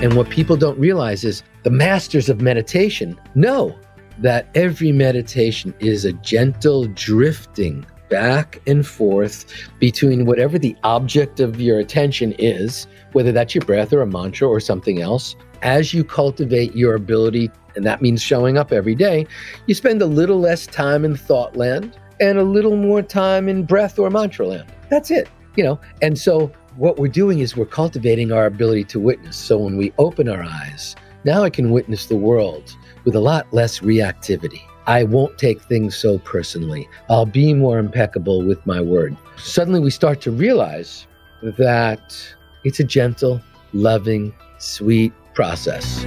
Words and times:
And 0.00 0.14
what 0.14 0.30
people 0.30 0.56
don't 0.56 0.78
realize 0.78 1.24
is 1.24 1.42
the 1.64 1.70
masters 1.70 2.28
of 2.28 2.40
meditation 2.40 3.18
know 3.34 3.76
that 4.18 4.48
every 4.54 4.92
meditation 4.92 5.74
is 5.80 6.04
a 6.04 6.12
gentle 6.12 6.84
drifting 6.84 7.84
back 8.08 8.62
and 8.68 8.86
forth 8.86 9.44
between 9.80 10.24
whatever 10.24 10.56
the 10.56 10.76
object 10.84 11.40
of 11.40 11.60
your 11.60 11.80
attention 11.80 12.32
is, 12.38 12.86
whether 13.10 13.32
that's 13.32 13.56
your 13.56 13.64
breath 13.64 13.92
or 13.92 14.00
a 14.00 14.06
mantra 14.06 14.46
or 14.46 14.60
something 14.60 15.02
else. 15.02 15.34
As 15.62 15.92
you 15.92 16.04
cultivate 16.04 16.76
your 16.76 16.94
ability, 16.94 17.50
and 17.74 17.84
that 17.84 18.00
means 18.00 18.22
showing 18.22 18.56
up 18.56 18.72
every 18.72 18.94
day, 18.94 19.26
you 19.66 19.74
spend 19.74 20.00
a 20.00 20.06
little 20.06 20.38
less 20.38 20.68
time 20.68 21.04
in 21.04 21.16
thought 21.16 21.56
land 21.56 21.98
and 22.20 22.38
a 22.38 22.44
little 22.44 22.76
more 22.76 23.02
time 23.02 23.48
in 23.48 23.64
breath 23.64 23.98
or 23.98 24.10
mantra 24.10 24.46
land. 24.46 24.72
That's 24.90 25.10
it, 25.10 25.28
you 25.56 25.64
know. 25.64 25.80
And 26.02 26.16
so 26.16 26.52
what 26.78 26.96
we're 26.96 27.08
doing 27.08 27.40
is 27.40 27.56
we're 27.56 27.66
cultivating 27.66 28.30
our 28.30 28.46
ability 28.46 28.84
to 28.84 29.00
witness. 29.00 29.36
So 29.36 29.58
when 29.58 29.76
we 29.76 29.92
open 29.98 30.28
our 30.28 30.44
eyes, 30.44 30.94
now 31.24 31.42
I 31.42 31.50
can 31.50 31.72
witness 31.72 32.06
the 32.06 32.14
world 32.14 32.72
with 33.04 33.16
a 33.16 33.20
lot 33.20 33.52
less 33.52 33.80
reactivity. 33.80 34.60
I 34.86 35.02
won't 35.02 35.36
take 35.38 35.60
things 35.62 35.96
so 35.96 36.20
personally. 36.20 36.88
I'll 37.10 37.26
be 37.26 37.52
more 37.52 37.80
impeccable 37.80 38.46
with 38.46 38.64
my 38.64 38.80
word. 38.80 39.16
Suddenly 39.36 39.80
we 39.80 39.90
start 39.90 40.20
to 40.20 40.30
realize 40.30 41.08
that 41.42 42.16
it's 42.62 42.78
a 42.78 42.84
gentle, 42.84 43.40
loving, 43.72 44.32
sweet 44.58 45.12
process. 45.34 46.04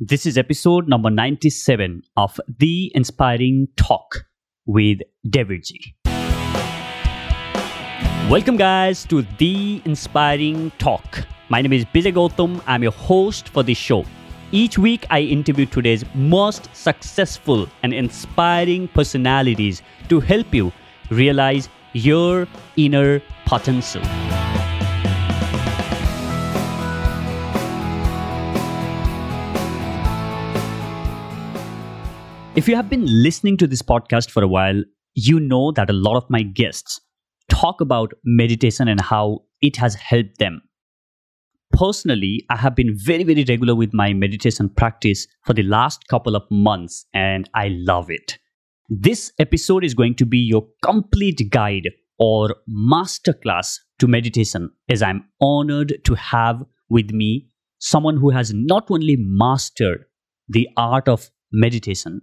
This 0.00 0.26
is 0.26 0.38
episode 0.38 0.86
number 0.86 1.10
97 1.10 2.02
of 2.16 2.38
The 2.60 2.92
Inspiring 2.94 3.66
Talk 3.76 4.26
with 4.64 5.00
Davidji. 5.26 5.96
Welcome, 8.30 8.56
guys, 8.58 9.04
to 9.06 9.22
The 9.38 9.82
Inspiring 9.84 10.70
Talk. 10.78 11.26
My 11.48 11.60
name 11.62 11.72
is 11.72 11.84
Bijay 11.86 12.14
Gautam. 12.14 12.62
I'm 12.68 12.84
your 12.84 12.92
host 12.92 13.48
for 13.48 13.64
this 13.64 13.76
show. 13.76 14.04
Each 14.52 14.78
week, 14.78 15.04
I 15.10 15.22
interview 15.22 15.66
today's 15.66 16.04
most 16.14 16.68
successful 16.76 17.68
and 17.82 17.92
inspiring 17.92 18.86
personalities 18.86 19.82
to 20.10 20.20
help 20.20 20.54
you 20.54 20.72
realize 21.10 21.68
your 21.92 22.46
inner 22.76 23.20
potential. 23.46 24.02
If 32.58 32.66
you 32.66 32.74
have 32.74 32.90
been 32.90 33.06
listening 33.06 33.56
to 33.58 33.68
this 33.68 33.82
podcast 33.82 34.32
for 34.32 34.42
a 34.42 34.48
while, 34.48 34.82
you 35.14 35.38
know 35.38 35.70
that 35.70 35.90
a 35.90 35.92
lot 35.92 36.16
of 36.16 36.28
my 36.28 36.42
guests 36.42 37.00
talk 37.48 37.80
about 37.80 38.12
meditation 38.24 38.88
and 38.88 39.00
how 39.00 39.44
it 39.60 39.76
has 39.76 39.94
helped 39.94 40.38
them. 40.38 40.60
Personally, 41.70 42.44
I 42.50 42.56
have 42.56 42.74
been 42.74 42.96
very, 42.96 43.22
very 43.22 43.44
regular 43.48 43.76
with 43.76 43.94
my 43.94 44.12
meditation 44.12 44.70
practice 44.70 45.28
for 45.46 45.52
the 45.52 45.62
last 45.62 46.08
couple 46.08 46.34
of 46.34 46.50
months 46.50 47.06
and 47.14 47.48
I 47.54 47.68
love 47.68 48.10
it. 48.10 48.40
This 48.88 49.30
episode 49.38 49.84
is 49.84 49.94
going 49.94 50.16
to 50.16 50.26
be 50.26 50.38
your 50.38 50.66
complete 50.82 51.50
guide 51.50 51.88
or 52.18 52.56
masterclass 52.68 53.76
to 54.00 54.08
meditation, 54.08 54.72
as 54.88 55.00
I'm 55.00 55.28
honored 55.40 56.00
to 56.06 56.14
have 56.16 56.64
with 56.88 57.12
me 57.12 57.50
someone 57.78 58.16
who 58.16 58.30
has 58.30 58.52
not 58.52 58.90
only 58.90 59.14
mastered 59.16 60.06
the 60.48 60.68
art 60.76 61.08
of 61.08 61.30
meditation, 61.52 62.20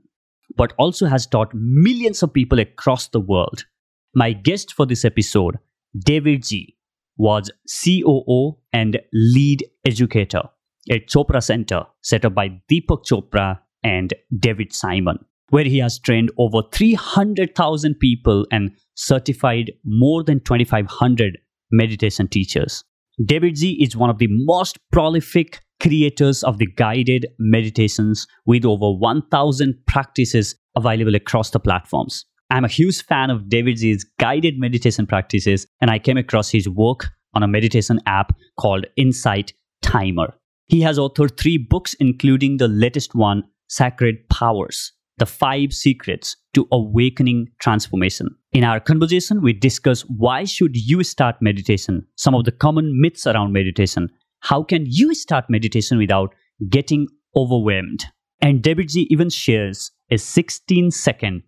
but 0.56 0.74
also 0.78 1.06
has 1.08 1.26
taught 1.26 1.54
millions 1.54 2.24
of 2.24 2.34
people 2.34 2.60
across 2.60 3.08
the 3.08 3.20
world. 3.20 3.66
My 4.14 4.34
guest 4.34 4.74
for 4.74 4.86
this 4.86 5.04
episode, 5.06 5.58
Davidji, 6.06 6.76
was 7.18 7.50
COO 7.84 8.58
and 8.74 9.00
lead 9.14 9.66
educator 9.86 10.44
at 10.90 11.08
Chopra 11.08 11.42
Center, 11.42 11.84
set 12.02 12.26
up 12.26 12.36
by 12.36 12.50
Deepak 12.70 13.06
Chopra 13.06 13.60
and 13.84 14.14
David 14.38 14.74
Simon, 14.74 15.18
where 15.50 15.64
he 15.64 15.78
has 15.80 16.00
trained 16.00 16.32
over 16.38 16.62
300,000 16.74 17.96
people 17.96 18.46
and 18.52 18.72
certified 18.96 19.72
more 19.84 20.24
than 20.24 20.40
2,500 20.42 21.38
meditation 21.72 22.28
teachers. 22.28 22.84
Davidji 23.22 23.82
is 23.82 23.96
one 23.96 24.10
of 24.10 24.18
the 24.18 24.28
most 24.30 24.78
prolific 24.92 25.62
creators 25.86 26.44
of 26.44 26.58
the 26.58 26.66
guided 26.66 27.28
meditations 27.38 28.26
with 28.48 28.66
over 28.66 28.92
1000 28.92 29.76
practices 29.86 30.56
available 30.76 31.14
across 31.14 31.52
the 31.52 31.60
platforms. 31.60 32.26
I'm 32.50 32.66
a 32.66 32.70
huge 32.70 33.04
fan 33.04 33.30
of 33.30 33.44
Davidji's 33.44 34.04
guided 34.20 34.58
meditation 34.58 35.06
practices, 35.06 35.68
and 35.82 35.92
I 35.92 36.00
came 36.00 36.18
across 36.18 36.50
his 36.50 36.68
work 36.68 37.10
on 37.36 37.44
a 37.44 37.48
meditation 37.48 38.00
app 38.08 38.36
called 38.60 38.88
Insight 38.98 39.54
Timer. 39.84 40.34
He 40.66 40.82
has 40.82 40.98
authored 40.98 41.40
three 41.40 41.60
books, 41.60 41.94
including 42.00 42.58
the 42.58 42.68
latest 42.68 43.14
one, 43.14 43.44
Sacred 43.68 44.28
Powers 44.30 44.92
The 45.20 45.28
Five 45.28 45.72
Secrets 45.72 46.36
to 46.56 46.68
Awakening 46.72 47.50
Transformation. 47.60 48.30
In 48.54 48.64
our 48.64 48.80
conversation, 48.80 49.42
we 49.42 49.54
discuss 49.54 50.02
why 50.02 50.46
should 50.46 50.76
you 50.76 51.04
start 51.04 51.36
meditation, 51.42 52.08
some 52.16 52.34
of 52.34 52.46
the 52.46 52.52
common 52.52 53.00
myths 53.00 53.28
around 53.28 53.54
meditation, 53.54 54.10
how 54.46 54.62
can 54.62 54.86
you 54.86 55.16
start 55.16 55.46
meditation 55.50 55.98
without 55.98 56.36
getting 56.70 57.08
overwhelmed? 57.36 58.06
And 58.42 58.62
Davidji 58.62 59.08
even 59.10 59.32
shares 59.32 59.90
a 60.12 60.18
16 60.20 60.92
second 60.92 61.42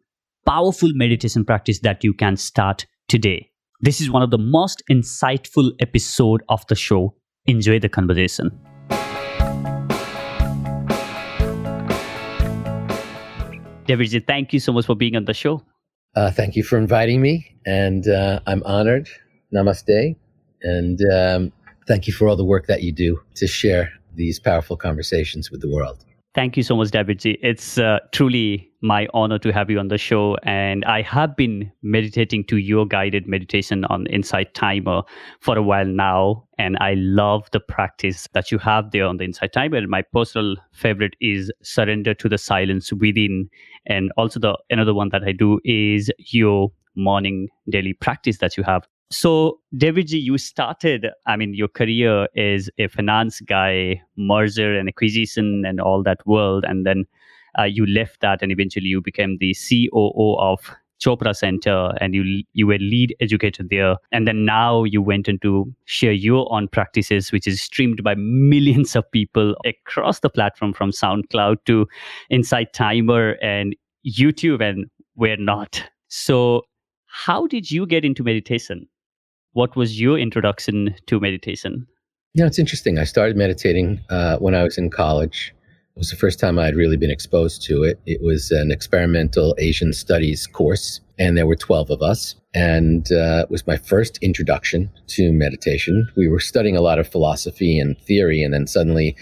powerful 0.47 0.89
meditation 0.95 1.45
practice 1.45 1.79
that 1.81 2.03
you 2.03 2.11
can 2.11 2.35
start 2.37 2.87
today. 3.07 3.51
This 3.81 4.01
is 4.01 4.09
one 4.09 4.23
of 4.23 4.31
the 4.31 4.39
most 4.39 4.81
insightful 4.89 5.73
episode 5.79 6.41
of 6.49 6.65
the 6.69 6.75
show. 6.75 7.13
Enjoy 7.45 7.77
the 7.77 7.87
conversation. 7.87 8.49
Davidji, 13.85 14.25
thank 14.25 14.53
you 14.53 14.59
so 14.59 14.73
much 14.73 14.87
for 14.87 14.95
being 14.95 15.15
on 15.15 15.25
the 15.25 15.35
show. 15.35 15.61
Uh, 16.15 16.31
thank 16.31 16.55
you 16.55 16.63
for 16.63 16.79
inviting 16.79 17.21
me, 17.21 17.57
and 17.63 18.07
uh, 18.07 18.39
I'm 18.47 18.63
honored. 18.63 19.07
Namaste, 19.53 20.15
and 20.63 20.99
um, 21.13 21.53
thank 21.87 22.07
you 22.07 22.13
for 22.13 22.27
all 22.27 22.35
the 22.35 22.45
work 22.45 22.67
that 22.67 22.83
you 22.83 22.91
do 22.91 23.19
to 23.35 23.47
share 23.47 23.91
these 24.15 24.39
powerful 24.39 24.77
conversations 24.77 25.51
with 25.51 25.61
the 25.61 25.69
world. 25.69 26.03
Thank 26.35 26.55
you 26.55 26.61
so 26.61 26.75
much, 26.75 26.89
Davidji. 26.89 27.39
It's 27.41 27.79
uh, 27.79 27.97
truly 28.11 28.69
my 28.81 29.07
honor 29.15 29.39
to 29.39 29.51
have 29.51 29.71
you 29.71 29.79
on 29.79 29.87
the 29.87 29.97
show. 29.97 30.37
And 30.43 30.85
I 30.85 31.01
have 31.01 31.35
been 31.35 31.71
meditating 31.81 32.43
to 32.45 32.57
your 32.57 32.85
guided 32.85 33.27
meditation 33.27 33.85
on 33.85 34.05
Insight 34.05 34.53
Timer 34.53 35.01
for 35.39 35.57
a 35.57 35.63
while 35.63 35.87
now. 35.87 36.43
And 36.59 36.77
I 36.79 36.93
love 36.93 37.49
the 37.53 37.59
practice 37.59 38.27
that 38.33 38.51
you 38.51 38.59
have 38.59 38.91
there 38.91 39.07
on 39.07 39.17
the 39.17 39.23
Insight 39.23 39.53
Timer. 39.53 39.77
And 39.77 39.87
my 39.87 40.03
personal 40.03 40.57
favorite 40.73 41.15
is 41.19 41.51
Surrender 41.63 42.13
to 42.13 42.29
the 42.29 42.37
Silence 42.37 42.93
Within. 42.93 43.49
And 43.87 44.11
also, 44.15 44.39
the 44.39 44.55
another 44.69 44.93
one 44.93 45.09
that 45.09 45.23
I 45.23 45.31
do 45.31 45.59
is 45.65 46.11
your 46.19 46.71
morning 46.95 47.47
daily 47.67 47.93
practice 47.93 48.37
that 48.39 48.57
you 48.57 48.63
have. 48.63 48.87
So, 49.09 49.59
Davidji, 49.73 50.21
you 50.21 50.37
started, 50.37 51.07
I 51.25 51.37
mean, 51.37 51.53
your 51.53 51.69
career 51.69 52.27
is 52.35 52.69
a 52.77 52.87
finance 52.87 53.39
guy, 53.39 54.01
merger 54.17 54.77
and 54.77 54.89
acquisition 54.89 55.63
and 55.65 55.79
all 55.79 56.03
that 56.03 56.25
world. 56.25 56.65
And 56.67 56.85
then 56.85 57.05
uh, 57.57 57.63
you 57.63 57.85
left 57.85 58.19
that 58.21 58.41
and 58.41 58.51
eventually 58.51 58.87
you 58.87 59.01
became 59.01 59.37
the 59.39 59.55
COO 59.55 60.35
of 60.39 60.59
Chopra 60.99 61.35
Center 61.35 61.93
and 62.01 62.15
you 62.15 62.43
you 62.53 62.67
were 62.67 62.79
lead 62.79 63.15
educator 63.19 63.63
there. 63.69 63.97
And 64.11 64.27
then 64.27 64.45
now 64.45 64.83
you 64.83 65.01
went 65.01 65.27
into 65.27 65.73
share 65.85 66.11
your 66.11 66.51
own 66.51 66.67
practices, 66.67 67.31
which 67.31 67.47
is 67.47 67.61
streamed 67.61 68.03
by 68.03 68.15
millions 68.15 68.95
of 68.95 69.09
people 69.11 69.55
across 69.63 70.19
the 70.19 70.29
platform 70.29 70.73
from 70.73 70.91
SoundCloud 70.91 71.57
to 71.65 71.87
Insight 72.29 72.73
Timer 72.73 73.37
and 73.41 73.75
YouTube 74.05 74.61
and 74.61 74.87
where 75.13 75.37
not. 75.37 75.83
So, 76.09 76.63
how 77.05 77.47
did 77.47 77.71
you 77.71 77.85
get 77.85 78.03
into 78.03 78.23
meditation? 78.23 78.87
What 79.57 79.75
was 79.75 79.99
your 79.99 80.19
introduction 80.19 80.93
to 81.07 81.19
meditation? 81.19 81.87
Yeah, 82.35 82.45
it's 82.45 82.59
interesting. 82.59 82.99
I 82.99 83.05
started 83.05 83.35
meditating 83.35 83.99
uh, 84.11 84.37
when 84.37 84.53
I 84.53 84.63
was 84.63 84.77
in 84.77 84.91
college. 84.91 85.51
It 85.95 85.99
was 85.99 86.11
the 86.11 86.15
first 86.15 86.39
time 86.39 86.59
I 86.59 86.65
had 86.65 86.75
really 86.75 86.95
been 86.95 87.09
exposed 87.09 87.63
to 87.63 87.81
it. 87.81 87.99
It 88.05 88.21
was 88.21 88.51
an 88.51 88.71
experimental 88.71 89.55
Asian 89.57 89.93
studies 89.93 90.45
course, 90.45 91.01
and 91.17 91.35
there 91.35 91.47
were 91.47 91.55
12 91.55 91.89
of 91.89 92.03
us. 92.03 92.35
And 92.53 93.11
uh, 93.11 93.45
it 93.45 93.49
was 93.49 93.65
my 93.65 93.77
first 93.77 94.19
introduction 94.21 94.91
to 95.07 95.31
meditation. 95.31 96.07
We 96.15 96.27
were 96.27 96.39
studying 96.39 96.77
a 96.77 96.81
lot 96.81 96.99
of 96.99 97.07
philosophy 97.07 97.79
and 97.79 97.99
theory, 98.01 98.43
and 98.43 98.53
then 98.53 98.67
suddenly 98.67 99.15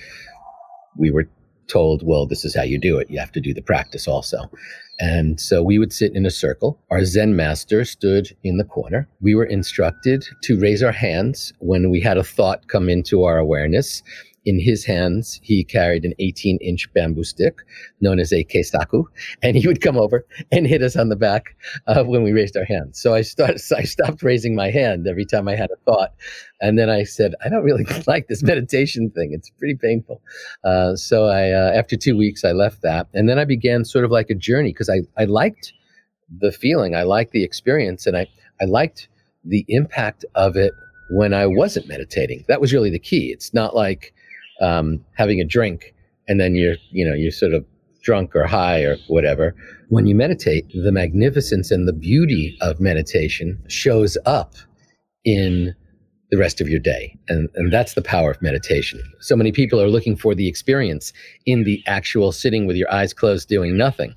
we 0.98 1.12
were 1.12 1.30
told, 1.68 2.04
well, 2.06 2.26
this 2.26 2.44
is 2.44 2.54
how 2.54 2.64
you 2.64 2.78
do 2.78 2.98
it. 2.98 3.10
You 3.10 3.20
have 3.20 3.32
to 3.32 3.40
do 3.40 3.54
the 3.54 3.62
practice 3.62 4.06
also. 4.06 4.52
And 5.00 5.40
so 5.40 5.62
we 5.62 5.78
would 5.78 5.92
sit 5.92 6.16
in 6.16 6.26
a 6.26 6.32
circle. 6.32 6.80
Our 6.90 7.04
Zen 7.04 7.36
master 7.36 7.84
stood 7.84 8.36
in 8.44 8.58
the 8.58 8.64
corner. 8.64 9.10
We 9.22 9.36
were 9.36 9.46
instructed 9.46 10.26
to 10.44 10.60
raise 10.60 10.82
our 10.82 10.92
hands 10.92 11.52
when 11.60 11.90
we 11.90 12.00
had 12.00 12.18
a 12.18 12.24
thought 12.24 12.68
come 12.68 12.90
into 12.90 13.24
our 13.24 13.38
awareness 13.38 14.02
in 14.46 14.60
his 14.60 14.86
hands, 14.86 15.40
he 15.44 15.64
carried 15.64 16.06
an 16.06 16.14
18 16.20 16.58
inch 16.62 16.92
bamboo 16.94 17.24
stick 17.24 17.60
known 18.00 18.20
as 18.20 18.32
a 18.32 18.44
keisaku, 18.44 19.04
and 19.42 19.58
he 19.58 19.68
would 19.68 19.82
come 19.82 19.98
over 19.98 20.26
and 20.52 20.68
hit 20.68 20.84
us 20.84 20.96
on 20.96 21.10
the 21.10 21.16
back 21.16 21.56
uh, 21.88 22.04
when 22.04 22.24
we 22.24 22.32
raised 22.32 22.56
our 22.56 22.64
hands. 22.64 23.00
So 23.02 23.14
I 23.14 23.22
started, 23.22 23.62
I 23.78 23.84
stopped 23.84 24.24
raising 24.24 24.56
my 24.56 24.70
hand 24.70 25.08
every 25.08 25.26
time 25.26 25.48
I 25.48 25.56
had 25.56 25.72
a 25.72 25.78
thought. 25.86 26.14
And 26.62 26.80
then 26.80 26.90
I 26.90 27.04
said, 27.04 27.34
I 27.44 27.50
don't 27.50 27.64
really 27.64 27.86
like 28.08 28.28
this 28.28 28.44
meditation 28.44 29.10
thing. 29.10 29.32
It's 29.34 29.50
pretty 29.50 29.76
painful. 29.76 30.22
Uh, 30.64 30.96
so 30.96 31.26
I, 31.26 31.52
uh, 31.52 31.72
after 31.76 31.98
two 31.98 32.16
weeks, 32.16 32.46
I 32.46 32.52
left 32.52 32.82
that. 32.84 33.08
And 33.14 33.28
then 33.28 33.40
I 33.40 33.46
began 33.46 33.84
sort 33.84 34.06
of 34.06 34.12
like 34.12 34.30
a 34.30 34.36
journey 34.36 34.72
because 34.72 34.90
I, 34.90 35.02
I 35.18 35.26
liked 35.26 35.74
the 36.40 36.52
feeling, 36.52 36.96
I 36.96 37.04
liked 37.04 37.32
the 37.32 37.44
experience, 37.44 38.08
and 38.08 38.18
I, 38.18 38.28
I 38.60 38.66
liked 38.66 39.10
the 39.44 39.64
impact 39.68 40.26
of 40.34 40.56
it 40.56 40.72
when 41.12 41.34
I 41.34 41.46
wasn't 41.46 41.88
meditating. 41.88 42.46
That 42.48 42.62
was 42.62 42.74
really 42.74 42.90
the 42.90 43.00
key. 43.00 43.32
It's 43.32 43.54
not 43.54 43.76
like 43.76 44.14
um, 44.62 45.04
having 45.14 45.40
a 45.40 45.46
drink 45.46 45.94
and 46.28 46.40
then 46.40 46.56
you're, 46.56 46.76
you 46.92 47.08
know, 47.08 47.14
you're 47.14 47.32
sort 47.32 47.54
of 47.54 47.66
drunk 48.04 48.36
or 48.36 48.46
high 48.46 48.82
or 48.82 48.98
whatever. 49.08 49.56
When 49.90 50.06
you 50.06 50.16
meditate, 50.16 50.66
the 50.74 50.92
magnificence 50.92 51.72
and 51.72 51.88
the 51.88 51.94
beauty 51.94 52.58
of 52.62 52.80
meditation 52.80 53.62
shows 53.68 54.18
up 54.26 54.54
in 55.24 55.76
the 56.32 56.38
rest 56.38 56.62
of 56.62 56.70
your 56.70 56.80
day. 56.80 57.18
And, 57.28 57.50
and 57.56 57.72
that's 57.72 57.94
the 57.94 58.02
power 58.02 58.32
of 58.32 58.42
meditation. 58.42 59.02
So 59.20 59.36
many 59.36 59.52
people 59.52 59.82
are 59.82 59.90
looking 59.90 60.16
for 60.16 60.34
the 60.34 60.48
experience 60.48 61.14
in 61.46 61.64
the 61.64 61.84
actual 61.86 62.32
sitting 62.32 62.66
with 62.66 62.76
your 62.76 62.92
eyes 62.92 63.14
closed 63.14 63.48
doing 63.48 63.78
nothing 63.78 64.16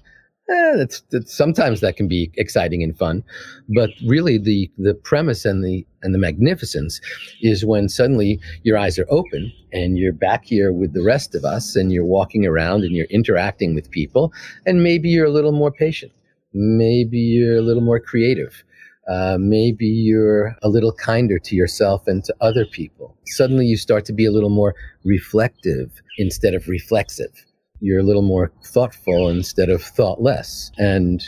eh, 0.48 0.76
that's, 0.76 1.02
that's, 1.10 1.36
sometimes 1.36 1.80
that 1.80 1.96
can 1.96 2.08
be 2.08 2.30
exciting 2.36 2.82
and 2.82 2.96
fun, 2.96 3.22
but 3.68 3.90
really 4.06 4.38
the 4.38 4.70
the 4.78 4.94
premise 4.94 5.44
and 5.44 5.64
the 5.64 5.86
and 6.02 6.14
the 6.14 6.18
magnificence 6.18 7.00
is 7.42 7.64
when 7.64 7.88
suddenly 7.88 8.40
your 8.62 8.78
eyes 8.78 8.98
are 8.98 9.06
open 9.10 9.52
and 9.72 9.98
you're 9.98 10.12
back 10.12 10.44
here 10.44 10.72
with 10.72 10.92
the 10.94 11.02
rest 11.02 11.34
of 11.34 11.44
us 11.44 11.76
and 11.76 11.92
you're 11.92 12.04
walking 12.04 12.46
around 12.46 12.84
and 12.84 12.94
you're 12.94 13.06
interacting 13.06 13.74
with 13.74 13.90
people 13.90 14.32
and 14.66 14.82
maybe 14.82 15.08
you're 15.08 15.26
a 15.26 15.30
little 15.30 15.52
more 15.52 15.72
patient, 15.72 16.12
maybe 16.52 17.18
you're 17.18 17.58
a 17.58 17.62
little 17.62 17.82
more 17.82 18.00
creative. 18.00 18.64
Uh, 19.08 19.38
maybe 19.40 19.86
you're 19.86 20.54
a 20.62 20.68
little 20.68 20.92
kinder 20.92 21.38
to 21.38 21.56
yourself 21.56 22.06
and 22.06 22.24
to 22.24 22.34
other 22.42 22.66
people. 22.66 23.16
Suddenly 23.24 23.64
you 23.64 23.78
start 23.78 24.04
to 24.04 24.12
be 24.12 24.26
a 24.26 24.30
little 24.30 24.50
more 24.50 24.74
reflective 25.02 26.02
instead 26.18 26.52
of 26.52 26.68
reflexive 26.68 27.32
you're 27.80 28.00
a 28.00 28.04
little 28.04 28.22
more 28.22 28.52
thoughtful 28.64 29.28
instead 29.28 29.68
of 29.68 29.82
thoughtless. 29.82 30.70
And 30.78 31.22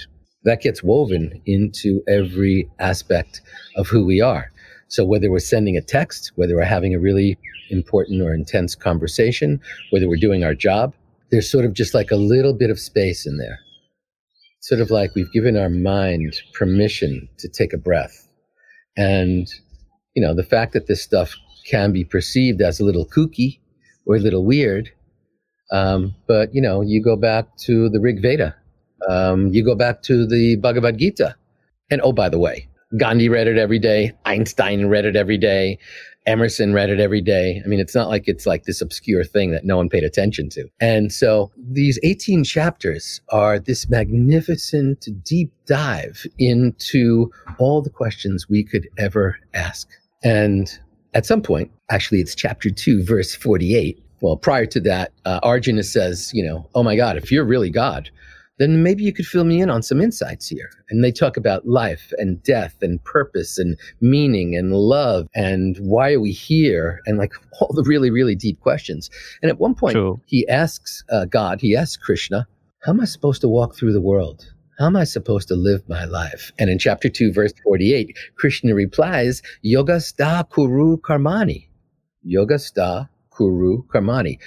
that 0.44 0.62
gets 0.62 0.82
woven 0.82 1.40
into 1.46 2.02
every 2.08 2.68
aspect 2.78 3.40
of 3.76 3.88
who 3.88 4.04
we 4.04 4.20
are. 4.20 4.50
So 4.88 5.04
whether 5.04 5.30
we're 5.30 5.38
sending 5.38 5.76
a 5.76 5.82
text, 5.82 6.32
whether 6.34 6.56
we're 6.56 6.64
having 6.64 6.94
a 6.94 6.98
really 6.98 7.38
important 7.70 8.22
or 8.22 8.34
intense 8.34 8.74
conversation, 8.74 9.60
whether 9.90 10.08
we're 10.08 10.16
doing 10.16 10.42
our 10.42 10.54
job, 10.54 10.94
there's 11.30 11.50
sort 11.50 11.64
of 11.64 11.74
just 11.74 11.94
like 11.94 12.10
a 12.10 12.16
little 12.16 12.52
bit 12.52 12.70
of 12.70 12.80
space 12.80 13.26
in 13.26 13.38
there. 13.38 13.60
Sort 14.60 14.80
of 14.80 14.90
like 14.90 15.14
we've 15.14 15.32
given 15.32 15.56
our 15.56 15.70
mind 15.70 16.34
permission 16.54 17.28
to 17.38 17.48
take 17.48 17.72
a 17.72 17.78
breath. 17.78 18.28
And, 18.96 19.46
you 20.14 20.22
know, 20.22 20.34
the 20.34 20.42
fact 20.42 20.72
that 20.72 20.88
this 20.88 21.02
stuff 21.02 21.34
can 21.70 21.92
be 21.92 22.04
perceived 22.04 22.60
as 22.60 22.80
a 22.80 22.84
little 22.84 23.06
kooky 23.06 23.60
or 24.06 24.16
a 24.16 24.20
little 24.20 24.44
weird 24.44 24.90
um, 25.72 26.14
but 26.26 26.54
you 26.54 26.60
know, 26.60 26.80
you 26.80 27.02
go 27.02 27.16
back 27.16 27.56
to 27.58 27.88
the 27.88 28.00
Rig 28.00 28.20
Veda, 28.22 28.54
um, 29.08 29.48
you 29.48 29.64
go 29.64 29.74
back 29.74 30.02
to 30.02 30.26
the 30.26 30.56
Bhagavad 30.56 30.98
Gita, 30.98 31.34
and 31.90 32.00
oh, 32.02 32.12
by 32.12 32.28
the 32.28 32.38
way, 32.38 32.68
Gandhi 32.96 33.28
read 33.28 33.46
it 33.46 33.58
every 33.58 33.78
day, 33.78 34.12
Einstein 34.24 34.86
read 34.86 35.04
it 35.04 35.16
every 35.16 35.38
day, 35.38 35.78
Emerson 36.26 36.72
read 36.72 36.90
it 36.90 37.00
every 37.00 37.20
day. 37.20 37.62
I 37.64 37.68
mean, 37.68 37.80
it's 37.80 37.94
not 37.94 38.08
like 38.08 38.28
it's 38.28 38.46
like 38.46 38.64
this 38.64 38.80
obscure 38.80 39.24
thing 39.24 39.52
that 39.52 39.64
no 39.64 39.76
one 39.76 39.88
paid 39.88 40.04
attention 40.04 40.48
to. 40.50 40.68
And 40.80 41.12
so 41.12 41.50
these 41.56 41.98
18 42.02 42.44
chapters 42.44 43.20
are 43.30 43.58
this 43.58 43.88
magnificent 43.88 45.08
deep 45.24 45.52
dive 45.66 46.26
into 46.38 47.30
all 47.58 47.80
the 47.80 47.90
questions 47.90 48.48
we 48.48 48.62
could 48.64 48.88
ever 48.98 49.38
ask. 49.54 49.88
And 50.22 50.70
at 51.14 51.26
some 51.26 51.42
point, 51.42 51.70
actually, 51.90 52.20
it's 52.20 52.34
chapter 52.34 52.70
two, 52.70 53.02
verse 53.02 53.34
48 53.34 54.02
well, 54.20 54.36
prior 54.36 54.66
to 54.66 54.80
that, 54.80 55.12
uh, 55.24 55.40
Arjuna 55.42 55.82
says, 55.82 56.30
you 56.34 56.44
know, 56.44 56.68
oh 56.74 56.82
my 56.82 56.96
God, 56.96 57.16
if 57.16 57.32
you're 57.32 57.44
really 57.44 57.70
God, 57.70 58.10
then 58.58 58.82
maybe 58.82 59.02
you 59.02 59.12
could 59.12 59.24
fill 59.24 59.44
me 59.44 59.62
in 59.62 59.70
on 59.70 59.82
some 59.82 60.02
insights 60.02 60.46
here. 60.46 60.70
And 60.90 61.02
they 61.02 61.10
talk 61.10 61.38
about 61.38 61.66
life 61.66 62.12
and 62.18 62.42
death 62.42 62.76
and 62.82 63.02
purpose 63.04 63.58
and 63.58 63.78
meaning 64.02 64.54
and 64.54 64.74
love 64.74 65.28
and 65.34 65.78
why 65.78 66.12
are 66.12 66.20
we 66.20 66.30
here 66.30 67.00
and 67.06 67.16
like 67.16 67.32
all 67.60 67.72
the 67.72 67.82
really, 67.84 68.10
really 68.10 68.34
deep 68.34 68.60
questions. 68.60 69.08
And 69.42 69.50
at 69.50 69.58
one 69.58 69.74
point, 69.74 69.94
True. 69.94 70.20
he 70.26 70.46
asks 70.48 71.02
uh, 71.10 71.24
God, 71.24 71.60
he 71.62 71.74
asks 71.74 71.96
Krishna, 71.96 72.46
how 72.82 72.92
am 72.92 73.00
I 73.00 73.06
supposed 73.06 73.40
to 73.40 73.48
walk 73.48 73.74
through 73.74 73.94
the 73.94 74.00
world? 74.00 74.52
How 74.78 74.86
am 74.86 74.96
I 74.96 75.04
supposed 75.04 75.48
to 75.48 75.56
live 75.56 75.86
my 75.88 76.04
life? 76.04 76.52
And 76.58 76.70
in 76.70 76.78
chapter 76.78 77.10
2, 77.10 77.32
verse 77.32 77.52
48, 77.64 78.16
Krishna 78.36 78.74
replies, 78.74 79.42
Yoga 79.60 80.00
sta 80.00 80.42
kuru 80.42 80.96
karmani. 80.98 81.68
Yoga 82.22 82.58
sta 82.58 83.06
Kuru 83.40 83.82
Karmani. 83.86 84.38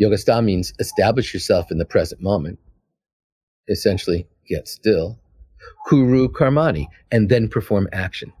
Yogastha 0.00 0.42
means 0.42 0.72
establish 0.78 1.34
yourself 1.34 1.70
in 1.70 1.76
the 1.76 1.84
present 1.84 2.22
moment. 2.22 2.58
Essentially, 3.68 4.26
get 4.48 4.66
still. 4.66 5.18
Kuru 5.86 6.26
Karmani, 6.28 6.86
and 7.12 7.28
then 7.28 7.48
perform 7.48 7.86
action. 7.92 8.32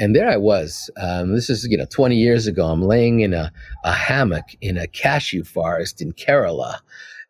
And 0.00 0.16
there 0.16 0.28
I 0.28 0.36
was. 0.36 0.90
Um, 0.96 1.34
this 1.36 1.48
is, 1.48 1.68
you 1.70 1.76
know, 1.76 1.86
20 1.88 2.16
years 2.16 2.48
ago. 2.48 2.66
I'm 2.66 2.82
laying 2.82 3.20
in 3.20 3.32
a, 3.32 3.52
a 3.84 3.92
hammock 3.92 4.44
in 4.60 4.76
a 4.76 4.88
cashew 4.88 5.44
forest 5.44 6.02
in 6.02 6.12
Kerala. 6.14 6.78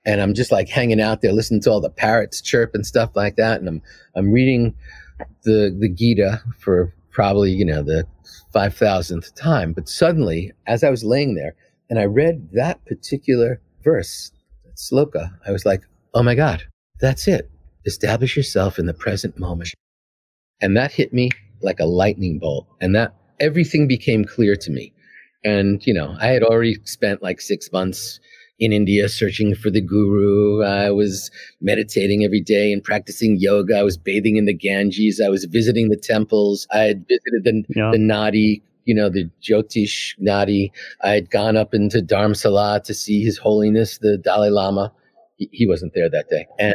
And 0.07 0.23
I'm 0.23 0.33
just 0.33 0.51
like 0.51 0.71
hanging 0.71 1.01
out 1.01 1.21
there, 1.21 1.33
listening 1.33 1.61
to 1.63 1.71
all 1.71 1.81
the 1.83 1.91
parrots 1.91 2.41
chirp 2.41 2.75
and 2.75 2.87
stuff 2.87 3.11
like 3.15 3.37
that. 3.37 3.61
And 3.61 3.69
I'm, 3.69 3.83
I'm 4.15 4.33
reading 4.33 4.75
the, 5.43 5.77
the 5.79 5.91
Gita 5.91 6.43
for 6.59 6.95
probably, 7.11 7.53
you 7.53 7.67
know, 7.67 7.83
the 7.83 8.07
5,000th 8.55 9.35
time. 9.35 9.75
But 9.75 9.91
suddenly, 9.91 10.53
as 10.67 10.83
I 10.83 10.89
was 10.89 11.05
laying 11.05 11.35
there, 11.35 11.55
and 11.91 11.99
I 11.99 12.05
read 12.05 12.51
that 12.53 12.85
particular 12.87 13.61
verse, 13.83 14.31
that 14.65 14.77
sloka. 14.77 15.33
I 15.47 15.53
was 15.53 15.65
like, 15.65 15.83
oh 16.15 16.23
my 16.23 16.35
God, 16.35 16.65
that's 17.01 17.29
it. 17.29 17.51
Establish 17.87 18.37
yourself 18.37 18.79
in 18.79 18.87
the 18.87 18.95
present 18.95 19.39
moment. 19.39 19.71
And 20.61 20.77
that 20.77 20.93
hit 20.93 21.13
me 21.13 21.31
like 21.63 21.81
a 21.81 21.87
lightning 21.87 22.39
bolt. 22.39 22.67
And 22.81 22.95
that 22.95 23.15
everything 23.41 23.89
became 23.89 24.25
clear 24.25 24.57
to 24.57 24.71
me. 24.71 24.93
And, 25.45 25.85
you 25.87 25.95
know, 25.95 26.17
I 26.21 26.27
had 26.27 26.43
already 26.43 26.77
spent 26.85 27.23
like 27.23 27.41
six 27.41 27.71
months 27.73 28.21
in 28.59 28.73
India 28.73 29.09
searching 29.09 29.55
for 29.55 29.71
the 29.71 29.81
guru. 29.81 30.65
I 30.65 30.91
was 30.91 31.31
meditating 31.61 32.25
every 32.25 32.41
day 32.41 32.73
and 32.73 32.83
practicing 32.83 33.37
yoga. 33.39 33.79
I 33.79 33.85
was 33.85 33.97
bathing 33.97 34.37
in 34.37 34.47
the 34.47 34.55
Ganges. 34.55 35.21
I 35.25 35.29
was 35.29 35.45
visiting 35.45 35.89
the 35.89 35.97
temples. 35.97 36.67
I 36.73 36.81
had 36.81 37.07
visited 37.07 37.45
the, 37.45 37.65
yeah. 37.69 37.91
the 37.93 37.99
Nadi 37.99 38.63
you 38.89 38.95
know, 38.95 39.11
the 39.11 39.29
Jyotish 39.43 40.19
Nadi. 40.19 40.73
I 41.03 41.11
had 41.11 41.29
gone 41.29 41.59
up 41.59 41.75
into 41.75 41.99
Dharamsala 41.99 42.83
to 42.85 42.95
see 42.95 43.23
His 43.23 43.37
Holiness, 43.37 43.99
the 43.99 44.17
Dalai 44.17 44.49
Lama. 44.49 44.91
He, 45.37 45.51
he 45.53 45.67
wasn't 45.69 45.93
there 45.95 46.09
that 46.09 46.31
day. 46.31 46.47
And, 46.59 46.75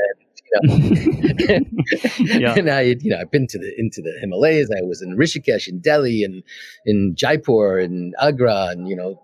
yeah. 2.39 2.53
and 2.55 2.70
I 2.70 2.89
had, 2.89 3.01
you 3.01 3.10
know, 3.10 3.17
I've 3.20 3.32
been 3.32 3.48
to 3.48 3.58
the, 3.58 3.74
into 3.79 4.00
the 4.00 4.15
Himalayas. 4.22 4.70
I 4.70 4.84
was 4.84 5.01
in 5.01 5.17
Rishikesh 5.17 5.67
in 5.67 5.79
Delhi 5.79 6.24
and 6.24 6.43
in 6.86 7.15
Jaipur 7.15 7.79
and 7.79 8.13
Agra 8.22 8.67
and, 8.70 8.88
you 8.88 8.96
know, 8.96 9.20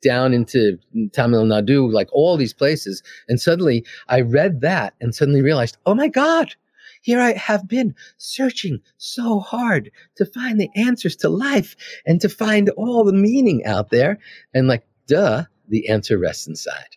down 0.00 0.32
into 0.32 0.78
Tamil 1.12 1.44
Nadu, 1.44 1.92
like 1.92 2.08
all 2.12 2.36
these 2.36 2.54
places. 2.54 3.02
And 3.28 3.40
suddenly 3.40 3.84
I 4.08 4.20
read 4.20 4.60
that 4.60 4.94
and 5.00 5.12
suddenly 5.12 5.42
realized, 5.42 5.76
oh 5.86 5.94
my 5.96 6.06
God, 6.06 6.54
here 7.02 7.20
I 7.20 7.32
have 7.32 7.68
been 7.68 7.94
searching 8.16 8.80
so 8.96 9.40
hard 9.40 9.90
to 10.16 10.26
find 10.26 10.60
the 10.60 10.70
answers 10.76 11.16
to 11.16 11.28
life 11.28 11.76
and 12.06 12.20
to 12.20 12.28
find 12.28 12.70
all 12.70 13.04
the 13.04 13.12
meaning 13.12 13.64
out 13.64 13.90
there. 13.90 14.18
And 14.54 14.68
like, 14.68 14.84
duh, 15.06 15.44
the 15.68 15.88
answer 15.88 16.18
rests 16.18 16.46
inside. 16.46 16.96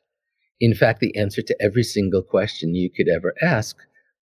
In 0.60 0.74
fact, 0.74 1.00
the 1.00 1.16
answer 1.16 1.42
to 1.42 1.62
every 1.62 1.84
single 1.84 2.22
question 2.22 2.76
you 2.76 2.90
could 2.90 3.08
ever 3.10 3.34
ask 3.42 3.78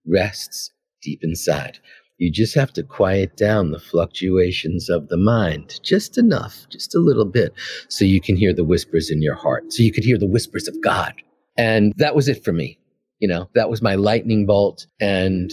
rests 0.05 0.71
deep 1.01 1.19
inside. 1.21 1.79
You 2.17 2.29
just 2.31 2.53
have 2.55 2.73
to 2.73 2.83
quiet 2.83 3.37
down 3.37 3.71
the 3.71 3.79
fluctuations 3.79 4.89
of 4.89 5.07
the 5.07 5.17
mind 5.17 5.79
just 5.83 6.17
enough, 6.17 6.65
just 6.69 6.93
a 6.93 6.99
little 6.99 7.25
bit, 7.25 7.53
so 7.87 8.03
you 8.03 8.19
can 8.19 8.35
hear 8.35 8.53
the 8.53 8.65
whispers 8.65 9.09
in 9.09 9.21
your 9.21 9.35
heart, 9.35 9.71
so 9.71 9.83
you 9.83 9.93
could 9.93 10.03
hear 10.03 10.17
the 10.17 10.27
whispers 10.27 10.67
of 10.67 10.81
God. 10.81 11.13
And 11.57 11.93
that 11.97 12.15
was 12.15 12.27
it 12.27 12.43
for 12.43 12.51
me. 12.51 12.77
You 13.19 13.27
know, 13.27 13.49
that 13.55 13.69
was 13.69 13.81
my 13.81 13.95
lightning 13.95 14.45
bolt. 14.45 14.87
And 14.99 15.51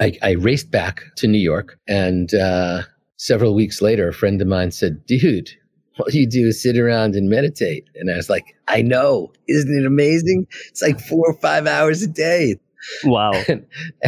I, 0.00 0.18
I 0.22 0.30
raced 0.32 0.70
back 0.70 1.04
to 1.16 1.26
New 1.26 1.38
York, 1.38 1.78
and 1.86 2.32
uh, 2.34 2.82
several 3.16 3.54
weeks 3.54 3.82
later, 3.82 4.08
a 4.08 4.14
friend 4.14 4.40
of 4.40 4.48
mine 4.48 4.70
said, 4.70 5.04
"Dude, 5.06 5.50
all 5.98 6.10
you 6.10 6.26
do 6.26 6.46
is 6.46 6.62
sit 6.62 6.78
around 6.78 7.14
and 7.14 7.28
meditate." 7.28 7.84
And 7.94 8.10
I 8.10 8.16
was 8.16 8.30
like, 8.30 8.56
"I 8.68 8.82
know, 8.82 9.32
isn't 9.48 9.76
it 9.76 9.86
amazing? 9.86 10.46
It's 10.68 10.82
like 10.82 11.00
four 11.00 11.26
or 11.26 11.38
five 11.40 11.66
hours 11.66 12.02
a 12.02 12.08
day." 12.08 12.56
Wow. 13.04 13.32
And, 13.48 13.66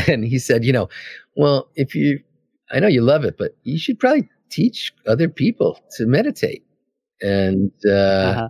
and 0.08 0.24
he 0.24 0.38
said, 0.38 0.64
"You 0.64 0.72
know, 0.72 0.88
well, 1.36 1.68
if 1.76 1.94
you, 1.94 2.20
I 2.70 2.80
know 2.80 2.88
you 2.88 3.02
love 3.02 3.24
it, 3.24 3.36
but 3.38 3.56
you 3.62 3.78
should 3.78 3.98
probably 3.98 4.28
teach 4.50 4.92
other 5.06 5.28
people 5.28 5.78
to 5.96 6.06
meditate." 6.06 6.64
And 7.20 7.70
uh, 7.86 7.92
uh-huh. 7.92 8.48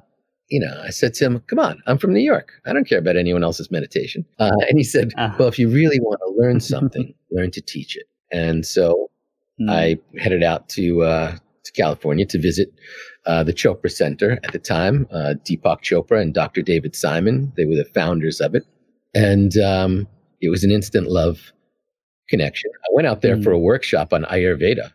You 0.48 0.60
know, 0.60 0.82
I 0.84 0.90
said 0.90 1.14
to 1.14 1.24
him, 1.24 1.40
come 1.46 1.58
on, 1.58 1.82
I'm 1.86 1.98
from 1.98 2.12
New 2.12 2.20
York. 2.20 2.52
I 2.66 2.72
don't 2.72 2.88
care 2.88 2.98
about 2.98 3.16
anyone 3.16 3.42
else's 3.42 3.70
meditation. 3.70 4.24
Uh, 4.38 4.50
and 4.68 4.76
he 4.76 4.84
said, 4.84 5.12
uh. 5.16 5.34
well, 5.38 5.48
if 5.48 5.58
you 5.58 5.68
really 5.68 6.00
want 6.00 6.20
to 6.20 6.34
learn 6.36 6.60
something, 6.74 7.14
learn 7.30 7.50
to 7.52 7.60
teach 7.60 7.96
it. 7.96 8.06
And 8.30 8.66
so 8.66 9.10
mm. 9.60 9.70
I 9.70 9.96
headed 10.18 10.42
out 10.42 10.68
to, 10.70 11.02
uh, 11.02 11.36
to 11.64 11.72
California 11.72 12.26
to 12.26 12.38
visit 12.38 12.68
uh, 13.26 13.42
the 13.42 13.54
Chopra 13.54 13.90
Center 13.90 14.38
at 14.44 14.52
the 14.52 14.58
time, 14.58 15.06
uh, 15.10 15.34
Deepak 15.44 15.80
Chopra 15.82 16.20
and 16.20 16.34
Dr. 16.34 16.62
David 16.62 16.94
Simon. 16.94 17.52
They 17.56 17.64
were 17.64 17.76
the 17.76 17.88
founders 17.94 18.40
of 18.40 18.54
it. 18.54 18.64
And 19.14 19.56
um, 19.58 20.06
it 20.40 20.50
was 20.50 20.64
an 20.64 20.70
instant 20.70 21.08
love 21.08 21.52
connection. 22.28 22.70
I 22.84 22.88
went 22.92 23.06
out 23.06 23.22
there 23.22 23.36
mm. 23.36 23.44
for 23.44 23.52
a 23.52 23.58
workshop 23.58 24.12
on 24.12 24.24
Ayurveda 24.24 24.92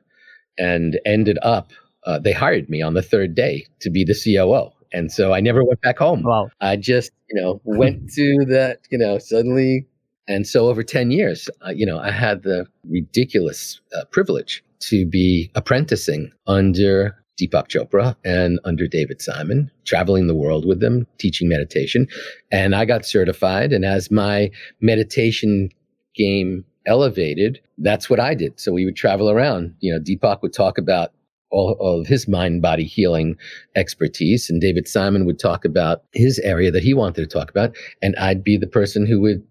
and 0.58 1.00
ended 1.06 1.40
up, 1.42 1.72
uh, 2.06 2.20
they 2.20 2.34
hired 2.34 2.70
me 2.70 2.82
on 2.82 2.94
the 2.94 3.02
third 3.02 3.34
day 3.34 3.66
to 3.80 3.90
be 3.90 4.04
the 4.04 4.14
COO. 4.14 4.72
And 4.92 5.12
so 5.12 5.34
I 5.34 5.40
never 5.40 5.64
went 5.64 5.82
back 5.82 5.98
home. 6.00 6.24
Wow. 6.24 6.50
I 6.62 6.76
just, 6.76 7.12
you 7.30 7.42
know, 7.42 7.62
went 7.64 8.10
to 8.16 8.46
that, 8.50 8.80
you 8.90 8.98
know, 8.98 9.18
suddenly. 9.18 9.88
And 10.28 10.48
so 10.48 10.70
over 10.70 10.84
10 10.84 11.12
years, 11.12 11.50
uh, 11.66 11.72
you 11.72 11.86
know, 11.86 12.00
I 12.00 12.12
had 12.12 12.44
the 12.44 12.68
ridiculous 12.88 13.82
uh, 13.98 14.06
privilege 14.12 14.64
to 14.82 15.06
be 15.06 15.52
apprenticing 15.56 16.32
under 16.48 17.16
Deepak 17.40 17.68
Chopra 17.68 18.16
and 18.24 18.60
under 18.66 18.88
David 18.88 19.22
Simon, 19.22 19.72
traveling 19.86 20.28
the 20.28 20.36
world 20.36 20.66
with 20.66 20.82
them, 20.82 21.08
teaching 21.18 21.48
meditation. 21.48 22.08
And 22.52 22.76
I 22.76 22.86
got 22.86 23.06
certified. 23.06 23.74
And 23.74 23.86
as 23.86 24.12
my 24.12 24.52
meditation 24.82 25.70
game 26.16 26.66
elevated, 26.86 27.62
that's 27.78 28.10
what 28.10 28.20
I 28.20 28.36
did. 28.36 28.60
So 28.60 28.72
we 28.72 28.86
would 28.86 28.96
travel 28.96 29.30
around. 29.30 29.74
You 29.80 29.94
know, 29.94 30.00
Deepak 30.00 30.42
would 30.42 30.54
talk 30.54 30.78
about 30.78 31.12
all, 31.52 31.78
of 31.80 32.08
his 32.08 32.28
mind 32.28 32.62
body 32.62 32.86
healing 32.86 33.36
expertise, 33.76 34.50
and 34.50 34.62
David 34.62 34.88
Simon 34.88 35.26
would 35.26 35.40
talk 35.40 35.66
about 35.66 36.04
his 36.14 36.40
area 36.40 36.72
that 36.72 36.84
he 36.84 36.94
wanted 36.94 37.22
to 37.22 37.28
talk 37.28 37.50
about. 37.50 37.76
And 38.02 38.16
I'd 38.18 38.44
be 38.44 38.58
the 38.58 38.68
person 38.68 39.06
who 39.06 39.20
would 39.22 39.44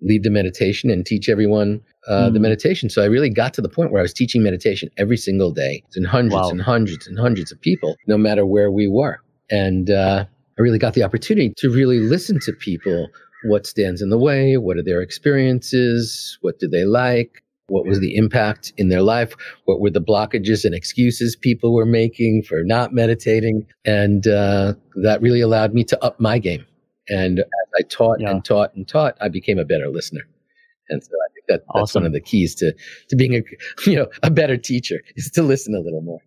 lead 0.00 0.24
the 0.24 0.30
meditation 0.30 0.90
and 0.90 1.06
teach 1.06 1.28
everyone 1.28 1.80
uh, 2.08 2.28
mm. 2.28 2.34
the 2.34 2.40
meditation. 2.40 2.90
So 2.90 3.02
I 3.02 3.06
really 3.06 3.30
got 3.30 3.54
to 3.54 3.60
the 3.60 3.68
point 3.68 3.92
where 3.92 4.00
I 4.00 4.02
was 4.02 4.12
teaching 4.12 4.42
meditation 4.42 4.90
every 4.98 5.16
single 5.16 5.52
day 5.52 5.82
and 5.94 6.06
hundreds 6.06 6.34
wow. 6.34 6.50
and 6.50 6.60
hundreds 6.60 7.06
and 7.06 7.18
hundreds 7.18 7.52
of 7.52 7.60
people, 7.60 7.96
no 8.06 8.18
matter 8.18 8.44
where 8.44 8.70
we 8.70 8.88
were. 8.88 9.20
And 9.50 9.90
uh, 9.90 10.24
I 10.58 10.62
really 10.62 10.78
got 10.78 10.94
the 10.94 11.02
opportunity 11.02 11.52
to 11.58 11.70
really 11.70 12.00
listen 12.00 12.40
to 12.40 12.52
people. 12.52 13.08
What 13.44 13.66
stands 13.66 14.02
in 14.02 14.10
the 14.10 14.18
way? 14.18 14.56
What 14.56 14.76
are 14.76 14.82
their 14.82 15.02
experiences? 15.02 16.38
What 16.42 16.58
do 16.58 16.68
they 16.68 16.84
like? 16.84 17.42
What 17.72 17.86
was 17.86 18.00
the 18.00 18.14
impact 18.16 18.70
in 18.76 18.90
their 18.90 19.00
life? 19.00 19.34
What 19.64 19.80
were 19.80 19.88
the 19.88 19.98
blockages 19.98 20.66
and 20.66 20.74
excuses 20.74 21.34
people 21.34 21.72
were 21.72 21.86
making 21.86 22.42
for 22.46 22.62
not 22.62 22.92
meditating? 22.92 23.66
And 23.86 24.26
uh, 24.26 24.74
that 25.02 25.22
really 25.22 25.40
allowed 25.40 25.72
me 25.72 25.82
to 25.84 26.04
up 26.04 26.20
my 26.20 26.38
game. 26.38 26.66
And 27.08 27.38
as 27.38 27.46
I 27.78 27.82
taught 27.88 28.20
yeah. 28.20 28.30
and 28.30 28.44
taught 28.44 28.74
and 28.74 28.86
taught, 28.86 29.16
I 29.22 29.28
became 29.30 29.58
a 29.58 29.64
better 29.64 29.88
listener. 29.88 30.20
And 30.90 31.02
so 31.02 31.08
I 31.08 31.32
think 31.32 31.46
that 31.48 31.60
that's 31.60 31.82
awesome. 31.82 32.02
one 32.02 32.08
of 32.08 32.12
the 32.12 32.20
keys 32.20 32.54
to 32.56 32.74
to 33.08 33.16
being 33.16 33.36
a 33.36 33.42
you 33.90 33.96
know 33.96 34.08
a 34.22 34.30
better 34.30 34.58
teacher 34.58 35.00
is 35.16 35.30
to 35.30 35.42
listen 35.42 35.74
a 35.74 35.80
little 35.80 36.02
more. 36.02 36.20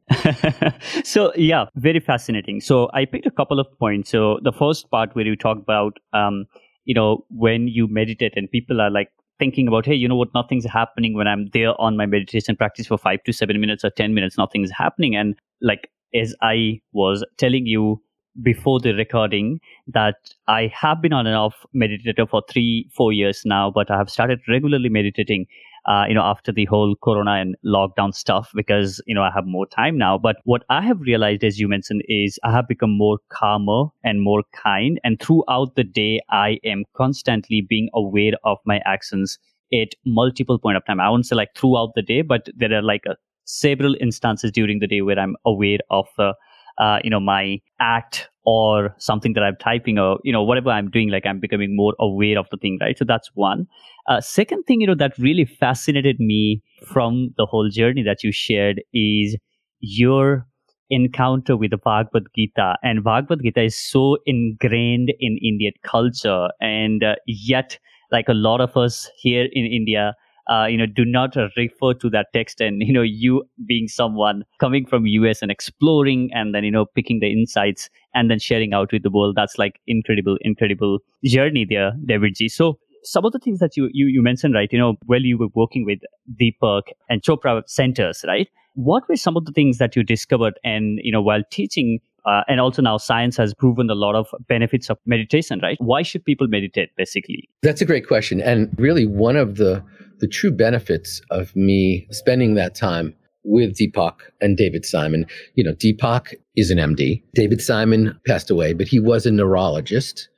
so 1.03 1.31
yeah, 1.35 1.65
very 1.75 1.99
fascinating. 1.99 2.59
So 2.59 2.89
I 2.95 3.05
picked 3.05 3.27
a 3.27 3.31
couple 3.31 3.59
of 3.59 3.67
points. 3.77 4.09
So 4.09 4.39
the 4.41 4.51
first 4.51 4.89
part 4.89 5.15
where 5.15 5.25
you 5.25 5.35
talk 5.35 5.59
about 5.59 5.99
um, 6.13 6.45
you 6.85 6.95
know 6.95 7.23
when 7.29 7.67
you 7.67 7.87
meditate 7.87 8.33
and 8.35 8.49
people 8.49 8.81
are 8.81 8.89
like 8.89 9.11
thinking 9.39 9.67
about 9.67 9.85
hey 9.85 9.95
you 9.95 10.07
know 10.07 10.15
what? 10.15 10.33
Nothing's 10.33 10.65
happening 10.65 11.13
when 11.15 11.27
i'm 11.27 11.47
there 11.53 11.79
on 11.79 11.97
my 11.97 12.05
meditation 12.05 12.55
practice 12.55 12.87
for 12.87 12.97
5 12.97 13.23
to 13.23 13.33
7 13.33 13.59
minutes 13.59 13.83
or 13.83 13.89
10 13.89 14.13
minutes. 14.13 14.37
Nothing's 14.37 14.71
happening. 14.71 15.15
And 15.15 15.35
like 15.61 15.89
as 16.13 16.35
i 16.41 16.79
was 16.93 17.25
telling 17.37 17.65
you 17.65 18.01
before 18.41 18.79
the 18.79 18.93
recording 18.93 19.59
that 19.87 20.15
I 20.47 20.71
have 20.79 21.01
been 21.01 21.13
on 21.13 21.25
and 21.25 21.35
off 21.35 21.55
meditator 21.75 22.29
for 22.29 22.41
three, 22.49 22.89
four 22.93 23.13
years 23.13 23.43
now, 23.45 23.71
but 23.71 23.89
I 23.89 23.97
have 23.97 24.09
started 24.09 24.41
regularly 24.47 24.89
meditating, 24.89 25.45
uh, 25.87 26.05
you 26.07 26.15
know, 26.15 26.23
after 26.23 26.51
the 26.51 26.65
whole 26.65 26.95
corona 26.95 27.33
and 27.33 27.55
lockdown 27.63 28.13
stuff 28.13 28.51
because, 28.55 29.01
you 29.05 29.13
know, 29.13 29.21
I 29.21 29.29
have 29.33 29.45
more 29.45 29.67
time 29.67 29.97
now. 29.97 30.17
But 30.17 30.37
what 30.43 30.63
I 30.69 30.81
have 30.81 30.99
realized, 31.01 31.43
as 31.43 31.59
you 31.59 31.67
mentioned, 31.67 32.01
is 32.07 32.39
I 32.43 32.51
have 32.51 32.67
become 32.67 32.97
more 32.97 33.19
calmer 33.29 33.85
and 34.03 34.21
more 34.21 34.43
kind. 34.51 34.99
And 35.03 35.21
throughout 35.21 35.75
the 35.75 35.83
day, 35.83 36.21
I 36.29 36.59
am 36.63 36.85
constantly 36.95 37.61
being 37.61 37.89
aware 37.93 38.33
of 38.43 38.57
my 38.65 38.81
actions 38.85 39.37
at 39.73 39.89
multiple 40.05 40.57
point 40.57 40.77
of 40.77 40.85
time. 40.85 40.99
I 40.99 41.09
won't 41.09 41.25
say 41.25 41.35
like 41.35 41.55
throughout 41.55 41.93
the 41.95 42.01
day, 42.01 42.21
but 42.21 42.47
there 42.55 42.73
are 42.73 42.81
like 42.81 43.03
a, 43.07 43.15
several 43.45 43.95
instances 44.01 44.51
during 44.51 44.79
the 44.79 44.87
day 44.87 45.01
where 45.01 45.19
I'm 45.19 45.35
aware 45.45 45.79
of 45.91 46.07
uh, 46.17 46.33
uh, 46.77 46.99
you 47.03 47.09
know 47.09 47.19
my 47.19 47.61
act 47.79 48.29
or 48.45 48.93
something 48.97 49.33
that 49.33 49.43
i'm 49.43 49.55
typing 49.59 49.97
or 49.97 50.19
you 50.23 50.31
know 50.31 50.43
whatever 50.43 50.69
i'm 50.69 50.89
doing 50.89 51.09
like 51.09 51.25
i'm 51.25 51.39
becoming 51.39 51.75
more 51.75 51.93
aware 51.99 52.37
of 52.37 52.47
the 52.51 52.57
thing 52.57 52.77
right 52.81 52.97
so 52.97 53.05
that's 53.05 53.29
one 53.33 53.65
uh, 54.07 54.21
second 54.21 54.63
thing 54.63 54.81
you 54.81 54.87
know 54.87 54.95
that 54.95 55.17
really 55.17 55.45
fascinated 55.45 56.19
me 56.19 56.61
from 56.85 57.33
the 57.37 57.45
whole 57.45 57.69
journey 57.69 58.03
that 58.03 58.23
you 58.23 58.31
shared 58.31 58.81
is 58.93 59.35
your 59.79 60.47
encounter 60.89 61.57
with 61.57 61.71
the 61.71 61.77
Bhagavad 61.77 62.27
Gita. 62.35 62.77
And 62.83 63.03
Bhagavad 63.03 63.41
Gita 63.41 63.63
is 63.63 63.77
so 63.77 64.17
ingrained 64.25 65.13
in 65.19 65.37
Indian 65.41 65.73
culture. 65.83 66.49
And 66.59 67.03
uh, 67.03 67.15
yet, 67.25 67.77
like 68.11 68.29
a 68.29 68.33
lot 68.33 68.61
of 68.61 68.77
us 68.77 69.09
here 69.17 69.47
in 69.51 69.65
India, 69.65 70.13
uh, 70.47 70.65
you 70.65 70.77
know, 70.77 70.85
do 70.85 71.05
not 71.05 71.35
refer 71.57 71.93
to 71.93 72.09
that 72.09 72.27
text. 72.33 72.61
And, 72.61 72.81
you 72.81 72.93
know, 72.93 73.01
you 73.01 73.43
being 73.65 73.87
someone 73.87 74.43
coming 74.59 74.85
from 74.85 75.05
US 75.05 75.41
and 75.41 75.51
exploring 75.51 76.29
and 76.33 76.53
then, 76.53 76.63
you 76.63 76.71
know, 76.71 76.85
picking 76.85 77.19
the 77.19 77.31
insights 77.31 77.89
and 78.13 78.29
then 78.29 78.39
sharing 78.39 78.73
out 78.73 78.91
with 78.91 79.03
the 79.03 79.09
world. 79.09 79.35
That's 79.35 79.57
like 79.57 79.79
incredible, 79.87 80.37
incredible 80.41 80.99
journey 81.23 81.65
there, 81.67 81.93
Davidji. 82.07 82.51
So 82.51 82.77
some 83.03 83.25
of 83.25 83.31
the 83.31 83.39
things 83.39 83.59
that 83.59 83.75
you, 83.75 83.89
you, 83.91 84.07
you 84.07 84.21
mentioned, 84.21 84.53
right, 84.53 84.71
you 84.71 84.79
know, 84.79 84.95
while 85.05 85.21
you 85.21 85.37
were 85.37 85.49
working 85.53 85.85
with 85.85 85.99
Deepak 86.39 86.83
and 87.09 87.21
Chopra 87.21 87.63
centers, 87.67 88.23
right? 88.27 88.47
What 88.75 89.07
were 89.07 89.15
some 89.15 89.37
of 89.37 89.45
the 89.45 89.51
things 89.51 89.77
that 89.77 89.95
you 89.95 90.03
discovered 90.03 90.59
and, 90.63 90.99
you 91.01 91.11
know, 91.11 91.21
while 91.21 91.41
teaching 91.49 91.99
uh, 92.25 92.41
and 92.47 92.59
also 92.59 92.81
now 92.81 92.97
science 92.97 93.37
has 93.37 93.53
proven 93.53 93.89
a 93.89 93.95
lot 93.95 94.15
of 94.15 94.27
benefits 94.47 94.89
of 94.89 94.97
meditation, 95.05 95.59
right? 95.61 95.77
Why 95.79 96.01
should 96.01 96.25
people 96.25 96.47
meditate 96.47 96.89
basically? 96.97 97.47
That's 97.61 97.81
a 97.81 97.85
great 97.85 98.07
question. 98.07 98.41
And 98.41 98.73
really 98.79 99.05
one 99.05 99.35
of 99.35 99.57
the 99.57 99.83
the 100.19 100.27
true 100.27 100.51
benefits 100.51 101.21
of 101.29 101.55
me 101.55 102.07
spending 102.11 102.55
that 102.55 102.75
time 102.75 103.15
with 103.43 103.77
Deepak 103.77 104.15
and 104.41 104.57
David 104.57 104.85
Simon. 104.85 105.25
You 105.55 105.63
know, 105.63 105.73
Deepak 105.73 106.35
is 106.55 106.71
an 106.71 106.77
MD. 106.77 107.21
David 107.33 107.61
Simon 107.61 108.19
passed 108.25 108.49
away, 108.49 108.73
but 108.73 108.87
he 108.87 108.99
was 108.99 109.25
a 109.25 109.31
neurologist, 109.31 110.29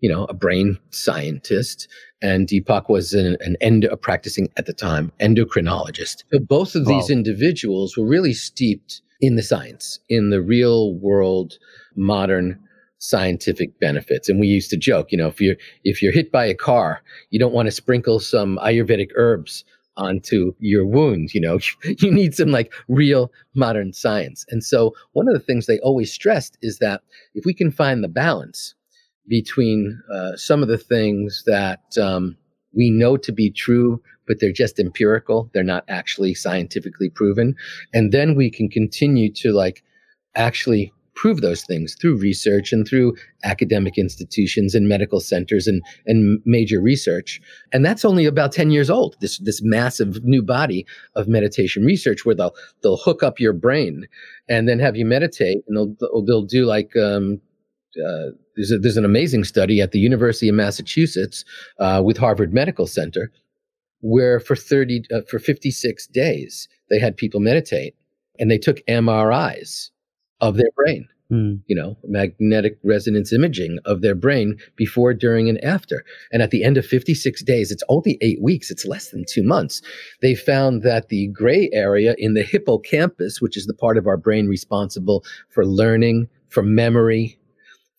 you 0.00 0.10
know, 0.10 0.24
a 0.24 0.34
brain 0.34 0.78
scientist. 0.90 1.88
And 2.22 2.48
Deepak 2.48 2.88
was 2.88 3.12
an, 3.12 3.36
an 3.40 3.56
endo, 3.60 3.94
practicing 3.96 4.48
at 4.56 4.66
the 4.66 4.72
time 4.72 5.12
endocrinologist. 5.20 6.24
So 6.32 6.38
both 6.38 6.74
of 6.74 6.86
these 6.86 7.10
wow. 7.10 7.16
individuals 7.16 7.96
were 7.96 8.06
really 8.06 8.34
steeped 8.34 9.02
in 9.20 9.36
the 9.36 9.42
science, 9.42 9.98
in 10.08 10.30
the 10.30 10.40
real 10.40 10.94
world, 10.94 11.58
modern 11.96 12.58
scientific 12.98 13.78
benefits. 13.80 14.28
And 14.28 14.40
we 14.40 14.46
used 14.46 14.70
to 14.70 14.76
joke, 14.76 15.10
you 15.10 15.18
know, 15.18 15.28
if 15.28 15.40
you're 15.40 15.56
if 15.84 16.02
you're 16.02 16.12
hit 16.12 16.30
by 16.30 16.44
a 16.44 16.54
car, 16.54 17.02
you 17.30 17.38
don't 17.38 17.54
want 17.54 17.66
to 17.66 17.72
sprinkle 17.72 18.20
some 18.20 18.58
Ayurvedic 18.62 19.10
herbs 19.16 19.64
onto 19.96 20.54
your 20.58 20.86
wound. 20.86 21.34
You 21.34 21.40
know, 21.40 21.58
you 21.84 22.10
need 22.10 22.34
some 22.34 22.50
like 22.50 22.72
real 22.88 23.32
modern 23.54 23.92
science. 23.92 24.44
And 24.48 24.64
so 24.64 24.94
one 25.12 25.28
of 25.28 25.34
the 25.34 25.40
things 25.40 25.66
they 25.66 25.80
always 25.80 26.12
stressed 26.12 26.56
is 26.62 26.78
that 26.78 27.02
if 27.34 27.44
we 27.44 27.54
can 27.54 27.70
find 27.70 28.02
the 28.02 28.08
balance 28.08 28.74
between 29.28 30.00
uh, 30.12 30.36
some 30.36 30.62
of 30.62 30.68
the 30.68 30.78
things 30.78 31.42
that 31.46 31.82
um, 32.00 32.36
we 32.74 32.90
know 32.90 33.16
to 33.18 33.32
be 33.32 33.50
true, 33.50 34.00
but 34.26 34.40
they're 34.40 34.52
just 34.52 34.78
empirical, 34.78 35.50
they're 35.52 35.62
not 35.62 35.84
actually 35.88 36.34
scientifically 36.34 37.10
proven, 37.10 37.54
and 37.92 38.12
then 38.12 38.34
we 38.34 38.50
can 38.50 38.68
continue 38.68 39.30
to 39.32 39.52
like 39.52 39.82
actually 40.34 40.92
prove 41.18 41.40
those 41.40 41.64
things 41.64 41.96
through 42.00 42.16
research 42.16 42.72
and 42.72 42.86
through 42.86 43.12
academic 43.42 43.98
institutions 43.98 44.72
and 44.72 44.88
medical 44.88 45.18
centers 45.18 45.66
and, 45.66 45.82
and 46.06 46.40
major 46.44 46.80
research. 46.80 47.40
And 47.72 47.84
that's 47.84 48.04
only 48.04 48.24
about 48.24 48.52
10 48.52 48.70
years 48.70 48.88
old, 48.88 49.16
this, 49.20 49.38
this 49.38 49.60
massive 49.62 50.24
new 50.24 50.42
body 50.42 50.86
of 51.16 51.26
meditation 51.26 51.84
research 51.84 52.24
where 52.24 52.36
they'll, 52.36 52.54
they'll 52.82 52.96
hook 52.96 53.24
up 53.24 53.40
your 53.40 53.52
brain 53.52 54.06
and 54.48 54.68
then 54.68 54.78
have 54.78 54.96
you 54.96 55.04
meditate 55.04 55.58
and 55.66 55.76
they'll, 55.76 56.22
they'll 56.22 56.42
do 56.42 56.64
like, 56.64 56.94
um, 56.96 57.40
uh, 57.96 58.30
there's, 58.54 58.70
a, 58.70 58.78
there's 58.78 58.96
an 58.96 59.04
amazing 59.04 59.42
study 59.42 59.80
at 59.80 59.90
the 59.90 59.98
University 59.98 60.48
of 60.48 60.54
Massachusetts 60.54 61.44
uh, 61.80 62.00
with 62.04 62.16
Harvard 62.16 62.54
Medical 62.54 62.86
Center 62.86 63.32
where 64.00 64.38
for 64.38 64.54
30 64.54 65.02
uh, 65.12 65.22
for 65.28 65.40
56 65.40 66.06
days 66.08 66.68
they 66.90 67.00
had 67.00 67.16
people 67.16 67.40
meditate 67.40 67.96
and 68.38 68.48
they 68.48 68.58
took 68.58 68.86
MRIs 68.86 69.90
of 70.40 70.56
their 70.56 70.70
brain. 70.76 71.08
Mm. 71.30 71.60
You 71.66 71.76
know, 71.76 71.98
magnetic 72.04 72.78
resonance 72.82 73.34
imaging 73.34 73.78
of 73.84 74.00
their 74.00 74.14
brain 74.14 74.56
before, 74.76 75.12
during, 75.12 75.48
and 75.50 75.62
after. 75.62 76.02
And 76.32 76.40
at 76.40 76.50
the 76.50 76.64
end 76.64 76.78
of 76.78 76.86
56 76.86 77.42
days, 77.42 77.70
it's 77.70 77.82
only 77.90 78.16
eight 78.22 78.40
weeks, 78.42 78.70
it's 78.70 78.86
less 78.86 79.10
than 79.10 79.26
two 79.28 79.42
months. 79.42 79.82
They 80.22 80.34
found 80.34 80.82
that 80.84 81.10
the 81.10 81.26
gray 81.28 81.68
area 81.72 82.14
in 82.16 82.32
the 82.32 82.42
hippocampus, 82.42 83.42
which 83.42 83.58
is 83.58 83.66
the 83.66 83.74
part 83.74 83.98
of 83.98 84.06
our 84.06 84.16
brain 84.16 84.46
responsible 84.46 85.22
for 85.50 85.66
learning, 85.66 86.28
for 86.48 86.62
memory, 86.62 87.38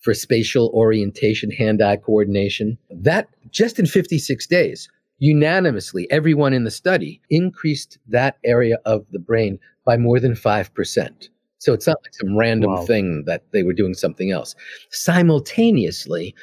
for 0.01 0.15
spatial 0.15 0.71
orientation, 0.73 1.51
hand 1.51 1.83
eye 1.83 1.97
coordination. 1.97 2.79
That 2.89 3.27
just 3.51 3.77
in 3.77 3.85
56 3.85 4.47
days, 4.47 4.89
unanimously, 5.19 6.07
everyone 6.09 6.53
in 6.53 6.63
the 6.63 6.71
study 6.71 7.21
increased 7.29 7.99
that 8.07 8.37
area 8.43 8.77
of 8.85 9.05
the 9.11 9.19
brain 9.19 9.59
by 9.85 9.97
more 9.97 10.19
than 10.19 10.33
5%. 10.33 11.29
So 11.59 11.73
it's 11.73 11.87
not 11.87 11.97
like 12.03 12.13
some 12.13 12.37
random 12.37 12.71
wow. 12.71 12.85
thing 12.85 13.23
that 13.25 13.43
they 13.51 13.63
were 13.63 13.73
doing 13.73 13.93
something 13.93 14.31
else. 14.31 14.55
Simultaneously, 14.91 16.33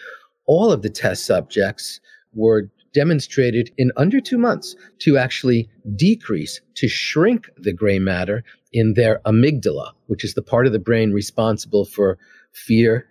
all 0.46 0.70
of 0.70 0.82
the 0.82 0.90
test 0.90 1.24
subjects 1.24 2.00
were 2.34 2.70
demonstrated 2.92 3.70
in 3.76 3.92
under 3.96 4.20
two 4.20 4.38
months 4.38 4.76
to 5.00 5.18
actually 5.18 5.68
decrease, 5.96 6.60
to 6.74 6.88
shrink 6.88 7.50
the 7.58 7.72
gray 7.72 7.98
matter 7.98 8.44
in 8.72 8.94
their 8.94 9.20
amygdala, 9.26 9.92
which 10.06 10.24
is 10.24 10.34
the 10.34 10.42
part 10.42 10.66
of 10.66 10.72
the 10.72 10.78
brain 10.78 11.12
responsible 11.12 11.84
for 11.84 12.18
fear, 12.52 13.06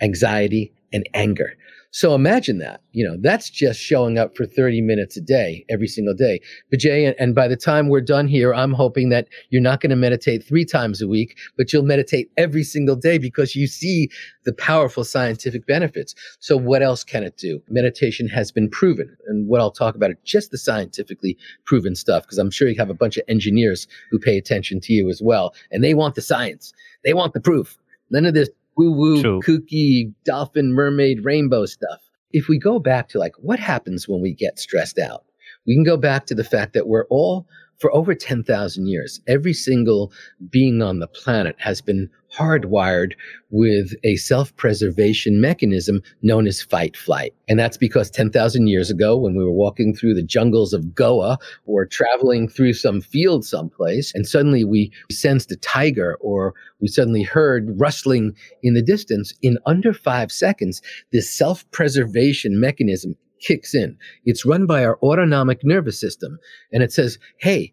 anxiety, 0.00 0.72
and 0.92 1.08
anger. 1.14 1.54
So 1.90 2.14
imagine 2.14 2.58
that, 2.58 2.82
you 2.92 3.02
know, 3.02 3.16
that's 3.20 3.48
just 3.48 3.80
showing 3.80 4.18
up 4.18 4.36
for 4.36 4.44
30 4.44 4.82
minutes 4.82 5.16
a 5.16 5.22
day, 5.22 5.64
every 5.70 5.88
single 5.88 6.14
day. 6.14 6.40
Bijay, 6.72 7.14
and, 7.18 7.34
by 7.34 7.48
the 7.48 7.56
time 7.56 7.88
we're 7.88 8.02
done 8.02 8.28
here, 8.28 8.52
I'm 8.52 8.72
hoping 8.72 9.08
that 9.08 9.28
you're 9.48 9.62
not 9.62 9.80
going 9.80 9.90
to 9.90 9.96
meditate 9.96 10.44
three 10.44 10.66
times 10.66 11.00
a 11.00 11.08
week, 11.08 11.38
but 11.56 11.72
you'll 11.72 11.84
meditate 11.84 12.30
every 12.36 12.62
single 12.62 12.94
day 12.94 13.16
because 13.16 13.56
you 13.56 13.66
see 13.66 14.10
the 14.44 14.52
powerful 14.52 15.02
scientific 15.02 15.66
benefits. 15.66 16.14
So 16.40 16.58
what 16.58 16.82
else 16.82 17.04
can 17.04 17.22
it 17.22 17.38
do? 17.38 17.62
Meditation 17.70 18.28
has 18.28 18.52
been 18.52 18.68
proven. 18.68 19.16
And 19.28 19.48
what 19.48 19.60
I'll 19.60 19.70
talk 19.70 19.94
about 19.94 20.10
is 20.10 20.16
just 20.24 20.50
the 20.50 20.58
scientifically 20.58 21.38
proven 21.64 21.94
stuff, 21.94 22.24
because 22.24 22.38
I'm 22.38 22.50
sure 22.50 22.68
you 22.68 22.76
have 22.78 22.90
a 22.90 22.94
bunch 22.94 23.16
of 23.16 23.24
engineers 23.28 23.88
who 24.10 24.18
pay 24.18 24.36
attention 24.36 24.80
to 24.80 24.92
you 24.92 25.08
as 25.08 25.22
well. 25.22 25.54
And 25.70 25.82
they 25.82 25.94
want 25.94 26.16
the 26.16 26.22
science. 26.22 26.72
They 27.02 27.14
want 27.14 27.32
the 27.32 27.40
proof. 27.40 27.78
None 28.10 28.26
of 28.26 28.34
this 28.34 28.48
woo 28.78 28.92
woo, 28.92 29.22
kooky 29.42 30.14
dolphin, 30.24 30.72
mermaid, 30.72 31.24
rainbow 31.24 31.66
stuff. 31.66 32.00
If 32.30 32.48
we 32.48 32.58
go 32.58 32.78
back 32.78 33.08
to 33.10 33.18
like 33.18 33.34
what 33.38 33.58
happens 33.58 34.08
when 34.08 34.22
we 34.22 34.32
get 34.32 34.58
stressed 34.58 34.98
out, 34.98 35.24
we 35.66 35.74
can 35.74 35.84
go 35.84 35.96
back 35.96 36.26
to 36.26 36.34
the 36.34 36.44
fact 36.44 36.72
that 36.74 36.86
we're 36.86 37.06
all 37.06 37.46
for 37.78 37.94
over 37.94 38.14
10,000 38.14 38.86
years, 38.86 39.20
every 39.26 39.52
single 39.52 40.12
being 40.50 40.82
on 40.82 40.98
the 40.98 41.06
planet 41.06 41.56
has 41.58 41.80
been 41.80 42.10
hardwired 42.36 43.12
with 43.50 43.94
a 44.04 44.16
self-preservation 44.16 45.40
mechanism 45.40 46.02
known 46.22 46.46
as 46.46 46.62
fight 46.62 46.96
flight. 46.96 47.34
And 47.48 47.58
that's 47.58 47.76
because 47.76 48.10
10,000 48.10 48.66
years 48.66 48.90
ago, 48.90 49.16
when 49.16 49.34
we 49.34 49.44
were 49.44 49.52
walking 49.52 49.94
through 49.94 50.14
the 50.14 50.22
jungles 50.22 50.72
of 50.72 50.94
Goa 50.94 51.38
or 51.66 51.86
traveling 51.86 52.48
through 52.48 52.74
some 52.74 53.00
field 53.00 53.44
someplace, 53.44 54.14
and 54.14 54.26
suddenly 54.26 54.64
we 54.64 54.92
sensed 55.10 55.50
a 55.52 55.56
tiger 55.56 56.16
or 56.20 56.54
we 56.80 56.88
suddenly 56.88 57.22
heard 57.22 57.80
rustling 57.80 58.34
in 58.62 58.74
the 58.74 58.82
distance, 58.82 59.32
in 59.42 59.58
under 59.66 59.92
five 59.92 60.30
seconds, 60.30 60.82
this 61.12 61.30
self-preservation 61.30 62.60
mechanism 62.60 63.16
kicks 63.40 63.74
in. 63.74 63.96
It's 64.24 64.44
run 64.44 64.66
by 64.66 64.84
our 64.84 64.98
autonomic 65.02 65.64
nervous 65.64 65.98
system. 65.98 66.38
And 66.72 66.82
it 66.82 66.92
says, 66.92 67.18
hey, 67.38 67.72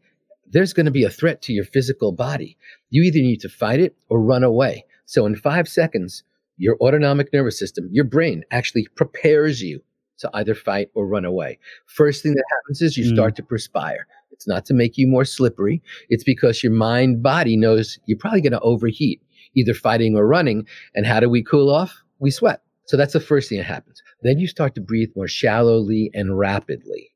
there's 0.55 0.71
going 0.71 0.85
to 0.85 0.91
be 0.91 1.03
a 1.03 1.09
threat 1.09 1.41
to 1.41 1.51
your 1.51 1.65
physical 1.65 2.13
body. 2.13 2.57
You 2.89 3.03
either 3.03 3.19
need 3.19 3.41
to 3.41 3.49
fight 3.49 3.81
it 3.81 3.93
or 4.07 4.21
run 4.21 4.41
away. 4.41 4.85
So 5.05 5.25
in 5.25 5.35
five 5.35 5.67
seconds, 5.67 6.23
your 6.55 6.77
autonomic 6.79 7.33
nervous 7.33 7.59
system, 7.59 7.89
your 7.91 8.05
brain 8.05 8.45
actually 8.51 8.87
prepares 8.95 9.61
you 9.61 9.81
to 10.19 10.29
either 10.33 10.55
fight 10.55 10.89
or 10.95 11.07
run 11.07 11.25
away. 11.25 11.59
First 11.87 12.23
thing 12.23 12.35
that 12.35 12.45
happens 12.51 12.81
is 12.81 12.95
you 12.95 13.03
mm. 13.03 13.13
start 13.13 13.35
to 13.35 13.43
perspire. 13.43 14.07
It's 14.31 14.47
not 14.47 14.63
to 14.67 14.73
make 14.73 14.97
you 14.97 15.07
more 15.07 15.25
slippery. 15.25 15.83
It's 16.07 16.23
because 16.23 16.63
your 16.63 16.71
mind 16.71 17.21
body 17.21 17.57
knows 17.57 17.99
you're 18.05 18.17
probably 18.17 18.39
going 18.39 18.53
to 18.53 18.61
overheat, 18.61 19.21
either 19.55 19.73
fighting 19.73 20.15
or 20.15 20.25
running. 20.25 20.65
And 20.95 21.05
how 21.05 21.19
do 21.19 21.29
we 21.29 21.43
cool 21.43 21.69
off? 21.69 22.01
We 22.19 22.31
sweat. 22.31 22.61
So 22.85 22.95
that's 22.95 23.11
the 23.11 23.19
first 23.19 23.49
thing 23.49 23.57
that 23.57 23.65
happens. 23.65 24.01
Then 24.21 24.39
you 24.39 24.47
start 24.47 24.73
to 24.75 24.81
breathe 24.81 25.09
more 25.17 25.27
shallowly 25.27 26.11
and 26.13 26.37
rapidly, 26.39 27.11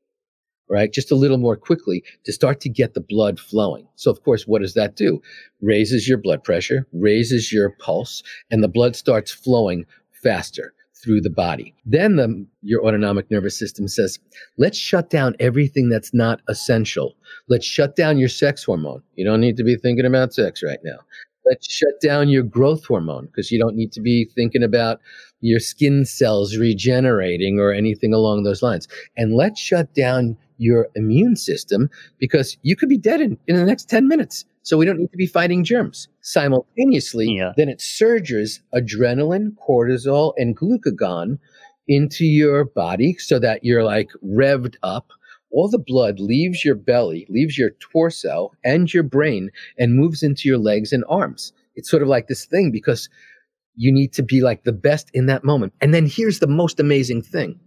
right? 0.70 0.92
Just 0.92 1.10
a 1.10 1.16
little 1.16 1.38
more 1.38 1.56
quickly 1.56 2.02
to 2.24 2.32
start 2.32 2.60
to 2.60 2.68
get 2.68 2.94
the 2.94 3.00
blood 3.00 3.38
flowing. 3.38 3.86
So 3.96 4.10
of 4.10 4.22
course, 4.22 4.46
what 4.46 4.62
does 4.62 4.74
that 4.74 4.96
do? 4.96 5.20
Raises 5.60 6.08
your 6.08 6.18
blood 6.18 6.44
pressure, 6.44 6.86
raises 6.92 7.52
your 7.52 7.70
pulse, 7.70 8.22
and 8.50 8.62
the 8.62 8.68
blood 8.68 8.96
starts 8.96 9.32
flowing 9.32 9.84
faster 10.22 10.72
through 11.02 11.20
the 11.20 11.30
body. 11.30 11.74
Then 11.86 12.16
the, 12.16 12.46
your 12.62 12.84
autonomic 12.86 13.30
nervous 13.30 13.58
system 13.58 13.88
says, 13.88 14.18
let's 14.58 14.78
shut 14.78 15.10
down 15.10 15.34
everything 15.40 15.88
that's 15.88 16.12
not 16.12 16.40
essential. 16.48 17.16
Let's 17.48 17.66
shut 17.66 17.96
down 17.96 18.18
your 18.18 18.28
sex 18.28 18.64
hormone. 18.64 19.02
You 19.16 19.24
don't 19.24 19.40
need 19.40 19.56
to 19.56 19.64
be 19.64 19.76
thinking 19.76 20.04
about 20.06 20.34
sex 20.34 20.62
right 20.62 20.80
now. 20.84 20.98
Let's 21.46 21.72
shut 21.72 22.00
down 22.02 22.28
your 22.28 22.42
growth 22.42 22.84
hormone 22.84 23.26
because 23.26 23.50
you 23.50 23.58
don't 23.58 23.74
need 23.74 23.92
to 23.92 24.00
be 24.00 24.26
thinking 24.34 24.62
about 24.62 25.00
your 25.40 25.58
skin 25.58 26.04
cells 26.04 26.56
regenerating 26.56 27.58
or 27.58 27.72
anything 27.72 28.12
along 28.12 28.42
those 28.42 28.62
lines. 28.62 28.86
And 29.16 29.34
let's 29.34 29.58
shut 29.58 29.94
down 29.94 30.36
your 30.60 30.88
immune 30.94 31.36
system 31.36 31.90
because 32.18 32.56
you 32.62 32.76
could 32.76 32.88
be 32.88 32.98
dead 32.98 33.20
in, 33.20 33.38
in 33.46 33.56
the 33.56 33.64
next 33.64 33.88
10 33.88 34.06
minutes. 34.06 34.44
So 34.62 34.76
we 34.76 34.84
don't 34.84 34.98
need 34.98 35.10
to 35.10 35.16
be 35.16 35.26
fighting 35.26 35.64
germs. 35.64 36.08
Simultaneously, 36.20 37.36
yeah. 37.38 37.52
then 37.56 37.68
it 37.68 37.80
surges 37.80 38.60
adrenaline, 38.74 39.56
cortisol, 39.66 40.34
and 40.36 40.56
glucagon 40.56 41.38
into 41.88 42.24
your 42.24 42.64
body 42.64 43.16
so 43.18 43.38
that 43.38 43.64
you're 43.64 43.84
like 43.84 44.10
revved 44.22 44.76
up 44.82 45.10
all 45.50 45.68
the 45.68 45.78
blood 45.78 46.20
leaves 46.20 46.64
your 46.64 46.74
belly, 46.74 47.26
leaves 47.28 47.58
your 47.58 47.70
torso 47.80 48.52
and 48.64 48.92
your 48.92 49.02
brain 49.02 49.50
and 49.78 49.94
moves 49.94 50.22
into 50.22 50.48
your 50.48 50.58
legs 50.58 50.92
and 50.92 51.04
arms. 51.08 51.52
It's 51.74 51.90
sort 51.90 52.02
of 52.02 52.08
like 52.08 52.28
this 52.28 52.46
thing 52.46 52.70
because 52.70 53.08
you 53.74 53.92
need 53.92 54.12
to 54.12 54.22
be 54.22 54.40
like 54.40 54.64
the 54.64 54.72
best 54.72 55.10
in 55.12 55.26
that 55.26 55.44
moment. 55.44 55.72
And 55.80 55.92
then 55.92 56.06
here's 56.06 56.38
the 56.38 56.46
most 56.46 56.78
amazing 56.78 57.22
thing. 57.22 57.58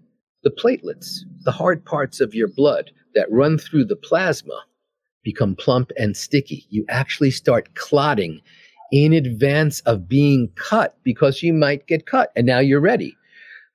The 0.43 0.51
platelets, 0.51 1.19
the 1.45 1.51
hard 1.51 1.85
parts 1.85 2.19
of 2.19 2.35
your 2.35 2.49
blood 2.49 2.91
that 3.15 3.31
run 3.31 3.57
through 3.57 3.85
the 3.85 3.95
plasma 3.95 4.59
become 5.23 5.55
plump 5.55 5.91
and 5.97 6.17
sticky. 6.17 6.65
You 6.69 6.85
actually 6.89 7.31
start 7.31 7.75
clotting 7.75 8.41
in 8.91 9.13
advance 9.13 9.79
of 9.81 10.09
being 10.09 10.49
cut 10.55 10.97
because 11.03 11.41
you 11.41 11.53
might 11.53 11.87
get 11.87 12.05
cut 12.05 12.31
and 12.35 12.45
now 12.45 12.59
you're 12.59 12.81
ready. 12.81 13.15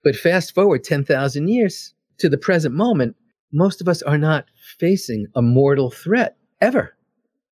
But 0.05 0.15
fast 0.15 0.55
forward 0.55 0.85
10,000 0.85 1.49
years 1.49 1.95
to 2.19 2.29
the 2.29 2.39
present 2.39 2.75
moment, 2.75 3.17
most 3.53 3.81
of 3.81 3.89
us 3.89 4.03
are 4.03 4.19
not 4.19 4.45
facing 4.79 5.27
a 5.35 5.43
mortal 5.43 5.91
threat 5.91 6.37
ever, 6.61 6.95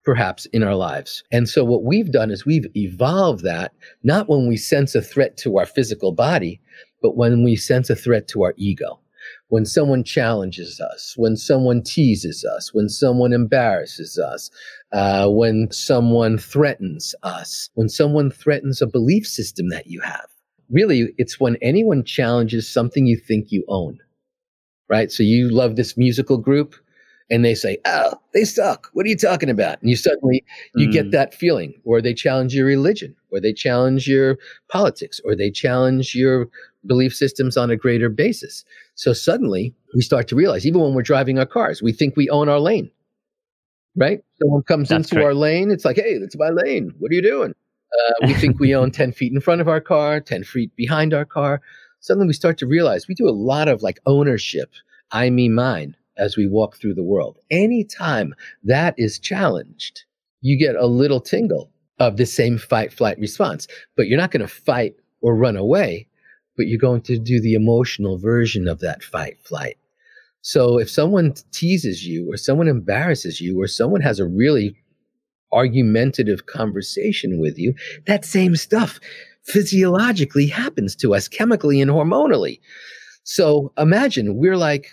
perhaps 0.05 0.45
in 0.47 0.63
our 0.63 0.75
lives. 0.75 1.25
And 1.33 1.49
so 1.49 1.65
what 1.65 1.85
we've 1.85 2.13
done 2.13 2.31
is 2.31 2.45
we've 2.45 2.71
evolved 2.77 3.43
that 3.45 3.73
not 4.03 4.29
when 4.29 4.47
we 4.47 4.59
sense 4.59 4.95
a 4.95 5.01
threat 5.01 5.37
to 5.39 5.59
our 5.59 5.67
physical 5.67 6.13
body, 6.13 6.61
but 7.03 7.17
when 7.17 7.43
we 7.43 7.57
sense 7.57 7.89
a 7.89 7.97
threat 7.97 8.29
to 8.29 8.43
our 8.43 8.55
ego. 8.57 9.01
When 9.49 9.65
someone 9.65 10.03
challenges 10.03 10.81
us, 10.81 11.15
when 11.17 11.37
someone 11.37 11.83
teases 11.83 12.45
us, 12.45 12.75
when 12.75 12.89
someone 12.89 13.33
embarrasses 13.33 14.19
us, 14.19 14.51
uh, 14.93 15.29
when 15.29 15.69
someone 15.71 16.37
threatens 16.39 17.15
us, 17.23 17.71
when 17.75 17.89
someone 17.89 18.31
threatens 18.31 18.83
a 18.83 18.87
belief 18.87 19.27
system 19.27 19.69
that 19.69 19.87
you 19.87 20.01
have. 20.01 20.27
Really, 20.69 21.15
it's 21.17 21.39
when 21.39 21.57
anyone 21.63 22.03
challenges 22.03 22.69
something 22.69 23.07
you 23.07 23.17
think 23.17 23.53
you 23.53 23.65
own 23.69 23.99
right? 24.89 25.11
So 25.11 25.23
you 25.23 25.51
love 25.51 25.77
this 25.77 25.97
musical 25.97 26.39
group 26.39 26.75
and 27.31 27.45
they 27.45 27.55
say, 27.55 27.79
"Oh, 27.85 28.15
they 28.33 28.45
suck. 28.45 28.91
What 28.93 29.07
are 29.07 29.09
you 29.09 29.17
talking 29.17 29.51
about?" 29.51 29.81
And 29.81 29.91
you 29.91 29.97
suddenly 29.97 30.45
you 30.75 30.89
mm. 30.89 30.93
get 30.93 31.11
that 31.11 31.35
feeling, 31.35 31.81
or 31.85 32.01
they 32.01 32.15
challenge 32.15 32.55
your 32.55 32.67
religion, 32.67 33.15
or 33.31 33.41
they 33.41 33.53
challenge 33.53 34.07
your 34.07 34.39
politics, 34.69 35.21
or 35.25 35.35
they 35.35 35.51
challenge 35.51 36.15
your 36.15 36.49
belief 36.87 37.15
systems 37.15 37.57
on 37.57 37.71
a 37.71 37.77
greater 37.77 38.09
basis. 38.09 38.65
So 38.95 39.13
suddenly 39.13 39.75
we 39.95 40.03
start 40.03 40.29
to 40.29 40.37
realize, 40.37 40.67
even 40.67 40.81
when 40.81 40.95
we're 40.95 41.03
driving 41.03 41.39
our 41.39 41.47
cars, 41.47 41.83
we 41.83 41.93
think 41.93 42.17
we 42.17 42.29
own 42.31 42.49
our 42.49 42.61
lane, 42.61 42.91
right? 43.97 44.21
Someone 44.41 44.63
comes 44.63 44.89
That's 44.89 45.11
into 45.11 45.25
our 45.25 45.35
lane, 45.35 45.71
it's 45.71 45.85
like, 45.85 45.97
"Hey, 45.97 46.19
that's 46.19 46.37
my 46.37 46.51
lane. 46.51 46.93
What 46.99 47.11
are 47.11 47.15
you 47.15 47.23
doing?" 47.23 47.55
Uh, 48.09 48.27
we 48.27 48.35
think 48.35 48.61
we 48.61 48.75
own 48.75 48.91
ten 48.91 49.13
feet 49.13 49.33
in 49.33 49.41
front 49.41 49.61
of 49.61 49.69
our 49.69 49.81
car, 49.81 50.21
ten 50.21 50.45
feet 50.45 50.75
behind 50.77 51.15
our 51.15 51.25
car 51.25 51.61
suddenly 52.07 52.29
we 52.29 52.33
start 52.33 52.59
to 52.59 52.67
realize 52.67 53.09
we 53.09 53.15
do 53.15 53.29
a 53.29 53.31
lot 53.31 53.69
of 53.69 53.83
like 53.83 53.99
ownership, 54.07 54.73
I, 55.11 55.29
me, 55.31 55.49
mine, 55.49 55.97
as 56.19 56.37
we 56.37 56.47
walk 56.47 56.77
through 56.77 56.95
the 56.95 57.03
world. 57.03 57.39
Anytime 57.51 58.35
that 58.65 58.95
is 58.97 59.19
challenged, 59.19 60.05
you 60.41 60.59
get 60.59 60.77
a 60.77 60.87
little 60.87 61.21
tingle 61.21 61.71
of 61.99 62.17
the 62.17 62.27
same 62.27 62.59
fight 62.59 62.93
flight 62.93 63.19
response. 63.19 63.67
But 63.97 64.07
you're 64.07 64.19
not 64.19 64.31
going 64.31 64.43
to 64.43 64.49
fight 64.49 64.95
or 65.21 65.37
run 65.37 65.57
away, 65.57 66.09
but 66.57 66.67
you're 66.67 66.79
going 66.79 67.03
to 67.03 67.19
do 67.19 67.41
the 67.41 67.55
emotional 67.55 68.19
version 68.19 68.69
of 68.69 68.81
that 68.81 69.03
fight 69.03 69.39
flight. 69.43 69.77
So 70.43 70.79
if 70.79 70.89
someone 70.89 71.35
teases 71.51 72.07
you 72.07 72.31
or 72.31 72.37
someone 72.37 72.69
embarrasses 72.69 73.41
you 73.41 73.61
or 73.61 73.67
someone 73.67 74.01
has 74.03 74.21
a 74.21 74.27
really 74.27 74.77
argumentative 75.53 76.47
conversation 76.47 77.41
with 77.41 77.59
you, 77.59 77.75
that 78.07 78.25
same 78.25 78.55
stuff 78.57 79.01
physiologically 79.45 80.47
happens 80.47 80.95
to 80.97 81.15
us 81.15 81.29
chemically 81.29 81.81
and 81.81 81.91
hormonally. 81.91 82.61
So 83.25 83.73
imagine 83.77 84.37
we're 84.37 84.57
like, 84.57 84.89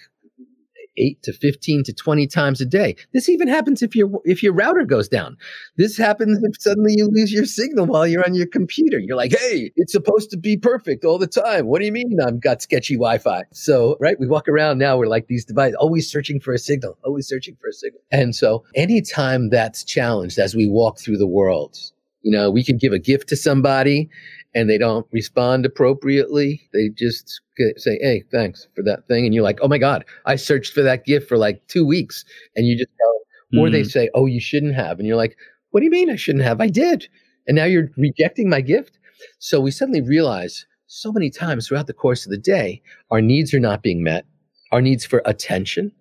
8 0.97 1.21
to 1.23 1.33
15 1.33 1.83
to 1.85 1.93
20 1.93 2.27
times 2.27 2.61
a 2.61 2.65
day. 2.65 2.95
This 3.13 3.29
even 3.29 3.47
happens 3.47 3.81
if 3.81 3.95
your 3.95 4.09
if 4.25 4.43
your 4.43 4.53
router 4.53 4.85
goes 4.85 5.07
down. 5.07 5.37
This 5.77 5.97
happens 5.97 6.39
if 6.43 6.61
suddenly 6.61 6.93
you 6.95 7.07
lose 7.11 7.31
your 7.31 7.45
signal 7.45 7.85
while 7.85 8.07
you're 8.07 8.25
on 8.25 8.35
your 8.35 8.47
computer. 8.47 8.99
You're 8.99 9.17
like, 9.17 9.37
"Hey, 9.37 9.71
it's 9.75 9.91
supposed 9.91 10.29
to 10.31 10.37
be 10.37 10.57
perfect 10.57 11.05
all 11.05 11.17
the 11.17 11.27
time. 11.27 11.67
What 11.67 11.79
do 11.79 11.85
you 11.85 11.91
mean 11.91 12.17
I've 12.21 12.39
got 12.39 12.61
sketchy 12.61 12.95
Wi-Fi?" 12.95 13.43
So, 13.51 13.97
right, 13.99 14.19
we 14.19 14.27
walk 14.27 14.47
around 14.47 14.77
now 14.77 14.97
we're 14.97 15.07
like 15.07 15.27
these 15.27 15.45
devices 15.45 15.75
always 15.79 16.09
searching 16.09 16.39
for 16.39 16.53
a 16.53 16.59
signal, 16.59 16.97
always 17.03 17.27
searching 17.27 17.55
for 17.59 17.69
a 17.69 17.73
signal. 17.73 18.01
And 18.11 18.35
so, 18.35 18.63
anytime 18.75 19.49
that's 19.49 19.83
challenged 19.83 20.37
as 20.39 20.55
we 20.55 20.67
walk 20.67 20.99
through 20.99 21.17
the 21.17 21.27
world, 21.27 21.77
you 22.21 22.31
know, 22.31 22.49
we 22.49 22.63
can 22.63 22.77
give 22.77 22.93
a 22.93 22.99
gift 22.99 23.29
to 23.29 23.35
somebody 23.35 24.09
and 24.55 24.69
they 24.69 24.77
don't 24.77 25.07
respond 25.11 25.65
appropriately. 25.65 26.69
They 26.73 26.89
just 26.89 27.41
say, 27.77 27.97
Hey, 28.01 28.23
thanks 28.31 28.67
for 28.75 28.83
that 28.83 29.07
thing. 29.07 29.25
And 29.25 29.33
you're 29.33 29.43
like, 29.43 29.59
Oh 29.61 29.67
my 29.67 29.77
God, 29.77 30.05
I 30.25 30.35
searched 30.35 30.73
for 30.73 30.81
that 30.83 31.05
gift 31.05 31.27
for 31.27 31.37
like 31.37 31.67
two 31.67 31.85
weeks. 31.85 32.23
And 32.55 32.67
you 32.67 32.77
just 32.77 32.91
go, 32.99 33.57
mm. 33.57 33.61
or 33.61 33.69
they 33.69 33.81
mm. 33.81 33.91
say, 33.91 34.09
Oh, 34.13 34.25
you 34.25 34.39
shouldn't 34.39 34.75
have. 34.75 34.99
And 34.99 35.07
you're 35.07 35.17
like, 35.17 35.35
What 35.71 35.79
do 35.79 35.85
you 35.85 35.91
mean 35.91 36.09
I 36.09 36.15
shouldn't 36.15 36.43
have? 36.43 36.61
I 36.61 36.67
did. 36.67 37.07
And 37.47 37.55
now 37.55 37.65
you're 37.65 37.89
rejecting 37.97 38.49
my 38.49 38.61
gift. 38.61 38.99
So 39.39 39.59
we 39.59 39.71
suddenly 39.71 40.01
realize 40.01 40.65
so 40.87 41.11
many 41.11 41.29
times 41.29 41.67
throughout 41.67 41.87
the 41.87 41.93
course 41.93 42.25
of 42.25 42.31
the 42.31 42.37
day, 42.37 42.81
our 43.09 43.21
needs 43.21 43.53
are 43.53 43.59
not 43.59 43.81
being 43.81 44.03
met. 44.03 44.25
Our 44.71 44.81
needs 44.81 45.05
for 45.05 45.21
attention, 45.25 45.91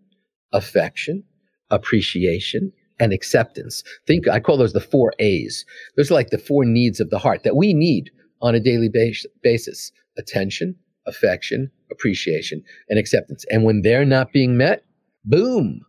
affection, 0.52 1.24
appreciation, 1.70 2.72
and 3.00 3.12
acceptance. 3.12 3.82
Think, 4.06 4.28
I 4.28 4.38
call 4.38 4.56
those 4.56 4.72
the 4.72 4.80
four 4.80 5.12
A's. 5.18 5.64
Those 5.96 6.10
are 6.10 6.14
like 6.14 6.30
the 6.30 6.38
four 6.38 6.64
needs 6.64 7.00
of 7.00 7.10
the 7.10 7.18
heart 7.18 7.42
that 7.42 7.56
we 7.56 7.74
need 7.74 8.10
on 8.42 8.54
a 8.54 8.60
daily 8.60 8.90
basis 9.42 9.92
attention, 10.18 10.76
affection, 11.06 11.70
appreciation, 11.90 12.62
and 12.88 12.98
acceptance. 12.98 13.44
And 13.50 13.64
when 13.64 13.82
they're 13.82 14.04
not 14.04 14.32
being 14.32 14.56
met, 14.56 14.84
boom, 15.24 15.80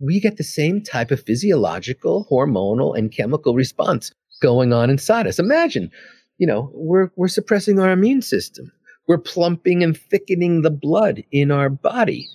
we 0.00 0.18
get 0.20 0.36
the 0.36 0.44
same 0.44 0.82
type 0.82 1.10
of 1.10 1.22
physiological, 1.22 2.26
hormonal, 2.30 2.96
and 2.98 3.12
chemical 3.12 3.54
response 3.54 4.10
going 4.42 4.72
on 4.72 4.90
inside 4.90 5.26
us. 5.26 5.38
Imagine, 5.38 5.90
you 6.38 6.46
know, 6.46 6.70
we're, 6.74 7.10
we're 7.16 7.28
suppressing 7.28 7.78
our 7.78 7.90
immune 7.90 8.22
system. 8.22 8.72
We're 9.06 9.18
plumping 9.18 9.82
and 9.82 9.96
thickening 9.96 10.62
the 10.62 10.70
blood 10.70 11.22
in 11.30 11.50
our 11.50 11.68
body. 11.68 12.26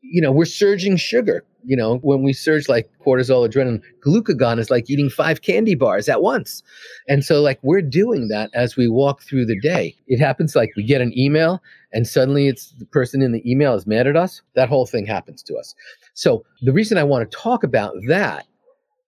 You 0.00 0.22
know, 0.22 0.32
we're 0.32 0.44
surging 0.44 0.96
sugar 0.96 1.44
you 1.64 1.76
know, 1.76 1.98
when 1.98 2.22
we 2.22 2.32
surge 2.32 2.68
like 2.68 2.90
cortisol, 3.04 3.48
adrenaline, 3.48 3.82
glucagon 4.04 4.58
is 4.58 4.70
like 4.70 4.88
eating 4.90 5.10
five 5.10 5.42
candy 5.42 5.74
bars 5.74 6.08
at 6.08 6.22
once. 6.22 6.62
And 7.08 7.24
so, 7.24 7.40
like, 7.40 7.58
we're 7.62 7.82
doing 7.82 8.28
that 8.28 8.50
as 8.54 8.76
we 8.76 8.88
walk 8.88 9.22
through 9.22 9.46
the 9.46 9.58
day. 9.60 9.94
It 10.06 10.18
happens 10.18 10.56
like 10.56 10.70
we 10.76 10.84
get 10.84 11.00
an 11.00 11.16
email 11.16 11.62
and 11.92 12.06
suddenly 12.06 12.48
it's 12.48 12.72
the 12.78 12.86
person 12.86 13.22
in 13.22 13.32
the 13.32 13.50
email 13.50 13.74
is 13.74 13.86
mad 13.86 14.06
at 14.06 14.16
us. 14.16 14.42
That 14.54 14.68
whole 14.68 14.86
thing 14.86 15.06
happens 15.06 15.42
to 15.44 15.56
us. 15.56 15.74
So, 16.14 16.44
the 16.62 16.72
reason 16.72 16.98
I 16.98 17.04
want 17.04 17.30
to 17.30 17.36
talk 17.36 17.64
about 17.64 17.94
that 18.08 18.46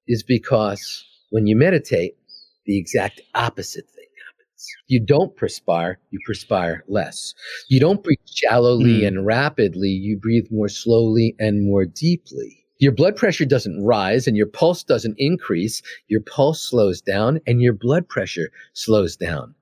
is 0.07 0.23
because 0.23 1.05
when 1.31 1.47
you 1.47 1.57
meditate, 1.57 2.17
the 2.67 2.79
exact 2.79 3.21
opposite 3.35 3.87
you 4.87 5.01
don't 5.01 5.37
perspire, 5.37 5.99
you 6.11 6.19
perspire 6.27 6.85
less. 6.89 7.35
You 7.69 7.81
don't 7.81 8.03
breathe 8.03 8.19
shallowly 8.27 9.03
mm. 9.03 9.07
and 9.07 9.27
rapidly, 9.27 9.89
you 9.89 10.17
breathe 10.17 10.47
more 10.51 10.69
slowly 10.69 11.35
and 11.39 11.67
more 11.67 11.85
deeply. 11.85 12.65
Your 12.79 12.93
blood 12.93 13.17
pressure 13.17 13.45
doesn't 13.45 13.83
rise 13.83 14.27
and 14.27 14.37
your 14.37 14.47
pulse 14.47 14.83
doesn't 14.83 15.15
increase. 15.19 15.81
Your 16.09 16.21
pulse 16.21 16.61
slows 16.61 17.01
down 17.01 17.41
and 17.47 17.63
your 17.63 17.73
blood 17.73 18.09
pressure 18.09 18.51
slows 18.73 19.17
down. 19.17 19.55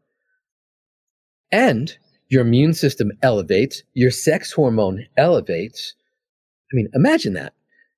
And 1.50 1.96
your 2.28 2.42
immune 2.42 2.72
system 2.72 3.12
elevates, 3.22 3.82
your 3.92 4.10
sex 4.10 4.50
hormone 4.52 5.06
elevates. 5.18 5.94
I 6.72 6.76
mean, 6.76 6.88
imagine 6.94 7.34
that. 7.34 7.52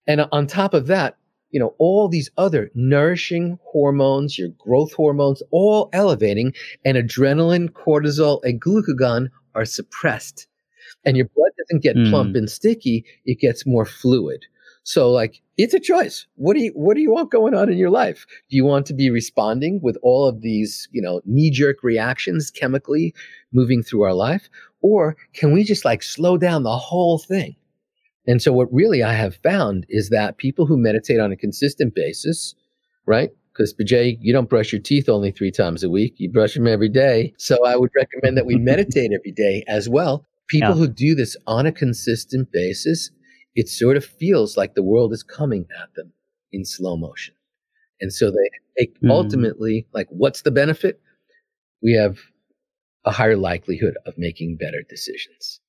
And 0.07 0.27
on 0.33 0.47
top 0.47 0.75
of 0.75 0.89
that, 0.89 1.17
you 1.55 1.61
know, 1.61 1.73
all 1.79 2.09
these 2.09 2.33
other 2.37 2.69
nourishing 2.75 3.61
hormones, 3.63 4.37
your 4.37 4.49
growth 4.59 4.93
hormones, 4.93 5.41
all 5.53 5.89
elevating, 5.93 6.53
and 6.85 6.97
adrenaline, 6.99 7.69
cortisol, 7.69 8.43
and 8.43 8.61
glucagon 8.61 9.29
are 9.55 9.65
suppressed. 9.65 10.49
And 11.05 11.17
your 11.17 11.29
blood 11.37 11.53
doesn't 11.57 11.85
get 11.85 11.95
mm. 11.95 12.11
plump 12.11 12.35
and 12.35 12.51
sticky, 12.51 13.05
it 13.25 13.39
gets 13.39 13.65
more 13.65 13.87
fluid. 13.87 14.45
So 14.83 15.13
like 15.13 15.41
it's 15.57 15.75
a 15.75 15.79
choice. 15.79 16.27
What 16.35 16.55
do 16.57 16.61
you 16.61 16.73
what 16.75 16.97
do 16.97 17.01
you 17.03 17.13
want 17.13 17.31
going 17.31 17.55
on 17.55 17.71
in 17.71 17.79
your 17.79 17.91
life? 17.91 18.27
Do 18.51 18.57
you 18.57 18.65
want 18.65 18.85
to 18.87 18.95
be 18.95 19.09
responding 19.09 19.81
with 19.81 19.97
all 20.03 20.27
of 20.27 20.41
these, 20.41 20.89
you 20.91 21.01
know, 21.01 21.23
knee-jerk 21.25 21.85
reactions 21.85 22.51
chemically 22.51 23.15
moving 23.53 23.81
through 23.81 24.03
our 24.03 24.13
life? 24.13 24.49
Or 24.83 25.17
can 25.35 25.53
we 25.53 25.63
just 25.63 25.85
like 25.85 26.03
slow 26.03 26.37
down 26.37 26.65
the 26.65 26.77
whole 26.77 27.19
thing? 27.19 27.55
And 28.27 28.41
so 28.41 28.53
what 28.53 28.73
really 28.73 29.03
I 29.03 29.13
have 29.13 29.37
found 29.37 29.87
is 29.89 30.09
that 30.09 30.39
people 30.39 30.67
who 30.67 30.77
meditate 30.77 31.21
on 31.21 31.33
a 31.33 31.37
consistent 31.37 31.95
basis, 31.95 32.55
right? 33.07 33.31
Because 33.53 33.75
Bijay, 33.75 34.17
you 34.21 34.33
don't 34.33 34.49
brush 34.49 34.73
your 34.73 34.81
teeth 34.81 35.09
only 35.09 35.31
three 35.31 35.51
times 35.51 35.85
a 35.85 35.91
week. 35.91 36.15
You 36.17 36.31
brush 36.31 36.55
them 36.55 36.67
every 36.67 36.89
day. 36.89 37.35
So 37.39 37.65
I 37.67 37.77
would 37.77 37.91
recommend 37.95 38.37
that 38.37 38.47
we 38.47 38.57
meditate 38.59 39.13
every 39.13 39.33
day 39.33 39.65
as 39.69 39.89
well. 39.89 40.25
People 40.49 40.71
yeah. 40.71 40.75
who 40.75 40.89
do 40.89 41.15
this 41.15 41.37
on 41.47 41.67
a 41.67 41.73
consistent 41.73 42.49
basis, 42.53 43.11
it 43.55 43.69
sort 43.69 43.97
of 43.97 44.05
feels 44.05 44.57
like 44.57 44.75
the 44.75 44.83
world 44.83 45.13
is 45.13 45.23
coming 45.23 45.67
at 45.81 45.95
them 45.95 46.13
in 46.53 46.65
slow 46.65 46.97
motion. 46.97 47.35
And 48.01 48.13
so 48.13 48.31
they 48.31 48.51
take 48.79 49.01
mm. 49.01 49.11
ultimately, 49.11 49.87
like, 49.93 50.09
what's 50.11 50.43
the 50.43 50.51
benefit? 50.51 51.01
We 51.83 51.93
have 51.93 52.19
a 53.05 53.11
higher 53.11 53.37
likelihood 53.37 53.95
of 54.07 54.15
making 54.17 54.57
better 54.57 54.83
decisions. 54.89 55.61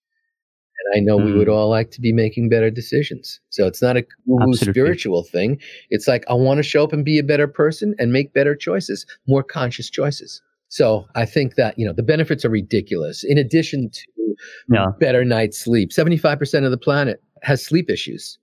And 0.77 0.97
I 0.97 0.99
know 0.99 1.17
mm. 1.17 1.25
we 1.25 1.33
would 1.33 1.47
mm. 1.47 1.53
all 1.53 1.69
like 1.69 1.91
to 1.91 2.01
be 2.01 2.11
making 2.11 2.49
better 2.49 2.69
decisions. 2.69 3.39
So 3.49 3.65
it's 3.67 3.81
not 3.81 3.97
a 3.97 4.05
spiritual 4.53 5.23
thing. 5.23 5.59
It's 5.89 6.07
like, 6.07 6.23
I 6.29 6.33
want 6.33 6.57
to 6.57 6.63
show 6.63 6.83
up 6.83 6.93
and 6.93 7.05
be 7.05 7.19
a 7.19 7.23
better 7.23 7.47
person 7.47 7.95
and 7.97 8.11
make 8.11 8.33
better 8.33 8.55
choices, 8.55 9.05
more 9.27 9.43
conscious 9.43 9.89
choices. 9.89 10.41
So 10.69 11.05
I 11.15 11.25
think 11.25 11.55
that, 11.55 11.77
you 11.79 11.85
know, 11.85 11.93
the 11.93 12.03
benefits 12.03 12.43
are 12.43 12.49
ridiculous. 12.49 13.23
In 13.23 13.37
addition 13.37 13.89
to 13.89 14.35
yeah. 14.69 14.87
better 14.99 15.23
night's 15.23 15.57
sleep, 15.57 15.91
75% 15.91 16.65
of 16.65 16.71
the 16.71 16.77
planet 16.77 17.21
has 17.43 17.63
sleep 17.63 17.89
issues. 17.89 18.37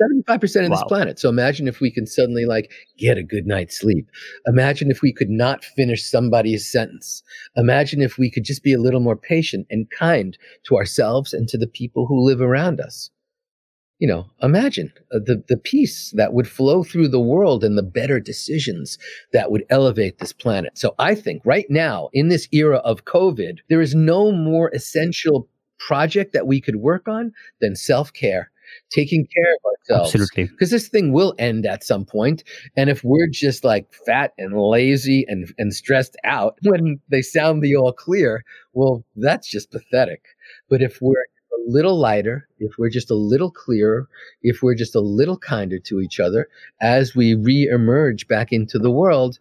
75% 0.00 0.64
of 0.64 0.70
wow. 0.70 0.76
this 0.76 0.84
planet. 0.88 1.18
So 1.18 1.28
imagine 1.28 1.68
if 1.68 1.80
we 1.80 1.90
can 1.90 2.06
suddenly 2.06 2.46
like 2.46 2.70
get 2.98 3.18
a 3.18 3.22
good 3.22 3.46
night's 3.46 3.78
sleep. 3.78 4.08
Imagine 4.46 4.90
if 4.90 5.02
we 5.02 5.12
could 5.12 5.30
not 5.30 5.64
finish 5.64 6.04
somebody's 6.04 6.70
sentence. 6.70 7.22
Imagine 7.56 8.00
if 8.00 8.18
we 8.18 8.30
could 8.30 8.44
just 8.44 8.62
be 8.62 8.72
a 8.72 8.80
little 8.80 9.00
more 9.00 9.16
patient 9.16 9.66
and 9.70 9.90
kind 9.90 10.38
to 10.64 10.76
ourselves 10.76 11.32
and 11.32 11.48
to 11.48 11.58
the 11.58 11.66
people 11.66 12.06
who 12.06 12.24
live 12.24 12.40
around 12.40 12.80
us. 12.80 13.10
You 13.98 14.08
know, 14.08 14.26
imagine 14.42 14.92
uh, 15.14 15.20
the, 15.24 15.44
the 15.48 15.56
peace 15.56 16.12
that 16.16 16.32
would 16.32 16.48
flow 16.48 16.82
through 16.82 17.06
the 17.08 17.20
world 17.20 17.62
and 17.62 17.78
the 17.78 17.84
better 17.84 18.18
decisions 18.18 18.98
that 19.32 19.52
would 19.52 19.64
elevate 19.70 20.18
this 20.18 20.32
planet. 20.32 20.76
So 20.76 20.96
I 20.98 21.14
think 21.14 21.42
right 21.44 21.66
now 21.68 22.08
in 22.12 22.28
this 22.28 22.48
era 22.50 22.78
of 22.78 23.04
COVID, 23.04 23.58
there 23.68 23.80
is 23.80 23.94
no 23.94 24.32
more 24.32 24.70
essential 24.74 25.48
project 25.78 26.32
that 26.32 26.46
we 26.46 26.60
could 26.60 26.76
work 26.76 27.06
on 27.06 27.32
than 27.60 27.76
self 27.76 28.12
care 28.12 28.51
taking 28.90 29.26
care 29.26 29.54
of 29.54 29.72
ourselves. 29.72 30.14
Absolutely. 30.14 30.44
Because 30.44 30.70
this 30.70 30.88
thing 30.88 31.12
will 31.12 31.34
end 31.38 31.66
at 31.66 31.84
some 31.84 32.04
point. 32.04 32.44
And 32.76 32.90
if 32.90 33.02
we're 33.04 33.28
just 33.28 33.64
like 33.64 33.92
fat 34.06 34.32
and 34.38 34.58
lazy 34.58 35.24
and, 35.28 35.52
and 35.58 35.74
stressed 35.74 36.16
out 36.24 36.58
when 36.62 37.00
they 37.08 37.22
sound 37.22 37.62
the 37.62 37.76
all 37.76 37.92
clear, 37.92 38.44
well, 38.72 39.04
that's 39.16 39.48
just 39.48 39.70
pathetic. 39.70 40.24
But 40.68 40.82
if 40.82 41.00
we're 41.00 41.12
a 41.12 41.70
little 41.70 41.98
lighter, 41.98 42.48
if 42.58 42.72
we're 42.78 42.90
just 42.90 43.10
a 43.10 43.14
little 43.14 43.50
clearer, 43.50 44.08
if 44.42 44.62
we're 44.62 44.74
just 44.74 44.94
a 44.94 45.00
little 45.00 45.38
kinder 45.38 45.78
to 45.78 46.00
each 46.00 46.20
other 46.20 46.48
as 46.80 47.14
we 47.14 47.34
re-emerge 47.34 48.26
back 48.28 48.52
into 48.52 48.78
the 48.78 48.90
world, 48.90 49.38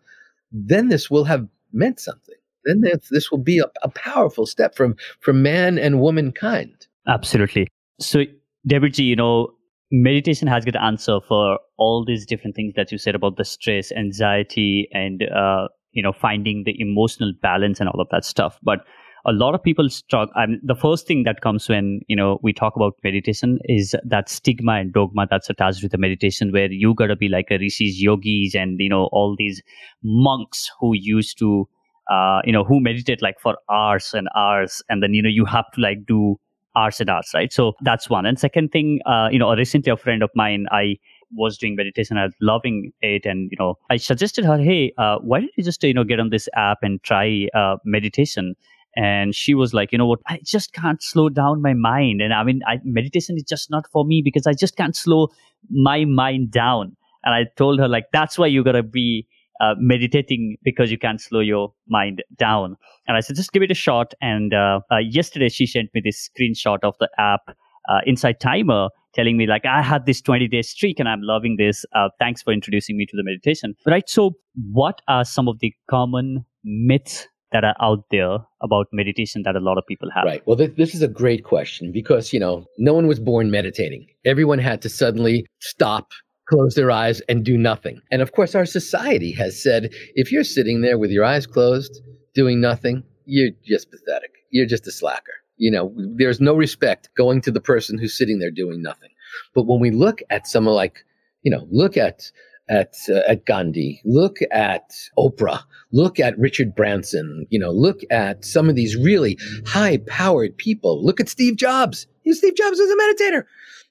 then 0.52 0.90
this 0.90 1.10
will 1.10 1.24
have 1.24 1.48
meant 1.74 2.00
something. 2.00 2.36
Then 2.66 2.82
this, 3.10 3.32
will 3.32 3.40
be 3.40 3.60
a, 3.60 3.66
a 3.82 3.90
powerful 3.90 4.46
step 4.46 4.76
from, 4.76 4.96
from 5.20 5.42
man 5.42 5.80
and 5.80 6.00
womankind. 6.00 6.88
Absolutely. 7.08 7.68
So 8.00 8.26
Davidji, 8.68 9.06
you 9.06 9.16
know, 9.16 9.54
meditation 9.92 10.48
has 10.48 10.66
got 10.66 10.76
answer 10.76 11.20
for 11.28 11.60
all 11.78 12.06
these 12.06 12.26
different 12.26 12.56
things 12.56 12.74
that 12.76 12.92
you 12.92 12.98
said 12.98 13.16
about 13.16 13.38
the 13.38 13.46
stress, 13.46 13.92
anxiety, 13.92 14.88
and 14.94 15.24
uh, 15.24 15.68
you 15.92 16.04
know, 16.04 16.14
finding 16.14 16.64
the 16.66 16.80
emotional 16.80 17.34
balance 17.42 17.80
and 17.80 17.90
all 17.90 18.00
of 18.00 18.08
that 18.12 18.24
stuff. 18.24 18.58
But 18.64 18.80
a 19.26 19.32
lot 19.32 19.54
of 19.54 19.62
people 19.62 19.90
struggle. 19.90 20.34
I 20.36 20.46
mean, 20.48 20.62
the 20.64 20.76
first 20.76 21.06
thing 21.06 21.24
that 21.24 21.42
comes 21.42 21.68
when 21.68 22.02
you 22.08 22.16
know 22.16 22.40
we 22.42 22.54
talk 22.54 22.76
about 22.76 22.94
meditation 23.04 23.60
is 23.66 23.96
that 24.04 24.30
stigma 24.30 24.74
and 24.74 24.94
dogma 24.94 25.28
that's 25.30 25.50
attached 25.50 25.84
with 25.84 25.92
the 25.92 25.98
meditation, 25.98 26.52
where 26.52 26.72
you 26.72 26.94
gotta 26.94 27.16
be 27.16 27.30
like 27.30 27.48
a 27.52 27.58
rishis, 27.58 28.00
yogis, 28.00 28.56
and 28.56 28.80
you 28.80 28.90
know 28.90 29.10
all 29.12 29.36
these 29.38 29.62
monks 30.04 30.72
who 30.80 30.94
used 30.96 31.38
to, 31.40 31.68
uh, 32.12 32.42
you 32.46 32.54
know, 32.54 32.64
who 32.64 32.80
meditate 32.80 33.22
like 33.22 33.40
for 33.40 33.58
hours 33.72 34.14
and 34.14 34.28
hours, 34.36 34.82
and 34.90 35.04
then 35.04 35.14
you 35.14 35.22
know 35.22 35.30
you 35.30 35.46
have 35.46 35.70
to 35.74 35.82
like 35.82 36.06
do 36.08 36.40
hours 36.76 37.00
and 37.00 37.10
hours, 37.10 37.32
right? 37.34 37.52
So 37.52 37.74
that's 37.82 38.10
one. 38.10 38.26
And 38.26 38.40
second 38.40 38.72
thing, 38.72 39.00
uh, 39.06 39.30
you 39.32 39.40
know, 39.40 39.50
a 39.50 39.56
recently 39.56 39.92
a 39.92 39.98
friend 39.98 40.24
of 40.24 40.30
mine, 40.36 40.68
I 40.72 40.98
was 41.34 41.58
doing 41.58 41.76
meditation, 41.76 42.18
I 42.18 42.26
was 42.26 42.34
loving 42.42 42.92
it, 43.02 43.26
and 43.26 43.50
you 43.52 43.58
know, 43.58 43.78
I 43.90 43.98
suggested 43.98 44.46
her, 44.46 44.58
hey, 44.58 44.94
uh, 44.98 45.18
why 45.20 45.40
don't 45.40 45.52
you 45.56 45.64
just 45.64 45.84
you 45.84 45.94
know 45.94 46.04
get 46.04 46.20
on 46.20 46.30
this 46.30 46.50
app 46.56 46.80
and 46.82 47.02
try 47.04 47.48
uh, 47.54 47.78
meditation? 47.86 48.56
and 48.96 49.34
she 49.34 49.54
was 49.54 49.74
like, 49.74 49.92
you 49.92 49.98
know 49.98 50.06
what, 50.06 50.20
I 50.28 50.40
just 50.44 50.74
can't 50.74 51.02
slow 51.02 51.30
down 51.30 51.62
my 51.62 51.74
mind. 51.74 52.22
And 52.22 52.34
I 52.34 52.44
mean, 52.44 52.62
I, 52.68 52.80
meditation 52.84 53.38
is 53.38 53.44
just 53.44 53.70
not 53.70 53.88
for 53.92 54.04
me 54.06 54.22
because 54.22 54.48
I 54.48 54.54
just 54.54 54.76
can't 54.76 54.96
slow 54.96 55.30
my 55.70 56.06
mind 56.06 56.52
down. 56.52 56.96
And 57.24 57.34
I 57.36 57.46
told 57.56 57.80
her, 57.80 57.88
like, 57.88 58.06
that's 58.12 58.38
why 58.38 58.48
you 58.48 58.64
gotta 58.64 58.84
be 58.84 59.28
uh, 59.62 59.76
meditating 59.78 60.58
because 60.64 60.92
you 60.92 60.98
can't 60.98 61.22
slow 61.22 61.40
your 61.40 61.74
mind 61.88 62.24
down. 62.38 62.76
And 63.08 63.16
I 63.16 63.20
said, 63.20 63.36
just 63.36 63.52
give 63.52 63.64
it 63.64 63.72
a 63.72 63.76
shot. 63.76 64.14
And 64.22 64.54
uh, 64.54 64.82
uh, 64.92 64.98
yesterday 64.98 65.50
she 65.50 65.66
sent 65.66 65.90
me 65.94 66.02
this 66.04 66.30
screenshot 66.30 66.80
of 66.84 66.96
the 67.00 67.10
app, 67.18 67.42
uh, 67.48 68.00
Insight 68.06 68.40
Timer, 68.40 68.90
telling 69.14 69.38
me 69.38 69.46
like 69.46 69.66
I 69.66 69.82
had 69.82 70.06
this 70.06 70.22
20 70.22 70.48
day 70.48 70.62
streak 70.62 71.00
and 71.00 71.08
I'm 71.08 71.22
loving 71.22 71.58
this. 71.58 71.86
Uh, 71.96 72.10
thanks 72.20 72.42
for 72.42 72.52
introducing 72.52 72.98
me 72.98 73.06
to 73.06 73.16
the 73.16 73.24
meditation. 73.24 73.76
Right. 73.86 74.10
So, 74.10 74.32
what 74.72 75.02
are 75.08 75.24
some 75.24 75.48
of 75.48 75.60
the 75.60 75.74
common 75.90 76.46
myths 76.64 77.28
that 77.52 77.64
are 77.64 77.76
out 77.82 78.06
there 78.12 78.38
about 78.62 78.88
meditation 78.92 79.44
that 79.44 79.56
a 79.56 79.60
lot 79.60 79.78
of 79.78 79.86
people 79.88 80.10
have? 80.16 80.24
Right. 80.26 80.42
Well, 80.46 80.58
th- 80.58 80.76
this 80.76 80.96
is 80.96 81.02
a 81.02 81.08
great 81.08 81.44
question 81.44 81.92
because, 81.92 82.34
you 82.34 82.40
know, 82.40 82.66
no 82.78 82.94
one 82.94 83.08
was 83.08 83.20
born 83.20 83.52
meditating. 83.52 84.08
Everyone 84.26 84.60
had 84.60 84.82
to 84.84 84.90
suddenly 84.90 85.46
stop, 85.60 86.12
close 86.52 86.76
their 86.76 86.92
eyes, 86.92 87.22
and 87.30 87.46
do 87.46 87.58
nothing. 87.58 88.02
And 88.12 88.22
of 88.22 88.34
course, 88.34 88.56
our 88.56 88.66
society 88.66 89.32
has 89.34 89.62
said 89.62 89.90
if 90.16 90.32
you're 90.32 90.44
sitting 90.44 90.82
there 90.82 90.98
with 90.98 91.10
your 91.10 91.24
eyes 91.24 91.48
closed, 91.48 92.02
doing 92.36 92.60
nothing, 92.60 93.04
you're 93.26 93.52
just 93.64 93.90
pathetic. 93.90 94.32
You're 94.50 94.66
just 94.66 94.88
a 94.88 94.92
slacker. 94.92 95.34
You 95.56 95.72
know, 95.72 95.94
there's 96.18 96.42
no 96.42 96.54
respect 96.54 97.10
going 97.16 97.42
to 97.42 97.52
the 97.52 97.62
person 97.62 97.98
who's 97.98 98.18
sitting 98.18 98.40
there 98.40 98.52
doing 98.52 98.82
nothing. 98.82 99.12
But 99.56 99.64
when 99.64 99.80
we 99.80 99.92
look 99.92 100.22
at 100.30 100.48
someone 100.48 100.76
like, 100.76 101.06
you 101.44 101.52
know, 101.52 101.68
look 101.72 101.96
at 101.96 102.32
at 102.70 102.96
uh, 103.10 103.22
at 103.28 103.46
Gandhi, 103.46 104.02
look 104.04 104.38
at 104.52 104.92
Oprah, 105.18 105.64
look 105.92 106.20
at 106.20 106.38
Richard 106.38 106.76
Branson, 106.76 107.46
you 107.50 107.60
know, 107.60 107.72
look 107.72 108.02
at 108.10 108.44
some 108.44 108.70
of 108.70 108.76
these 108.76 108.96
really 108.96 109.38
high-powered 109.66 110.58
people. 110.58 111.04
Look 111.04 111.20
at 111.20 111.30
Steve 111.30 111.56
Jobs. 111.56 112.08
You 112.24 112.32
know, 112.32 112.38
Steve 112.38 112.56
Jobs 112.56 112.80
was 112.80 112.90
a 112.90 112.96
meditator. 112.96 113.44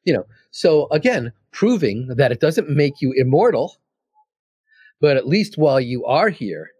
You 0.04 0.14
know, 0.14 0.26
so 0.50 0.88
again, 0.90 1.32
proving 1.52 2.08
that 2.16 2.32
it 2.32 2.40
doesn't 2.40 2.68
make 2.68 3.00
you 3.00 3.12
immortal, 3.16 3.76
but 5.00 5.16
at 5.16 5.26
least 5.26 5.58
while 5.58 5.80
you 5.80 6.04
are 6.04 6.28
here, 6.28 6.70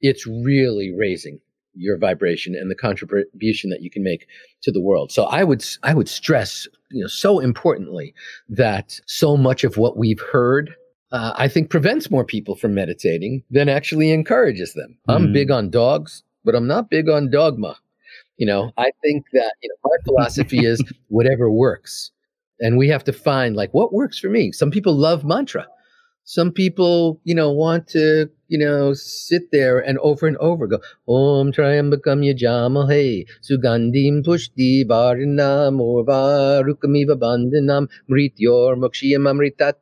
it's 0.00 0.26
really 0.26 0.94
raising 0.96 1.40
your 1.74 1.98
vibration 1.98 2.54
and 2.54 2.70
the 2.70 2.74
contribution 2.74 3.70
that 3.70 3.82
you 3.82 3.90
can 3.90 4.02
make 4.02 4.26
to 4.62 4.72
the 4.72 4.80
world. 4.80 5.12
So 5.12 5.24
I 5.24 5.44
would 5.44 5.64
I 5.82 5.94
would 5.94 6.08
stress, 6.08 6.66
you 6.90 7.02
know, 7.02 7.08
so 7.08 7.38
importantly 7.38 8.14
that 8.48 8.98
so 9.06 9.36
much 9.36 9.64
of 9.64 9.76
what 9.76 9.96
we've 9.96 10.20
heard 10.20 10.74
uh, 11.12 11.32
I 11.36 11.48
think 11.48 11.70
prevents 11.70 12.10
more 12.10 12.24
people 12.24 12.56
from 12.56 12.74
meditating 12.74 13.44
than 13.50 13.68
actually 13.68 14.10
encourages 14.10 14.74
them. 14.74 14.98
Mm. 15.08 15.14
I'm 15.14 15.32
big 15.32 15.50
on 15.50 15.70
dogs, 15.70 16.24
but 16.44 16.54
I'm 16.54 16.66
not 16.66 16.90
big 16.90 17.08
on 17.08 17.30
dogma. 17.30 17.76
You 18.38 18.46
know, 18.46 18.72
I 18.76 18.90
think 19.02 19.24
that 19.32 19.54
you 19.62 19.68
know 19.68 19.76
my 19.90 19.96
philosophy 20.04 20.66
is 20.66 20.82
whatever 21.08 21.50
works, 21.50 22.10
and 22.60 22.78
we 22.78 22.88
have 22.88 23.04
to 23.04 23.12
find 23.12 23.56
like 23.56 23.72
what 23.72 23.92
works 23.92 24.18
for 24.18 24.28
me. 24.28 24.52
Some 24.52 24.70
people 24.70 24.94
love 24.94 25.24
mantra. 25.24 25.66
Some 26.28 26.50
people, 26.50 27.20
you 27.22 27.36
know, 27.36 27.52
want 27.52 27.86
to, 27.88 28.28
you 28.48 28.58
know, 28.58 28.94
sit 28.94 29.52
there 29.52 29.78
and 29.78 29.96
over 30.00 30.26
and 30.26 30.36
over 30.38 30.66
go, 30.66 30.80
Om 31.06 31.52
Triambakam 31.52 32.24
Yajamahe, 32.26 33.26
Sugandim 33.48 34.24
Pushti 34.26 34.84
Varinam 34.84 35.78
Orva 35.78 36.64
Rukamiva 36.64 37.16
Bandhanam 37.16 37.88
Mrityor 38.10 38.76
Mokshiyam 38.76 39.28
Amritat. 39.30 39.74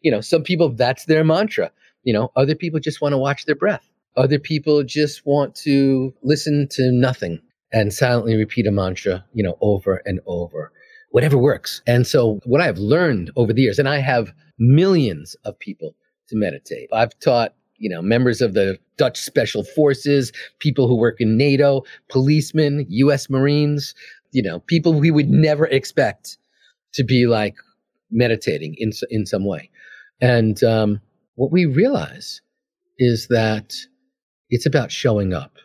You 0.00 0.10
know, 0.10 0.22
some 0.22 0.42
people, 0.44 0.70
that's 0.70 1.04
their 1.04 1.24
mantra. 1.24 1.72
You 2.04 2.14
know, 2.14 2.32
other 2.34 2.54
people 2.54 2.80
just 2.80 3.02
want 3.02 3.12
to 3.12 3.18
watch 3.18 3.44
their 3.44 3.54
breath. 3.54 3.86
Other 4.16 4.38
people 4.38 4.82
just 4.82 5.26
want 5.26 5.54
to 5.56 6.14
listen 6.22 6.68
to 6.70 6.90
nothing 6.90 7.42
and 7.70 7.92
silently 7.92 8.34
repeat 8.34 8.66
a 8.66 8.70
mantra, 8.70 9.26
you 9.34 9.42
know, 9.42 9.58
over 9.60 10.00
and 10.06 10.20
over 10.26 10.72
whatever 11.10 11.38
works. 11.38 11.82
And 11.86 12.06
so 12.06 12.40
what 12.44 12.60
I've 12.60 12.78
learned 12.78 13.30
over 13.36 13.52
the 13.52 13.62
years, 13.62 13.78
and 13.78 13.88
I 13.88 13.98
have 13.98 14.32
millions 14.58 15.36
of 15.44 15.58
people 15.58 15.94
to 16.28 16.36
meditate. 16.36 16.88
I've 16.92 17.18
taught, 17.20 17.54
you 17.76 17.88
know, 17.88 18.02
members 18.02 18.40
of 18.40 18.54
the 18.54 18.78
Dutch 18.96 19.18
special 19.18 19.64
forces, 19.64 20.32
people 20.58 20.88
who 20.88 20.96
work 20.96 21.20
in 21.20 21.36
NATO, 21.36 21.84
policemen, 22.10 22.86
US 22.88 23.30
Marines, 23.30 23.94
you 24.32 24.42
know, 24.42 24.60
people 24.60 24.94
we 24.94 25.10
would 25.10 25.30
never 25.30 25.66
expect 25.66 26.36
to 26.94 27.04
be 27.04 27.26
like 27.26 27.54
meditating 28.10 28.74
in, 28.78 28.92
in 29.10 29.26
some 29.26 29.46
way. 29.46 29.70
And 30.20 30.62
um, 30.64 31.00
what 31.36 31.52
we 31.52 31.66
realize 31.66 32.40
is 32.98 33.28
that 33.28 33.74
it's 34.50 34.66
about 34.66 34.90
showing 34.90 35.32
up 35.32 35.56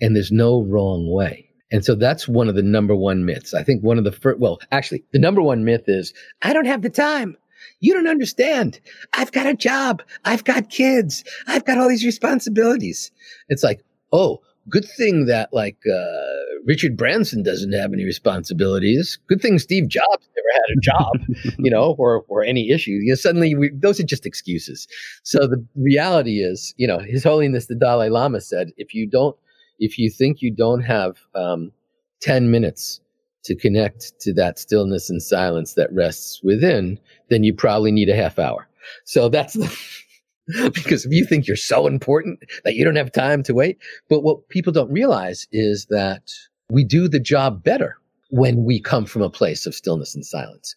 and 0.00 0.14
there's 0.14 0.32
no 0.32 0.62
wrong 0.62 1.10
way. 1.10 1.48
And 1.72 1.84
so 1.84 1.94
that's 1.94 2.28
one 2.28 2.48
of 2.48 2.54
the 2.54 2.62
number 2.62 2.94
one 2.94 3.24
myths. 3.24 3.54
I 3.54 3.62
think 3.62 3.82
one 3.82 3.98
of 3.98 4.04
the 4.04 4.12
first, 4.12 4.38
well, 4.38 4.60
actually, 4.70 5.04
the 5.12 5.18
number 5.18 5.42
one 5.42 5.64
myth 5.64 5.84
is 5.86 6.12
I 6.42 6.52
don't 6.52 6.66
have 6.66 6.82
the 6.82 6.90
time. 6.90 7.36
You 7.80 7.94
don't 7.94 8.08
understand. 8.08 8.78
I've 9.14 9.32
got 9.32 9.46
a 9.46 9.54
job. 9.54 10.02
I've 10.24 10.44
got 10.44 10.70
kids. 10.70 11.24
I've 11.46 11.64
got 11.64 11.78
all 11.78 11.88
these 11.88 12.04
responsibilities. 12.04 13.10
It's 13.48 13.62
like, 13.62 13.82
oh, 14.12 14.40
good 14.68 14.84
thing 14.84 15.26
that 15.26 15.52
like 15.52 15.78
uh, 15.92 16.60
Richard 16.64 16.96
Branson 16.96 17.42
doesn't 17.42 17.72
have 17.72 17.92
any 17.92 18.04
responsibilities. 18.04 19.18
Good 19.26 19.40
thing 19.40 19.58
Steve 19.58 19.88
Jobs 19.88 20.28
never 20.36 20.48
had 20.54 20.76
a 20.76 20.80
job, 20.80 21.54
you 21.58 21.70
know, 21.70 21.94
or 21.98 22.24
or 22.28 22.44
any 22.44 22.70
issue. 22.70 22.92
You 22.92 23.12
know, 23.12 23.16
suddenly 23.16 23.54
we, 23.54 23.70
those 23.72 23.98
are 23.98 24.04
just 24.04 24.26
excuses. 24.26 24.86
So 25.22 25.46
the 25.46 25.64
reality 25.74 26.42
is, 26.42 26.74
you 26.76 26.86
know, 26.86 26.98
His 26.98 27.24
Holiness 27.24 27.66
the 27.66 27.74
Dalai 27.74 28.08
Lama 28.08 28.40
said, 28.40 28.72
if 28.76 28.94
you 28.94 29.08
don't 29.08 29.36
if 29.82 29.98
you 29.98 30.08
think 30.10 30.40
you 30.40 30.50
don't 30.52 30.82
have 30.82 31.18
um, 31.34 31.72
10 32.20 32.52
minutes 32.52 33.00
to 33.44 33.56
connect 33.56 34.18
to 34.20 34.32
that 34.32 34.56
stillness 34.56 35.10
and 35.10 35.20
silence 35.20 35.74
that 35.74 35.92
rests 35.92 36.40
within, 36.44 37.00
then 37.30 37.42
you 37.42 37.52
probably 37.52 37.90
need 37.90 38.08
a 38.08 38.14
half 38.14 38.38
hour. 38.38 38.68
So 39.04 39.28
that's 39.28 39.54
the, 39.54 39.76
because 40.72 41.04
if 41.04 41.12
you 41.12 41.24
think 41.24 41.48
you're 41.48 41.56
so 41.56 41.88
important 41.88 42.38
that 42.62 42.76
you 42.76 42.84
don't 42.84 42.96
have 42.96 43.10
time 43.10 43.42
to 43.42 43.54
wait. 43.54 43.78
But 44.08 44.20
what 44.20 44.48
people 44.48 44.72
don't 44.72 44.92
realize 44.92 45.48
is 45.50 45.86
that 45.90 46.30
we 46.70 46.84
do 46.84 47.08
the 47.08 47.20
job 47.20 47.64
better 47.64 47.96
when 48.30 48.64
we 48.64 48.80
come 48.80 49.04
from 49.04 49.22
a 49.22 49.30
place 49.30 49.66
of 49.66 49.74
stillness 49.74 50.14
and 50.14 50.24
silence. 50.24 50.76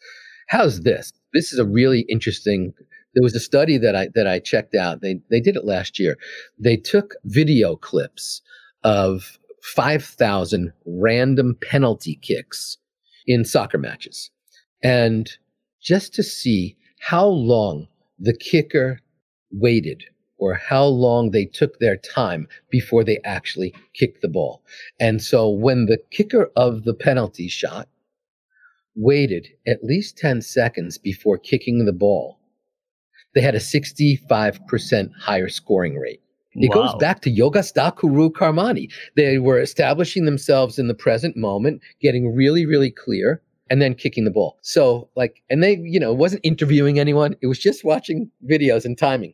How's 0.50 0.82
this? 0.82 1.14
This 1.34 1.54
is 1.54 1.60
a 1.60 1.66
really 1.66 2.02
interesting 2.10 2.74
there 3.16 3.24
was 3.24 3.36
a 3.36 3.40
study 3.40 3.78
that 3.78 3.96
I 3.96 4.10
that 4.14 4.28
I 4.28 4.40
checked 4.40 4.76
out. 4.76 5.02
They 5.02 5.22
they 5.30 5.40
did 5.40 5.56
it 5.56 5.66
last 5.66 5.98
year. 5.98 6.18
They 6.60 6.76
took 6.76 7.16
video 7.24 7.76
clips 7.78 8.42
of 8.86 9.40
5,000 9.64 10.72
random 10.86 11.58
penalty 11.62 12.20
kicks 12.22 12.78
in 13.26 13.44
soccer 13.44 13.80
matches. 13.80 14.30
And 14.84 15.30
just 15.82 16.14
to 16.14 16.24
see 16.24 16.78
how 17.00 17.26
long 17.26 17.88
the 18.20 18.38
kicker 18.38 19.00
waited 19.52 20.04
or 20.38 20.54
how 20.54 20.86
long 20.86 21.32
they 21.32 21.46
took 21.46 21.80
their 21.80 21.98
time 21.98 22.48
before 22.70 23.04
they 23.04 23.20
actually 23.26 23.74
kicked 23.96 24.22
the 24.22 24.28
ball. 24.28 24.62
And 25.00 25.22
so 25.22 25.50
when 25.50 25.88
the 25.88 26.00
kicker 26.12 26.52
of 26.56 26.84
the 26.84 26.94
penalty 26.94 27.48
shot 27.48 27.90
waited 28.96 29.48
at 29.66 29.84
least 29.84 30.18
10 30.18 30.42
seconds 30.44 31.00
before 31.00 31.38
kicking 31.40 31.86
the 31.86 31.94
ball, 31.94 32.40
they 33.34 33.42
had 33.42 33.56
a 33.56 33.60
65% 33.60 35.10
higher 35.20 35.50
scoring 35.50 35.96
rate. 35.96 36.22
It 36.56 36.70
wow. 36.74 36.84
goes 36.84 36.96
back 36.96 37.22
to 37.22 37.32
Yogastha 37.32 37.98
Kuru 37.98 38.30
Karmani. 38.30 38.92
They 39.16 39.40
were 39.40 39.60
establishing 39.60 40.26
themselves 40.26 40.80
in 40.80 40.88
the 40.88 40.94
present 40.94 41.36
moment, 41.36 41.82
getting 42.02 42.34
really, 42.34 42.66
really 42.66 42.92
clear, 42.92 43.42
and 43.70 43.82
then 43.82 43.96
kicking 43.96 44.26
the 44.26 44.32
ball. 44.32 44.58
So, 44.62 45.10
like, 45.16 45.42
and 45.50 45.64
they, 45.64 45.78
you 45.84 46.00
know, 46.00 46.14
wasn't 46.14 46.46
interviewing 46.46 47.00
anyone. 47.00 47.36
It 47.42 47.48
was 47.48 47.60
just 47.60 47.84
watching 47.84 48.30
videos 48.50 48.86
and 48.86 48.98
timing. 48.98 49.34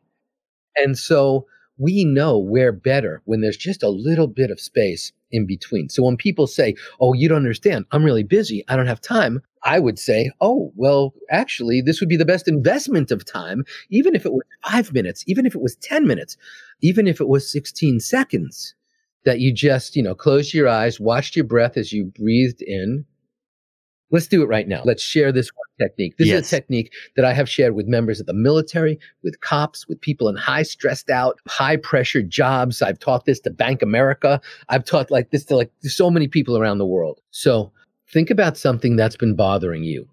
And 0.75 0.97
so 0.97 1.45
we 1.77 2.05
know 2.05 2.37
we're 2.37 2.71
better 2.71 3.21
when 3.25 3.41
there's 3.41 3.57
just 3.57 3.83
a 3.83 3.89
little 3.89 4.27
bit 4.27 4.51
of 4.51 4.59
space 4.59 5.11
in 5.31 5.45
between. 5.45 5.89
So 5.89 6.03
when 6.03 6.17
people 6.17 6.47
say, 6.47 6.75
Oh, 6.99 7.13
you 7.13 7.27
don't 7.27 7.37
understand, 7.37 7.85
I'm 7.91 8.03
really 8.03 8.23
busy, 8.23 8.63
I 8.67 8.75
don't 8.75 8.87
have 8.87 9.01
time, 9.01 9.41
I 9.63 9.79
would 9.79 9.99
say, 9.99 10.31
Oh, 10.41 10.71
well, 10.75 11.13
actually, 11.29 11.81
this 11.81 11.99
would 11.99 12.09
be 12.09 12.17
the 12.17 12.25
best 12.25 12.47
investment 12.47 13.11
of 13.11 13.25
time, 13.25 13.63
even 13.89 14.15
if 14.15 14.25
it 14.25 14.33
was 14.33 14.43
five 14.65 14.93
minutes, 14.93 15.23
even 15.27 15.45
if 15.45 15.55
it 15.55 15.61
was 15.61 15.75
10 15.77 16.07
minutes, 16.07 16.37
even 16.81 17.07
if 17.07 17.21
it 17.21 17.27
was 17.27 17.51
16 17.51 17.99
seconds 17.99 18.75
that 19.23 19.39
you 19.39 19.53
just, 19.53 19.95
you 19.95 20.01
know, 20.01 20.15
closed 20.15 20.53
your 20.53 20.67
eyes, 20.67 20.99
watched 20.99 21.35
your 21.35 21.45
breath 21.45 21.77
as 21.77 21.93
you 21.93 22.05
breathed 22.05 22.61
in 22.61 23.05
Let's 24.11 24.27
do 24.27 24.43
it 24.43 24.47
right 24.47 24.67
now. 24.67 24.81
Let's 24.83 25.01
share 25.01 25.31
this 25.31 25.49
technique. 25.79 26.17
This 26.17 26.27
yes. 26.27 26.41
is 26.41 26.47
a 26.47 26.55
technique 26.57 26.93
that 27.15 27.23
I 27.23 27.33
have 27.33 27.49
shared 27.49 27.75
with 27.75 27.87
members 27.87 28.19
of 28.19 28.25
the 28.25 28.33
military, 28.33 28.99
with 29.23 29.39
cops, 29.39 29.87
with 29.87 30.01
people 30.01 30.27
in 30.27 30.35
high 30.35 30.63
stressed 30.63 31.09
out, 31.09 31.39
high 31.47 31.77
pressure 31.77 32.21
jobs. 32.21 32.81
I've 32.81 32.99
taught 32.99 33.25
this 33.25 33.39
to 33.41 33.49
Bank 33.49 33.81
America. 33.81 34.41
I've 34.67 34.83
taught 34.83 35.09
like 35.09 35.31
this 35.31 35.45
to 35.45 35.55
like 35.55 35.71
so 35.81 36.11
many 36.11 36.27
people 36.27 36.57
around 36.57 36.77
the 36.77 36.85
world. 36.85 37.21
So 37.31 37.71
think 38.11 38.29
about 38.29 38.57
something 38.57 38.95
that's 38.95 39.17
been 39.17 39.35
bothering 39.35 39.83
you 39.83 40.07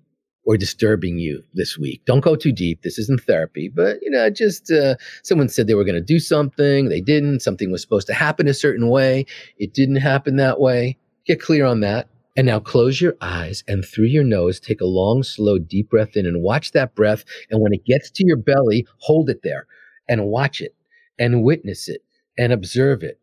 or 0.45 0.57
disturbing 0.57 1.19
you 1.19 1.43
this 1.53 1.77
week. 1.77 2.03
Don't 2.07 2.21
go 2.21 2.35
too 2.35 2.53
deep. 2.53 2.83
This 2.83 2.99
isn't 2.99 3.23
therapy, 3.23 3.69
but 3.69 3.99
you 4.03 4.11
know, 4.11 4.31
just 4.31 4.71
uh, 4.71 4.97
someone 5.23 5.49
said 5.49 5.67
they 5.67 5.75
were 5.75 5.85
going 5.85 5.95
to 5.95 6.01
do 6.01 6.19
something, 6.19 6.89
they 6.89 7.03
didn't. 7.03 7.41
Something 7.41 7.71
was 7.71 7.83
supposed 7.83 8.07
to 8.07 8.15
happen 8.15 8.49
a 8.49 8.55
certain 8.55 8.89
way, 8.89 9.27
it 9.59 9.75
didn't 9.75 9.97
happen 9.97 10.37
that 10.37 10.61
way. 10.61 10.97
Get 11.27 11.41
clear 11.41 11.67
on 11.67 11.81
that. 11.81 12.09
And 12.37 12.47
now 12.47 12.61
close 12.61 13.01
your 13.01 13.17
eyes 13.21 13.65
and 13.67 13.85
through 13.85 14.07
your 14.07 14.23
nose, 14.23 14.61
take 14.61 14.81
a 14.81 14.87
long, 14.87 15.25
slow, 15.25 15.59
deep 15.59 15.91
breath 15.91 16.17
in 16.17 16.25
and 16.25 16.41
watch 16.41 16.71
that 16.71 16.95
breath. 16.95 17.25
And 17.51 17.61
when 17.61 17.73
it 17.73 17.85
gets 17.85 18.13
to 18.13 18.25
your 18.25 18.37
belly, 18.37 18.87
hold 18.99 19.29
it 19.29 19.41
there 19.43 19.67
and 20.09 20.27
watch 20.27 20.61
it 20.61 20.73
and 21.19 21.43
witness 21.43 21.89
it 21.89 22.03
and 22.39 22.53
observe 22.53 23.03
it. 23.03 23.21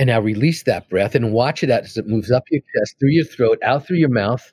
And 0.00 0.06
now 0.06 0.18
release 0.18 0.62
that 0.62 0.88
breath 0.88 1.14
and 1.14 1.30
watch 1.30 1.62
it 1.62 1.68
as 1.68 1.98
it 1.98 2.06
moves 2.06 2.30
up 2.30 2.44
your 2.50 2.62
chest, 2.74 2.96
through 2.98 3.10
your 3.10 3.26
throat, 3.26 3.58
out 3.62 3.86
through 3.86 3.98
your 3.98 4.08
mouth, 4.08 4.50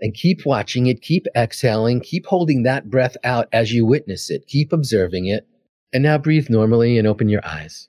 and 0.00 0.14
keep 0.14 0.46
watching 0.46 0.86
it, 0.86 1.02
keep 1.02 1.26
exhaling, 1.36 2.00
keep 2.00 2.26
holding 2.26 2.62
that 2.62 2.90
breath 2.90 3.16
out 3.24 3.48
as 3.52 3.72
you 3.72 3.84
witness 3.84 4.30
it, 4.30 4.46
keep 4.46 4.72
observing 4.72 5.26
it. 5.26 5.48
And 5.92 6.04
now 6.04 6.16
breathe 6.16 6.48
normally 6.48 6.96
and 6.96 7.08
open 7.08 7.28
your 7.28 7.44
eyes. 7.44 7.88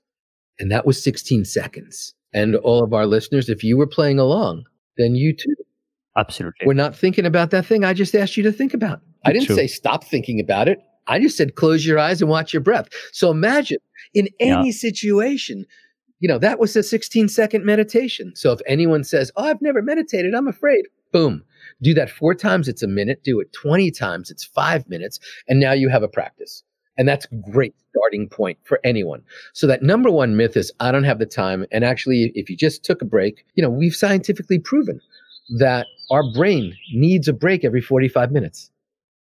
And 0.58 0.72
that 0.72 0.88
was 0.88 1.04
16 1.04 1.46
seconds. 1.46 2.16
And 2.34 2.56
all 2.56 2.84
of 2.84 2.92
our 2.92 3.06
listeners, 3.06 3.50
if 3.50 3.64
you 3.64 3.78
were 3.78 3.86
playing 3.86 4.18
along, 4.18 4.64
then 4.98 5.14
you 5.14 5.32
too. 5.36 5.54
Absolutely. 6.18 6.66
We're 6.66 6.74
not 6.74 6.96
thinking 6.96 7.28
about 7.28 7.52
that 7.52 7.68
thing 7.68 7.84
I 7.84 7.94
just 7.94 8.16
asked 8.16 8.36
you 8.36 8.42
to 8.44 8.52
think 8.52 8.74
about. 8.74 9.02
I 9.24 9.32
didn't 9.32 9.46
True. 9.46 9.56
say 9.56 9.68
stop 9.68 10.04
thinking 10.06 10.40
about 10.40 10.68
it. 10.68 10.80
I 11.06 11.20
just 11.20 11.38
said 11.38 11.54
close 11.54 11.86
your 11.86 12.00
eyes 12.00 12.20
and 12.22 12.32
watch 12.32 12.52
your 12.52 12.64
breath. 12.64 12.88
So 13.12 13.30
imagine 13.30 13.78
in 14.16 14.28
any 14.40 14.70
Yeah. 14.70 14.72
situation, 14.72 15.66
you 16.20 16.28
know, 16.28 16.40
that 16.40 16.60
was 16.60 16.76
a 16.76 16.84
16 16.84 17.30
second 17.30 17.66
meditation. 17.66 18.34
So 18.36 18.52
if 18.52 18.62
anyone 18.66 19.04
says, 19.04 19.32
Oh, 19.36 19.46
I've 19.46 19.62
never 19.62 19.82
meditated, 19.82 20.34
I'm 20.34 20.48
afraid, 20.48 20.86
boom, 21.12 21.44
do 21.82 21.94
that 21.94 22.10
four 22.10 22.34
times, 22.34 22.68
it's 22.68 22.84
a 22.84 22.88
minute. 22.88 23.24
Do 23.24 23.40
it 23.40 23.52
20 23.54 23.92
times, 23.92 24.32
it's 24.32 24.44
five 24.44 24.88
minutes. 24.90 25.20
And 25.48 25.60
now 25.60 25.74
you 25.74 25.90
have 25.90 26.04
a 26.04 26.08
practice. 26.08 26.64
And 26.98 27.08
that's 27.08 27.26
a 27.26 27.36
great 27.52 27.76
starting 27.90 28.30
point 28.30 28.58
for 28.64 28.80
anyone. 28.84 29.22
So 29.54 29.68
that 29.68 29.84
number 29.84 30.10
one 30.10 30.38
myth 30.38 30.56
is 30.56 30.72
I 30.80 30.92
don't 30.92 31.04
have 31.04 31.20
the 31.20 31.26
time. 31.26 31.66
And 31.72 31.84
actually, 31.84 32.32
if 32.36 32.50
you 32.50 32.56
just 32.56 32.84
took 32.84 33.02
a 33.02 33.06
break, 33.06 33.46
you 33.56 33.64
know, 33.64 33.70
we've 33.70 33.96
scientifically 33.96 34.60
proven 34.60 35.02
that 35.58 35.88
our 36.10 36.24
brain 36.34 36.76
needs 36.94 37.28
a 37.28 37.34
break 37.34 37.66
every 37.66 37.82
45 37.82 38.32
minutes. 38.32 38.72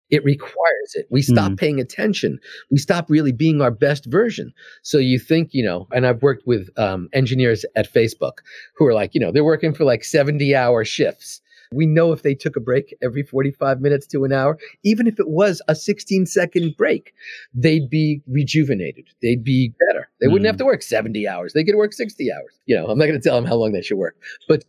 It 0.10 0.24
requires 0.24 0.94
it. 0.96 1.08
We 1.10 1.22
stop 1.22 1.54
Mm. 1.54 1.58
paying 1.58 1.80
attention. 1.80 2.40
We 2.70 2.78
stop 2.78 3.10
really 3.10 3.32
being 3.32 3.62
our 3.62 3.72
best 3.72 4.06
version. 4.06 4.54
So 4.84 4.98
you 4.98 5.18
think, 5.18 5.50
you 5.54 5.64
know, 5.64 5.88
and 5.94 6.06
I've 6.06 6.22
worked 6.22 6.46
with 6.46 6.70
um, 6.78 7.10
engineers 7.14 7.66
at 7.76 7.92
Facebook 7.92 8.40
who 8.76 8.86
are 8.86 8.94
like, 8.94 9.16
you 9.16 9.22
know, 9.22 9.32
they're 9.32 9.44
working 9.44 9.74
for 9.74 9.86
like 9.86 10.04
70 10.04 10.56
hour 10.56 10.86
shifts. 10.86 11.42
We 11.72 11.88
know 11.88 12.12
if 12.12 12.22
they 12.22 12.36
took 12.36 12.56
a 12.56 12.60
break 12.60 12.96
every 13.02 13.24
45 13.24 13.82
minutes 13.82 14.06
to 14.08 14.24
an 14.26 14.32
hour, 14.32 14.60
even 14.84 15.08
if 15.08 15.20
it 15.20 15.28
was 15.30 15.60
a 15.68 15.74
16 15.74 16.28
second 16.28 16.76
break, 16.78 17.14
they'd 17.56 17.90
be 17.90 18.22
rejuvenated. 18.28 19.06
They'd 19.24 19.44
be 19.44 19.74
better. 19.88 20.08
They 20.22 20.28
wouldn't 20.28 20.44
Mm. 20.46 20.50
have 20.50 20.58
to 20.58 20.66
work 20.66 20.84
70 20.84 21.28
hours. 21.28 21.54
They 21.54 21.64
could 21.64 21.76
work 21.76 21.94
60 21.94 22.32
hours. 22.32 22.60
You 22.68 22.76
know, 22.76 22.86
I'm 22.88 23.00
not 23.00 23.06
going 23.08 23.20
to 23.20 23.24
tell 23.28 23.36
them 23.36 23.46
how 23.46 23.56
long 23.56 23.72
they 23.72 23.82
should 23.82 23.98
work, 23.98 24.16
but 24.48 24.64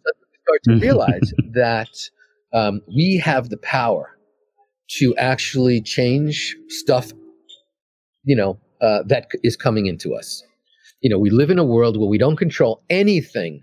start 0.45 0.63
to 0.65 0.77
realize 0.81 1.35
that 1.53 1.91
um, 2.55 2.81
we 2.97 3.19
have 3.19 3.51
the 3.51 3.59
power 3.59 4.14
to 4.99 5.15
actually 5.17 5.81
change 5.81 6.57
stuff, 6.69 7.13
you 8.25 8.37
know, 8.37 8.59
uh, 8.81 9.03
that 9.07 9.29
is 9.43 9.57
coming 9.57 9.87
into 9.87 10.15
us. 10.15 10.43
You 11.01 11.11
know, 11.11 11.19
we 11.19 11.31
live 11.31 11.51
in 11.51 11.59
a 11.59 11.65
world 11.65 11.99
where 11.99 12.09
we 12.09 12.19
don't 12.19 12.37
control 12.37 12.83
anything 12.91 13.63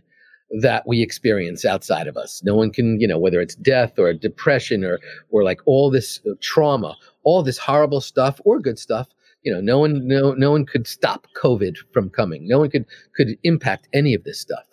that 0.59 0.83
we 0.85 1.01
experience 1.01 1.63
outside 1.63 2.07
of 2.07 2.17
us. 2.17 2.41
No 2.43 2.55
one 2.55 2.71
can, 2.71 2.99
you 2.99 3.07
know, 3.07 3.17
whether 3.17 3.39
it's 3.39 3.55
death 3.55 3.97
or 3.97 4.13
depression 4.13 4.83
or 4.83 4.99
or 5.29 5.43
like 5.43 5.61
all 5.65 5.89
this 5.89 6.19
uh, 6.29 6.33
trauma, 6.41 6.95
all 7.23 7.41
this 7.43 7.57
horrible 7.57 8.01
stuff 8.01 8.41
or 8.45 8.59
good 8.59 8.77
stuff. 8.77 9.07
You 9.43 9.53
know, 9.53 9.61
no 9.61 9.79
one, 9.79 10.07
no, 10.07 10.33
no 10.33 10.51
one 10.51 10.65
could 10.65 10.85
stop 10.85 11.25
COVID 11.41 11.75
from 11.93 12.09
coming. 12.09 12.47
No 12.47 12.59
one 12.59 12.69
could 12.69 12.85
could 13.15 13.37
impact 13.43 13.87
any 13.93 14.13
of 14.13 14.23
this 14.23 14.39
stuff, 14.39 14.65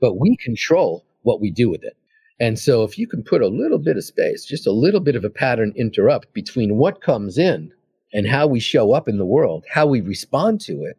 but 0.00 0.18
we 0.18 0.36
control 0.36 1.04
what 1.22 1.40
we 1.40 1.50
do 1.50 1.70
with 1.70 1.82
it. 1.82 1.96
And 2.42 2.58
so, 2.58 2.82
if 2.82 2.98
you 2.98 3.06
can 3.06 3.22
put 3.22 3.40
a 3.40 3.46
little 3.46 3.78
bit 3.78 3.96
of 3.96 4.02
space, 4.02 4.44
just 4.44 4.66
a 4.66 4.72
little 4.72 4.98
bit 4.98 5.14
of 5.14 5.24
a 5.24 5.30
pattern 5.30 5.72
interrupt 5.76 6.32
between 6.34 6.76
what 6.76 7.00
comes 7.00 7.38
in 7.38 7.70
and 8.12 8.26
how 8.26 8.48
we 8.48 8.58
show 8.58 8.92
up 8.92 9.08
in 9.08 9.16
the 9.16 9.24
world, 9.24 9.64
how 9.70 9.86
we 9.86 10.00
respond 10.00 10.60
to 10.62 10.82
it, 10.82 10.96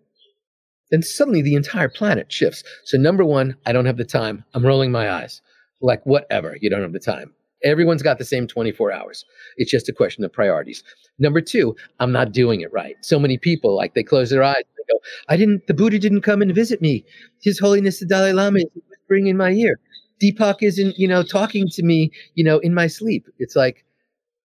then 0.89 1.01
suddenly 1.01 1.41
the 1.41 1.55
entire 1.55 1.89
planet 1.89 2.31
shifts. 2.31 2.63
So, 2.85 2.97
number 2.97 3.25
one, 3.25 3.57
I 3.65 3.73
don't 3.73 3.87
have 3.87 3.97
the 3.97 4.05
time. 4.05 4.45
I'm 4.53 4.65
rolling 4.65 4.89
my 4.89 5.11
eyes. 5.11 5.41
Like, 5.81 6.01
whatever, 6.05 6.55
you 6.61 6.69
don't 6.69 6.81
have 6.81 6.93
the 6.93 6.99
time. 6.99 7.33
Everyone's 7.61 8.03
got 8.03 8.19
the 8.19 8.23
same 8.23 8.47
24 8.47 8.93
hours. 8.93 9.25
It's 9.57 9.71
just 9.71 9.89
a 9.89 9.93
question 9.93 10.23
of 10.23 10.31
priorities. 10.31 10.81
Number 11.19 11.41
two, 11.41 11.75
I'm 11.99 12.13
not 12.13 12.31
doing 12.31 12.61
it 12.61 12.71
right. 12.71 12.95
So 13.01 13.19
many 13.19 13.37
people, 13.37 13.75
like, 13.75 13.95
they 13.95 14.03
close 14.03 14.29
their 14.29 14.43
eyes. 14.43 14.63
They 14.77 14.93
go, 14.93 14.99
I 15.27 15.35
didn't, 15.35 15.67
the 15.67 15.73
Buddha 15.73 15.99
didn't 15.99 16.21
come 16.21 16.41
and 16.41 16.55
visit 16.55 16.81
me. 16.81 17.03
His 17.41 17.59
Holiness 17.59 17.99
the 17.99 18.05
Dalai 18.05 18.31
Lama 18.31 18.59
is 18.59 18.69
whispering 18.87 19.27
in 19.27 19.35
my 19.35 19.51
ear. 19.51 19.77
Deepak 20.23 20.57
isn't, 20.61 20.97
you 20.97 21.07
know, 21.07 21.23
talking 21.23 21.67
to 21.69 21.83
me, 21.83 22.11
you 22.35 22.43
know, 22.43 22.59
in 22.59 22.73
my 22.73 22.87
sleep. 22.87 23.27
It's 23.39 23.55
like, 23.55 23.83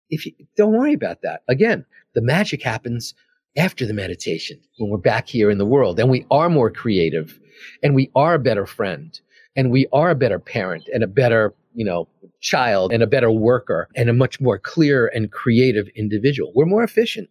if 0.09 0.25
you 0.25 0.33
don't 0.57 0.73
worry 0.73 0.95
about 0.95 1.23
that. 1.23 1.43
Again, 1.49 1.85
the 2.15 2.23
magic 2.23 2.63
happens 2.63 3.15
after 3.57 3.87
the 3.87 3.93
meditation 3.93 4.59
when 4.79 4.91
we're 4.91 4.99
back 4.99 5.29
here 5.29 5.51
in 5.51 5.59
the 5.59 5.67
world 5.67 5.99
and 5.99 6.11
we 6.11 6.25
are 6.31 6.49
more 6.49 6.71
creative 6.71 7.39
and 7.83 7.95
we 7.95 8.11
are 8.15 8.35
a 8.35 8.39
better 8.39 8.67
friend 8.67 9.21
and 9.57 9.71
we 9.71 9.87
are 9.93 10.11
a 10.11 10.15
better 10.15 10.39
parent 10.39 10.89
and 10.93 11.03
a 11.03 11.07
better, 11.07 11.55
you 11.75 11.85
know, 11.85 12.09
child 12.41 12.93
and 12.93 13.03
a 13.03 13.07
better 13.07 13.31
worker 13.31 13.89
and 13.97 14.09
a 14.09 14.13
much 14.13 14.41
more 14.41 14.59
clear 14.59 15.09
and 15.09 15.33
creative 15.33 15.89
individual. 15.97 16.53
We're 16.55 16.67
more 16.67 16.85
efficient 16.85 17.29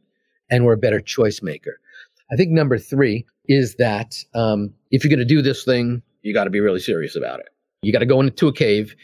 and 0.49 0.65
we're 0.65 0.73
a 0.73 0.77
better 0.77 0.99
choice 0.99 1.41
maker. 1.41 1.79
I 2.31 2.36
think 2.36 2.51
number 2.51 2.77
three 2.77 3.25
is 3.47 3.75
that 3.75 4.15
um, 4.34 4.73
if 4.89 5.03
you're 5.03 5.15
going 5.15 5.19
to 5.19 5.36
do 5.36 5.43
this 5.43 5.63
thing, 5.63 6.01
you 6.23 6.34
got 6.34 6.45
to 6.45 6.49
be 6.49 6.60
really 6.60 6.79
serious 6.79 7.15
about 7.15 7.39
it. 7.39 7.47
You 7.86 7.93
got 7.93 8.00
to 8.00 8.06
go 8.06 8.19
into 8.21 8.48
a 8.48 8.54
cave, 8.54 8.95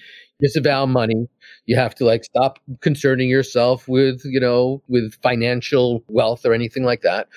disavow 0.41 0.85
money. 0.85 1.27
You 1.67 1.75
have 1.75 1.93
to 1.95 2.05
like 2.05 2.23
stop 2.23 2.59
concerning 2.81 3.29
yourself 3.29 3.87
with, 3.87 4.21
you 4.25 4.39
know, 4.39 4.81
with 4.87 5.13
financial 5.21 6.03
wealth 6.09 6.45
or 6.45 6.53
anything 6.53 6.83
like 6.83 7.01
that. 7.01 7.27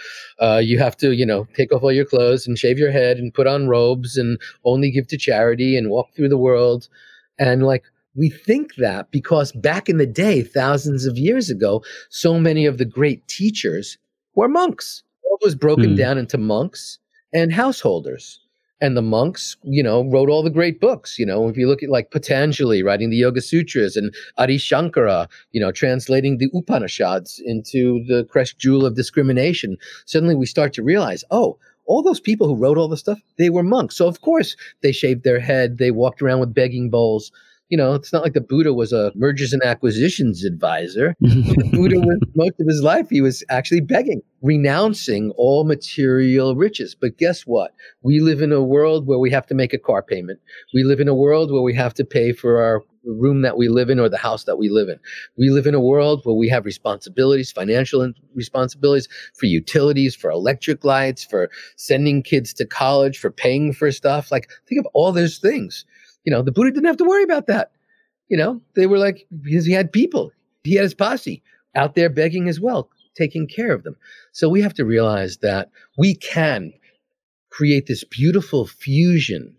Uh, 0.41 0.61
you 0.65 0.79
have 0.79 0.97
to, 0.99 1.13
you 1.13 1.27
know, 1.27 1.47
take 1.55 1.73
off 1.73 1.83
all 1.83 1.93
your 1.93 2.07
clothes 2.07 2.47
and 2.47 2.59
shave 2.59 2.79
your 2.79 2.91
head 2.91 3.19
and 3.19 3.35
put 3.35 3.47
on 3.47 3.69
robes 3.69 4.17
and 4.17 4.39
only 4.65 4.91
give 4.91 5.07
to 5.09 5.19
charity 5.19 5.77
and 5.77 5.91
walk 5.91 6.15
through 6.15 6.31
the 6.31 6.39
world. 6.39 6.89
And 7.39 7.65
like, 7.65 7.85
we 8.17 8.31
think 8.31 8.77
that 8.77 9.11
because 9.11 9.53
back 9.53 9.89
in 9.89 9.99
the 9.99 10.07
day, 10.07 10.43
thousands 10.43 11.05
of 11.05 11.19
years 11.19 11.51
ago, 11.51 11.83
so 12.11 12.39
many 12.39 12.65
of 12.65 12.79
the 12.79 12.85
great 12.85 13.27
teachers 13.29 13.99
were 14.37 14.49
monks. 14.49 15.03
All 15.25 15.39
was 15.43 15.55
broken 15.57 15.91
Hmm. 15.91 15.97
down 15.97 16.19
into 16.19 16.39
monks 16.39 16.99
and 17.33 17.53
householders. 17.53 18.41
And 18.85 18.99
the 18.99 19.03
monks, 19.19 19.57
you 19.63 19.83
know, 19.83 20.05
wrote 20.11 20.29
all 20.29 20.43
the 20.43 20.51
great 20.51 20.79
books. 20.79 21.19
You 21.19 21.25
know, 21.25 21.49
if 21.49 21.57
you 21.57 21.67
look 21.67 21.83
at 21.83 21.89
like 21.89 22.11
Patanjali 22.11 22.83
writing 22.83 23.09
the 23.09 23.17
Yoga 23.17 23.41
Sutras 23.41 23.97
and 23.97 24.15
Adi 24.37 24.59
Shankara, 24.59 25.27
you 25.53 25.61
know, 25.63 25.73
translating 25.73 26.37
the 26.37 26.51
Upanishads 26.53 27.41
into 27.47 28.05
the 28.07 28.27
crest 28.27 28.59
jewel 28.59 28.85
of 28.85 28.95
discrimination, 28.95 29.79
suddenly 30.05 30.35
we 30.35 30.45
start 30.45 30.75
to 30.75 30.83
realize, 30.83 31.25
oh, 31.31 31.57
all 31.87 32.03
those 32.03 32.21
people 32.21 32.47
who 32.47 32.57
wrote 32.57 32.77
all 32.77 32.89
the 32.89 32.99
stuff, 32.99 33.21
they 33.39 33.49
were 33.49 33.63
monks. 33.63 33.97
So 33.97 34.07
of 34.07 34.21
course 34.21 34.55
they 34.83 34.93
shaved 34.93 35.25
their 35.25 35.41
head, 35.41 35.79
they 35.79 35.91
walked 35.91 36.21
around 36.21 36.41
with 36.41 36.53
begging 36.53 36.91
bowls. 36.91 37.33
You 37.71 37.79
know, 37.79 37.95
it's 37.95 38.13
not 38.13 38.23
like 38.23 38.35
the 38.35 38.41
Buddha 38.41 38.75
was 38.75 38.93
a 38.93 39.11
mergers 39.15 39.53
and 39.53 39.63
acquisitions 39.63 40.45
advisor. 40.45 41.17
the 41.21 41.71
Buddha 41.73 41.99
was 41.99 42.19
most 42.37 42.61
of 42.61 42.67
his 42.69 42.83
life 42.83 43.09
he 43.09 43.21
was 43.21 43.43
actually 43.49 43.81
begging, 43.81 44.21
renouncing 44.43 45.33
all 45.37 45.65
material 45.65 46.57
riches. 46.57 46.95
But 46.95 47.17
guess 47.17 47.43
what? 47.43 47.75
We 48.03 48.21
live 48.21 48.43
in 48.43 48.53
a 48.53 48.63
world 48.63 49.07
where 49.07 49.19
we 49.19 49.31
have 49.31 49.47
to 49.47 49.55
make 49.55 49.73
a 49.73 49.79
car 49.79 50.03
payment. 50.03 50.41
We 50.75 50.85
live 50.85 51.01
in 51.01 51.09
a 51.09 51.15
world 51.15 51.51
where 51.51 51.63
we 51.63 51.75
have 51.75 51.95
to 51.95 52.05
pay 52.05 52.33
for 52.33 52.63
our 52.63 52.83
room 53.07 53.43
that 53.43 53.57
we 53.57 53.69
live 53.69 53.91
in 53.91 54.01
or 54.01 54.09
the 54.09 54.19
house 54.19 54.45
that 54.45 54.57
we 54.57 54.69
live 54.69 54.89
in. 54.89 54.99
We 55.37 55.51
live 55.51 55.67
in 55.67 55.75
a 55.75 55.81
world 55.81 56.21
where 56.25 56.35
we 56.35 56.49
have 56.49 56.65
responsibilities, 56.65 57.53
financial 57.53 58.13
responsibilities 58.35 59.09
for 59.35 59.47
utilities, 59.47 60.15
for 60.15 60.31
electric 60.31 60.85
lights, 60.85 61.25
for 61.25 61.51
sending 61.77 62.23
kids 62.23 62.53
to 62.55 62.67
college, 62.67 63.19
for 63.19 63.31
paying 63.31 63.73
for 63.73 63.91
stuff. 63.93 64.31
Like 64.31 64.51
think 64.69 64.79
of 64.79 64.87
all 64.95 65.13
those 65.13 65.39
things. 65.39 65.85
You 66.25 66.33
know, 66.33 66.43
the 66.43 66.53
Buddha 66.53 66.71
didn't 66.71 66.87
have 66.87 66.97
to 66.99 67.05
worry 67.05 67.23
about 67.23 67.47
that. 67.47 67.73
You 68.29 68.37
know, 68.37 68.61
they 68.75 68.87
were 68.87 68.99
like 68.99 69.27
because 69.43 69.67
he 69.67 69.73
had 69.73 69.93
people. 69.93 70.33
He 70.65 70.75
had 70.75 70.85
his 70.85 70.95
posse 70.95 71.43
out 71.77 71.95
there 71.95 72.09
begging 72.09 72.49
as 72.49 72.61
well, 72.61 72.89
taking 73.15 73.47
care 73.47 73.73
of 73.73 73.83
them. 73.83 73.97
So 74.33 74.49
we 74.49 74.63
have 74.63 74.75
to 74.75 74.85
realize 74.85 75.39
that 75.39 75.71
we 75.99 76.15
can 76.15 76.73
create 77.51 77.87
this 77.87 78.05
beautiful 78.05 78.67
fusion 78.67 79.57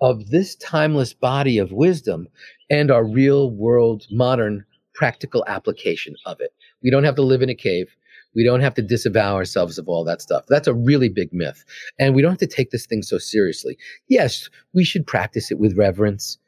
of 0.00 0.30
this 0.30 0.54
timeless 0.56 1.12
body 1.14 1.58
of 1.58 1.72
wisdom 1.72 2.28
and 2.70 2.90
our 2.90 3.04
real 3.04 3.50
world 3.50 4.06
modern 4.10 4.64
practical 4.94 5.44
application 5.46 6.14
of 6.24 6.40
it. 6.40 6.52
We 6.82 6.90
don't 6.90 7.04
have 7.04 7.16
to 7.16 7.22
live 7.22 7.42
in 7.42 7.50
a 7.50 7.54
cave. 7.54 7.94
We 8.36 8.44
don't 8.44 8.60
have 8.60 8.74
to 8.74 8.82
disavow 8.82 9.34
ourselves 9.34 9.78
of 9.78 9.88
all 9.88 10.04
that 10.04 10.22
stuff. 10.22 10.44
That's 10.48 10.68
a 10.68 10.74
really 10.74 11.08
big 11.08 11.32
myth. 11.32 11.64
And 11.98 12.14
we 12.14 12.22
don't 12.22 12.30
have 12.32 12.38
to 12.38 12.46
take 12.46 12.70
this 12.70 12.86
thing 12.86 13.02
so 13.02 13.18
seriously. 13.18 13.76
Yes, 14.08 14.48
we 14.74 14.84
should 14.84 15.06
practice 15.06 15.50
it 15.50 15.58
with 15.58 15.76
reverence. 15.76 16.38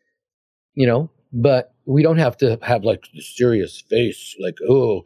You 0.74 0.86
know, 0.86 1.11
but 1.32 1.74
we 1.86 2.03
don't 2.03 2.18
have 2.18 2.36
to 2.36 2.59
have 2.62 2.84
like 2.84 3.09
the 3.12 3.20
serious 3.20 3.80
face, 3.80 4.36
like, 4.39 4.59
oh, 4.68 5.03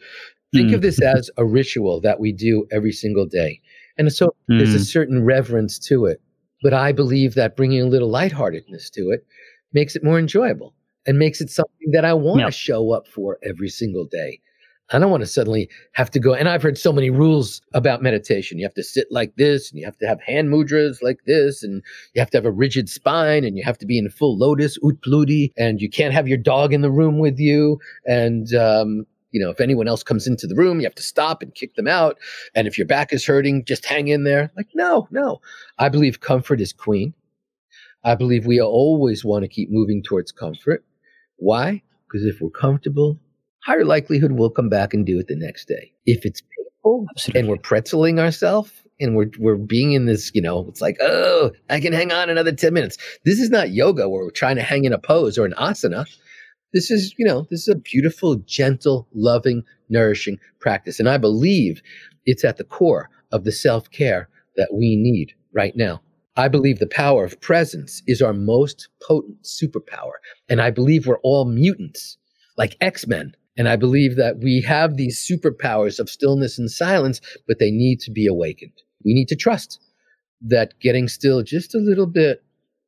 think 0.52 0.70
mm. 0.70 0.74
of 0.74 0.82
this 0.82 1.00
as 1.00 1.30
a 1.36 1.44
ritual 1.44 2.00
that 2.02 2.20
we 2.20 2.32
do 2.32 2.66
every 2.70 2.92
single 2.92 3.26
day. 3.26 3.60
And 3.96 4.12
so 4.12 4.34
mm. 4.50 4.58
there's 4.58 4.74
a 4.74 4.78
mm. 4.78 4.84
certain 4.84 5.24
reverence 5.24 5.78
to 5.88 6.06
it. 6.06 6.20
But 6.62 6.74
I 6.74 6.92
believe 6.92 7.34
that 7.34 7.56
bringing 7.56 7.80
a 7.80 7.86
little 7.86 8.10
lightheartedness 8.10 8.90
to 8.90 9.10
it 9.10 9.26
makes 9.72 9.96
it 9.96 10.04
more 10.04 10.18
enjoyable 10.18 10.74
and 11.06 11.18
makes 11.18 11.40
it 11.40 11.50
something 11.50 11.90
that 11.92 12.04
I 12.04 12.14
want 12.14 12.40
to 12.40 12.46
yep. 12.46 12.52
show 12.52 12.92
up 12.92 13.08
for 13.08 13.38
every 13.42 13.68
single 13.68 14.04
day. 14.04 14.40
I 14.90 14.98
don't 14.98 15.10
want 15.10 15.22
to 15.22 15.26
suddenly 15.26 15.70
have 15.92 16.10
to 16.10 16.20
go. 16.20 16.34
And 16.34 16.48
I've 16.48 16.62
heard 16.62 16.76
so 16.76 16.92
many 16.92 17.08
rules 17.08 17.62
about 17.72 18.02
meditation. 18.02 18.58
You 18.58 18.64
have 18.64 18.74
to 18.74 18.82
sit 18.82 19.06
like 19.10 19.36
this, 19.36 19.70
and 19.70 19.78
you 19.78 19.86
have 19.86 19.96
to 19.98 20.06
have 20.06 20.20
hand 20.20 20.50
mudras 20.50 21.02
like 21.02 21.20
this, 21.26 21.62
and 21.62 21.82
you 22.14 22.20
have 22.20 22.30
to 22.30 22.36
have 22.36 22.44
a 22.44 22.50
rigid 22.50 22.88
spine, 22.88 23.44
and 23.44 23.56
you 23.56 23.64
have 23.64 23.78
to 23.78 23.86
be 23.86 23.96
in 23.96 24.10
full 24.10 24.36
lotus, 24.36 24.78
utpludi, 24.80 25.52
and 25.56 25.80
you 25.80 25.88
can't 25.88 26.12
have 26.12 26.28
your 26.28 26.38
dog 26.38 26.74
in 26.74 26.82
the 26.82 26.90
room 26.90 27.18
with 27.18 27.38
you. 27.38 27.78
And, 28.04 28.54
um, 28.54 29.06
you 29.30 29.40
know, 29.40 29.48
if 29.48 29.60
anyone 29.60 29.88
else 29.88 30.02
comes 30.02 30.26
into 30.26 30.46
the 30.46 30.56
room, 30.56 30.78
you 30.78 30.84
have 30.84 30.94
to 30.96 31.02
stop 31.02 31.42
and 31.42 31.54
kick 31.54 31.74
them 31.74 31.88
out. 31.88 32.18
And 32.54 32.68
if 32.68 32.76
your 32.76 32.86
back 32.86 33.14
is 33.14 33.24
hurting, 33.24 33.64
just 33.64 33.86
hang 33.86 34.08
in 34.08 34.24
there. 34.24 34.50
Like, 34.56 34.68
no, 34.74 35.08
no. 35.10 35.40
I 35.78 35.88
believe 35.88 36.20
comfort 36.20 36.60
is 36.60 36.72
queen. 36.74 37.14
I 38.04 38.14
believe 38.14 38.44
we 38.44 38.60
always 38.60 39.24
want 39.24 39.44
to 39.44 39.48
keep 39.48 39.70
moving 39.70 40.02
towards 40.02 40.32
comfort. 40.32 40.84
Why? 41.36 41.82
Because 42.06 42.26
if 42.26 42.42
we're 42.42 42.50
comfortable, 42.50 43.18
higher 43.64 43.84
likelihood 43.84 44.32
we'll 44.32 44.50
come 44.50 44.68
back 44.68 44.94
and 44.94 45.06
do 45.06 45.18
it 45.18 45.28
the 45.28 45.36
next 45.36 45.66
day. 45.66 45.92
If 46.06 46.24
it's 46.24 46.40
painful 46.40 47.06
Absolutely. 47.10 47.40
and 47.40 47.48
we're 47.48 47.56
pretzeling 47.56 48.18
ourselves 48.18 48.72
and 49.00 49.16
we're 49.16 49.30
we're 49.38 49.56
being 49.56 49.92
in 49.92 50.06
this, 50.06 50.30
you 50.34 50.42
know, 50.42 50.66
it's 50.68 50.80
like, 50.80 50.96
oh, 51.00 51.50
I 51.70 51.80
can 51.80 51.92
hang 51.92 52.12
on 52.12 52.30
another 52.30 52.52
10 52.52 52.72
minutes. 52.72 52.98
This 53.24 53.38
is 53.38 53.50
not 53.50 53.70
yoga 53.70 54.08
where 54.08 54.24
we're 54.24 54.30
trying 54.30 54.56
to 54.56 54.62
hang 54.62 54.84
in 54.84 54.92
a 54.92 54.98
pose 54.98 55.38
or 55.38 55.44
an 55.44 55.54
asana. 55.58 56.06
This 56.72 56.90
is, 56.90 57.14
you 57.18 57.26
know, 57.26 57.46
this 57.50 57.62
is 57.62 57.68
a 57.68 57.78
beautiful, 57.78 58.36
gentle, 58.36 59.06
loving, 59.14 59.62
nourishing 59.88 60.38
practice. 60.60 60.98
And 60.98 61.08
I 61.08 61.18
believe 61.18 61.82
it's 62.24 62.44
at 62.44 62.56
the 62.56 62.64
core 62.64 63.10
of 63.30 63.44
the 63.44 63.52
self-care 63.52 64.28
that 64.56 64.70
we 64.72 64.96
need 64.96 65.34
right 65.54 65.76
now. 65.76 66.00
I 66.36 66.48
believe 66.48 66.78
the 66.78 66.86
power 66.86 67.24
of 67.24 67.40
presence 67.40 68.02
is 68.06 68.22
our 68.22 68.32
most 68.32 68.88
potent 69.06 69.42
superpower. 69.42 70.12
And 70.48 70.62
I 70.62 70.70
believe 70.70 71.06
we're 71.06 71.18
all 71.18 71.44
mutants, 71.44 72.16
like 72.56 72.76
X 72.80 73.06
Men. 73.06 73.34
And 73.56 73.68
I 73.68 73.76
believe 73.76 74.16
that 74.16 74.38
we 74.38 74.62
have 74.62 74.96
these 74.96 75.20
superpowers 75.20 75.98
of 75.98 76.08
stillness 76.08 76.58
and 76.58 76.70
silence, 76.70 77.20
but 77.46 77.58
they 77.58 77.70
need 77.70 78.00
to 78.00 78.10
be 78.10 78.26
awakened. 78.26 78.72
We 79.04 79.14
need 79.14 79.28
to 79.28 79.36
trust 79.36 79.78
that 80.40 80.74
getting 80.80 81.08
still 81.08 81.42
just 81.42 81.74
a 81.74 81.78
little 81.78 82.06
bit 82.06 82.42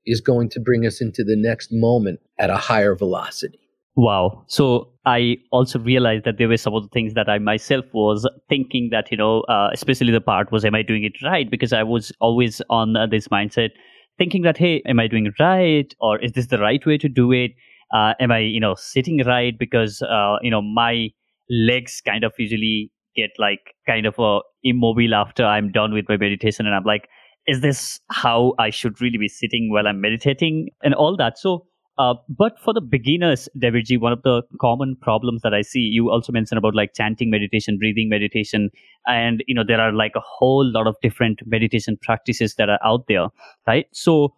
is 0.07 0.21
going 0.21 0.49
to 0.51 0.61
bring 0.61 0.87
us 0.87 1.01
into 1.01 1.23
the 1.25 1.37
next 1.37 1.69
moment 1.71 2.21
at 2.39 2.51
a 2.51 2.57
higher 2.57 2.95
velocity. 2.95 3.59
Wow. 3.97 4.45
So 4.49 4.91
I 5.07 5.37
also 5.53 5.79
realized 5.79 6.25
that 6.25 6.39
there 6.39 6.49
were 6.49 6.57
some 6.57 6.75
of 6.75 6.83
the 6.83 6.89
things 6.89 7.15
that 7.15 7.29
I 7.29 7.39
myself 7.39 7.85
was 7.93 8.29
thinking 8.49 8.89
that, 8.91 9.11
you 9.11 9.17
know, 9.17 9.43
uh, 9.43 9.69
especially 9.73 10.13
the 10.13 10.21
part 10.21 10.51
was, 10.51 10.65
am 10.65 10.75
I 10.75 10.83
doing 10.83 11.05
it 11.05 11.23
right? 11.23 11.49
Because 11.49 11.73
I 11.73 11.85
was 11.85 12.11
always 12.21 12.61
on 12.71 12.97
uh, 12.97 13.07
this 13.07 13.29
mindset 13.29 13.71
thinking 14.19 14.43
that, 14.43 14.57
hey, 14.57 14.83
am 14.87 14.99
I 14.99 15.07
doing 15.07 15.27
it 15.27 15.35
right? 15.39 15.93
Or 16.01 16.19
is 16.19 16.33
this 16.33 16.47
the 16.47 16.59
right 16.59 16.85
way 16.85 16.99
to 16.99 17.09
do 17.09 17.33
it? 17.33 17.53
Uh, 17.95 18.15
am 18.21 18.33
I, 18.33 18.41
you 18.41 18.61
know, 18.61 18.75
sitting 18.77 19.23
right? 19.25 19.59
Because, 19.59 20.03
uh, 20.03 20.37
you 20.43 20.51
know, 20.51 20.63
my 20.63 21.11
legs 21.51 22.03
kind 22.05 22.25
of 22.25 22.33
usually 22.39 22.91
get 23.17 23.31
like 23.39 23.75
kind 23.87 24.07
of 24.07 24.19
uh, 24.19 24.41
immobile 24.65 25.15
after 25.15 25.45
I'm 25.45 25.71
done 25.71 25.93
with 25.95 26.07
my 26.09 26.17
meditation. 26.17 26.67
And 26.67 26.75
I'm 26.75 26.85
like, 26.85 27.09
is 27.47 27.61
this 27.61 28.01
how 28.11 28.55
I 28.59 28.71
should 28.71 29.01
really 29.01 29.19
be 29.19 29.29
sitting 29.29 29.71
while 29.71 29.87
I'm 29.87 30.01
meditating 30.01 30.71
and 30.83 30.95
all 30.95 31.17
that? 31.19 31.39
So, 31.39 31.67
uh, 31.97 32.15
but 32.29 32.59
for 32.59 32.75
the 32.75 32.81
beginners, 32.81 33.49
Davidji, 33.57 34.01
one 34.01 34.13
of 34.13 34.23
the 34.23 34.43
common 34.61 34.97
problems 35.01 35.43
that 35.43 35.55
I 35.55 35.63
see, 35.63 35.81
you 35.81 36.11
also 36.11 36.33
mentioned 36.33 36.59
about 36.59 36.75
like 36.75 36.95
chanting 36.95 37.31
meditation, 37.31 37.79
breathing 37.79 38.09
meditation, 38.09 38.71
and 39.07 39.45
you 39.47 39.55
know 39.55 39.63
there 39.65 39.81
are 39.81 39.93
like 39.93 40.13
a 40.17 40.21
whole 40.21 40.69
lot 40.69 40.89
of 40.89 40.97
different 41.03 41.41
meditation 41.47 41.97
practices 42.03 42.57
that 42.57 42.69
are 42.69 42.81
out 42.85 43.05
there, 43.07 43.29
right? 43.69 43.87
So 43.93 44.35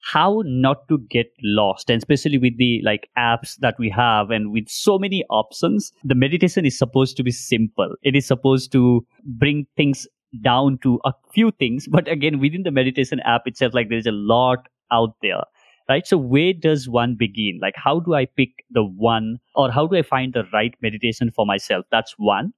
how 0.00 0.42
not 0.46 0.88
to 0.88 0.98
get 1.10 1.26
lost, 1.42 1.90
and 1.90 1.98
especially 1.98 2.38
with 2.38 2.56
the 2.56 2.80
like 2.84 3.08
apps 3.18 3.56
that 3.58 3.76
we 3.78 3.90
have, 3.90 4.30
and 4.30 4.52
with 4.52 4.68
so 4.68 4.98
many 4.98 5.24
options, 5.30 5.92
the 6.04 6.14
meditation 6.14 6.64
is 6.64 6.78
supposed 6.78 7.16
to 7.16 7.22
be 7.22 7.30
simple. 7.30 7.94
It 8.02 8.16
is 8.16 8.26
supposed 8.26 8.72
to 8.72 9.06
bring 9.24 9.66
things 9.76 10.06
down 10.42 10.78
to 10.82 11.00
a 11.04 11.12
few 11.32 11.50
things, 11.52 11.88
but 11.88 12.08
again, 12.08 12.38
within 12.38 12.62
the 12.62 12.70
meditation 12.70 13.20
app 13.20 13.42
itself, 13.46 13.74
like 13.74 13.88
there's 13.88 14.06
a 14.06 14.12
lot 14.12 14.68
out 14.92 15.14
there 15.22 15.42
right? 15.88 16.06
So 16.06 16.18
where 16.18 16.52
does 16.52 16.88
one 16.88 17.16
begin? 17.18 17.58
Like, 17.62 17.74
how 17.76 18.00
do 18.00 18.14
I 18.14 18.26
pick 18.26 18.50
the 18.70 18.84
one 18.84 19.38
or 19.54 19.70
how 19.70 19.86
do 19.86 19.96
I 19.96 20.02
find 20.02 20.32
the 20.32 20.44
right 20.52 20.74
meditation 20.82 21.30
for 21.34 21.46
myself? 21.46 21.86
That's 21.90 22.14
one. 22.18 22.52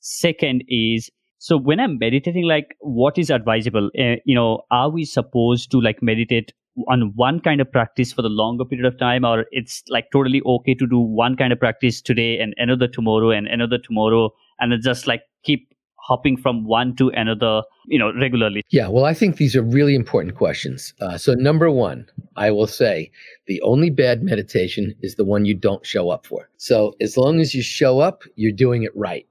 Second 0.00 0.62
is, 0.68 1.10
so 1.38 1.56
when 1.56 1.80
I'm 1.80 1.98
meditating, 1.98 2.44
like 2.44 2.76
what 2.80 3.18
is 3.18 3.30
advisable? 3.30 3.90
Uh, 3.98 4.16
you 4.24 4.34
know, 4.34 4.62
are 4.70 4.90
we 4.90 5.04
supposed 5.04 5.70
to 5.72 5.80
like 5.80 6.02
meditate 6.02 6.52
on 6.88 7.12
one 7.16 7.40
kind 7.40 7.60
of 7.60 7.70
practice 7.70 8.12
for 8.12 8.22
the 8.22 8.28
longer 8.28 8.64
period 8.64 8.86
of 8.86 8.98
time 8.98 9.24
or 9.24 9.46
it's 9.50 9.82
like 9.88 10.06
totally 10.12 10.42
okay 10.46 10.74
to 10.74 10.86
do 10.86 10.98
one 10.98 11.36
kind 11.36 11.52
of 11.52 11.58
practice 11.58 12.00
today 12.00 12.38
and 12.38 12.54
another 12.58 12.86
tomorrow 12.86 13.30
and 13.30 13.46
another 13.48 13.78
tomorrow 13.78 14.30
and 14.60 14.72
then 14.72 14.80
just 14.82 15.06
like 15.06 15.22
keep 15.42 15.68
hopping 16.08 16.36
from 16.38 16.64
one 16.64 16.96
to 16.96 17.10
another, 17.10 17.62
you 17.86 17.98
know, 17.98 18.12
regularly? 18.14 18.62
Yeah, 18.70 18.88
well, 18.88 19.04
I 19.04 19.12
think 19.12 19.36
these 19.36 19.54
are 19.54 19.62
really 19.62 19.94
important 19.94 20.34
questions. 20.36 20.94
Uh, 21.00 21.18
so, 21.18 21.34
number 21.34 21.70
one, 21.70 22.06
I 22.36 22.50
will 22.50 22.66
say 22.66 23.10
the 23.46 23.60
only 23.62 23.90
bad 23.90 24.22
meditation 24.22 24.94
is 25.02 25.16
the 25.16 25.24
one 25.24 25.44
you 25.44 25.54
don't 25.54 25.84
show 25.84 26.08
up 26.08 26.26
for. 26.26 26.48
So, 26.56 26.94
as 27.00 27.16
long 27.16 27.40
as 27.40 27.54
you 27.54 27.62
show 27.62 28.00
up, 28.00 28.22
you're 28.36 28.52
doing 28.52 28.82
it 28.82 28.96
right. 28.96 29.26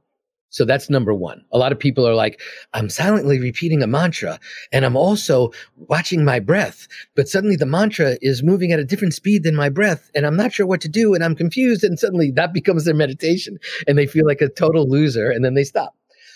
So 0.49 0.63
that's 0.65 0.89
number 0.89 1.13
one. 1.13 1.43
A 1.51 1.57
lot 1.57 1.71
of 1.71 1.79
people 1.79 2.07
are 2.07 2.15
like, 2.15 2.39
I'm 2.73 2.89
silently 2.89 3.39
repeating 3.39 3.83
a 3.83 3.87
mantra 3.87 4.39
and 4.71 4.85
I'm 4.85 4.95
also 4.95 5.51
watching 5.75 6.23
my 6.23 6.39
breath, 6.39 6.87
but 7.15 7.27
suddenly 7.27 7.57
the 7.57 7.65
mantra 7.65 8.17
is 8.21 8.43
moving 8.43 8.71
at 8.71 8.79
a 8.79 8.85
different 8.85 9.13
speed 9.13 9.43
than 9.43 9.55
my 9.55 9.69
breath 9.69 10.09
and 10.15 10.25
I'm 10.25 10.37
not 10.37 10.53
sure 10.53 10.65
what 10.65 10.81
to 10.81 10.89
do 10.89 11.13
and 11.13 11.23
I'm 11.23 11.35
confused. 11.35 11.83
And 11.83 11.99
suddenly 11.99 12.31
that 12.31 12.53
becomes 12.59 12.85
their 12.85 12.95
meditation 12.95 13.57
and 13.87 13.97
they 13.97 14.07
feel 14.07 14.25
like 14.25 14.41
a 14.41 14.49
total 14.49 14.89
loser 14.89 15.29
and 15.29 15.43
then 15.43 15.53
they 15.53 15.65
stop. 15.65 15.95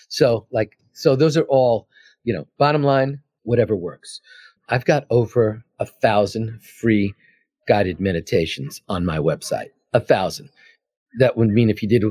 So 0.10 0.46
like, 0.52 0.78
so 0.94 1.16
those 1.16 1.38
are 1.38 1.46
all, 1.46 1.88
you 2.24 2.34
know, 2.34 2.48
bottom 2.58 2.84
line, 2.84 3.22
whatever 3.44 3.76
works. 3.76 4.20
I've 4.68 4.86
got 4.86 5.06
over 5.10 5.64
a 5.80 5.86
thousand 5.86 6.62
free 6.62 7.14
guided 7.68 8.00
meditations 8.00 8.82
on 8.90 9.06
my 9.06 9.18
website. 9.18 9.70
A 9.94 10.00
thousand. 10.00 10.50
That 11.20 11.36
would 11.38 11.50
mean 11.50 11.70
if 11.70 11.82
you 11.82 11.90
did 11.90 12.04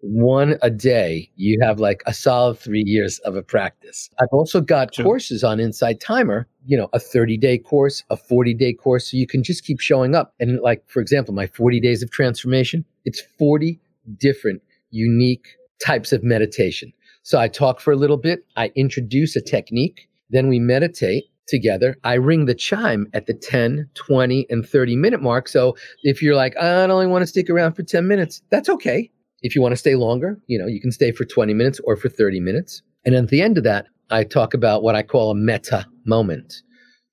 one 0.00 0.56
a 0.62 0.70
day, 0.70 1.30
you 1.36 1.58
have 1.62 1.80
like 1.80 2.02
a 2.06 2.14
solid 2.14 2.58
three 2.58 2.84
years 2.86 3.18
of 3.20 3.36
a 3.36 3.42
practice. 3.42 4.08
I've 4.20 4.28
also 4.32 4.60
got 4.60 4.92
True. 4.92 5.04
courses 5.04 5.42
on 5.42 5.60
Insight 5.60 6.00
Timer, 6.00 6.46
you 6.66 6.76
know, 6.76 6.88
a 6.92 7.00
30 7.00 7.36
day 7.36 7.58
course, 7.58 8.04
a 8.10 8.16
40 8.16 8.54
day 8.54 8.72
course. 8.72 9.10
So 9.10 9.16
you 9.16 9.26
can 9.26 9.42
just 9.42 9.64
keep 9.64 9.80
showing 9.80 10.14
up. 10.14 10.34
And 10.38 10.60
like, 10.60 10.88
for 10.88 11.00
example, 11.00 11.34
my 11.34 11.46
40 11.48 11.80
days 11.80 12.02
of 12.02 12.10
transformation, 12.10 12.84
it's 13.04 13.20
40 13.38 13.80
different 14.18 14.62
unique 14.90 15.56
types 15.84 16.12
of 16.12 16.22
meditation. 16.22 16.92
So 17.22 17.38
I 17.38 17.48
talk 17.48 17.80
for 17.80 17.92
a 17.92 17.96
little 17.96 18.16
bit. 18.16 18.44
I 18.56 18.70
introduce 18.74 19.36
a 19.36 19.40
technique. 19.40 20.08
Then 20.30 20.48
we 20.48 20.58
meditate 20.58 21.24
together. 21.46 21.96
I 22.04 22.14
ring 22.14 22.44
the 22.44 22.54
chime 22.54 23.08
at 23.14 23.26
the 23.26 23.34
10, 23.34 23.88
20, 23.94 24.46
and 24.50 24.66
30 24.66 24.96
minute 24.96 25.22
mark. 25.22 25.48
So 25.48 25.76
if 26.02 26.22
you're 26.22 26.36
like, 26.36 26.56
I 26.56 26.84
only 26.84 27.06
want 27.06 27.22
to 27.22 27.26
stick 27.26 27.50
around 27.50 27.72
for 27.72 27.82
10 27.82 28.06
minutes, 28.06 28.42
that's 28.50 28.68
okay. 28.68 29.10
If 29.42 29.54
you 29.54 29.62
want 29.62 29.72
to 29.72 29.76
stay 29.76 29.94
longer, 29.94 30.38
you 30.46 30.58
know, 30.58 30.66
you 30.66 30.80
can 30.80 30.92
stay 30.92 31.12
for 31.12 31.24
20 31.24 31.54
minutes 31.54 31.80
or 31.84 31.96
for 31.96 32.08
30 32.08 32.40
minutes. 32.40 32.82
And 33.04 33.14
at 33.14 33.28
the 33.28 33.40
end 33.40 33.58
of 33.58 33.64
that, 33.64 33.86
I 34.10 34.24
talk 34.24 34.54
about 34.54 34.82
what 34.82 34.94
I 34.94 35.02
call 35.02 35.30
a 35.30 35.34
metta 35.34 35.86
moment. 36.04 36.62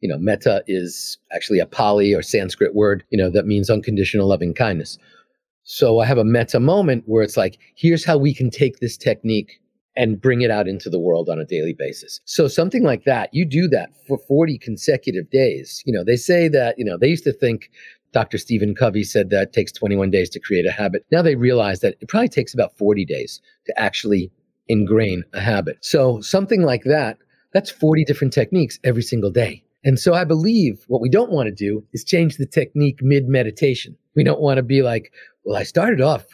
You 0.02 0.10
know, 0.10 0.18
metta 0.18 0.64
is 0.68 1.18
actually 1.32 1.60
a 1.60 1.66
Pali 1.66 2.14
or 2.14 2.22
Sanskrit 2.22 2.76
word, 2.76 3.04
you 3.10 3.18
know, 3.18 3.30
that 3.30 3.46
means 3.46 3.70
unconditional 3.70 4.28
loving 4.28 4.54
kindness. 4.54 4.98
So 5.64 6.00
I 6.00 6.06
have 6.06 6.18
a 6.18 6.24
metta 6.24 6.60
moment 6.60 7.04
where 7.08 7.24
it's 7.24 7.38
like, 7.38 7.58
here's 7.76 8.06
how 8.06 8.18
we 8.18 8.34
can 8.34 8.50
take 8.50 8.80
this 8.80 8.98
technique 8.98 9.60
and 9.96 10.22
bring 10.22 10.42
it 10.42 10.52
out 10.52 10.68
into 10.68 10.90
the 10.90 11.00
world 11.00 11.30
on 11.30 11.40
a 11.40 11.46
daily 11.46 11.74
basis. 11.78 12.20
So 12.26 12.48
something 12.48 12.84
like 12.84 13.06
that, 13.06 13.30
you 13.34 13.46
do 13.46 13.68
that 13.70 13.90
for 14.08 14.20
40 14.28 14.58
consecutive 14.60 15.30
days. 15.30 15.82
You 15.86 15.94
know, 15.94 16.04
they 16.04 16.18
say 16.18 16.48
that, 16.50 16.78
you 16.78 16.86
know, 16.86 16.98
they 16.98 17.08
used 17.08 17.24
to 17.24 17.34
think 17.34 17.70
Dr. 18.16 18.38
Stephen 18.38 18.74
Covey 18.74 19.04
said 19.04 19.30
that 19.30 19.52
takes 19.52 19.74
21 19.74 20.10
days 20.10 20.30
to 20.30 20.40
create 20.40 20.66
a 20.66 20.72
habit. 20.72 21.06
Now 21.12 21.22
they 21.22 21.36
realize 21.36 21.82
that 21.82 21.96
it 22.00 22.08
probably 22.08 22.30
takes 22.30 22.54
about 22.54 22.78
40 22.78 23.04
days 23.04 23.42
to 23.66 23.78
actually 23.78 24.32
ingrain 24.70 25.26
a 25.34 25.42
habit. 25.42 25.84
So 25.84 26.22
something 26.22 26.62
like 26.62 26.84
that, 26.86 27.18
that's 27.54 27.70
40 27.70 28.06
different 28.06 28.32
techniques 28.32 28.80
every 28.86 29.04
single 29.04 29.32
day. 29.32 29.64
And 29.84 30.00
so 30.00 30.14
I 30.14 30.24
believe 30.24 30.86
what 30.88 31.02
we 31.02 31.10
don't 31.10 31.30
want 31.30 31.48
to 31.48 31.52
do 31.54 31.84
is 31.92 32.06
change 32.06 32.38
the 32.38 32.46
technique 32.46 33.00
mid 33.02 33.28
meditation. 33.28 33.98
We 34.16 34.24
don't 34.24 34.40
want 34.40 34.60
to 34.60 34.64
be 34.64 34.82
like, 34.82 35.12
well, 35.44 35.58
I 35.58 35.64
started 35.64 36.00
off 36.00 36.26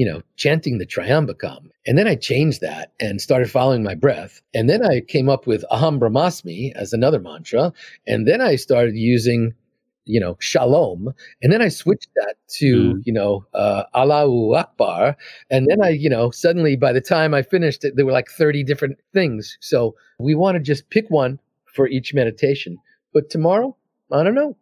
you 0.00 0.06
know, 0.06 0.22
chanting 0.36 0.78
the 0.78 0.86
Triambakam. 0.86 1.68
And 1.86 1.98
then 1.98 2.08
I 2.08 2.14
changed 2.14 2.62
that 2.62 2.92
and 3.00 3.20
started 3.20 3.50
following 3.50 3.82
my 3.82 3.94
breath. 3.94 4.40
And 4.54 4.66
then 4.66 4.82
I 4.82 5.02
came 5.02 5.28
up 5.28 5.46
with 5.46 5.62
Aham 5.70 5.98
Brahmasmi 5.98 6.72
as 6.74 6.94
another 6.94 7.20
mantra. 7.20 7.74
And 8.06 8.26
then 8.26 8.40
I 8.40 8.56
started 8.56 8.96
using, 8.96 9.52
you 10.10 10.20
know, 10.20 10.36
shalom. 10.40 11.14
And 11.42 11.52
then 11.52 11.62
I 11.62 11.68
switched 11.68 12.08
that 12.16 12.34
to, 12.58 12.94
mm. 12.94 13.02
you 13.04 13.12
know, 13.12 13.44
uh, 13.54 13.84
Allahu 13.94 14.54
Akbar. 14.54 15.16
And 15.50 15.66
then 15.68 15.82
I, 15.82 15.90
you 15.90 16.10
know, 16.10 16.30
suddenly 16.30 16.76
by 16.76 16.92
the 16.92 17.00
time 17.00 17.32
I 17.32 17.42
finished 17.42 17.84
it, 17.84 17.94
there 17.96 18.04
were 18.04 18.12
like 18.12 18.28
30 18.28 18.64
different 18.64 18.98
things. 19.12 19.56
So 19.60 19.94
we 20.18 20.34
want 20.34 20.56
to 20.56 20.60
just 20.60 20.90
pick 20.90 21.06
one 21.08 21.38
for 21.74 21.86
each 21.86 22.12
meditation. 22.12 22.76
But 23.14 23.30
tomorrow, 23.30 23.76
I 24.12 24.22
don't 24.22 24.34
know. 24.34 24.56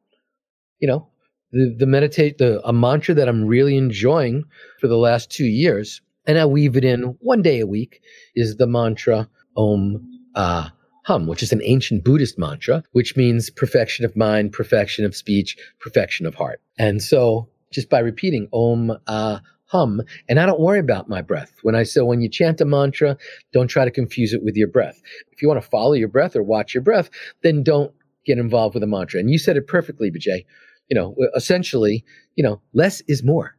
You 0.80 0.88
know, 0.88 1.08
the, 1.52 1.74
the 1.76 1.86
meditate, 1.86 2.38
the 2.38 2.60
a 2.64 2.72
mantra 2.72 3.14
that 3.14 3.28
I'm 3.28 3.46
really 3.46 3.76
enjoying 3.76 4.44
for 4.80 4.86
the 4.86 4.98
last 4.98 5.30
two 5.30 5.46
years, 5.46 6.00
and 6.26 6.38
I 6.38 6.46
weave 6.46 6.76
it 6.76 6.84
in 6.84 7.16
one 7.20 7.42
day 7.42 7.60
a 7.60 7.66
week, 7.66 8.00
is 8.36 8.56
the 8.56 8.66
mantra 8.66 9.28
Om 9.56 10.04
Ah 10.36 10.72
Hum, 11.08 11.26
which 11.26 11.42
is 11.42 11.52
an 11.52 11.62
ancient 11.64 12.04
Buddhist 12.04 12.38
mantra, 12.38 12.84
which 12.92 13.16
means 13.16 13.48
perfection 13.48 14.04
of 14.04 14.14
mind, 14.14 14.52
perfection 14.52 15.06
of 15.06 15.16
speech, 15.16 15.56
perfection 15.80 16.26
of 16.26 16.34
heart. 16.34 16.60
And 16.78 17.02
so 17.02 17.48
just 17.72 17.88
by 17.88 18.00
repeating 18.00 18.46
Om 18.52 18.92
Ah 19.06 19.40
hum, 19.68 20.02
and 20.28 20.38
I 20.38 20.44
don't 20.44 20.60
worry 20.60 20.78
about 20.78 21.08
my 21.08 21.22
breath. 21.22 21.54
When 21.62 21.74
I 21.74 21.84
say 21.84 22.02
when 22.02 22.20
you 22.20 22.28
chant 22.28 22.60
a 22.60 22.66
mantra, 22.66 23.16
don't 23.54 23.68
try 23.68 23.86
to 23.86 23.90
confuse 23.90 24.34
it 24.34 24.44
with 24.44 24.54
your 24.54 24.68
breath. 24.68 25.00
If 25.32 25.40
you 25.40 25.48
want 25.48 25.62
to 25.62 25.66
follow 25.70 25.94
your 25.94 26.08
breath 26.08 26.36
or 26.36 26.42
watch 26.42 26.74
your 26.74 26.82
breath, 26.82 27.08
then 27.42 27.62
don't 27.62 27.90
get 28.26 28.36
involved 28.36 28.74
with 28.74 28.82
a 28.82 28.86
mantra. 28.86 29.18
And 29.18 29.30
you 29.30 29.38
said 29.38 29.56
it 29.56 29.66
perfectly, 29.66 30.10
Bijay. 30.10 30.44
You 30.90 30.94
know, 30.94 31.16
essentially, 31.34 32.04
you 32.36 32.44
know, 32.44 32.60
less 32.74 33.00
is 33.08 33.22
more. 33.22 33.56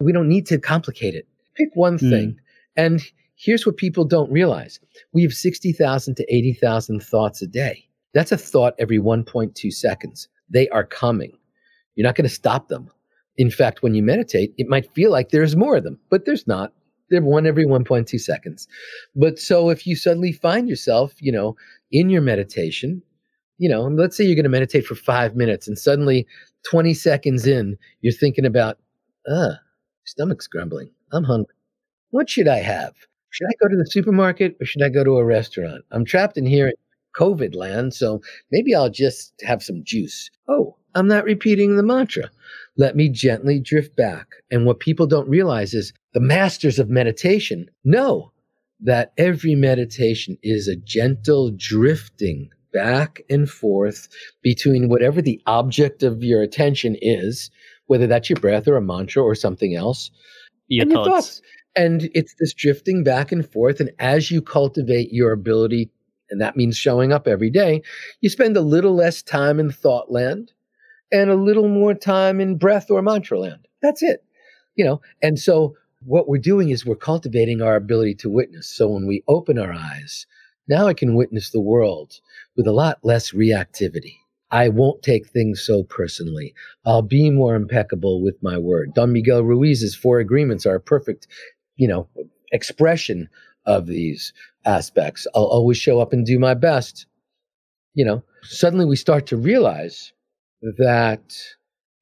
We 0.00 0.12
don't 0.12 0.28
need 0.28 0.44
to 0.48 0.58
complicate 0.58 1.14
it. 1.14 1.26
Pick 1.54 1.70
one 1.72 1.96
mm. 1.96 2.10
thing 2.10 2.40
and 2.76 3.02
Here's 3.42 3.64
what 3.64 3.78
people 3.78 4.04
don't 4.04 4.30
realize 4.30 4.80
we 5.14 5.22
have 5.22 5.32
60,000 5.32 6.14
to 6.14 6.34
80,000 6.34 7.02
thoughts 7.02 7.40
a 7.40 7.46
day. 7.46 7.88
That's 8.12 8.32
a 8.32 8.36
thought 8.36 8.74
every 8.78 8.98
1.2 8.98 9.72
seconds. 9.72 10.28
They 10.50 10.68
are 10.68 10.84
coming. 10.84 11.32
You're 11.94 12.06
not 12.06 12.16
going 12.16 12.28
to 12.28 12.34
stop 12.34 12.68
them. 12.68 12.90
In 13.38 13.50
fact, 13.50 13.82
when 13.82 13.94
you 13.94 14.02
meditate, 14.02 14.52
it 14.58 14.68
might 14.68 14.92
feel 14.92 15.10
like 15.10 15.30
there's 15.30 15.56
more 15.56 15.76
of 15.76 15.84
them, 15.84 15.98
but 16.10 16.26
there's 16.26 16.46
not. 16.46 16.74
They're 17.08 17.22
one 17.22 17.46
every 17.46 17.64
1.2 17.64 18.20
seconds. 18.20 18.68
But 19.16 19.38
so 19.38 19.70
if 19.70 19.86
you 19.86 19.96
suddenly 19.96 20.32
find 20.32 20.68
yourself, 20.68 21.14
you 21.18 21.32
know, 21.32 21.56
in 21.90 22.10
your 22.10 22.22
meditation, 22.22 23.02
you 23.56 23.70
know, 23.70 23.84
let's 23.84 24.18
say 24.18 24.24
you're 24.24 24.34
going 24.34 24.44
to 24.44 24.50
meditate 24.50 24.84
for 24.84 24.94
five 24.94 25.34
minutes 25.34 25.66
and 25.66 25.78
suddenly 25.78 26.26
20 26.70 26.92
seconds 26.92 27.46
in, 27.46 27.78
you're 28.02 28.12
thinking 28.12 28.44
about, 28.44 28.78
uh, 29.26 29.52
stomach's 30.04 30.46
grumbling. 30.46 30.90
I'm 31.10 31.24
hungry. 31.24 31.54
What 32.10 32.28
should 32.28 32.48
I 32.48 32.58
have? 32.58 32.94
Should 33.30 33.46
I 33.46 33.54
go 33.62 33.68
to 33.68 33.76
the 33.76 33.90
supermarket 33.90 34.56
or 34.60 34.66
should 34.66 34.82
I 34.82 34.88
go 34.88 35.04
to 35.04 35.16
a 35.16 35.24
restaurant? 35.24 35.84
I'm 35.90 36.04
trapped 36.04 36.36
in 36.36 36.46
here 36.46 36.68
in 36.68 36.74
COVID 37.16 37.54
land, 37.54 37.94
so 37.94 38.20
maybe 38.50 38.74
I'll 38.74 38.90
just 38.90 39.34
have 39.42 39.62
some 39.62 39.82
juice. 39.84 40.30
Oh, 40.48 40.76
I'm 40.94 41.08
not 41.08 41.24
repeating 41.24 41.76
the 41.76 41.82
mantra. 41.82 42.30
Let 42.76 42.96
me 42.96 43.08
gently 43.08 43.60
drift 43.60 43.96
back. 43.96 44.26
And 44.50 44.66
what 44.66 44.80
people 44.80 45.06
don't 45.06 45.28
realize 45.28 45.74
is 45.74 45.92
the 46.14 46.20
masters 46.20 46.78
of 46.78 46.88
meditation 46.88 47.68
know 47.84 48.32
that 48.80 49.12
every 49.18 49.54
meditation 49.54 50.36
is 50.42 50.66
a 50.66 50.76
gentle 50.76 51.50
drifting 51.56 52.50
back 52.72 53.20
and 53.28 53.48
forth 53.50 54.08
between 54.42 54.88
whatever 54.88 55.20
the 55.20 55.40
object 55.46 56.02
of 56.02 56.22
your 56.22 56.42
attention 56.42 56.96
is, 57.00 57.50
whether 57.86 58.06
that's 58.06 58.30
your 58.30 58.38
breath 58.40 58.66
or 58.66 58.76
a 58.76 58.82
mantra 58.82 59.22
or 59.22 59.34
something 59.34 59.74
else, 59.74 60.10
your 60.68 60.84
and 60.84 60.92
thoughts. 60.92 61.06
your 61.06 61.14
thoughts. 61.14 61.42
And 61.76 62.10
it's 62.14 62.34
this 62.38 62.52
drifting 62.52 63.04
back 63.04 63.32
and 63.32 63.48
forth. 63.48 63.80
And 63.80 63.90
as 63.98 64.30
you 64.30 64.42
cultivate 64.42 65.12
your 65.12 65.32
ability, 65.32 65.90
and 66.30 66.40
that 66.40 66.56
means 66.56 66.76
showing 66.76 67.12
up 67.12 67.26
every 67.26 67.50
day, 67.50 67.82
you 68.20 68.28
spend 68.28 68.56
a 68.56 68.62
little 68.62 68.94
less 68.94 69.22
time 69.22 69.60
in 69.60 69.70
thought 69.70 70.10
land 70.10 70.52
and 71.12 71.30
a 71.30 71.34
little 71.34 71.68
more 71.68 71.94
time 71.94 72.40
in 72.40 72.56
breath 72.56 72.90
or 72.90 73.02
mantra 73.02 73.38
land. 73.38 73.66
That's 73.82 74.02
it. 74.02 74.24
You 74.76 74.84
know, 74.84 75.00
and 75.22 75.38
so 75.38 75.76
what 76.04 76.28
we're 76.28 76.38
doing 76.38 76.70
is 76.70 76.86
we're 76.86 76.96
cultivating 76.96 77.60
our 77.60 77.76
ability 77.76 78.14
to 78.16 78.30
witness. 78.30 78.68
So 78.68 78.88
when 78.88 79.06
we 79.06 79.22
open 79.28 79.58
our 79.58 79.72
eyes, 79.72 80.26
now 80.68 80.86
I 80.86 80.94
can 80.94 81.14
witness 81.14 81.50
the 81.50 81.60
world 81.60 82.20
with 82.56 82.66
a 82.66 82.72
lot 82.72 82.98
less 83.02 83.32
reactivity. 83.32 84.14
I 84.52 84.68
won't 84.68 85.02
take 85.02 85.28
things 85.28 85.62
so 85.64 85.84
personally. 85.84 86.54
I'll 86.84 87.02
be 87.02 87.30
more 87.30 87.54
impeccable 87.54 88.22
with 88.22 88.42
my 88.42 88.58
word. 88.58 88.94
Don 88.94 89.12
Miguel 89.12 89.42
Ruiz's 89.42 89.94
four 89.94 90.18
agreements 90.18 90.66
are 90.66 90.76
a 90.76 90.80
perfect 90.80 91.28
you 91.80 91.88
know, 91.88 92.06
expression 92.52 93.26
of 93.64 93.86
these 93.86 94.34
aspects. 94.66 95.26
I'll 95.34 95.44
always 95.44 95.78
show 95.78 95.98
up 95.98 96.12
and 96.12 96.26
do 96.26 96.38
my 96.38 96.52
best. 96.52 97.06
You 97.94 98.04
know, 98.04 98.22
suddenly 98.42 98.84
we 98.84 98.96
start 98.96 99.26
to 99.28 99.38
realize 99.38 100.12
that 100.76 101.22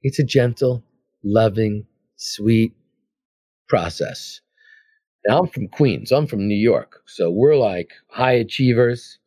it's 0.03 0.19
a 0.19 0.25
gentle, 0.25 0.83
loving, 1.23 1.87
sweet 2.17 2.75
process. 3.69 4.41
Now 5.29 5.39
I'm 5.39 5.47
from 5.47 5.69
Queens. 5.69 6.11
I'm 6.11 6.27
from 6.27 6.49
New 6.49 6.57
York. 6.57 7.01
So 7.07 7.31
we're 7.31 7.57
like 7.57 7.93
high 8.09 8.33
achievers, 8.33 9.21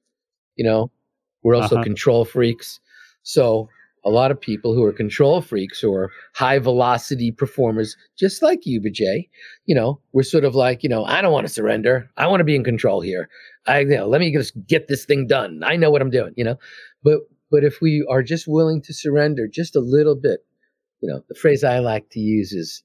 you 0.57 0.65
know, 0.65 0.91
we're 1.43 1.55
also 1.55 1.75
uh-huh. 1.75 1.83
control 1.85 2.25
freaks. 2.25 2.81
So 3.23 3.69
a 4.03 4.09
lot 4.09 4.31
of 4.31 4.41
people 4.41 4.73
who 4.73 4.83
are 4.83 4.93
control 4.93 5.41
freaks 5.41 5.83
or 5.83 6.11
high 6.33 6.59
velocity 6.59 7.31
performers, 7.31 7.95
just 8.17 8.41
like 8.41 8.65
you, 8.65 8.81
Bijay, 8.81 9.29
you 9.65 9.75
know, 9.75 9.99
we're 10.11 10.23
sort 10.23 10.43
of 10.43 10.55
like, 10.55 10.83
you 10.83 10.89
know, 10.89 11.05
I 11.05 11.21
don't 11.21 11.31
want 11.31 11.47
to 11.47 11.53
surrender. 11.53 12.09
I 12.17 12.27
want 12.27 12.39
to 12.39 12.45
be 12.45 12.55
in 12.55 12.63
control 12.63 13.01
here. 13.01 13.29
I, 13.67 13.79
you 13.79 13.97
know, 13.97 14.07
let 14.07 14.21
me 14.21 14.33
just 14.33 14.53
get 14.67 14.87
this 14.87 15.05
thing 15.05 15.27
done. 15.27 15.61
I 15.63 15.75
know 15.75 15.91
what 15.91 16.01
I'm 16.01 16.09
doing, 16.09 16.33
you 16.35 16.43
know, 16.43 16.57
but, 17.03 17.19
but 17.51 17.63
if 17.63 17.79
we 17.81 18.05
are 18.09 18.23
just 18.23 18.47
willing 18.47 18.81
to 18.83 18.93
surrender 18.93 19.47
just 19.47 19.75
a 19.75 19.81
little 19.81 20.15
bit, 20.15 20.39
you 21.01 21.09
know, 21.09 21.23
the 21.29 21.35
phrase 21.35 21.63
I 21.63 21.79
like 21.79 22.09
to 22.11 22.19
use 22.19 22.53
is 22.53 22.83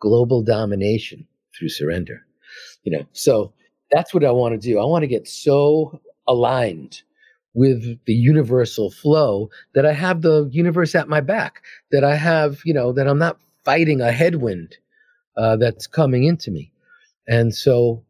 global 0.00 0.42
domination 0.42 1.26
through 1.56 1.70
surrender, 1.70 2.26
you 2.82 2.92
know, 2.92 3.06
so 3.12 3.52
that's 3.90 4.12
what 4.12 4.24
I 4.24 4.32
want 4.32 4.60
to 4.60 4.68
do. 4.68 4.78
I 4.78 4.84
want 4.84 5.02
to 5.02 5.08
get 5.08 5.28
so 5.28 6.00
aligned 6.26 7.02
with 7.56 7.98
the 8.04 8.12
universal 8.12 8.90
flow 8.90 9.48
that 9.74 9.86
I 9.86 9.94
have 9.94 10.20
the 10.20 10.46
universe 10.52 10.94
at 10.94 11.08
my 11.08 11.22
back, 11.22 11.62
that 11.90 12.04
I 12.04 12.14
have, 12.14 12.60
you 12.66 12.74
know, 12.74 12.92
that 12.92 13.08
I'm 13.08 13.18
not 13.18 13.40
fighting 13.64 14.02
a 14.02 14.12
headwind 14.12 14.76
uh, 15.38 15.56
that's 15.56 15.86
coming 15.86 16.24
into 16.24 16.50
me. 16.50 16.70
And 17.26 17.54
so 17.54 18.04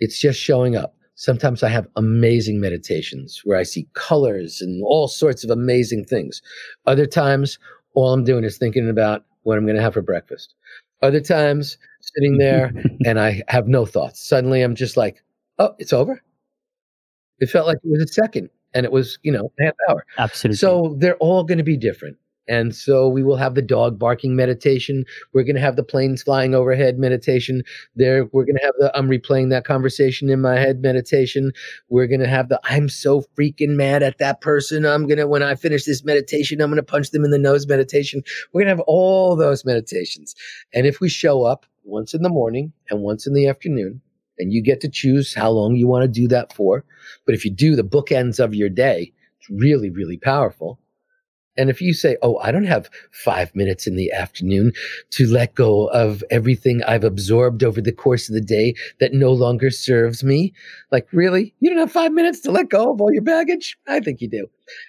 it's 0.00 0.18
just 0.18 0.40
showing 0.40 0.74
up. 0.74 0.96
Sometimes 1.16 1.62
I 1.62 1.68
have 1.68 1.86
amazing 1.96 2.60
meditations 2.60 3.42
where 3.44 3.58
I 3.58 3.62
see 3.62 3.86
colors 3.92 4.62
and 4.62 4.82
all 4.82 5.06
sorts 5.06 5.44
of 5.44 5.50
amazing 5.50 6.06
things. 6.06 6.40
Other 6.86 7.06
times, 7.06 7.58
all 7.94 8.14
I'm 8.14 8.24
doing 8.24 8.42
is 8.42 8.56
thinking 8.56 8.88
about 8.88 9.26
what 9.42 9.58
I'm 9.58 9.66
going 9.66 9.76
to 9.76 9.82
have 9.82 9.92
for 9.92 10.02
breakfast. 10.02 10.54
Other 11.02 11.20
times, 11.20 11.76
sitting 12.00 12.38
there 12.38 12.72
and 13.04 13.20
I 13.20 13.42
have 13.48 13.68
no 13.68 13.84
thoughts. 13.84 14.26
Suddenly, 14.26 14.62
I'm 14.62 14.76
just 14.76 14.96
like, 14.96 15.22
oh, 15.58 15.74
it's 15.78 15.92
over. 15.92 16.22
It 17.38 17.50
felt 17.50 17.66
like 17.66 17.76
it 17.84 17.90
was 17.90 18.02
a 18.02 18.08
second 18.08 18.48
and 18.74 18.84
it 18.84 18.92
was 18.92 19.18
you 19.22 19.32
know 19.32 19.52
half 19.60 19.74
hour. 19.88 20.04
Absolutely. 20.18 20.56
So 20.56 20.96
they're 20.98 21.16
all 21.16 21.44
going 21.44 21.58
to 21.58 21.64
be 21.64 21.76
different. 21.76 22.16
And 22.48 22.74
so 22.74 23.08
we 23.08 23.22
will 23.22 23.36
have 23.36 23.54
the 23.54 23.62
dog 23.62 23.98
barking 23.98 24.34
meditation. 24.34 25.04
We're 25.32 25.44
going 25.44 25.54
to 25.54 25.60
have 25.60 25.76
the 25.76 25.84
planes 25.84 26.24
flying 26.24 26.54
overhead 26.54 26.98
meditation. 26.98 27.62
There 27.94 28.24
we're 28.32 28.44
going 28.44 28.56
to 28.56 28.64
have 28.64 28.74
the 28.78 28.96
i'm 28.96 29.08
replaying 29.08 29.50
that 29.50 29.64
conversation 29.64 30.28
in 30.28 30.40
my 30.40 30.58
head 30.58 30.82
meditation. 30.82 31.52
We're 31.88 32.08
going 32.08 32.20
to 32.20 32.28
have 32.28 32.48
the 32.48 32.60
i'm 32.64 32.88
so 32.88 33.24
freaking 33.38 33.76
mad 33.76 34.02
at 34.02 34.18
that 34.18 34.40
person. 34.40 34.84
I'm 34.84 35.06
going 35.06 35.18
to 35.18 35.26
when 35.28 35.42
i 35.42 35.54
finish 35.54 35.84
this 35.84 36.04
meditation 36.04 36.60
i'm 36.60 36.70
going 36.70 36.76
to 36.76 36.82
punch 36.82 37.10
them 37.10 37.24
in 37.24 37.30
the 37.30 37.38
nose 37.38 37.66
meditation. 37.66 38.22
We're 38.52 38.62
going 38.62 38.76
to 38.76 38.76
have 38.76 38.86
all 38.86 39.36
those 39.36 39.64
meditations. 39.64 40.34
And 40.74 40.86
if 40.86 41.00
we 41.00 41.08
show 41.08 41.44
up 41.44 41.64
once 41.84 42.12
in 42.12 42.22
the 42.22 42.28
morning 42.28 42.72
and 42.90 43.02
once 43.02 43.26
in 43.26 43.34
the 43.34 43.46
afternoon 43.46 44.00
and 44.38 44.52
you 44.52 44.62
get 44.62 44.80
to 44.82 44.88
choose 44.88 45.34
how 45.34 45.50
long 45.50 45.76
you 45.76 45.86
want 45.86 46.02
to 46.02 46.20
do 46.20 46.28
that 46.28 46.52
for. 46.54 46.84
But 47.26 47.34
if 47.34 47.44
you 47.44 47.50
do 47.50 47.76
the 47.76 47.84
bookends 47.84 48.40
of 48.40 48.54
your 48.54 48.68
day, 48.68 49.12
it's 49.38 49.50
really, 49.50 49.90
really 49.90 50.16
powerful. 50.16 50.78
And 51.56 51.68
if 51.68 51.80
you 51.82 51.92
say, 51.92 52.16
Oh, 52.22 52.38
I 52.38 52.50
don't 52.50 52.64
have 52.64 52.88
five 53.10 53.54
minutes 53.54 53.86
in 53.86 53.96
the 53.96 54.10
afternoon 54.12 54.72
to 55.10 55.26
let 55.26 55.54
go 55.54 55.88
of 55.88 56.24
everything 56.30 56.82
I've 56.84 57.04
absorbed 57.04 57.62
over 57.62 57.80
the 57.80 57.92
course 57.92 58.28
of 58.28 58.34
the 58.34 58.40
day 58.40 58.74
that 59.00 59.12
no 59.12 59.32
longer 59.32 59.70
serves 59.70 60.24
me, 60.24 60.54
like, 60.90 61.06
really? 61.12 61.54
You 61.60 61.70
don't 61.70 61.78
have 61.78 61.92
five 61.92 62.12
minutes 62.12 62.40
to 62.40 62.50
let 62.50 62.70
go 62.70 62.92
of 62.92 63.00
all 63.00 63.12
your 63.12 63.22
baggage? 63.22 63.76
I 63.86 64.00
think 64.00 64.20
you 64.20 64.28
do. 64.28 64.46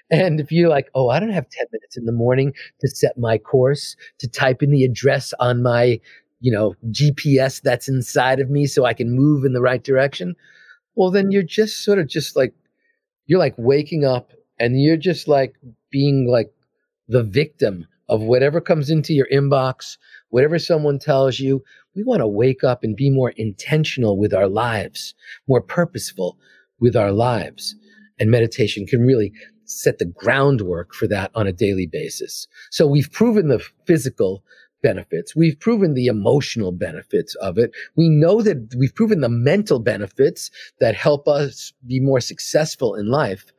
And 0.10 0.40
if 0.40 0.52
you're 0.52 0.70
like, 0.70 0.90
Oh, 0.96 1.10
I 1.10 1.20
don't 1.20 1.32
have 1.32 1.50
10 1.50 1.66
minutes 1.72 1.98
in 1.98 2.06
the 2.06 2.12
morning 2.14 2.54
to 2.80 2.88
set 2.88 3.18
my 3.18 3.38
course, 3.38 3.98
to 4.20 4.28
type 4.30 4.64
in 4.64 4.72
the 4.72 4.86
address 4.86 5.34
on 5.40 5.64
my 5.64 6.00
you 6.44 6.52
know, 6.52 6.76
GPS 6.90 7.62
that's 7.62 7.88
inside 7.88 8.42
of 8.42 8.50
me 8.50 8.66
so 8.66 8.84
I 8.84 8.94
can 8.94 9.16
move 9.16 9.46
in 9.46 9.54
the 9.54 9.62
right 9.62 9.82
direction, 9.82 10.36
well, 10.94 11.10
then 11.10 11.32
you're 11.32 11.42
just 11.42 11.86
sort 11.86 12.00
of 12.00 12.08
just 12.08 12.36
like, 12.36 12.54
you're 13.28 13.40
like 13.40 13.56
waking 13.58 14.04
up 14.04 14.34
and 14.60 14.82
you're 14.82 14.98
just 14.98 15.30
like 15.30 15.56
being 15.90 16.28
like 16.30 16.54
the 17.08 17.24
victim 17.24 17.88
of 18.10 18.20
whatever 18.20 18.60
comes 18.60 18.90
into 18.90 19.14
your 19.14 19.28
inbox, 19.32 19.98
whatever 20.32 20.60
someone 20.60 21.00
tells 21.00 21.40
you. 21.40 21.64
We 21.96 22.04
want 22.04 22.20
to 22.20 22.28
wake 22.28 22.62
up 22.62 22.84
and 22.84 22.94
be 22.94 23.10
more 23.10 23.30
intentional 23.38 24.20
with 24.20 24.34
our 24.34 24.50
lives, 24.50 25.16
more 25.48 25.62
purposeful 25.62 26.38
with 26.78 26.94
our 26.94 27.14
lives. 27.14 27.74
And 28.20 28.30
meditation 28.30 28.86
can 28.86 29.00
really 29.00 29.32
set 29.64 29.98
the 29.98 30.06
groundwork 30.06 30.94
for 30.94 31.08
that 31.08 31.32
on 31.36 31.48
a 31.48 31.54
daily 31.54 31.88
basis. 31.88 32.50
So 32.70 32.86
we've 32.86 33.12
proven 33.14 33.48
the 33.48 33.64
physical 33.86 34.44
benefits. 34.84 35.36
We've 35.36 35.60
proven 35.60 35.96
the 35.96 36.06
emotional 36.06 36.72
benefits 36.72 37.34
of 37.36 37.58
it. 37.58 37.72
We 37.96 38.10
know 38.10 38.44
that 38.44 38.76
we've 38.78 38.94
proven 38.94 39.22
the 39.22 39.30
mental 39.30 39.80
benefits 39.80 40.52
that 40.80 40.94
help 40.94 41.28
us 41.28 41.74
be 41.88 42.00
more 42.00 42.20
successful 42.20 42.94
in 42.94 43.08
life. 43.08 43.52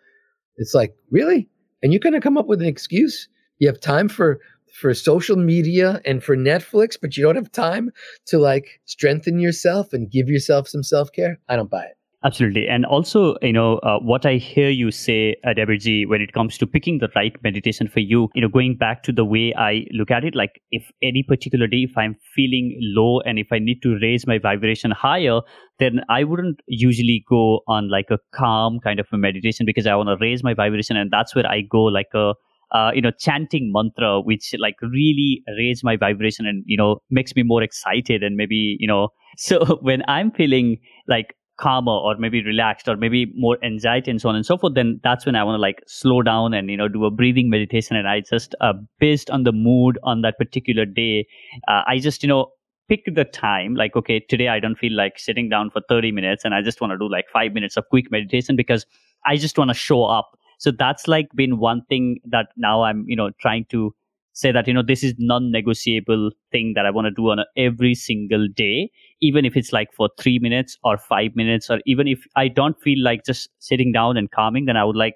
It's 0.57 0.75
like, 0.75 0.95
really? 1.11 1.49
And 1.83 1.93
you're 1.93 1.99
going 1.99 2.13
to 2.13 2.21
come 2.21 2.39
up 2.39 2.47
with 2.47 2.63
an 2.63 2.69
excuse? 2.69 3.29
You 3.59 3.67
have 3.67 3.81
time 3.81 4.09
for 4.09 4.39
for 4.75 4.93
social 4.93 5.37
media 5.37 6.01
and 6.05 6.23
for 6.23 6.37
Netflix, 6.37 6.97
but 7.01 7.17
you 7.17 7.23
don't 7.23 7.37
have 7.37 7.53
time 7.53 7.91
to 8.27 8.39
like 8.39 8.81
strengthen 8.85 9.39
yourself 9.39 9.93
and 9.93 10.11
give 10.11 10.29
yourself 10.29 10.69
some 10.69 10.83
self-care? 10.83 11.39
I 11.49 11.57
don't 11.57 11.71
buy 11.71 11.85
it. 11.85 11.97
Absolutely. 12.25 12.67
And 12.67 12.87
also, 12.87 13.37
you 13.43 13.53
know, 13.53 13.77
uh, 13.79 13.99
what 13.99 14.25
I 14.25 14.37
hear 14.37 14.71
you 14.71 14.91
say, 14.91 15.37
uh, 15.45 15.51
Davidji, 15.51 16.09
when 16.09 16.23
it 16.23 16.33
comes 16.33 16.57
to 16.57 16.67
picking 16.67 16.97
the 16.99 17.11
right 17.15 17.37
meditation 17.43 17.87
for 17.87 18.01
you, 18.01 18.31
you 18.35 18.41
know, 18.41 18.49
going 18.49 18.79
back 18.79 19.03
to 19.03 19.13
the 19.13 19.27
way 19.27 19.53
I 19.59 19.85
look 19.93 20.11
at 20.11 20.25
it, 20.25 20.35
like 20.35 20.63
if 20.71 20.91
any 21.03 21.23
particular 21.23 21.67
day, 21.67 21.83
if 21.83 21.99
I'm 21.99 22.17
feeling 22.35 22.79
low 22.81 23.21
and 23.21 23.39
if 23.39 23.49
I 23.53 23.59
need 23.59 23.83
to 23.83 23.99
raise 24.01 24.27
my 24.27 24.39
vibration 24.39 24.91
higher, 24.91 25.41
then 25.79 26.01
I 26.09 26.25
wouldn't 26.25 26.61
usually 26.67 27.23
go 27.29 27.61
on 27.69 27.91
like 27.91 28.07
a 28.11 28.19
calm 28.35 28.79
kind 28.83 28.99
of 29.01 29.07
a 29.13 29.19
meditation 29.19 29.67
because 29.67 29.87
I 29.87 29.95
want 29.95 30.09
to 30.09 30.17
raise 30.19 30.43
my 30.43 30.55
vibration. 30.55 30.97
And 30.97 31.11
that's 31.11 31.35
where 31.35 31.47
I 31.47 31.61
go 31.61 31.83
like 31.83 32.09
a, 32.15 32.33
uh, 32.73 32.91
you 32.95 33.03
know, 33.03 33.13
chanting 33.21 33.71
mantra, 33.71 34.23
which 34.23 34.55
like 34.59 34.77
really 34.81 35.43
raise 35.59 35.85
my 35.85 35.97
vibration 35.97 36.47
and, 36.47 36.65
you 36.67 36.79
know, 36.79 37.01
makes 37.11 37.37
me 37.37 37.43
more 37.43 37.63
excited 37.63 38.23
and 38.23 38.35
maybe, 38.35 38.77
you 38.81 38.89
know, 38.89 39.09
so 39.37 39.79
when 39.83 40.03
I'm 40.09 40.31
feeling 40.31 40.79
like 41.07 41.35
calmer 41.57 41.93
or 41.93 42.17
maybe 42.17 42.43
relaxed 42.43 42.89
or 42.89 42.97
maybe 42.97 43.33
more 43.37 43.59
anxiety 43.63 44.11
and 44.11 44.21
so 44.21 44.29
on 44.29 44.35
and 44.35 44.45
so 44.45 44.57
forth 44.59 44.75
then 44.75 45.01
that's 45.05 45.25
when 45.25 45.37
i 45.37 45.45
want 45.45 45.57
to 45.57 45.61
like 45.61 45.83
slow 45.87 46.21
down 46.23 46.53
and 46.53 46.69
you 46.71 46.77
know 46.77 46.89
do 46.89 47.05
a 47.05 47.11
breathing 47.11 47.49
meditation. 47.49 47.97
And 47.97 48.09
i 48.09 48.21
just 48.21 48.55
uh, 48.61 48.73
based 48.99 49.31
on 49.31 49.45
the 49.45 49.53
mood 49.53 49.99
on 50.03 50.23
that 50.23 50.37
particular 50.39 50.85
day 50.85 51.27
uh, 51.69 51.83
i 51.87 51.99
just 51.99 52.23
you 52.23 52.29
know 52.29 52.49
pick 52.89 53.05
the 53.15 53.25
time 53.25 53.75
like 53.75 53.97
okay 53.97 54.21
today 54.21 54.49
i 54.49 54.61
don't 54.61 54.77
feel 54.77 54.93
like 54.93 55.19
sitting 55.19 55.49
down 55.49 55.71
for 55.71 55.81
30 55.89 56.13
minutes 56.13 56.45
and 56.45 56.55
i 56.55 56.61
just 56.61 56.81
want 56.81 56.91
to 56.93 56.99
do 56.99 57.09
like 57.11 57.27
5 57.33 57.53
minutes 57.53 57.77
of 57.77 57.89
quick 57.89 58.11
meditation 58.11 58.57
because 58.57 58.85
i 59.27 59.37
just 59.37 59.57
want 59.59 59.71
to 59.71 59.75
show 59.75 60.05
up. 60.05 60.39
So 60.59 60.71
that's 60.71 61.09
like 61.09 61.29
been 61.35 61.59
one 61.59 61.83
thing 61.89 62.21
that 62.27 62.49
now 62.57 62.83
i'm 62.83 63.05
you 63.07 63.17
know 63.17 63.31
trying 63.41 63.67
to 63.71 63.95
say 64.35 64.53
that 64.53 64.67
you 64.69 64.75
know 64.75 64.83
this 64.83 65.03
is 65.05 65.15
non-negotiable 65.19 66.31
thing 66.53 66.73
that 66.77 66.87
i 66.87 66.91
want 66.91 67.07
to 67.07 67.11
do 67.11 67.31
on 67.31 67.39
a, 67.39 67.45
every 67.57 67.95
single 67.95 68.47
day 68.55 68.91
even 69.21 69.45
if 69.45 69.57
it's 69.57 69.73
like 69.73 69.89
for 69.97 70.09
three 70.19 70.39
minutes 70.39 70.77
or 70.85 70.99
five 70.99 71.31
minutes 71.35 71.71
or 71.71 71.81
even 71.87 72.09
if 72.09 72.25
i 72.37 72.49
don't 72.49 72.81
feel 72.83 73.03
like 73.03 73.25
just 73.25 73.49
sitting 73.61 73.93
down 73.93 74.17
and 74.17 74.31
calming 74.31 74.67
then 74.67 74.77
i 74.77 74.85
would 74.85 74.97
like 74.97 75.15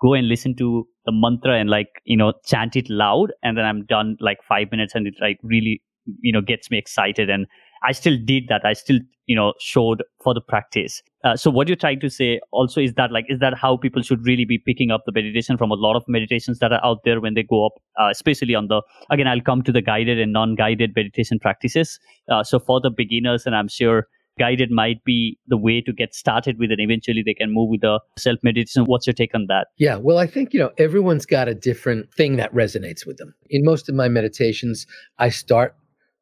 go 0.00 0.14
and 0.14 0.28
listen 0.28 0.54
to 0.56 0.86
the 1.06 1.12
mantra 1.12 1.58
and 1.58 1.70
like 1.70 1.88
you 2.04 2.16
know 2.16 2.32
chant 2.44 2.76
it 2.76 2.88
loud 2.88 3.32
and 3.42 3.56
then 3.56 3.64
i'm 3.64 3.84
done 3.86 4.16
like 4.20 4.38
five 4.48 4.70
minutes 4.70 4.94
and 4.94 5.06
it 5.06 5.14
like 5.20 5.38
really 5.42 5.82
you 6.20 6.32
know 6.32 6.40
gets 6.40 6.70
me 6.70 6.78
excited 6.78 7.28
and 7.30 7.46
I 7.84 7.92
still 7.92 8.16
did 8.24 8.48
that. 8.48 8.62
I 8.64 8.72
still, 8.72 8.98
you 9.26 9.36
know, 9.36 9.54
showed 9.60 10.02
for 10.24 10.34
the 10.34 10.40
practice. 10.40 11.00
Uh, 11.24 11.36
so 11.36 11.50
what 11.50 11.66
you're 11.66 11.76
trying 11.76 12.00
to 12.00 12.08
say 12.08 12.40
also 12.52 12.80
is 12.80 12.94
that 12.94 13.10
like, 13.10 13.24
is 13.28 13.40
that 13.40 13.54
how 13.54 13.76
people 13.76 14.02
should 14.02 14.24
really 14.24 14.44
be 14.44 14.58
picking 14.58 14.90
up 14.90 15.02
the 15.04 15.12
meditation 15.12 15.56
from 15.56 15.70
a 15.70 15.74
lot 15.74 15.96
of 15.96 16.04
meditations 16.06 16.58
that 16.60 16.72
are 16.72 16.84
out 16.84 16.98
there 17.04 17.20
when 17.20 17.34
they 17.34 17.42
go 17.42 17.66
up, 17.66 17.72
uh, 18.00 18.08
especially 18.10 18.54
on 18.54 18.68
the, 18.68 18.82
again, 19.10 19.26
I'll 19.26 19.40
come 19.40 19.62
to 19.62 19.72
the 19.72 19.82
guided 19.82 20.20
and 20.20 20.32
non-guided 20.32 20.92
meditation 20.94 21.38
practices. 21.38 21.98
Uh, 22.30 22.44
so 22.44 22.58
for 22.58 22.80
the 22.80 22.90
beginners, 22.90 23.46
and 23.46 23.56
I'm 23.56 23.68
sure 23.68 24.06
guided 24.38 24.70
might 24.70 25.02
be 25.04 25.36
the 25.48 25.56
way 25.56 25.80
to 25.80 25.92
get 25.92 26.14
started 26.14 26.60
with 26.60 26.70
and 26.70 26.80
eventually 26.80 27.24
they 27.26 27.34
can 27.34 27.52
move 27.52 27.68
with 27.70 27.80
the 27.80 27.98
self 28.16 28.38
meditation 28.44 28.84
what's 28.84 29.04
your 29.04 29.12
take 29.12 29.34
on 29.34 29.46
that 29.48 29.66
yeah 29.78 29.96
well 29.96 30.18
i 30.18 30.28
think 30.28 30.54
you 30.54 30.60
know 30.60 30.70
everyone's 30.78 31.26
got 31.26 31.48
a 31.48 31.54
different 31.56 32.14
thing 32.14 32.36
that 32.36 32.54
resonates 32.54 33.04
with 33.04 33.16
them 33.16 33.34
in 33.50 33.64
most 33.64 33.88
of 33.88 33.96
my 33.96 34.06
meditations 34.06 34.86
i 35.18 35.28
start 35.28 35.74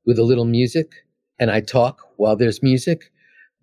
with 0.07 0.19
a 0.19 0.23
little 0.23 0.47
music 0.47 1.05
and 1.39 1.51
I 1.51 1.61
talk 1.61 2.01
while 2.17 2.37
there's 2.37 2.63
music. 2.63 3.11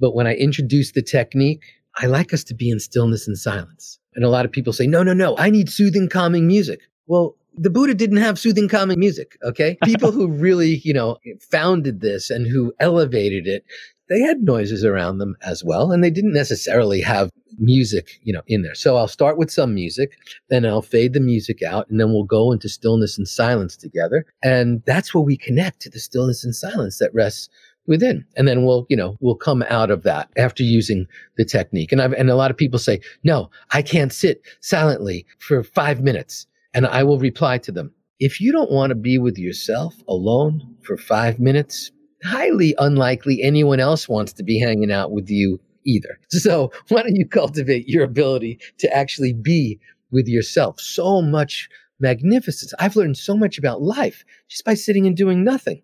But 0.04 0.16
when 0.16 0.28
I 0.28 0.34
introduce 0.34 0.91
the 0.91 1.01
technique, 1.01 1.64
I 1.95 2.08
like 2.08 2.34
us 2.34 2.43
to 2.45 2.54
be 2.54 2.70
in 2.70 2.82
stillness 2.82 3.26
and 3.26 3.38
silence. 3.38 3.99
And 4.16 4.26
a 4.26 4.30
lot 4.30 4.43
of 4.43 4.51
people 4.51 4.74
say, 4.74 4.86
no, 4.86 5.01
no, 5.01 5.14
no, 5.14 5.38
I 5.38 5.49
need 5.49 5.70
soothing, 5.70 6.10
calming 6.10 6.45
music. 6.45 6.82
Well, 7.08 7.38
the 7.56 7.70
Buddha 7.70 7.93
didn't 7.93 8.18
have 8.18 8.38
soothing, 8.38 8.68
calming 8.68 8.99
music. 8.99 9.38
Okay. 9.43 9.78
People 9.86 10.12
who 10.12 10.28
really, 10.28 10.82
you 10.84 10.93
know, 10.93 11.20
founded 11.49 12.01
this 12.01 12.30
and 12.30 12.45
who 12.45 12.74
elevated 12.82 13.47
it, 13.47 13.64
they 14.10 14.20
had 14.20 14.43
noises 14.43 14.84
around 14.84 15.20
them 15.20 15.38
as 15.41 15.64
well. 15.64 15.93
And 15.93 16.04
they 16.04 16.10
didn't 16.10 16.34
necessarily 16.34 16.99
have 16.99 17.32
music, 17.58 18.20
you 18.24 18.34
know, 18.34 18.41
in 18.47 18.62
there. 18.62 18.76
So 18.76 18.97
I'll 18.97 19.08
start 19.08 19.38
with 19.38 19.51
some 19.51 19.74
music, 19.74 20.18
then 20.49 20.66
I'll 20.66 20.82
fade 20.82 21.14
the 21.14 21.22
music 21.22 21.64
out, 21.64 21.89
and 21.89 21.97
then 21.97 22.12
we'll 22.12 22.24
go 22.24 22.51
into 22.51 22.68
stillness 22.68 23.18
and 23.18 23.26
silence 23.26 23.78
together. 23.78 24.26
And 24.43 24.84
that's 24.86 25.14
where 25.14 25.24
we 25.24 25.38
connect 25.38 25.80
to 25.82 25.89
the 25.89 25.99
stillness 25.99 26.43
and 26.43 26.54
silence 26.54 26.97
that 26.97 27.14
rests 27.14 27.47
within. 27.88 28.26
And 28.36 28.48
then 28.48 28.66
we'll, 28.66 28.86
you 28.90 28.98
know, 28.98 29.18
we'll 29.20 29.36
come 29.36 29.64
out 29.70 29.92
of 29.92 30.04
that 30.04 30.30
after 30.38 30.64
using 30.64 31.06
the 31.38 31.46
technique. 31.46 31.92
And 31.92 32.02
I've, 32.02 32.14
and 32.14 32.30
a 32.30 32.36
lot 32.36 32.52
of 32.52 32.58
people 32.58 32.80
say, 32.80 33.02
no, 33.24 33.50
I 33.72 33.82
can't 33.82 34.14
sit 34.14 34.42
silently 34.62 35.26
for 35.40 35.64
five 35.64 36.02
minutes. 36.02 36.48
And 36.74 36.88
I 36.88 37.04
will 37.04 37.20
reply 37.20 37.58
to 37.60 37.72
them, 37.72 37.94
if 38.20 38.40
you 38.40 38.52
don't 38.52 38.72
want 38.72 38.92
to 38.92 38.96
be 38.96 39.18
with 39.18 39.38
yourself 39.38 39.96
alone 40.08 40.76
for 40.82 40.98
five 40.98 41.40
minutes, 41.40 41.92
highly 42.24 42.74
unlikely 42.80 43.44
anyone 43.44 43.80
else 43.80 44.08
wants 44.08 44.34
to 44.34 44.44
be 44.44 44.60
hanging 44.60 44.92
out 44.92 45.12
with 45.12 45.30
you 45.30 45.60
either. 45.86 46.20
So 46.30 46.72
why 46.90 47.04
don't 47.04 47.16
you 47.16 47.28
cultivate 47.28 47.88
your 47.88 48.04
ability 48.04 48.60
to 48.80 48.96
actually 48.96 49.34
be 49.34 49.80
with 50.12 50.28
yourself? 50.28 50.80
So 50.80 51.22
much 51.22 51.70
magnificence. 52.00 52.74
I've 52.80 52.96
learned 52.96 53.18
so 53.18 53.38
much 53.38 53.58
about 53.58 53.82
life 53.82 54.24
just 54.50 54.66
by 54.66 54.74
sitting 54.74 55.06
and 55.06 55.16
doing 55.16 55.44
nothing. 55.44 55.82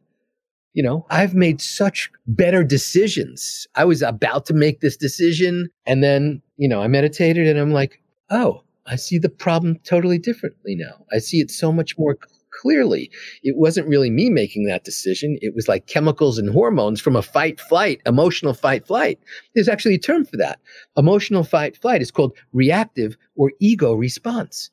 You 0.74 0.84
know, 0.84 1.06
I've 1.10 1.34
made 1.34 1.62
such 1.62 2.12
better 2.28 2.64
decisions. 2.64 3.68
I 3.76 3.86
was 3.86 4.02
about 4.02 4.46
to 4.48 4.54
make 4.54 4.82
this 4.82 4.96
decision 4.96 5.70
and 5.86 6.04
then, 6.04 6.42
you 6.58 6.70
know, 6.70 6.82
I 6.82 6.88
meditated 6.88 7.48
and 7.48 7.60
I'm 7.60 7.72
like, 7.72 8.02
oh, 8.30 8.64
I 8.86 8.96
see 8.96 9.18
the 9.18 9.30
problem 9.30 9.80
totally 9.84 10.20
differently 10.20 10.76
now. 10.76 11.06
I 11.12 11.20
see 11.20 11.40
it 11.40 11.52
so 11.52 11.72
much 11.72 11.98
more 11.98 12.18
clearly. 12.62 13.10
It 13.44 13.56
wasn't 13.58 13.88
really 13.88 14.10
me 14.10 14.30
making 14.30 14.66
that 14.66 14.84
decision. 14.84 15.38
It 15.42 15.56
was 15.56 15.68
like 15.68 15.88
chemicals 15.88 16.38
and 16.38 16.50
hormones 16.50 17.02
from 17.02 17.16
a 17.16 17.22
fight 17.22 17.60
flight, 17.60 18.02
emotional 18.06 18.54
fight 18.54 18.86
flight. 18.86 19.20
There's 19.54 19.70
actually 19.70 19.96
a 19.96 20.00
term 20.00 20.26
for 20.26 20.38
that. 20.38 20.60
Emotional 20.98 21.44
fight 21.44 21.78
flight 21.78 22.02
is 22.02 22.12
called 22.12 22.36
reactive 22.54 23.18
or 23.36 23.52
ego 23.60 23.94
response. 23.94 24.70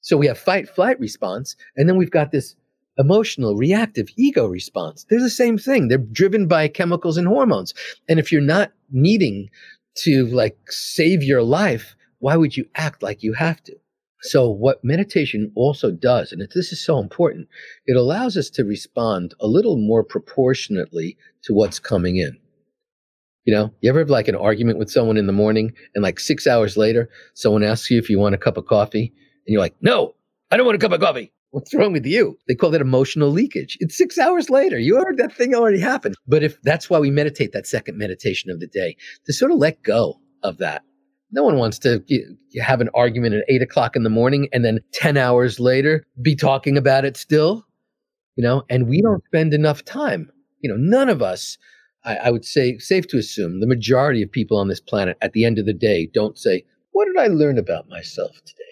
So 0.00 0.16
we 0.16 0.26
have 0.26 0.38
fight 0.38 0.68
flight 0.68 0.98
response, 1.00 1.56
and 1.76 1.88
then 1.88 1.96
we've 1.96 2.10
got 2.10 2.30
this 2.30 2.54
emotional 2.98 3.56
reactive 3.56 4.08
ego 4.16 4.46
response. 4.46 5.06
They're 5.08 5.20
the 5.20 5.30
same 5.30 5.56
thing. 5.56 5.88
They're 5.88 5.98
driven 5.98 6.48
by 6.48 6.68
chemicals 6.68 7.16
and 7.16 7.28
hormones. 7.28 7.72
And 8.08 8.18
if 8.18 8.32
you're 8.32 8.40
not 8.40 8.72
needing 8.90 9.50
to 9.98 10.26
like 10.26 10.58
save 10.68 11.22
your 11.22 11.42
life, 11.42 11.94
why 12.18 12.36
would 12.36 12.56
you 12.56 12.66
act 12.74 13.02
like 13.02 13.22
you 13.22 13.32
have 13.34 13.62
to? 13.64 13.76
So, 14.22 14.50
what 14.50 14.82
meditation 14.82 15.52
also 15.54 15.92
does, 15.92 16.32
and 16.32 16.42
this 16.42 16.72
is 16.72 16.84
so 16.84 16.98
important, 16.98 17.46
it 17.86 17.96
allows 17.96 18.36
us 18.36 18.50
to 18.50 18.64
respond 18.64 19.32
a 19.38 19.46
little 19.46 19.76
more 19.76 20.02
proportionately 20.02 21.16
to 21.44 21.54
what's 21.54 21.78
coming 21.78 22.16
in. 22.16 22.36
You 23.44 23.54
know, 23.54 23.72
you 23.80 23.88
ever 23.88 24.00
have 24.00 24.10
like 24.10 24.26
an 24.26 24.34
argument 24.34 24.80
with 24.80 24.90
someone 24.90 25.16
in 25.16 25.28
the 25.28 25.32
morning 25.32 25.72
and 25.94 26.02
like 26.02 26.18
six 26.18 26.48
hours 26.48 26.76
later, 26.76 27.08
someone 27.34 27.62
asks 27.62 27.90
you 27.90 27.98
if 27.98 28.10
you 28.10 28.18
want 28.18 28.34
a 28.34 28.38
cup 28.38 28.56
of 28.56 28.66
coffee 28.66 29.12
and 29.46 29.52
you're 29.52 29.60
like, 29.60 29.76
no, 29.80 30.16
I 30.50 30.56
don't 30.56 30.66
want 30.66 30.76
a 30.76 30.80
cup 30.80 30.92
of 30.92 31.00
coffee. 31.00 31.32
What's 31.50 31.74
wrong 31.74 31.92
with 31.92 32.04
you? 32.04 32.38
They 32.46 32.54
call 32.54 32.70
that 32.70 32.80
emotional 32.80 33.30
leakage. 33.30 33.78
It's 33.80 33.96
six 33.96 34.18
hours 34.18 34.50
later. 34.50 34.78
You 34.78 34.96
heard 34.96 35.16
that 35.16 35.32
thing 35.32 35.54
already 35.54 35.80
happened. 35.80 36.14
But 36.26 36.42
if 36.42 36.60
that's 36.62 36.90
why 36.90 36.98
we 36.98 37.10
meditate 37.10 37.52
that 37.52 37.66
second 37.66 37.96
meditation 37.96 38.50
of 38.50 38.60
the 38.60 38.66
day 38.66 38.96
to 39.24 39.32
sort 39.32 39.50
of 39.50 39.58
let 39.58 39.82
go 39.82 40.20
of 40.42 40.58
that 40.58 40.82
no 41.30 41.42
one 41.42 41.56
wants 41.56 41.78
to 41.80 42.02
have 42.60 42.80
an 42.80 42.88
argument 42.94 43.34
at 43.34 43.44
eight 43.48 43.62
o'clock 43.62 43.96
in 43.96 44.02
the 44.02 44.10
morning 44.10 44.48
and 44.52 44.64
then 44.64 44.80
10 44.92 45.16
hours 45.16 45.60
later 45.60 46.06
be 46.22 46.34
talking 46.34 46.76
about 46.76 47.04
it 47.04 47.16
still, 47.16 47.66
you 48.36 48.42
know, 48.42 48.62
and 48.70 48.88
we 48.88 49.02
don't 49.02 49.24
spend 49.26 49.52
enough 49.52 49.84
time. 49.84 50.30
You 50.60 50.70
know, 50.70 50.76
none 50.78 51.08
of 51.08 51.22
us, 51.22 51.58
I, 52.04 52.16
I 52.16 52.30
would 52.30 52.44
say, 52.44 52.78
safe 52.78 53.06
to 53.08 53.18
assume, 53.18 53.60
the 53.60 53.66
majority 53.66 54.22
of 54.22 54.32
people 54.32 54.56
on 54.56 54.68
this 54.68 54.80
planet 54.80 55.16
at 55.20 55.32
the 55.32 55.44
end 55.44 55.58
of 55.58 55.66
the 55.66 55.74
day 55.74 56.08
don't 56.12 56.38
say, 56.38 56.64
What 56.92 57.06
did 57.06 57.18
I 57.18 57.26
learn 57.26 57.58
about 57.58 57.88
myself 57.88 58.36
today? 58.44 58.67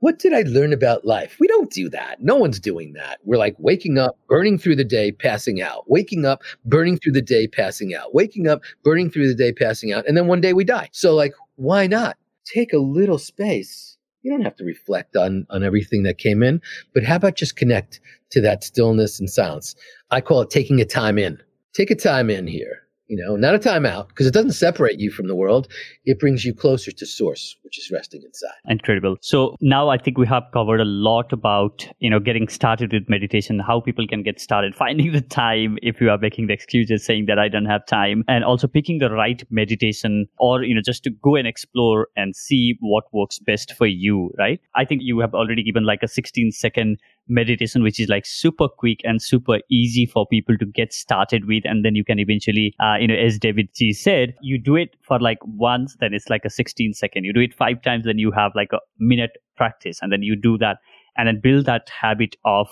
What 0.00 0.18
did 0.18 0.32
I 0.34 0.42
learn 0.42 0.72
about 0.72 1.04
life? 1.04 1.36
We 1.40 1.48
don't 1.48 1.70
do 1.70 1.88
that. 1.90 2.22
No 2.22 2.36
one's 2.36 2.60
doing 2.60 2.92
that. 2.94 3.18
We're 3.24 3.38
like 3.38 3.56
waking 3.58 3.98
up, 3.98 4.18
burning 4.28 4.58
through 4.58 4.76
the 4.76 4.84
day, 4.84 5.10
passing 5.10 5.62
out, 5.62 5.84
waking 5.88 6.26
up, 6.26 6.42
burning 6.64 6.98
through 6.98 7.12
the 7.12 7.22
day, 7.22 7.46
passing 7.46 7.94
out, 7.94 8.14
waking 8.14 8.46
up, 8.46 8.62
burning 8.84 9.10
through 9.10 9.28
the 9.28 9.34
day, 9.34 9.52
passing 9.52 9.92
out. 9.92 10.06
And 10.06 10.16
then 10.16 10.26
one 10.26 10.40
day 10.40 10.52
we 10.52 10.64
die. 10.64 10.90
So, 10.92 11.14
like, 11.14 11.32
why 11.56 11.86
not 11.86 12.18
take 12.44 12.72
a 12.72 12.78
little 12.78 13.18
space? 13.18 13.96
You 14.22 14.32
don't 14.32 14.42
have 14.42 14.56
to 14.56 14.64
reflect 14.64 15.16
on, 15.16 15.46
on 15.50 15.62
everything 15.62 16.02
that 16.02 16.18
came 16.18 16.42
in, 16.42 16.60
but 16.92 17.04
how 17.04 17.16
about 17.16 17.36
just 17.36 17.56
connect 17.56 18.00
to 18.32 18.40
that 18.42 18.64
stillness 18.64 19.20
and 19.20 19.30
silence? 19.30 19.76
I 20.10 20.20
call 20.20 20.42
it 20.42 20.50
taking 20.50 20.80
a 20.80 20.84
time 20.84 21.16
in. 21.16 21.40
Take 21.74 21.90
a 21.90 21.94
time 21.94 22.28
in 22.28 22.46
here. 22.46 22.85
You 23.08 23.16
know, 23.16 23.36
not 23.36 23.54
a 23.54 23.58
timeout 23.58 24.08
because 24.08 24.26
it 24.26 24.34
doesn't 24.34 24.52
separate 24.52 24.98
you 24.98 25.10
from 25.10 25.28
the 25.28 25.34
world. 25.34 25.68
It 26.04 26.18
brings 26.18 26.44
you 26.44 26.54
closer 26.54 26.90
to 26.90 27.06
source, 27.06 27.56
which 27.62 27.78
is 27.78 27.90
resting 27.90 28.22
inside. 28.22 28.54
Incredible. 28.68 29.16
So 29.20 29.56
now 29.60 29.88
I 29.88 29.98
think 29.98 30.18
we 30.18 30.26
have 30.26 30.44
covered 30.52 30.80
a 30.80 30.84
lot 30.84 31.32
about, 31.32 31.86
you 31.98 32.10
know, 32.10 32.18
getting 32.18 32.48
started 32.48 32.92
with 32.92 33.08
meditation, 33.08 33.58
how 33.58 33.80
people 33.80 34.06
can 34.06 34.22
get 34.22 34.40
started, 34.40 34.74
finding 34.86 35.12
the 35.12 35.20
time 35.20 35.78
if 35.82 36.00
you 36.00 36.10
are 36.10 36.18
making 36.18 36.48
the 36.48 36.52
excuses 36.52 37.04
saying 37.04 37.26
that 37.26 37.38
I 37.38 37.48
don't 37.48 37.66
have 37.66 37.86
time, 37.86 38.24
and 38.28 38.44
also 38.44 38.66
picking 38.66 38.98
the 38.98 39.10
right 39.10 39.42
meditation 39.50 40.26
or, 40.38 40.62
you 40.62 40.74
know, 40.74 40.82
just 40.84 41.04
to 41.04 41.10
go 41.10 41.36
and 41.36 41.46
explore 41.46 42.08
and 42.16 42.34
see 42.34 42.76
what 42.80 43.04
works 43.12 43.38
best 43.38 43.74
for 43.74 43.86
you, 43.86 44.32
right? 44.38 44.60
I 44.74 44.84
think 44.84 45.02
you 45.04 45.20
have 45.20 45.34
already 45.34 45.62
given 45.62 45.84
like 45.84 46.02
a 46.02 46.08
16 46.08 46.52
second 46.52 46.98
meditation 47.28 47.82
which 47.82 47.98
is 47.98 48.08
like 48.08 48.24
super 48.24 48.68
quick 48.68 49.00
and 49.04 49.20
super 49.20 49.58
easy 49.70 50.06
for 50.06 50.26
people 50.26 50.56
to 50.56 50.66
get 50.66 50.92
started 50.92 51.46
with 51.46 51.64
and 51.64 51.84
then 51.84 51.94
you 51.94 52.04
can 52.04 52.18
eventually 52.18 52.74
uh, 52.80 52.96
you 53.00 53.08
know 53.08 53.14
as 53.14 53.38
Davidji 53.38 53.94
said 53.94 54.34
you 54.40 54.58
do 54.58 54.76
it 54.76 54.96
for 55.02 55.18
like 55.18 55.38
once 55.44 55.96
then 56.00 56.14
it's 56.14 56.30
like 56.30 56.44
a 56.44 56.50
16 56.50 56.92
second. 56.94 57.24
You 57.24 57.32
do 57.32 57.40
it 57.40 57.54
five 57.54 57.82
times 57.82 58.04
then 58.04 58.18
you 58.18 58.30
have 58.30 58.52
like 58.54 58.72
a 58.72 58.78
minute 58.98 59.32
practice 59.56 59.98
and 60.02 60.12
then 60.12 60.22
you 60.22 60.36
do 60.36 60.56
that 60.58 60.78
and 61.16 61.26
then 61.26 61.40
build 61.42 61.66
that 61.66 61.88
habit 61.88 62.36
of 62.44 62.68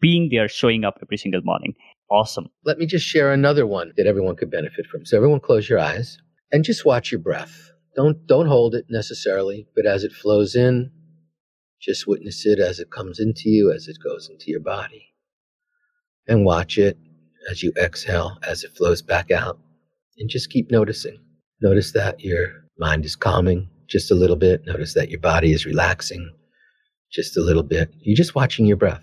being 0.00 0.28
there 0.30 0.48
showing 0.48 0.84
up 0.84 0.98
every 1.02 1.16
single 1.16 1.40
morning. 1.44 1.74
Awesome. 2.10 2.48
Let 2.64 2.78
me 2.78 2.86
just 2.86 3.06
share 3.06 3.32
another 3.32 3.66
one 3.66 3.92
that 3.96 4.06
everyone 4.06 4.36
could 4.36 4.50
benefit 4.50 4.86
from. 4.86 5.06
So 5.06 5.16
everyone 5.16 5.40
close 5.40 5.68
your 5.68 5.78
eyes 5.78 6.18
and 6.50 6.64
just 6.64 6.84
watch 6.84 7.12
your 7.12 7.20
breath. 7.20 7.70
Don't 7.94 8.26
don't 8.26 8.46
hold 8.46 8.74
it 8.74 8.86
necessarily 8.88 9.68
but 9.74 9.86
as 9.86 10.04
it 10.04 10.12
flows 10.12 10.54
in 10.54 10.90
just 11.80 12.06
witness 12.06 12.44
it 12.46 12.58
as 12.58 12.78
it 12.78 12.90
comes 12.90 13.18
into 13.18 13.48
you, 13.48 13.72
as 13.72 13.88
it 13.88 13.96
goes 14.02 14.28
into 14.30 14.50
your 14.50 14.60
body. 14.60 15.06
And 16.28 16.44
watch 16.44 16.78
it 16.78 16.98
as 17.50 17.62
you 17.62 17.72
exhale, 17.80 18.38
as 18.46 18.64
it 18.64 18.76
flows 18.76 19.02
back 19.02 19.30
out. 19.30 19.58
And 20.18 20.28
just 20.28 20.50
keep 20.50 20.70
noticing. 20.70 21.18
Notice 21.62 21.92
that 21.92 22.20
your 22.20 22.48
mind 22.78 23.04
is 23.04 23.16
calming 23.16 23.68
just 23.88 24.10
a 24.10 24.14
little 24.14 24.36
bit. 24.36 24.66
Notice 24.66 24.94
that 24.94 25.10
your 25.10 25.20
body 25.20 25.52
is 25.52 25.66
relaxing 25.66 26.30
just 27.10 27.36
a 27.36 27.42
little 27.42 27.62
bit. 27.62 27.92
You're 28.00 28.16
just 28.16 28.34
watching 28.34 28.66
your 28.66 28.76
breath, 28.76 29.02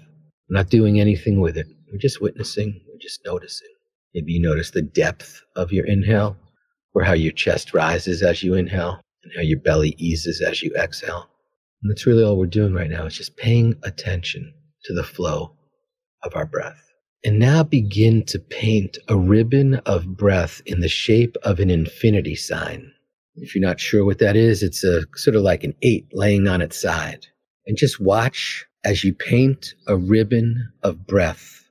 not 0.50 0.70
doing 0.70 1.00
anything 1.00 1.42
with 1.42 1.58
it. 1.58 1.68
We're 1.92 2.00
just 2.00 2.22
witnessing, 2.22 2.82
we're 2.88 3.00
just 3.00 3.22
noticing. 3.26 3.68
Maybe 4.14 4.34
you 4.34 4.42
notice 4.42 4.72
the 4.72 4.82
depth 4.82 5.42
of 5.56 5.72
your 5.72 5.86
inhale, 5.86 6.38
or 6.94 7.04
how 7.04 7.14
your 7.14 7.34
chest 7.34 7.74
rises 7.74 8.24
as 8.24 8.44
you 8.44 8.54
inhale, 8.54 9.02
and 9.24 9.34
how 9.36 9.42
your 9.42 9.60
belly 9.60 9.94
eases 9.98 10.42
as 10.42 10.64
you 10.64 10.74
exhale. 10.76 11.30
And 11.82 11.92
that's 11.92 12.06
really 12.06 12.24
all 12.24 12.38
we're 12.38 12.48
doing 12.48 12.74
right 12.74 12.90
now 12.90 13.06
is 13.06 13.16
just 13.16 13.38
paying 13.38 13.76
attention 13.84 14.54
to 14.86 14.94
the 14.94 15.04
flow 15.04 15.56
of 16.24 16.36
our 16.36 16.46
breath. 16.46 16.82
And 17.24 17.40
now 17.40 17.64
begin 17.64 18.24
to 18.26 18.40
paint 18.40 18.98
a 19.08 19.18
ribbon 19.18 19.76
of 19.86 20.18
breath 20.18 20.62
in 20.66 20.80
the 20.80 20.88
shape 20.88 21.36
of 21.44 21.60
an 21.60 21.70
infinity 21.70 22.36
sign. 22.36 22.92
If 23.36 23.54
you're 23.54 23.68
not 23.68 23.80
sure 23.80 24.06
what 24.06 24.20
that 24.20 24.36
is, 24.36 24.64
it's 24.64 24.84
a 24.84 25.04
sort 25.16 25.36
of 25.36 25.44
like 25.44 25.64
an 25.64 25.74
eight 25.82 26.08
laying 26.14 26.48
on 26.48 26.62
its 26.62 26.80
side. 26.82 27.28
And 27.66 27.78
just 27.78 28.00
watch 28.00 28.66
as 28.84 29.04
you 29.04 29.14
paint 29.14 29.74
a 29.88 29.98
ribbon 29.98 30.72
of 30.84 31.06
breath 31.06 31.64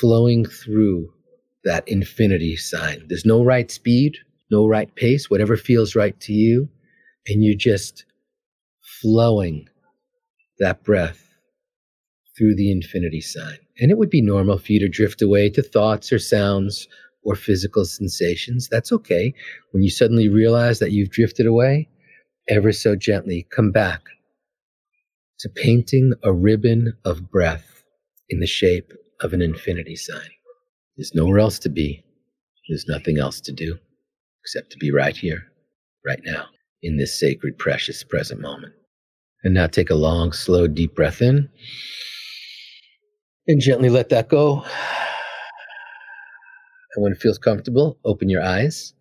flowing 0.00 0.44
through 0.44 1.08
that 1.64 1.86
infinity 1.86 2.56
sign. 2.56 3.04
There's 3.08 3.24
no 3.24 3.44
right 3.44 3.70
speed, 3.70 4.16
no 4.50 4.66
right 4.66 4.94
pace, 4.96 5.30
whatever 5.30 5.56
feels 5.56 5.94
right 5.94 6.18
to 6.20 6.32
you. 6.32 6.68
And 7.26 7.42
you 7.42 7.56
just 7.56 8.04
flowing 9.04 9.68
that 10.58 10.82
breath 10.82 11.28
through 12.36 12.56
the 12.56 12.72
infinity 12.72 13.20
sign. 13.20 13.58
And 13.78 13.90
it 13.90 13.98
would 13.98 14.08
be 14.08 14.22
normal 14.22 14.56
for 14.56 14.72
you 14.72 14.80
to 14.80 14.88
drift 14.88 15.20
away 15.20 15.50
to 15.50 15.62
thoughts 15.62 16.10
or 16.10 16.18
sounds 16.18 16.88
or 17.22 17.34
physical 17.34 17.84
sensations. 17.84 18.66
That's 18.68 18.92
okay. 18.92 19.34
When 19.72 19.82
you 19.82 19.90
suddenly 19.90 20.30
realize 20.30 20.78
that 20.78 20.92
you've 20.92 21.10
drifted 21.10 21.46
away, 21.46 21.88
ever 22.48 22.72
so 22.72 22.96
gently 22.96 23.46
come 23.50 23.72
back 23.72 24.00
to 25.40 25.50
painting 25.50 26.14
a 26.22 26.32
ribbon 26.32 26.94
of 27.04 27.30
breath 27.30 27.84
in 28.30 28.40
the 28.40 28.46
shape 28.46 28.90
of 29.20 29.34
an 29.34 29.42
infinity 29.42 29.96
sign. 29.96 30.30
There's 30.96 31.14
nowhere 31.14 31.40
else 31.40 31.58
to 31.60 31.68
be. 31.68 32.02
There's 32.68 32.86
nothing 32.88 33.18
else 33.18 33.40
to 33.42 33.52
do 33.52 33.78
except 34.42 34.70
to 34.72 34.78
be 34.78 34.90
right 34.90 35.16
here, 35.16 35.42
right 36.06 36.20
now, 36.24 36.46
in 36.82 36.96
this 36.96 37.18
sacred, 37.18 37.58
precious 37.58 38.02
present 38.02 38.40
moment. 38.40 38.72
And 39.44 39.54
now 39.54 39.66
take 39.66 39.90
a 39.90 39.94
long, 39.94 40.32
slow, 40.32 40.66
deep 40.66 40.94
breath 40.94 41.20
in. 41.20 41.50
And 43.46 43.60
gently 43.60 43.90
let 43.90 44.08
that 44.08 44.28
go. 44.28 44.64
And 46.94 47.02
when 47.02 47.12
it 47.12 47.20
feels 47.20 47.38
comfortable, 47.38 47.98
open 48.04 48.30
your 48.30 48.42
eyes. 48.42 48.94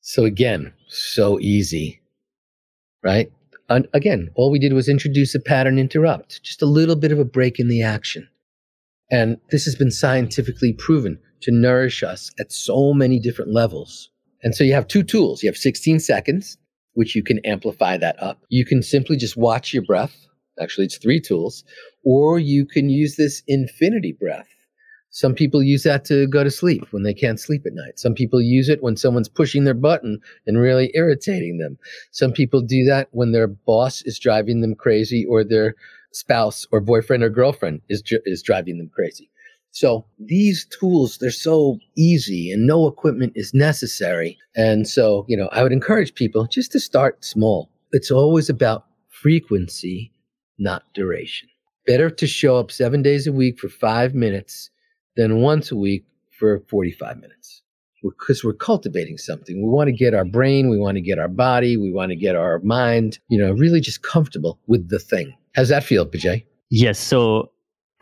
So, 0.00 0.24
again, 0.24 0.72
so 0.88 1.38
easy, 1.38 2.00
right? 3.04 3.30
And 3.68 3.86
again, 3.92 4.30
all 4.34 4.50
we 4.50 4.58
did 4.58 4.72
was 4.72 4.88
introduce 4.88 5.34
a 5.36 5.40
pattern 5.40 5.78
interrupt, 5.78 6.42
just 6.42 6.62
a 6.62 6.66
little 6.66 6.96
bit 6.96 7.12
of 7.12 7.20
a 7.20 7.24
break 7.24 7.60
in 7.60 7.68
the 7.68 7.82
action. 7.82 8.28
And 9.10 9.36
this 9.50 9.64
has 9.66 9.76
been 9.76 9.92
scientifically 9.92 10.72
proven 10.72 11.20
to 11.42 11.52
nourish 11.52 12.02
us 12.02 12.32
at 12.40 12.50
so 12.50 12.92
many 12.92 13.20
different 13.20 13.52
levels. 13.52 14.10
And 14.42 14.54
so 14.54 14.64
you 14.64 14.72
have 14.72 14.88
two 14.88 15.02
tools. 15.04 15.42
You 15.42 15.48
have 15.48 15.56
16 15.56 16.00
seconds 16.00 16.56
which 16.94 17.14
you 17.14 17.22
can 17.22 17.38
amplify 17.44 17.96
that 17.96 18.20
up. 18.22 18.38
You 18.48 18.64
can 18.64 18.82
simply 18.82 19.16
just 19.16 19.36
watch 19.36 19.72
your 19.72 19.82
breath. 19.82 20.26
Actually, 20.60 20.86
it's 20.86 20.98
three 20.98 21.20
tools, 21.20 21.64
or 22.04 22.38
you 22.38 22.66
can 22.66 22.90
use 22.90 23.16
this 23.16 23.42
infinity 23.46 24.12
breath. 24.12 24.48
Some 25.12 25.34
people 25.34 25.62
use 25.62 25.82
that 25.82 26.04
to 26.04 26.28
go 26.28 26.44
to 26.44 26.50
sleep 26.50 26.84
when 26.92 27.02
they 27.02 27.14
can't 27.14 27.40
sleep 27.40 27.62
at 27.66 27.72
night. 27.74 27.98
Some 27.98 28.14
people 28.14 28.40
use 28.40 28.68
it 28.68 28.82
when 28.82 28.96
someone's 28.96 29.28
pushing 29.28 29.64
their 29.64 29.74
button 29.74 30.20
and 30.46 30.58
really 30.58 30.92
irritating 30.94 31.58
them. 31.58 31.78
Some 32.12 32.32
people 32.32 32.60
do 32.60 32.84
that 32.84 33.08
when 33.10 33.32
their 33.32 33.48
boss 33.48 34.02
is 34.02 34.20
driving 34.20 34.60
them 34.60 34.76
crazy 34.76 35.26
or 35.28 35.42
their 35.42 35.74
spouse 36.12 36.66
or 36.70 36.80
boyfriend 36.80 37.24
or 37.24 37.30
girlfriend 37.30 37.80
is, 37.88 38.02
is 38.24 38.42
driving 38.42 38.78
them 38.78 38.90
crazy. 38.94 39.30
So 39.72 40.04
these 40.18 40.66
tools, 40.78 41.18
they're 41.18 41.30
so 41.30 41.78
easy 41.96 42.50
and 42.50 42.66
no 42.66 42.86
equipment 42.86 43.32
is 43.36 43.54
necessary. 43.54 44.36
And 44.56 44.88
so, 44.88 45.24
you 45.28 45.36
know, 45.36 45.48
I 45.52 45.62
would 45.62 45.72
encourage 45.72 46.14
people 46.14 46.46
just 46.46 46.72
to 46.72 46.80
start 46.80 47.24
small. 47.24 47.70
It's 47.92 48.10
always 48.10 48.50
about 48.50 48.86
frequency, 49.08 50.12
not 50.58 50.82
duration. 50.94 51.48
Better 51.86 52.10
to 52.10 52.26
show 52.26 52.56
up 52.56 52.70
seven 52.70 53.02
days 53.02 53.26
a 53.26 53.32
week 53.32 53.58
for 53.58 53.68
five 53.68 54.14
minutes 54.14 54.70
than 55.16 55.40
once 55.40 55.70
a 55.70 55.76
week 55.76 56.04
for 56.38 56.60
45 56.68 57.18
minutes 57.18 57.62
because 58.02 58.42
we're 58.42 58.54
cultivating 58.54 59.18
something. 59.18 59.62
We 59.62 59.68
want 59.68 59.88
to 59.88 59.92
get 59.92 60.14
our 60.14 60.24
brain, 60.24 60.70
we 60.70 60.78
want 60.78 60.96
to 60.96 61.02
get 61.02 61.18
our 61.18 61.28
body, 61.28 61.76
we 61.76 61.92
want 61.92 62.10
to 62.10 62.16
get 62.16 62.34
our 62.34 62.60
mind, 62.60 63.18
you 63.28 63.38
know, 63.38 63.52
really 63.52 63.80
just 63.80 64.02
comfortable 64.02 64.58
with 64.66 64.88
the 64.88 64.98
thing. 64.98 65.34
How's 65.54 65.68
that 65.68 65.84
feel, 65.84 66.06
Bijay? 66.06 66.44
Yes. 66.70 66.98
So 66.98 67.50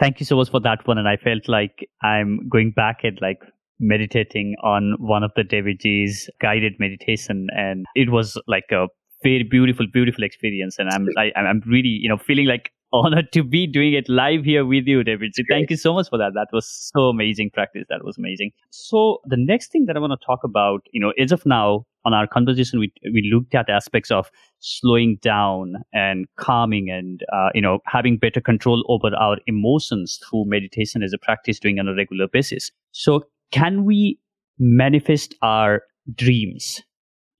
thank 0.01 0.21
you 0.21 0.27
so 0.27 0.37
much 0.37 0.51
for 0.51 0.61
that 0.61 0.87
one. 0.87 0.99
And 0.99 1.09
I 1.09 1.17
felt 1.17 1.49
like 1.49 1.89
I'm 2.03 2.49
going 2.49 2.73
back 2.73 3.01
at 3.05 3.21
like 3.21 3.41
meditating 3.81 4.57
on 4.63 4.97
one 4.99 5.23
of 5.23 5.33
the 5.37 5.43
Davidji's 5.43 6.29
guided 6.41 6.75
meditation, 6.79 7.49
and 7.57 7.87
it 7.95 8.11
was 8.11 8.41
like 8.47 8.71
a 8.71 8.89
very 9.23 9.43
beautiful, 9.43 9.87
beautiful 9.93 10.25
experience. 10.25 10.77
And 10.79 10.89
I'm 10.91 11.07
I, 11.17 11.33
am 11.37 11.47
i 11.47 11.51
am 11.51 11.63
really 11.67 11.89
you 11.89 12.09
know 12.09 12.19
feeling 12.19 12.47
like 12.47 12.73
honored 12.93 13.31
to 13.33 13.43
be 13.43 13.67
doing 13.67 13.93
it 13.93 14.09
live 14.09 14.45
here 14.45 14.65
with 14.65 14.87
you, 14.87 15.05
David. 15.05 15.33
So 15.35 15.43
thank 15.49 15.71
you 15.71 15.77
so 15.77 15.93
much 15.93 16.09
for 16.09 16.19
that. 16.19 16.33
That 16.35 16.49
was 16.53 16.67
so 16.95 17.09
amazing 17.09 17.51
practice. 17.51 17.85
That 17.89 18.05
was 18.05 18.17
amazing. 18.19 18.53
So 18.71 19.19
the 19.27 19.37
next 19.37 19.71
thing 19.71 19.85
that 19.87 19.97
I 19.97 20.01
want 20.01 20.19
to 20.19 20.27
talk 20.27 20.41
about, 20.45 20.87
you 20.93 21.01
know, 21.01 21.13
as 21.19 21.33
of 21.33 21.45
now 21.45 21.85
on 22.05 22.15
our 22.15 22.27
conversation, 22.27 22.79
we 22.79 22.93
we 23.13 23.31
looked 23.33 23.55
at 23.55 23.69
aspects 23.69 24.11
of 24.11 24.31
slowing 24.61 25.19
down 25.23 25.75
and 25.93 26.27
calming 26.39 26.91
and 26.91 27.23
uh, 27.33 27.51
you 27.55 27.63
know 27.63 27.81
having 27.87 28.19
better 28.19 28.41
control 28.41 28.85
over 28.89 29.15
our 29.17 29.39
emotions 29.47 30.19
through 30.29 30.45
meditation 30.47 31.03
as 31.03 31.13
a 31.13 31.19
practice 31.19 31.59
doing 31.59 31.79
on 31.79 31.89
a 31.89 31.95
regular 31.95 32.27
basis. 32.29 32.71
So 32.93 33.25
can 33.53 33.85
we 33.85 34.19
manifest 34.59 35.35
our 35.43 35.83
dreams 36.15 36.83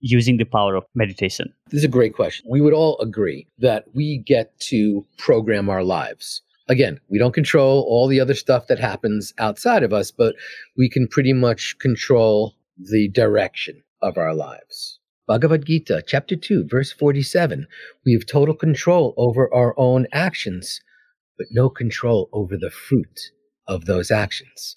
using 0.01 0.37
the 0.37 0.45
power 0.45 0.75
of 0.75 0.83
meditation? 0.95 1.53
This 1.67 1.79
is 1.79 1.83
a 1.83 1.89
great 1.89 2.13
question. 2.13 2.45
We 2.49 2.61
would 2.61 2.73
all 2.73 2.97
agree 2.99 3.47
that 3.59 3.85
we 3.93 4.17
get 4.25 4.57
to 4.61 5.05
program 5.17 5.69
our 5.69 5.83
lives. 5.83 6.41
Again, 6.69 6.99
we 7.09 7.17
don't 7.17 7.33
control 7.33 7.85
all 7.89 8.07
the 8.07 8.19
other 8.19 8.35
stuff 8.35 8.67
that 8.67 8.79
happens 8.79 9.33
outside 9.39 9.83
of 9.83 9.91
us, 9.91 10.11
but 10.11 10.35
we 10.77 10.87
can 10.87 11.07
pretty 11.07 11.33
much 11.33 11.77
control 11.79 12.55
the 12.77 13.09
direction 13.09 13.81
of 14.01 14.17
our 14.17 14.33
lives. 14.33 14.99
Bhagavad 15.27 15.65
Gita, 15.65 16.03
chapter 16.07 16.35
2, 16.35 16.67
verse 16.67 16.91
47. 16.91 17.67
We 18.05 18.13
have 18.13 18.25
total 18.25 18.55
control 18.55 19.13
over 19.15 19.53
our 19.53 19.75
own 19.77 20.07
actions, 20.11 20.81
but 21.37 21.47
no 21.51 21.69
control 21.69 22.29
over 22.33 22.57
the 22.57 22.71
fruit 22.71 23.31
of 23.67 23.85
those 23.85 24.09
actions. 24.09 24.75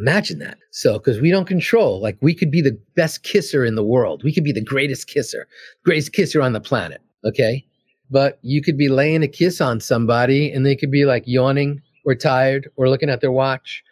Imagine 0.00 0.38
that. 0.38 0.58
So, 0.72 0.94
because 0.94 1.20
we 1.20 1.30
don't 1.30 1.46
control, 1.46 2.00
like 2.00 2.16
we 2.20 2.34
could 2.34 2.50
be 2.50 2.62
the 2.62 2.80
best 2.96 3.22
kisser 3.22 3.64
in 3.64 3.74
the 3.74 3.84
world. 3.84 4.24
We 4.24 4.32
could 4.32 4.42
be 4.42 4.52
the 4.52 4.64
greatest 4.64 5.06
kisser, 5.06 5.46
greatest 5.84 6.12
kisser 6.12 6.42
on 6.42 6.52
the 6.52 6.60
planet. 6.60 7.00
Okay. 7.24 7.64
But 8.10 8.38
you 8.42 8.62
could 8.62 8.76
be 8.76 8.88
laying 8.88 9.22
a 9.22 9.28
kiss 9.28 9.60
on 9.60 9.80
somebody 9.80 10.50
and 10.50 10.64
they 10.64 10.76
could 10.76 10.90
be 10.90 11.04
like 11.04 11.24
yawning 11.26 11.82
or 12.04 12.14
tired 12.14 12.70
or 12.76 12.88
looking 12.88 13.08
at 13.10 13.20
their 13.20 13.32
watch 13.32 13.82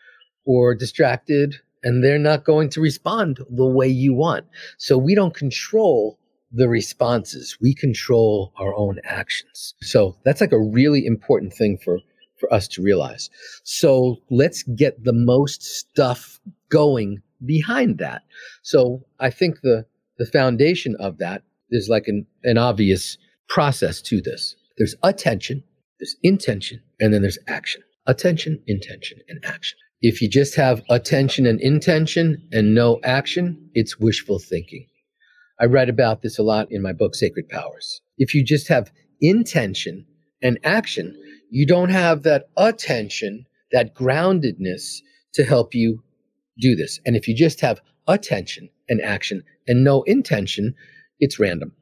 or 0.44 0.74
distracted 0.74 1.56
and 1.82 2.02
they're 2.02 2.18
not 2.18 2.44
going 2.44 2.68
to 2.70 2.80
respond 2.80 3.38
the 3.50 3.66
way 3.66 3.88
you 3.88 4.14
want. 4.14 4.46
So 4.78 4.96
we 4.98 5.14
don't 5.14 5.34
control 5.34 6.18
the 6.52 6.68
responses. 6.68 7.56
We 7.60 7.74
control 7.74 8.52
our 8.58 8.74
own 8.74 9.00
actions. 9.04 9.74
So 9.82 10.16
that's 10.24 10.40
like 10.40 10.52
a 10.52 10.60
really 10.60 11.06
important 11.06 11.54
thing 11.54 11.78
for, 11.82 11.98
for 12.38 12.52
us 12.52 12.68
to 12.68 12.82
realize. 12.82 13.30
So 13.64 14.16
let's 14.30 14.62
get 14.62 15.02
the 15.02 15.12
most 15.12 15.62
stuff 15.62 16.40
going 16.68 17.22
behind 17.44 17.98
that. 17.98 18.22
So 18.62 19.04
I 19.18 19.30
think 19.30 19.60
the, 19.62 19.86
the 20.18 20.26
foundation 20.26 20.94
of 21.00 21.18
that 21.18 21.42
is 21.70 21.88
like 21.88 22.06
an, 22.06 22.26
an 22.44 22.58
obvious 22.58 23.16
process 23.48 24.00
to 24.02 24.20
this. 24.20 24.54
There's 24.78 24.94
attention, 25.02 25.64
there's 25.98 26.16
intention, 26.22 26.80
and 27.00 27.12
then 27.12 27.22
there's 27.22 27.38
action. 27.48 27.82
Attention, 28.06 28.62
intention, 28.66 29.18
and 29.28 29.44
action. 29.44 29.78
If 30.04 30.20
you 30.20 30.28
just 30.28 30.56
have 30.56 30.82
attention 30.90 31.46
and 31.46 31.60
intention 31.60 32.48
and 32.50 32.74
no 32.74 32.98
action, 33.04 33.70
it's 33.72 34.00
wishful 34.00 34.40
thinking. 34.40 34.88
I 35.60 35.66
write 35.66 35.88
about 35.88 36.22
this 36.22 36.40
a 36.40 36.42
lot 36.42 36.66
in 36.72 36.82
my 36.82 36.92
book, 36.92 37.14
Sacred 37.14 37.48
Powers. 37.48 38.00
If 38.18 38.34
you 38.34 38.44
just 38.44 38.66
have 38.66 38.90
intention 39.20 40.04
and 40.42 40.58
action, 40.64 41.16
you 41.50 41.66
don't 41.66 41.90
have 41.90 42.24
that 42.24 42.46
attention, 42.56 43.46
that 43.70 43.94
groundedness 43.94 45.02
to 45.34 45.44
help 45.44 45.72
you 45.72 46.02
do 46.58 46.74
this. 46.74 46.98
And 47.06 47.14
if 47.14 47.28
you 47.28 47.36
just 47.36 47.60
have 47.60 47.80
attention 48.08 48.70
and 48.88 49.00
action 49.00 49.44
and 49.68 49.84
no 49.84 50.02
intention, 50.02 50.74
it's 51.20 51.38
random. 51.38 51.76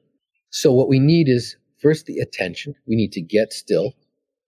So 0.50 0.74
what 0.74 0.90
we 0.90 0.98
need 0.98 1.26
is 1.26 1.56
first 1.80 2.04
the 2.04 2.18
attention. 2.18 2.74
We 2.86 2.96
need 2.96 3.12
to 3.12 3.22
get 3.22 3.54
still 3.54 3.94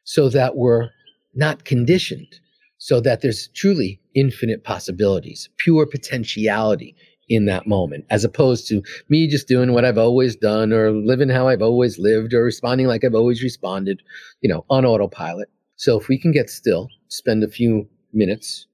so 0.04 0.28
that 0.28 0.56
we're 0.56 0.90
not 1.34 1.64
conditioned, 1.64 2.38
so 2.82 3.00
that 3.00 3.20
there's 3.20 3.46
truly 3.54 4.00
infinite 4.16 4.64
possibilities, 4.64 5.48
pure 5.56 5.86
potentiality 5.86 6.96
in 7.28 7.44
that 7.44 7.64
moment, 7.64 8.04
as 8.10 8.24
opposed 8.24 8.66
to 8.66 8.82
me 9.08 9.28
just 9.28 9.46
doing 9.46 9.72
what 9.72 9.84
I've 9.84 9.98
always 9.98 10.34
done 10.34 10.72
or 10.72 10.90
living 10.90 11.28
how 11.28 11.46
I've 11.46 11.62
always 11.62 12.00
lived 12.00 12.34
or 12.34 12.42
responding 12.42 12.88
like 12.88 13.04
I've 13.04 13.14
always 13.14 13.40
responded, 13.40 14.02
you 14.40 14.48
know, 14.48 14.64
on 14.68 14.84
autopilot. 14.84 15.48
So 15.76 15.96
if 15.96 16.08
we 16.08 16.18
can 16.18 16.32
get 16.32 16.50
still, 16.50 16.88
spend 17.06 17.44
a 17.44 17.48
few 17.48 17.88
minutes 18.12 18.66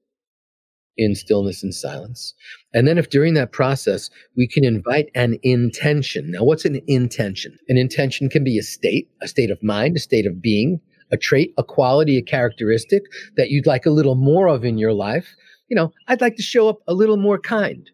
in 0.97 1.13
stillness 1.13 1.61
and 1.61 1.73
silence. 1.73 2.33
And 2.73 2.87
then 2.87 2.97
if 2.97 3.11
during 3.11 3.35
that 3.35 3.51
process 3.51 4.09
we 4.35 4.47
can 4.47 4.65
invite 4.65 5.11
an 5.13 5.37
intention. 5.43 6.31
Now, 6.31 6.45
what's 6.45 6.65
an 6.65 6.81
intention? 6.87 7.59
An 7.67 7.77
intention 7.77 8.27
can 8.27 8.43
be 8.43 8.57
a 8.57 8.63
state, 8.63 9.07
a 9.21 9.27
state 9.27 9.51
of 9.51 9.61
mind, 9.61 9.97
a 9.97 9.99
state 9.99 10.25
of 10.25 10.41
being, 10.41 10.81
a 11.11 11.17
trait, 11.17 11.53
a 11.57 11.63
quality, 11.63 12.17
a 12.17 12.21
characteristic 12.21 13.03
that 13.37 13.49
you'd 13.49 13.67
like 13.67 13.85
a 13.85 13.91
little 13.91 14.15
more 14.15 14.47
of 14.47 14.63
in 14.63 14.77
your 14.77 14.93
life. 14.93 15.35
You 15.67 15.75
know, 15.75 15.91
I'd 16.07 16.21
like 16.21 16.35
to 16.37 16.43
show 16.43 16.67
up 16.67 16.79
a 16.87 16.93
little 16.93 17.17
more 17.17 17.39
kind. 17.39 17.89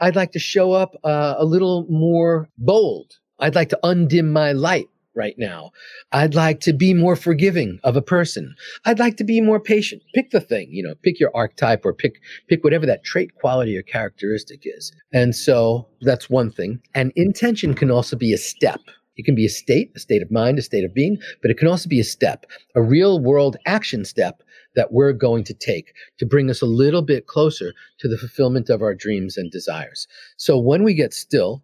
I'd 0.00 0.16
like 0.16 0.32
to 0.32 0.38
show 0.38 0.72
up 0.72 0.94
uh, 1.04 1.34
a 1.38 1.44
little 1.44 1.86
more 1.88 2.48
bold. 2.58 3.18
I'd 3.40 3.54
like 3.54 3.68
to 3.70 3.78
undim 3.82 4.32
my 4.32 4.52
light 4.52 4.88
right 5.18 5.34
now. 5.36 5.72
I'd 6.12 6.34
like 6.34 6.60
to 6.60 6.72
be 6.72 6.94
more 6.94 7.16
forgiving 7.16 7.80
of 7.82 7.96
a 7.96 8.02
person. 8.02 8.54
I'd 8.84 9.00
like 9.00 9.16
to 9.16 9.24
be 9.24 9.40
more 9.40 9.60
patient. 9.60 10.02
Pick 10.14 10.30
the 10.30 10.40
thing, 10.40 10.68
you 10.70 10.82
know, 10.82 10.94
pick 11.02 11.18
your 11.18 11.32
archetype 11.34 11.84
or 11.84 11.92
pick 11.92 12.20
pick 12.48 12.62
whatever 12.62 12.86
that 12.86 13.04
trait, 13.04 13.34
quality 13.34 13.76
or 13.76 13.82
characteristic 13.82 14.60
is. 14.62 14.92
And 15.12 15.34
so 15.34 15.88
that's 16.00 16.30
one 16.30 16.52
thing. 16.52 16.80
And 16.94 17.12
intention 17.16 17.74
can 17.74 17.90
also 17.90 18.16
be 18.16 18.32
a 18.32 18.38
step. 18.38 18.80
It 19.18 19.24
can 19.24 19.34
be 19.34 19.44
a 19.44 19.50
state, 19.50 19.92
a 19.94 19.98
state 19.98 20.22
of 20.22 20.30
mind, 20.30 20.58
a 20.58 20.62
state 20.62 20.84
of 20.84 20.94
being, 20.94 21.18
but 21.42 21.50
it 21.50 21.58
can 21.58 21.68
also 21.68 21.88
be 21.88 22.00
a 22.00 22.04
step, 22.04 22.46
a 22.74 22.80
real 22.80 23.20
world 23.20 23.56
action 23.66 24.04
step 24.04 24.42
that 24.76 24.92
we're 24.92 25.12
going 25.12 25.44
to 25.44 25.54
take 25.54 25.92
to 26.18 26.24
bring 26.26 26.48
us 26.48 26.62
a 26.62 26.66
little 26.66 27.02
bit 27.02 27.26
closer 27.26 27.74
to 27.98 28.08
the 28.08 28.16
fulfillment 28.16 28.70
of 28.70 28.80
our 28.80 28.94
dreams 28.94 29.36
and 29.36 29.50
desires. 29.50 30.06
So 30.36 30.58
when 30.58 30.84
we 30.84 30.94
get 30.94 31.12
still, 31.12 31.62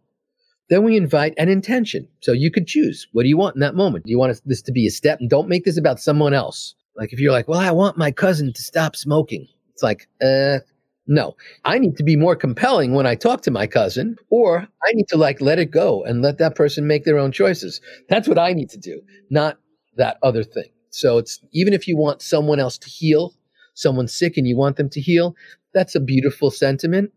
then 0.68 0.82
we 0.82 0.96
invite 0.96 1.34
an 1.38 1.48
intention. 1.48 2.08
So 2.20 2.32
you 2.32 2.50
could 2.50 2.66
choose. 2.66 3.06
What 3.12 3.22
do 3.22 3.28
you 3.28 3.36
want 3.36 3.54
in 3.54 3.60
that 3.60 3.76
moment? 3.76 4.04
Do 4.04 4.10
you 4.10 4.18
want 4.18 4.40
this 4.44 4.62
to 4.62 4.72
be 4.72 4.86
a 4.86 4.90
step? 4.90 5.20
And 5.20 5.30
don't 5.30 5.48
make 5.48 5.64
this 5.64 5.78
about 5.78 6.00
someone 6.00 6.34
else. 6.34 6.74
Like 6.96 7.12
if 7.12 7.20
you're 7.20 7.32
like, 7.32 7.48
well, 7.48 7.60
I 7.60 7.70
want 7.70 7.98
my 7.98 8.10
cousin 8.10 8.52
to 8.52 8.62
stop 8.62 8.96
smoking. 8.96 9.46
It's 9.72 9.82
like, 9.82 10.08
uh, 10.22 10.58
no, 11.06 11.36
I 11.64 11.78
need 11.78 11.96
to 11.96 12.02
be 12.02 12.16
more 12.16 12.36
compelling 12.36 12.94
when 12.94 13.06
I 13.06 13.14
talk 13.14 13.42
to 13.42 13.50
my 13.50 13.66
cousin, 13.66 14.16
or 14.30 14.66
I 14.86 14.92
need 14.92 15.08
to 15.08 15.16
like 15.16 15.40
let 15.40 15.58
it 15.58 15.70
go 15.70 16.02
and 16.04 16.22
let 16.22 16.38
that 16.38 16.54
person 16.54 16.86
make 16.86 17.04
their 17.04 17.18
own 17.18 17.32
choices. 17.32 17.80
That's 18.08 18.28
what 18.28 18.38
I 18.38 18.52
need 18.52 18.70
to 18.70 18.78
do, 18.78 19.02
not 19.30 19.58
that 19.96 20.18
other 20.22 20.44
thing. 20.44 20.68
So 20.90 21.18
it's 21.18 21.40
even 21.52 21.74
if 21.74 21.86
you 21.86 21.96
want 21.96 22.22
someone 22.22 22.60
else 22.60 22.78
to 22.78 22.88
heal, 22.88 23.34
someone's 23.74 24.14
sick 24.14 24.36
and 24.36 24.46
you 24.46 24.56
want 24.56 24.76
them 24.76 24.88
to 24.90 25.00
heal, 25.00 25.34
that's 25.74 25.94
a 25.94 26.00
beautiful 26.00 26.50
sentiment. 26.50 27.12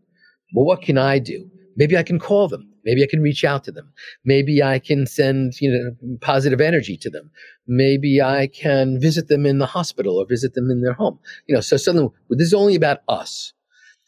Well, 0.54 0.66
what 0.66 0.82
can 0.82 0.98
I 0.98 1.20
do? 1.20 1.50
Maybe 1.76 1.96
I 1.96 2.04
can 2.04 2.20
call 2.20 2.48
them. 2.48 2.74
Maybe 2.84 3.04
I 3.04 3.08
can 3.08 3.22
reach 3.22 3.44
out 3.44 3.64
to 3.66 3.72
them. 3.72 3.92
Maybe 4.26 4.64
I 4.64 4.80
can 4.80 5.06
send, 5.06 5.60
you 5.62 5.72
know, 5.72 6.18
positive 6.22 6.62
energy 6.62 6.98
to 6.98 7.10
them. 7.10 7.30
Maybe 7.68 8.22
I 8.22 8.48
can 8.48 9.00
visit 9.00 9.28
them 9.28 9.46
in 9.46 9.60
the 9.60 9.66
hospital 9.66 10.18
or 10.18 10.26
visit 10.26 10.54
them 10.54 10.72
in 10.72 10.82
their 10.82 10.94
home. 10.94 11.20
You 11.48 11.56
know, 11.56 11.62
so 11.62 11.78
suddenly 11.78 12.10
this 12.30 12.48
is 12.48 12.54
only 12.54 12.76
about 12.76 13.00
us. 13.08 13.54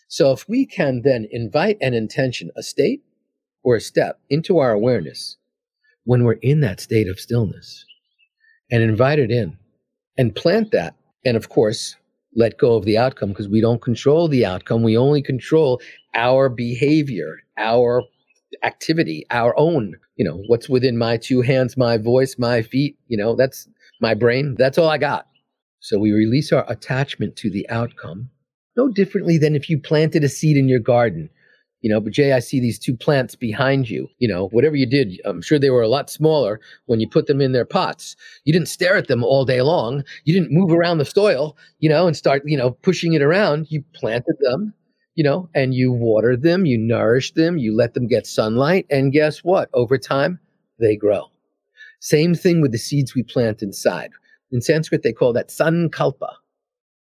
So 0.10 0.32
if 0.32 0.50
we 0.50 0.66
can 0.66 1.04
then 1.04 1.28
invite 1.32 1.78
an 1.82 1.94
intention, 1.94 2.50
a 2.58 2.64
state 2.64 3.04
or 3.64 3.76
a 3.76 3.82
step 3.82 4.20
into 4.30 4.58
our 4.58 4.72
awareness 4.72 5.38
when 6.04 6.24
we're 6.24 6.34
in 6.42 6.62
that 6.62 6.80
state 6.80 7.08
of 7.08 7.20
stillness 7.20 7.86
and 8.72 8.82
invite 8.82 9.20
it 9.20 9.30
in 9.30 9.56
and 10.18 10.36
plant 10.36 10.72
that. 10.72 10.96
And 11.26 11.38
of 11.38 11.50
course, 11.50 11.96
let 12.36 12.58
go 12.58 12.76
of 12.76 12.86
the 12.86 12.98
outcome 12.98 13.30
because 13.30 13.48
we 13.48 13.62
don't 13.62 13.84
control 13.84 14.28
the 14.28 14.46
outcome. 14.48 14.82
We 14.82 14.98
only 14.98 15.22
control 15.22 15.80
our 16.16 16.50
behavior, 16.50 17.42
our 17.58 18.02
activity, 18.64 19.28
our 19.30 19.54
own, 19.60 19.96
you 20.16 20.26
know, 20.26 20.42
what's 20.48 20.68
within 20.68 20.98
my 20.98 21.18
two 21.18 21.42
hands, 21.42 21.78
my 21.78 21.98
voice, 21.98 22.36
my 22.40 22.64
feet, 22.64 22.98
you 23.08 23.18
know, 23.18 23.36
that's 23.36 23.68
my 24.02 24.16
brain. 24.16 24.56
That's 24.58 24.80
all 24.80 24.90
I 24.90 24.98
got. 24.98 25.28
So 25.82 26.00
we 26.00 26.12
release 26.14 26.52
our 26.52 26.66
attachment 26.68 27.36
to 27.38 27.52
the 27.52 27.70
outcome 27.70 28.32
no 28.80 28.88
differently 28.88 29.38
than 29.38 29.56
if 29.56 29.70
you 29.70 29.78
planted 29.78 30.24
a 30.24 30.30
seed 30.30 30.56
in 30.56 30.70
your 30.70 30.80
garden. 30.80 31.30
You 31.82 31.90
know, 31.90 32.02
Bijay, 32.02 32.34
I 32.34 32.40
see 32.40 32.60
these 32.60 32.80
two 32.80 32.96
plants 32.96 33.36
behind 33.36 33.90
you. 33.90 34.08
You 34.20 34.28
know, 34.28 34.48
whatever 34.50 34.76
you 34.76 34.86
did, 34.86 35.20
I'm 35.26 35.42
sure 35.42 35.60
they 35.60 35.70
were 35.70 35.82
a 35.82 35.96
lot 35.98 36.10
smaller 36.10 36.60
when 36.86 37.00
you 37.02 37.08
put 37.08 37.28
them 37.28 37.42
in 37.42 37.52
their 37.52 37.66
pots. 37.66 38.16
You 38.46 38.54
didn't 38.54 38.68
stare 38.68 38.96
at 38.96 39.08
them 39.08 39.24
all 39.24 39.44
day 39.46 39.62
long. 39.62 40.04
You 40.24 40.34
didn't 40.34 40.52
move 40.52 40.72
around 40.72 40.98
the 40.98 41.06
soil, 41.06 41.58
you 41.80 41.90
know, 41.90 42.08
and 42.08 42.16
start, 42.16 42.44
you 42.46 42.58
know, 42.58 42.72
pushing 42.72 43.14
it 43.14 43.22
around. 43.22 43.68
You 43.70 43.84
planted 43.94 44.36
them, 44.40 44.74
you 45.16 45.24
know, 45.24 45.50
and 45.54 45.74
you 45.74 45.92
watered 45.92 46.42
them, 46.42 46.66
you 46.66 46.78
nourished 46.78 47.36
them, 47.36 47.58
you 47.58 47.76
let 47.76 47.94
them 47.94 48.08
get 48.08 48.28
sunlight. 48.28 48.86
And 48.90 49.12
guess 49.12 49.40
what? 49.40 49.70
Over 49.74 49.98
time, 49.98 50.40
they 50.80 50.96
grow. 50.96 51.26
Same 52.00 52.34
thing 52.34 52.62
with 52.62 52.72
the 52.72 52.78
seeds 52.78 53.14
we 53.14 53.24
plant 53.24 53.62
inside. 53.62 54.12
In 54.52 54.62
Sanskrit, 54.62 55.04
they 55.04 55.14
call 55.14 55.34
that 55.34 55.50
sankalpa 55.50 56.34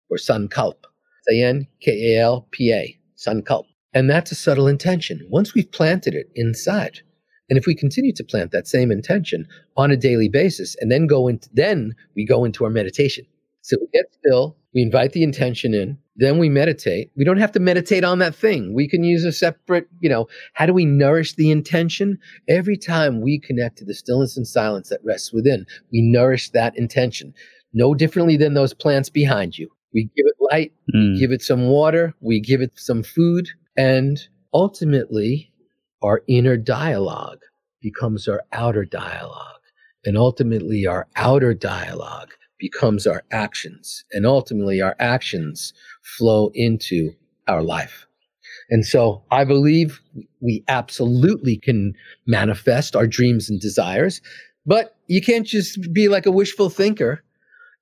or 0.09 0.17
sankalp. 0.17 0.90
A-N 1.29 1.67
K 1.81 2.15
A 2.15 2.21
L 2.21 2.47
P 2.51 2.71
A, 2.71 2.97
Sankalp. 3.17 3.65
And 3.93 4.09
that's 4.09 4.31
a 4.31 4.35
subtle 4.35 4.67
intention. 4.67 5.27
Once 5.29 5.53
we've 5.53 5.71
planted 5.71 6.13
it 6.13 6.31
inside, 6.35 7.01
and 7.49 7.57
if 7.57 7.65
we 7.65 7.75
continue 7.75 8.13
to 8.13 8.23
plant 8.23 8.51
that 8.51 8.67
same 8.67 8.91
intention 8.91 9.45
on 9.75 9.91
a 9.91 9.97
daily 9.97 10.29
basis, 10.29 10.75
and 10.79 10.89
then 10.89 11.07
go 11.07 11.27
into, 11.27 11.49
then 11.53 11.93
we 12.15 12.25
go 12.25 12.45
into 12.45 12.63
our 12.63 12.69
meditation. 12.69 13.25
So 13.61 13.77
we 13.79 13.87
get 13.93 14.05
still, 14.13 14.55
we 14.73 14.81
invite 14.81 15.11
the 15.11 15.23
intention 15.23 15.73
in, 15.73 15.97
then 16.15 16.39
we 16.39 16.49
meditate. 16.49 17.11
We 17.15 17.25
don't 17.25 17.37
have 17.37 17.51
to 17.53 17.59
meditate 17.59 18.03
on 18.03 18.19
that 18.19 18.35
thing. 18.35 18.73
We 18.73 18.87
can 18.87 19.03
use 19.03 19.25
a 19.25 19.31
separate, 19.31 19.87
you 19.99 20.09
know, 20.09 20.27
how 20.53 20.65
do 20.65 20.73
we 20.73 20.85
nourish 20.85 21.35
the 21.35 21.51
intention? 21.51 22.17
Every 22.47 22.77
time 22.77 23.21
we 23.21 23.39
connect 23.39 23.77
to 23.79 23.85
the 23.85 23.93
stillness 23.93 24.37
and 24.37 24.47
silence 24.47 24.89
that 24.89 25.03
rests 25.03 25.33
within, 25.33 25.65
we 25.91 26.01
nourish 26.01 26.51
that 26.51 26.77
intention. 26.77 27.33
No 27.73 27.93
differently 27.93 28.37
than 28.37 28.53
those 28.53 28.73
plants 28.73 29.09
behind 29.09 29.57
you. 29.57 29.69
We 29.93 30.03
give 30.15 30.25
it 30.25 30.35
light, 30.39 30.73
mm. 30.93 31.13
we 31.13 31.19
give 31.19 31.31
it 31.31 31.41
some 31.41 31.67
water, 31.67 32.13
we 32.21 32.39
give 32.39 32.61
it 32.61 32.71
some 32.75 33.03
food, 33.03 33.49
and 33.77 34.19
ultimately, 34.53 35.51
our 36.01 36.23
inner 36.27 36.57
dialogue 36.57 37.39
becomes 37.81 38.27
our 38.27 38.43
outer 38.51 38.85
dialogue. 38.85 39.61
And 40.05 40.17
ultimately, 40.17 40.87
our 40.87 41.07
outer 41.15 41.53
dialogue 41.53 42.31
becomes 42.57 43.05
our 43.05 43.23
actions. 43.31 44.03
And 44.11 44.25
ultimately, 44.25 44.81
our 44.81 44.95
actions 44.99 45.73
flow 46.01 46.51
into 46.53 47.13
our 47.47 47.61
life. 47.61 48.07
And 48.69 48.85
so 48.85 49.23
I 49.31 49.43
believe 49.43 50.01
we 50.39 50.63
absolutely 50.67 51.57
can 51.57 51.93
manifest 52.25 52.95
our 52.95 53.07
dreams 53.07 53.49
and 53.49 53.59
desires, 53.59 54.21
but 54.65 54.95
you 55.07 55.21
can't 55.21 55.45
just 55.45 55.91
be 55.93 56.07
like 56.07 56.25
a 56.25 56.31
wishful 56.31 56.69
thinker 56.69 57.23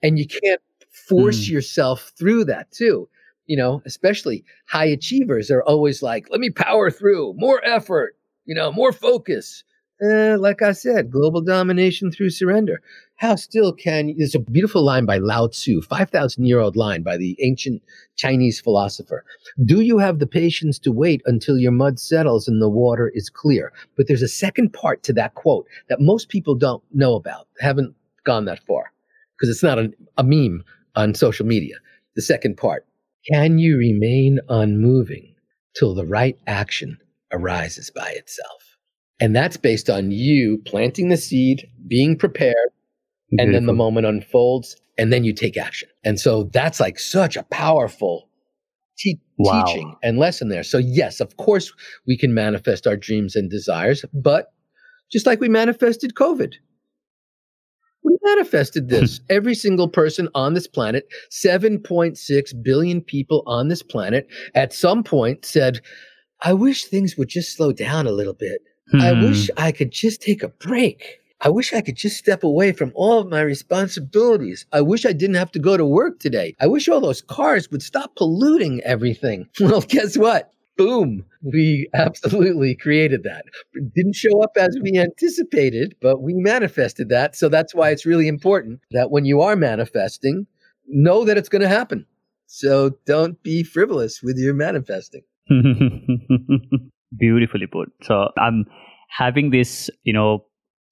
and 0.02 0.18
you 0.18 0.26
can't 0.28 0.62
force 1.08 1.46
mm. 1.46 1.50
yourself 1.50 2.12
through 2.18 2.46
that 2.46 2.72
too. 2.72 3.10
You 3.46 3.58
know, 3.58 3.82
especially 3.86 4.46
high 4.68 4.86
achievers 4.86 5.50
are 5.50 5.64
always 5.64 6.04
like, 6.04 6.28
let 6.30 6.40
me 6.40 6.52
power 6.52 6.92
through, 6.92 7.34
more 7.36 7.66
effort, 7.66 8.16
you 8.46 8.56
know, 8.56 8.72
more 8.72 8.92
focus. 8.92 9.64
Uh, 10.02 10.38
like 10.40 10.62
I 10.62 10.72
said, 10.72 11.12
global 11.12 11.42
domination 11.42 12.10
through 12.10 12.30
surrender. 12.30 12.82
How 13.16 13.36
still 13.36 13.74
can, 13.74 14.16
there's 14.18 14.34
a 14.34 14.40
beautiful 14.40 14.82
line 14.82 15.06
by 15.06 15.18
Lao 15.18 15.48
Tzu, 15.48 15.82
5,000 15.82 16.46
year 16.46 16.60
old 16.60 16.78
line 16.78 17.04
by 17.04 17.18
the 17.18 17.36
ancient 17.44 17.82
Chinese 18.16 18.62
philosopher. 18.62 19.26
Do 19.66 19.82
you 19.82 19.98
have 19.98 20.20
the 20.20 20.28
patience 20.28 20.80
to 20.80 20.94
wait 20.94 21.22
until 21.26 21.58
your 21.58 21.74
mud 21.74 22.00
settles 22.00 22.48
and 22.48 22.62
the 22.62 22.70
water 22.70 23.12
is 23.14 23.30
clear? 23.30 23.74
But 23.98 24.08
there's 24.08 24.22
a 24.22 24.28
second 24.30 24.72
part 24.72 25.04
to 25.04 25.14
that 25.14 25.36
quote 25.36 25.68
that 25.90 26.00
most 26.00 26.30
people 26.30 26.56
don't 26.56 26.84
know 26.94 27.16
about, 27.16 27.48
haven't 27.60 27.94
gone 28.24 28.46
that 28.46 28.64
far, 28.66 28.94
because 29.36 29.50
it's 29.50 29.64
not 29.64 29.80
a, 29.80 29.92
a 30.18 30.24
meme 30.24 30.64
on 31.00 31.16
social 31.16 31.46
media. 31.46 31.76
The 32.16 32.22
second 32.22 32.58
part, 32.58 32.86
can 33.32 33.58
you 33.58 33.78
remain 33.78 34.40
unmoving 34.50 35.36
till 35.76 35.96
the 35.96 36.06
right 36.06 36.38
action 36.46 36.98
arises 37.32 37.90
by 37.90 38.10
itself? 38.10 38.78
And 39.22 39.36
that's 39.36 39.58
based 39.58 39.90
on 39.90 40.12
you 40.12 40.62
planting 40.66 41.10
the 41.10 41.18
seed, 41.18 41.68
being 41.88 42.18
prepared, 42.18 42.56
Beautiful. 43.30 43.46
and 43.46 43.56
then 43.56 43.66
the 43.66 43.74
moment 43.74 44.08
unfolds, 44.08 44.76
and 44.98 45.12
then 45.12 45.24
you 45.24 45.34
take 45.34 45.58
action. 45.58 45.90
And 46.04 46.20
so 46.20 46.50
that's 46.54 46.80
like 46.80 47.00
such 47.00 47.38
a 47.38 47.44
powerful 47.44 48.30
te- 48.98 49.22
wow. 49.38 49.64
teaching 49.64 49.96
and 50.04 50.18
lesson 50.18 50.50
there. 50.50 50.64
So, 50.64 50.78
yes, 50.78 51.20
of 51.20 51.38
course, 51.38 51.72
we 52.08 52.18
can 52.18 52.34
manifest 52.34 52.88
our 52.88 52.98
dreams 52.98 53.36
and 53.36 53.50
desires, 53.50 54.04
but 54.14 54.52
just 55.12 55.26
like 55.26 55.40
we 55.40 55.50
manifested 55.50 56.14
COVID, 56.16 56.56
we 58.04 58.18
manifested 58.24 58.90
this. 58.90 59.22
Every 59.30 59.56
single 59.56 59.88
person 59.88 60.30
on 60.36 60.54
this 60.54 60.68
planet, 60.68 61.08
7.6 61.32 62.64
billion 62.64 63.02
people 63.02 63.44
on 63.46 63.68
this 63.68 63.84
planet, 63.84 64.28
at 64.56 64.74
some 64.74 65.04
point 65.04 65.46
said, 65.46 65.82
I 66.42 66.54
wish 66.54 66.86
things 66.86 67.18
would 67.18 67.30
just 67.30 67.56
slow 67.56 67.72
down 67.72 68.08
a 68.08 68.12
little 68.12 68.34
bit. 68.34 68.62
Hmm. 68.92 69.02
I 69.02 69.12
wish 69.14 69.50
I 69.58 69.72
could 69.72 69.92
just 69.92 70.22
take 70.22 70.42
a 70.42 70.48
break. 70.48 71.20
I 71.42 71.50
wish 71.50 71.74
I 71.74 71.82
could 71.82 71.96
just 71.96 72.18
step 72.18 72.44
away 72.44 72.74
from 72.74 72.92
all 72.96 73.20
of 73.20 73.30
my 73.30 73.40
responsibilities. 73.42 74.66
I 74.74 74.82
wish 74.82 75.06
I 75.06 75.14
didn't 75.14 75.38
have 75.38 75.52
to 75.54 75.60
go 75.60 75.78
to 75.78 75.86
work 75.86 76.20
today. 76.20 76.56
I 76.60 76.68
wish 76.68 76.90
all 76.90 77.00
those 77.00 77.22
cars 77.22 77.72
would 77.72 77.82
stop 77.82 78.16
polluting 78.16 78.82
everything. 78.82 79.48
Well, 79.60 79.82
guess 79.82 80.18
what? 80.18 80.52
Boom. 80.80 81.26
We 81.44 81.90
absolutely 81.94 82.76
created 82.76 83.24
that. 83.24 83.46
It 83.74 83.94
didn't 83.94 84.16
show 84.16 84.42
up 84.42 84.52
as 84.58 84.78
we 84.82 84.98
anticipated, 84.98 85.96
but 86.02 86.22
we 86.22 86.34
manifested 86.34 87.10
that. 87.10 87.36
So 87.36 87.50
that's 87.50 87.76
why 87.76 87.90
it's 87.90 88.06
really 88.06 88.30
important 88.30 88.80
that 88.92 89.12
when 89.12 89.26
you 89.26 89.42
are 89.42 89.58
manifesting, 89.58 90.48
know 90.88 91.26
that 91.26 91.38
it's 91.38 91.50
going 91.50 91.62
to 91.62 91.68
happen. 91.68 92.06
So 92.48 92.92
don't 93.06 93.44
be 93.44 93.62
frivolous 93.62 94.24
with 94.24 94.38
your 94.38 94.54
manifesting. 94.54 95.24
beautifully 97.18 97.66
put 97.66 97.92
so 98.04 98.30
i'm 98.38 98.66
having 99.10 99.50
this 99.50 99.90
you 100.04 100.14
know 100.14 100.46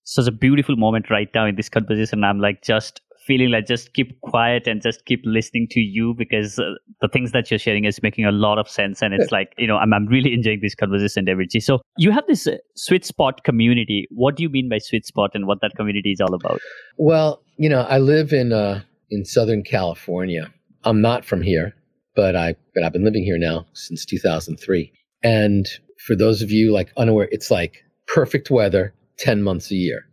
such 0.04 0.28
a 0.28 0.32
beautiful 0.32 0.76
moment 0.76 1.10
right 1.10 1.30
now 1.36 1.46
in 1.46 1.56
this 1.56 1.70
conversation 1.70 2.24
i'm 2.24 2.40
like 2.40 2.64
just 2.64 3.02
feeling 3.28 3.51
like 3.51 3.67
just 3.67 3.93
keep 3.93 4.19
quiet 4.21 4.67
and 4.67 4.82
just 4.82 5.05
keep 5.05 5.21
listening 5.25 5.67
to 5.69 5.80
you 5.80 6.13
because 6.17 6.57
uh, 6.59 6.63
the 7.01 7.07
things 7.09 7.32
that 7.34 7.51
you're 7.51 7.59
sharing 7.59 7.86
is 7.86 8.01
making 8.01 8.25
a 8.25 8.32
lot 8.32 8.57
of 8.57 8.69
sense 8.69 9.01
and 9.01 9.13
it's 9.13 9.32
like 9.32 9.53
you 9.57 9.67
know 9.67 9.78
i'm, 9.78 9.93
I'm 9.93 10.07
really 10.07 10.34
enjoying 10.34 10.59
this 10.61 10.75
conversation 10.75 11.25
david 11.25 11.51
so 11.59 11.80
you 11.97 12.11
have 12.11 12.25
this 12.28 12.47
uh, 12.47 12.57
sweet 12.75 13.05
spot 13.05 13.43
community 13.43 14.07
what 14.11 14.36
do 14.36 14.43
you 14.43 14.49
mean 14.49 14.69
by 14.69 14.78
sweet 14.78 15.05
spot 15.05 15.32
and 15.34 15.45
what 15.45 15.59
that 15.61 15.73
community 15.75 16.11
is 16.11 16.21
all 16.21 16.34
about 16.34 16.59
well 16.97 17.43
you 17.57 17.69
know 17.69 17.82
i 17.82 17.97
live 17.97 18.34
in 18.34 18.53
uh 18.53 18.82
in 19.11 19.25
southern 19.25 19.63
california 19.63 20.51
i'm 20.84 21.01
not 21.01 21.25
from 21.25 21.41
here 21.41 21.73
but 22.15 22.36
i 22.36 22.55
but 22.73 22.84
i've 22.84 22.93
been 22.93 23.03
living 23.03 23.23
here 23.23 23.38
now 23.38 23.65
since 23.73 24.05
2003 24.05 24.91
and 25.23 25.67
for 26.05 26.15
those 26.15 26.41
of 26.41 26.51
you 26.51 26.71
like 26.71 26.91
unaware, 26.97 27.28
it's 27.32 27.51
like 27.51 27.84
perfect 28.07 28.49
weather 28.49 28.93
10 29.19 29.43
months 29.43 29.71
a 29.71 29.75
year. 29.75 30.05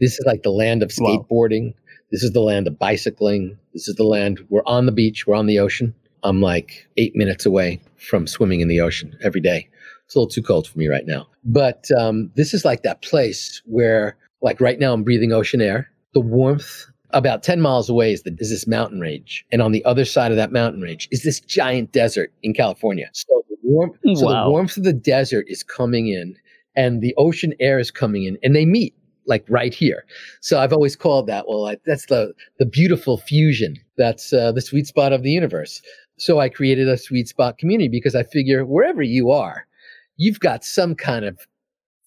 This 0.00 0.12
is 0.12 0.24
like 0.26 0.42
the 0.42 0.50
land 0.50 0.82
of 0.82 0.90
skateboarding. 0.90 1.66
Wow. 1.66 1.80
This 2.12 2.22
is 2.22 2.32
the 2.32 2.40
land 2.40 2.66
of 2.66 2.78
bicycling. 2.78 3.58
This 3.72 3.88
is 3.88 3.96
the 3.96 4.04
land 4.04 4.46
we're 4.50 4.62
on 4.66 4.84
the 4.84 4.92
beach, 4.92 5.26
we're 5.26 5.34
on 5.34 5.46
the 5.46 5.58
ocean. 5.58 5.94
I'm 6.22 6.42
like 6.42 6.86
eight 6.98 7.16
minutes 7.16 7.46
away 7.46 7.80
from 7.96 8.26
swimming 8.26 8.60
in 8.60 8.68
the 8.68 8.80
ocean 8.80 9.16
every 9.24 9.40
day. 9.40 9.68
It's 10.04 10.14
a 10.14 10.18
little 10.18 10.30
too 10.30 10.42
cold 10.42 10.68
for 10.68 10.78
me 10.78 10.88
right 10.88 11.06
now. 11.06 11.26
But 11.42 11.90
um, 11.98 12.30
this 12.36 12.52
is 12.52 12.66
like 12.66 12.82
that 12.82 13.00
place 13.00 13.62
where, 13.64 14.18
like 14.42 14.60
right 14.60 14.78
now, 14.78 14.92
I'm 14.92 15.02
breathing 15.02 15.32
ocean 15.32 15.62
air. 15.62 15.88
The 16.12 16.20
warmth 16.20 16.84
about 17.10 17.42
10 17.42 17.62
miles 17.62 17.88
away 17.88 18.12
is, 18.12 18.22
the, 18.24 18.36
is 18.38 18.50
this 18.50 18.66
mountain 18.66 19.00
range. 19.00 19.46
And 19.50 19.62
on 19.62 19.72
the 19.72 19.84
other 19.86 20.04
side 20.04 20.30
of 20.30 20.36
that 20.36 20.52
mountain 20.52 20.82
range 20.82 21.08
is 21.10 21.22
this 21.22 21.40
giant 21.40 21.92
desert 21.92 22.30
in 22.42 22.52
California. 22.52 23.08
So 23.14 23.42
the, 23.48 23.56
warm, 23.64 23.98
so 24.14 24.26
wow. 24.26 24.44
the 24.44 24.50
warmth 24.50 24.76
of 24.76 24.84
the 24.84 24.92
desert 24.92 25.46
is 25.48 25.62
coming 25.62 26.08
in 26.08 26.36
and 26.76 27.00
the 27.00 27.14
ocean 27.16 27.54
air 27.58 27.78
is 27.78 27.90
coming 27.90 28.24
in 28.24 28.36
and 28.42 28.54
they 28.54 28.66
meet 28.66 28.94
like 29.26 29.44
right 29.48 29.74
here. 29.74 30.04
So 30.40 30.58
I've 30.58 30.72
always 30.72 30.96
called 30.96 31.26
that, 31.28 31.46
well, 31.48 31.66
I, 31.66 31.76
that's 31.86 32.06
the, 32.06 32.32
the 32.58 32.66
beautiful 32.66 33.18
fusion. 33.18 33.76
That's 33.96 34.32
uh, 34.32 34.52
the 34.52 34.60
sweet 34.60 34.86
spot 34.86 35.12
of 35.12 35.22
the 35.22 35.30
universe. 35.30 35.80
So 36.18 36.40
I 36.40 36.48
created 36.48 36.88
a 36.88 36.96
sweet 36.96 37.28
spot 37.28 37.58
community 37.58 37.88
because 37.88 38.14
I 38.14 38.22
figure 38.22 38.64
wherever 38.64 39.02
you 39.02 39.30
are, 39.30 39.66
you've 40.16 40.40
got 40.40 40.64
some 40.64 40.94
kind 40.94 41.24
of 41.24 41.46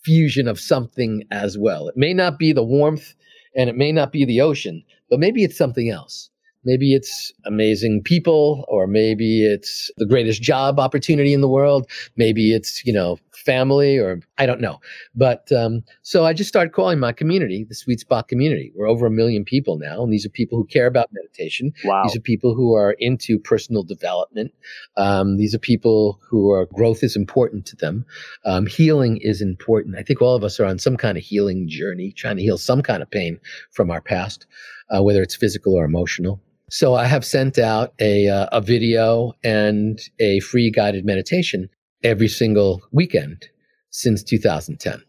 fusion 0.03 0.47
of 0.47 0.59
something 0.59 1.23
as 1.31 1.57
well. 1.57 1.87
It 1.87 1.97
may 1.97 2.13
not 2.13 2.37
be 2.37 2.53
the 2.53 2.63
warmth 2.63 3.13
and 3.55 3.69
it 3.69 3.75
may 3.75 3.91
not 3.91 4.11
be 4.11 4.25
the 4.25 4.41
ocean, 4.41 4.83
but 5.09 5.19
maybe 5.19 5.43
it's 5.43 5.57
something 5.57 5.89
else. 5.89 6.29
Maybe 6.65 6.93
it's 6.93 7.31
amazing 7.45 8.01
people, 8.03 8.65
or 8.67 8.87
maybe 8.87 9.45
it's 9.45 9.91
the 9.97 10.05
greatest 10.05 10.41
job 10.41 10.79
opportunity 10.79 11.33
in 11.33 11.41
the 11.41 11.47
world. 11.47 11.89
Maybe 12.17 12.53
it's, 12.53 12.85
you 12.85 12.93
know, 12.93 13.17
family 13.45 13.97
or 13.97 14.19
I 14.37 14.45
don't 14.45 14.59
know. 14.59 14.79
But 15.13 15.51
um, 15.51 15.83
so 16.01 16.25
I 16.25 16.33
just 16.33 16.47
started 16.49 16.73
calling 16.73 16.99
my 16.99 17.11
community 17.11 17.65
the 17.67 17.75
Sweet 17.75 17.99
Spot 17.99 18.27
community. 18.27 18.71
We're 18.75 18.89
over 18.89 19.05
a 19.05 19.11
million 19.11 19.45
people 19.45 19.77
now, 19.77 20.03
and 20.03 20.11
these 20.11 20.25
are 20.25 20.29
people 20.29 20.57
who 20.57 20.65
care 20.65 20.87
about 20.87 21.09
meditation. 21.13 21.71
Wow. 21.83 22.03
These 22.03 22.17
are 22.17 22.21
people 22.21 22.55
who 22.55 22.73
are 22.75 22.95
into 22.99 23.39
personal 23.39 23.83
development. 23.83 24.51
Um, 24.97 25.37
these 25.37 25.53
are 25.53 25.59
people 25.59 26.19
who 26.27 26.51
are 26.51 26.65
growth 26.65 27.03
is 27.03 27.15
important 27.15 27.65
to 27.67 27.75
them. 27.75 28.05
Um, 28.43 28.65
healing 28.65 29.17
is 29.21 29.41
important. 29.41 29.95
I 29.97 30.03
think 30.03 30.21
all 30.21 30.35
of 30.35 30.43
us 30.43 30.59
are 30.59 30.65
on 30.65 30.79
some 30.79 30.97
kind 30.97 31.17
of 31.17 31.23
healing 31.23 31.67
journey, 31.69 32.11
trying 32.11 32.37
to 32.37 32.43
heal 32.43 32.57
some 32.57 32.81
kind 32.81 33.03
of 33.03 33.11
pain 33.11 33.39
from 33.71 33.91
our 33.91 34.01
past, 34.01 34.47
uh, 34.89 35.03
whether 35.03 35.21
it's 35.21 35.35
physical 35.35 35.73
or 35.75 35.85
emotional. 35.85 36.41
So 36.69 36.95
I 36.95 37.05
have 37.05 37.23
sent 37.23 37.57
out 37.57 37.93
a, 37.99 38.27
uh, 38.27 38.47
a 38.51 38.61
video 38.61 39.33
and 39.43 39.99
a 40.19 40.39
free 40.39 40.71
guided 40.71 41.05
meditation 41.05 41.69
every 42.03 42.27
single 42.27 42.81
weekend 42.91 43.45
since 43.91 44.23
2010. 44.23 45.03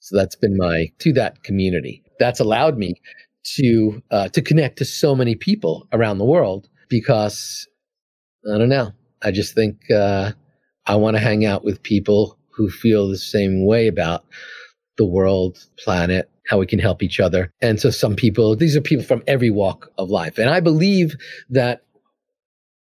So 0.00 0.16
that's 0.16 0.36
been 0.36 0.56
my 0.56 0.92
to 0.98 1.12
that 1.14 1.42
community. 1.42 2.02
That's 2.18 2.40
allowed 2.40 2.76
me 2.76 3.00
to 3.56 4.02
uh, 4.10 4.28
to 4.28 4.42
connect 4.42 4.78
to 4.78 4.84
so 4.84 5.14
many 5.14 5.34
people 5.34 5.86
around 5.92 6.18
the 6.18 6.24
world 6.24 6.68
because 6.88 7.66
I 8.52 8.58
don't 8.58 8.68
know. 8.68 8.92
I 9.22 9.30
just 9.30 9.54
think 9.54 9.90
uh, 9.90 10.32
I 10.86 10.96
want 10.96 11.16
to 11.16 11.22
hang 11.22 11.46
out 11.46 11.64
with 11.64 11.82
people 11.82 12.38
who 12.50 12.68
feel 12.68 13.08
the 13.08 13.18
same 13.18 13.64
way 13.66 13.88
about 13.88 14.24
the 14.96 15.06
world, 15.06 15.58
planet, 15.78 16.30
how 16.46 16.58
we 16.58 16.66
can 16.66 16.78
help 16.78 17.02
each 17.02 17.20
other. 17.20 17.50
And 17.60 17.80
so 17.80 17.90
some 17.90 18.16
people, 18.16 18.56
these 18.56 18.76
are 18.76 18.80
people 18.80 19.04
from 19.04 19.22
every 19.26 19.50
walk 19.50 19.90
of 19.98 20.10
life. 20.10 20.38
And 20.38 20.50
I 20.50 20.60
believe 20.60 21.16
that 21.50 21.84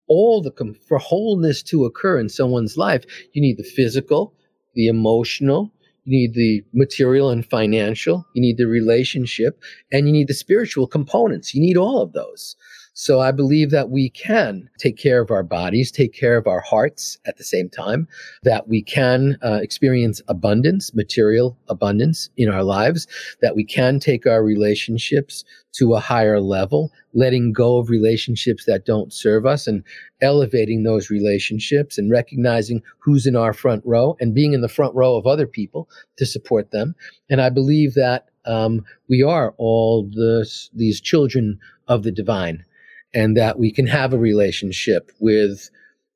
all 0.06 0.42
the 0.42 0.52
for 0.86 0.98
wholeness 0.98 1.62
to 1.64 1.84
occur 1.84 2.18
in 2.18 2.28
someone's 2.28 2.76
life, 2.76 3.04
you 3.32 3.42
need 3.42 3.56
the 3.56 3.64
physical, 3.64 4.34
the 4.74 4.86
emotional, 4.86 5.72
you 6.04 6.18
need 6.18 6.34
the 6.34 6.62
material 6.74 7.30
and 7.30 7.46
financial, 7.46 8.26
you 8.34 8.42
need 8.42 8.58
the 8.58 8.66
relationship, 8.66 9.60
and 9.90 10.06
you 10.06 10.12
need 10.12 10.28
the 10.28 10.34
spiritual 10.34 10.86
components. 10.86 11.54
You 11.54 11.62
need 11.62 11.76
all 11.76 12.02
of 12.02 12.12
those. 12.12 12.56
So 12.96 13.18
I 13.18 13.32
believe 13.32 13.70
that 13.72 13.90
we 13.90 14.08
can 14.08 14.70
take 14.78 14.96
care 14.96 15.20
of 15.20 15.32
our 15.32 15.42
bodies, 15.42 15.90
take 15.90 16.12
care 16.12 16.36
of 16.36 16.46
our 16.46 16.60
hearts 16.60 17.18
at 17.26 17.36
the 17.36 17.42
same 17.42 17.68
time, 17.68 18.06
that 18.44 18.68
we 18.68 18.82
can 18.82 19.36
uh, 19.42 19.58
experience 19.60 20.22
abundance, 20.28 20.94
material 20.94 21.58
abundance 21.68 22.30
in 22.36 22.48
our 22.48 22.62
lives, 22.62 23.08
that 23.42 23.56
we 23.56 23.64
can 23.64 23.98
take 23.98 24.28
our 24.28 24.44
relationships 24.44 25.44
to 25.72 25.94
a 25.94 26.00
higher 26.00 26.40
level, 26.40 26.92
letting 27.14 27.52
go 27.52 27.78
of 27.78 27.90
relationships 27.90 28.64
that 28.66 28.86
don't 28.86 29.12
serve 29.12 29.44
us 29.44 29.66
and 29.66 29.82
elevating 30.20 30.84
those 30.84 31.10
relationships 31.10 31.98
and 31.98 32.12
recognizing 32.12 32.80
who's 33.00 33.26
in 33.26 33.34
our 33.34 33.52
front 33.52 33.82
row 33.84 34.16
and 34.20 34.36
being 34.36 34.52
in 34.52 34.60
the 34.60 34.68
front 34.68 34.94
row 34.94 35.16
of 35.16 35.26
other 35.26 35.48
people 35.48 35.88
to 36.16 36.24
support 36.24 36.70
them. 36.70 36.94
And 37.28 37.40
I 37.40 37.50
believe 37.50 37.94
that 37.94 38.28
um, 38.46 38.84
we 39.08 39.20
are 39.24 39.52
all 39.58 40.08
these 40.72 41.00
children 41.00 41.58
of 41.88 42.04
the 42.04 42.12
divine 42.12 42.64
and 43.14 43.36
that 43.36 43.58
we 43.58 43.72
can 43.72 43.86
have 43.86 44.12
a 44.12 44.18
relationship 44.18 45.12
with 45.20 45.70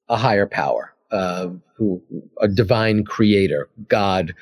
a 0.08 0.16
higher 0.16 0.46
power, 0.46 0.94
uh, 1.10 1.48
who, 1.76 2.02
a 2.40 2.48
divine 2.48 3.04
creator, 3.04 3.68
God, 3.88 4.34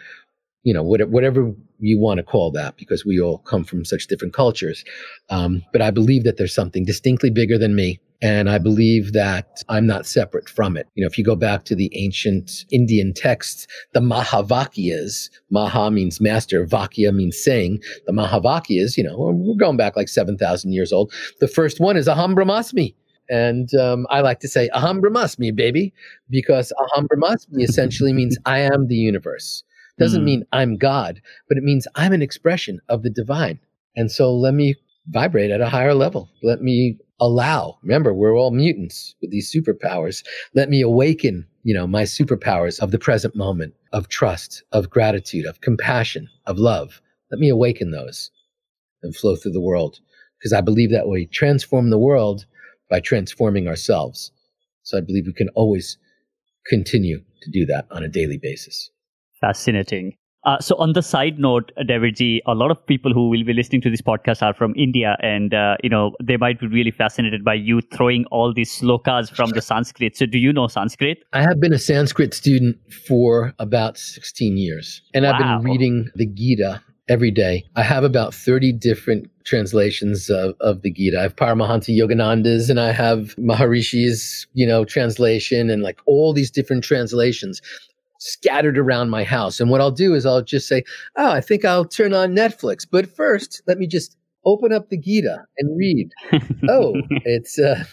you 0.62 0.72
know, 0.72 0.82
whatever 0.82 1.52
you 1.78 2.00
want 2.00 2.18
to 2.18 2.24
call 2.24 2.50
that, 2.52 2.76
because 2.76 3.04
we 3.04 3.20
all 3.20 3.38
come 3.38 3.62
from 3.62 3.84
such 3.84 4.06
different 4.06 4.34
cultures. 4.34 4.84
Um, 5.28 5.62
but 5.72 5.82
I 5.82 5.90
believe 5.90 6.24
that 6.24 6.38
there's 6.38 6.54
something 6.54 6.84
distinctly 6.84 7.30
bigger 7.30 7.58
than 7.58 7.76
me, 7.76 8.00
And 8.22 8.48
I 8.48 8.58
believe 8.58 9.12
that 9.12 9.62
I'm 9.68 9.86
not 9.86 10.06
separate 10.06 10.48
from 10.48 10.76
it. 10.76 10.88
You 10.94 11.04
know, 11.04 11.06
if 11.06 11.18
you 11.18 11.24
go 11.24 11.36
back 11.36 11.64
to 11.64 11.74
the 11.74 11.90
ancient 11.94 12.64
Indian 12.70 13.12
texts, 13.12 13.66
the 13.92 14.00
Mahavakyas, 14.00 15.28
Maha 15.50 15.90
means 15.90 16.20
master, 16.20 16.66
Vakya 16.66 17.14
means 17.14 17.42
saying. 17.42 17.80
The 18.06 18.12
Mahavakyas, 18.12 18.96
you 18.96 19.04
know, 19.04 19.16
we're 19.18 19.56
going 19.56 19.76
back 19.76 19.96
like 19.96 20.08
7,000 20.08 20.72
years 20.72 20.92
old. 20.92 21.12
The 21.40 21.48
first 21.48 21.78
one 21.78 21.96
is 21.96 22.08
Aham 22.08 22.34
Brahmasmi. 22.34 22.94
And 23.28 23.74
um, 23.74 24.06
I 24.08 24.20
like 24.20 24.40
to 24.40 24.48
say 24.48 24.70
Aham 24.74 25.00
Brahmasmi, 25.00 25.54
baby, 25.54 25.92
because 26.30 26.72
Aham 26.80 27.06
Brahmasmi 27.06 27.62
essentially 27.62 28.12
means 28.12 28.38
I 28.46 28.60
am 28.60 28.86
the 28.86 28.96
universe. 28.96 29.62
Doesn't 29.98 30.22
mm. 30.22 30.26
mean 30.26 30.46
I'm 30.52 30.76
God, 30.76 31.20
but 31.48 31.58
it 31.58 31.64
means 31.64 31.86
I'm 31.94 32.12
an 32.12 32.22
expression 32.22 32.80
of 32.88 33.02
the 33.02 33.10
divine. 33.10 33.58
And 33.96 34.10
so 34.10 34.34
let 34.34 34.54
me 34.54 34.74
vibrate 35.08 35.50
at 35.50 35.60
a 35.60 35.68
higher 35.68 35.94
level. 35.94 36.28
Let 36.42 36.60
me 36.60 36.98
allow, 37.20 37.78
remember, 37.82 38.12
we're 38.12 38.36
all 38.36 38.50
mutants 38.50 39.14
with 39.20 39.30
these 39.30 39.52
superpowers. 39.52 40.24
Let 40.54 40.68
me 40.68 40.80
awaken, 40.80 41.46
you 41.62 41.74
know, 41.74 41.86
my 41.86 42.02
superpowers 42.02 42.78
of 42.80 42.90
the 42.90 42.98
present 42.98 43.34
moment, 43.34 43.74
of 43.92 44.08
trust, 44.08 44.62
of 44.72 44.90
gratitude, 44.90 45.46
of 45.46 45.60
compassion, 45.60 46.28
of 46.46 46.58
love. 46.58 47.00
Let 47.30 47.40
me 47.40 47.48
awaken 47.48 47.90
those 47.90 48.30
and 49.02 49.14
flow 49.14 49.36
through 49.36 49.52
the 49.52 49.60
world 49.60 50.00
because 50.38 50.52
I 50.52 50.60
believe 50.60 50.90
that 50.90 51.08
we 51.08 51.26
transform 51.26 51.90
the 51.90 51.98
world 51.98 52.46
by 52.90 53.00
transforming 53.00 53.68
ourselves. 53.68 54.30
So 54.82 54.98
I 54.98 55.00
believe 55.00 55.26
we 55.26 55.32
can 55.32 55.48
always 55.50 55.98
continue 56.66 57.22
to 57.42 57.50
do 57.50 57.66
that 57.66 57.86
on 57.90 58.02
a 58.02 58.08
daily 58.08 58.38
basis. 58.38 58.90
Fascinating. 59.40 60.16
Uh, 60.46 60.60
so 60.60 60.76
on 60.76 60.92
the 60.92 61.02
side 61.02 61.40
note, 61.40 61.72
Davidji, 61.76 62.40
a 62.46 62.54
lot 62.54 62.70
of 62.70 62.86
people 62.86 63.12
who 63.12 63.28
will 63.28 63.42
be 63.42 63.52
listening 63.52 63.80
to 63.80 63.90
this 63.90 64.00
podcast 64.00 64.42
are 64.42 64.54
from 64.54 64.72
India, 64.76 65.16
and 65.20 65.52
uh, 65.52 65.76
you 65.82 65.90
know 65.90 66.12
they 66.22 66.36
might 66.36 66.60
be 66.60 66.68
really 66.68 66.92
fascinated 66.92 67.44
by 67.44 67.52
you 67.52 67.80
throwing 67.80 68.24
all 68.26 68.54
these 68.54 68.70
slokas 68.70 69.34
from 69.34 69.50
the 69.50 69.60
Sanskrit. 69.60 70.16
So 70.16 70.24
do 70.24 70.38
you 70.38 70.52
know 70.52 70.68
Sanskrit? 70.68 71.24
I 71.32 71.42
have 71.42 71.58
been 71.58 71.72
a 71.72 71.78
Sanskrit 71.80 72.32
student 72.32 72.78
for 73.06 73.54
about 73.58 73.98
16 73.98 74.56
years, 74.56 75.02
and 75.12 75.24
wow. 75.24 75.32
I've 75.32 75.38
been 75.62 75.70
reading 75.72 76.10
the 76.14 76.26
Gita 76.26 76.80
every 77.08 77.32
day. 77.32 77.64
I 77.74 77.82
have 77.82 78.04
about 78.04 78.32
30 78.32 78.72
different 78.72 79.30
translations 79.44 80.30
of, 80.30 80.54
of 80.60 80.82
the 80.82 80.92
Gita. 80.92 81.18
I 81.18 81.22
have 81.22 81.36
Paramahansa 81.36 81.96
Yogananda's 81.96 82.68
and 82.68 82.80
I 82.80 82.90
have 82.90 83.36
Maharishi's, 83.36 84.46
you 84.54 84.66
know, 84.66 84.84
translation 84.84 85.70
and 85.70 85.82
like 85.82 86.00
all 86.06 86.32
these 86.32 86.50
different 86.50 86.82
translations 86.82 87.62
scattered 88.26 88.78
around 88.78 89.10
my 89.10 89.24
house. 89.24 89.60
And 89.60 89.70
what 89.70 89.80
I'll 89.80 89.90
do 89.90 90.14
is 90.14 90.26
I'll 90.26 90.42
just 90.42 90.68
say, 90.68 90.82
Oh, 91.16 91.30
I 91.30 91.40
think 91.40 91.64
I'll 91.64 91.84
turn 91.84 92.12
on 92.12 92.34
Netflix. 92.34 92.86
But 92.90 93.14
first, 93.14 93.62
let 93.66 93.78
me 93.78 93.86
just 93.86 94.16
open 94.44 94.72
up 94.72 94.88
the 94.88 94.98
Gita 94.98 95.44
and 95.58 95.78
read. 95.78 96.10
oh, 96.68 96.94
it's 97.24 97.58
uh, 97.58 97.84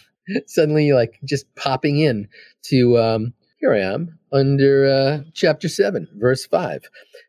suddenly 0.46 0.92
like 0.92 1.18
just 1.24 1.52
popping 1.56 1.98
in 1.98 2.28
to, 2.64 2.98
um, 2.98 3.34
here 3.58 3.74
I 3.74 3.80
am 3.80 4.18
under 4.32 4.86
uh, 4.86 5.30
chapter 5.32 5.68
7, 5.68 6.08
verse 6.16 6.44
5. 6.44 6.82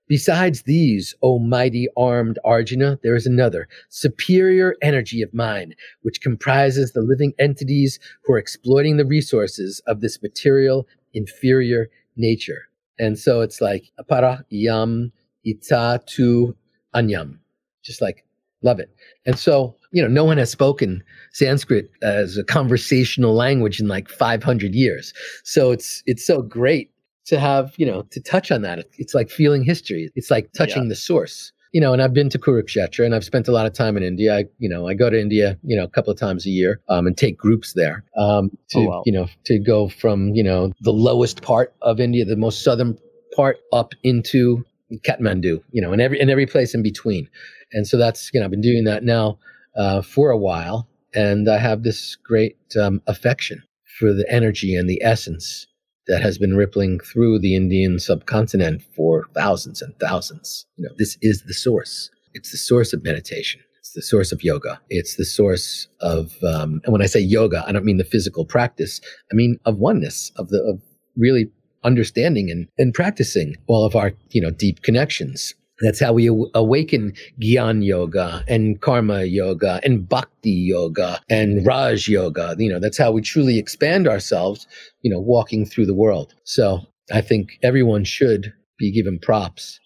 Besides 0.08 0.64
these, 0.64 1.16
O 1.22 1.39
mighty 1.39 1.88
armed 1.95 2.39
Arjuna, 2.43 2.99
there 3.03 3.16
is 3.16 3.26
another, 3.26 3.68
superior 3.89 4.76
energy 4.82 5.22
of 5.22 5.34
mind, 5.34 5.76
which 6.01 6.22
comprises 6.22 6.91
the 6.91 7.01
living 7.01 7.34
entities 7.39 7.99
who 8.24 8.34
are 8.34 8.38
exploiting 8.38 8.97
the 8.97 9.06
resources 9.06 9.82
of 9.88 10.01
this 10.01 10.22
material, 10.22 10.88
inferior 11.14 11.89
nature. 12.18 12.70
And 13.00 13.18
so 13.20 13.41
it's 13.41 13.62
like 13.62 13.91
para 14.08 14.46
yam 14.50 15.12
ita 15.46 16.02
tu 16.06 16.56
anyam. 16.96 17.39
Just 17.84 18.02
like 18.02 18.26
love 18.62 18.80
it. 18.80 18.89
And 19.26 19.38
so, 19.38 19.76
you 19.91 20.02
know, 20.02 20.08
no 20.08 20.26
one 20.26 20.38
has 20.38 20.50
spoken 20.50 21.04
Sanskrit 21.32 21.89
as 22.02 22.38
a 22.38 22.43
conversational 22.43 23.34
language 23.34 23.80
in 23.80 23.88
like 23.88 24.10
500 24.10 24.74
years. 24.74 25.14
So 25.43 25.72
it's 25.72 26.04
it's 26.06 26.26
so 26.26 26.41
great 26.41 26.91
to 27.26 27.39
have, 27.39 27.74
you 27.78 27.86
know, 27.86 28.04
to 28.12 28.20
touch 28.20 28.52
on 28.52 28.62
that. 28.62 28.86
It's 28.98 29.14
like 29.14 29.30
feeling 29.30 29.64
history. 29.64 30.12
It's 30.16 30.32
like 30.32 30.52
touching 30.54 30.84
yeah. 30.84 30.89
the 30.89 30.96
source. 30.96 31.52
You 31.76 31.82
know, 31.82 31.92
and 31.92 32.02
I've 32.02 32.14
been 32.14 32.30
to 32.30 32.40
Kurukshetra 32.40 33.06
and 33.06 33.14
I've 33.14 33.26
spent 33.26 33.50
a 33.50 33.52
lot 33.52 33.66
of 33.66 33.74
time 33.74 33.98
in 33.98 34.04
India. 34.04 34.34
I, 34.34 34.46
you 34.60 34.70
know, 34.70 34.88
I 34.88 34.94
go 34.94 35.10
to 35.10 35.20
India, 35.20 35.60
you 35.62 35.76
know, 35.76 35.84
a 35.84 35.90
couple 35.90 36.14
of 36.14 36.18
times 36.18 36.46
a 36.46 36.50
year 36.50 36.80
um, 36.88 37.06
and 37.06 37.18
take 37.18 37.38
groups 37.38 37.74
there 37.74 38.06
um, 38.16 38.50
to, 38.70 38.80
oh, 38.80 38.84
wow. 38.84 39.04
you 39.06 39.12
know, 39.12 39.28
to 39.44 39.60
go 39.60 39.90
from, 39.90 40.30
you 40.30 40.42
know, 40.42 40.72
the 40.80 40.94
lowest 40.94 41.42
part 41.42 41.76
of 41.82 42.00
India, 42.00 42.24
the 42.24 42.38
most 42.38 42.64
southern 42.64 42.98
part 43.36 43.58
up 43.74 43.92
into 44.04 44.64
Kathmandu, 45.06 45.62
you 45.72 45.82
know, 45.82 45.92
and 45.92 46.02
every, 46.02 46.18
and 46.22 46.30
every 46.30 46.46
place 46.46 46.74
in 46.74 46.82
between. 46.82 47.28
And 47.74 47.86
so 47.86 47.98
that's, 47.98 48.32
you 48.34 48.40
know, 48.40 48.46
I've 48.46 48.52
been 48.52 48.62
doing 48.62 48.86
that 48.86 49.04
now 49.04 49.38
uh, 49.76 50.02
for 50.02 50.30
a 50.30 50.38
while. 50.38 50.88
And 51.14 51.50
I 51.50 51.58
have 51.58 51.84
this 51.84 52.16
great 52.16 52.56
um, 52.82 53.02
affection 53.06 53.62
for 54.00 54.14
the 54.14 54.26
energy 54.32 54.78
and 54.78 54.90
the 54.90 55.04
essence 55.04 55.68
that 56.08 56.22
has 56.22 56.38
been 56.38 56.56
rippling 56.56 56.99
through 56.99 57.39
the 57.39 57.56
Indian 57.56 57.99
subcontinent 57.99 58.84
for 58.95 59.28
thousands 59.34 59.82
and 59.82 59.97
thousands. 59.99 60.66
You 60.78 60.86
know, 60.86 60.95
this 60.97 61.18
is 61.22 61.43
the 61.43 61.53
source. 61.53 62.10
It's 62.34 62.51
the 62.51 62.58
source 62.58 62.93
of 62.93 63.03
meditation. 63.03 63.62
It's 63.80 63.93
the 63.93 64.01
source 64.01 64.32
of 64.32 64.43
yoga. 64.43 64.80
It's 64.89 65.16
the 65.16 65.26
source 65.26 65.88
of, 66.01 66.36
um, 66.43 66.82
and 66.84 66.91
when 66.91 67.01
I 67.01 67.06
say 67.06 67.20
yoga, 67.20 67.64
I 67.68 67.72
don't 67.72 67.86
mean 67.86 67.97
the 67.97 68.03
physical 68.03 68.45
practice. 68.45 68.99
I 69.32 69.36
mean 69.36 69.60
of 69.66 69.78
oneness, 69.78 70.32
of 70.36 70.49
the, 70.49 70.62
of 70.64 70.82
really 71.16 71.49
understanding 71.84 72.49
and, 72.49 72.68
and 72.78 72.93
practicing 72.93 73.56
all 73.68 73.86
of 73.86 73.95
our, 73.95 74.14
you 74.30 74.41
know, 74.41 74.51
deep 74.51 74.82
connections. 74.82 75.53
That's 75.82 76.00
how 76.00 76.14
we 76.14 76.28
awaken 76.54 77.14
Gyan 77.42 77.86
Yoga 77.86 78.44
and 78.48 78.80
Karma 78.80 79.24
Yoga 79.24 79.82
and 79.84 80.08
Bhakti 80.08 80.52
Yoga 80.52 81.20
and 81.30 81.66
Raj 81.66 82.08
Yoga. 82.08 82.56
You 82.58 82.72
know, 82.72 82.80
that's 82.80 82.98
how 82.98 83.12
we 83.12 83.22
truly 83.22 83.60
expand 83.60 84.08
ourselves, 84.08 84.68
you 85.02 85.12
know, 85.12 85.20
walking 85.20 85.66
through 85.66 85.86
the 85.86 85.94
world. 85.94 86.34
So 86.44 86.82
I 87.12 87.22
think 87.22 87.60
everyone 87.62 88.06
should 88.06 88.54
be 88.80 88.92
given 88.92 89.20
props 89.20 89.80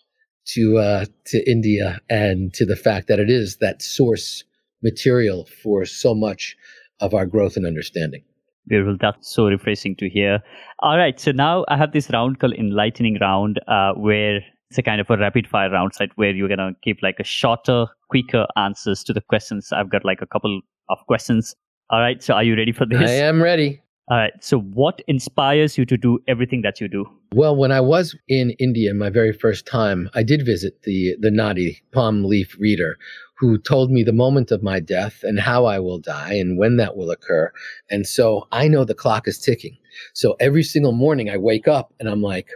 to, 0.53 0.77
uh, 0.77 1.05
to 1.27 1.49
India 1.49 1.99
and 2.09 2.53
to 2.53 2.65
the 2.65 2.75
fact 2.75 3.07
that 3.07 3.19
it 3.19 3.29
is 3.29 3.57
that 3.57 3.81
source 3.81 4.43
material 4.83 5.47
for 5.63 5.85
so 5.85 6.13
much 6.13 6.55
of 6.99 7.13
our 7.13 7.25
growth 7.25 7.57
and 7.57 7.65
understanding. 7.65 8.23
Beautiful. 8.67 8.97
That's 9.01 9.33
so 9.33 9.45
refreshing 9.45 9.95
to 9.95 10.07
hear. 10.07 10.39
All 10.79 10.97
right. 10.97 11.19
So 11.19 11.31
now 11.31 11.65
I 11.67 11.77
have 11.77 11.91
this 11.91 12.09
round 12.11 12.39
called 12.39 12.53
enlightening 12.53 13.17
round, 13.19 13.59
uh, 13.67 13.93
where 13.93 14.41
it's 14.69 14.77
a 14.77 14.83
kind 14.83 15.01
of 15.01 15.09
a 15.09 15.17
rapid 15.17 15.47
fire 15.47 15.69
round 15.69 15.93
site 15.95 16.11
where 16.15 16.31
you're 16.31 16.47
gonna 16.47 16.71
give 16.83 16.97
like 17.01 17.19
a 17.19 17.23
shorter, 17.23 17.87
quicker 18.09 18.45
answers 18.55 19.03
to 19.05 19.13
the 19.13 19.21
questions. 19.21 19.71
I've 19.71 19.89
got 19.89 20.05
like 20.05 20.21
a 20.21 20.27
couple 20.27 20.61
of 20.89 20.99
questions. 21.07 21.55
All 21.89 21.99
right. 21.99 22.21
So 22.21 22.35
are 22.35 22.43
you 22.43 22.55
ready 22.55 22.71
for 22.71 22.85
this? 22.85 23.09
I 23.09 23.13
am 23.13 23.41
ready. 23.41 23.81
All 24.11 24.17
right. 24.17 24.33
So 24.41 24.59
what 24.59 25.01
inspires 25.07 25.77
you 25.77 25.85
to 25.85 25.97
do 25.97 26.19
everything 26.27 26.61
that 26.61 26.79
you 26.79 26.87
do? 26.87 27.05
Well, 27.33 27.55
when 27.55 27.71
I 27.71 27.81
was 27.81 28.15
in 28.27 28.51
India 28.59 28.93
my 28.93 29.09
very 29.09 29.33
first 29.33 29.65
time, 29.65 30.09
I 30.13 30.21
did 30.21 30.45
visit 30.45 30.83
the 30.83 31.15
the 31.19 31.31
Nadi 31.31 31.77
palm 31.91 32.23
leaf 32.23 32.55
reader 32.59 32.97
who 33.39 33.57
told 33.57 33.89
me 33.89 34.03
the 34.03 34.13
moment 34.13 34.51
of 34.51 34.61
my 34.61 34.79
death 34.79 35.23
and 35.23 35.39
how 35.39 35.65
I 35.65 35.79
will 35.79 35.97
die 35.99 36.33
and 36.33 36.59
when 36.59 36.77
that 36.77 36.95
will 36.95 37.09
occur. 37.09 37.51
And 37.89 38.05
so 38.05 38.47
I 38.51 38.67
know 38.67 38.83
the 38.83 38.93
clock 38.93 39.27
is 39.27 39.39
ticking. 39.39 39.77
So 40.13 40.35
every 40.39 40.63
single 40.63 40.91
morning 40.91 41.29
I 41.29 41.37
wake 41.37 41.67
up 41.67 41.93
and 41.99 42.09
I'm 42.09 42.21
like, 42.21 42.49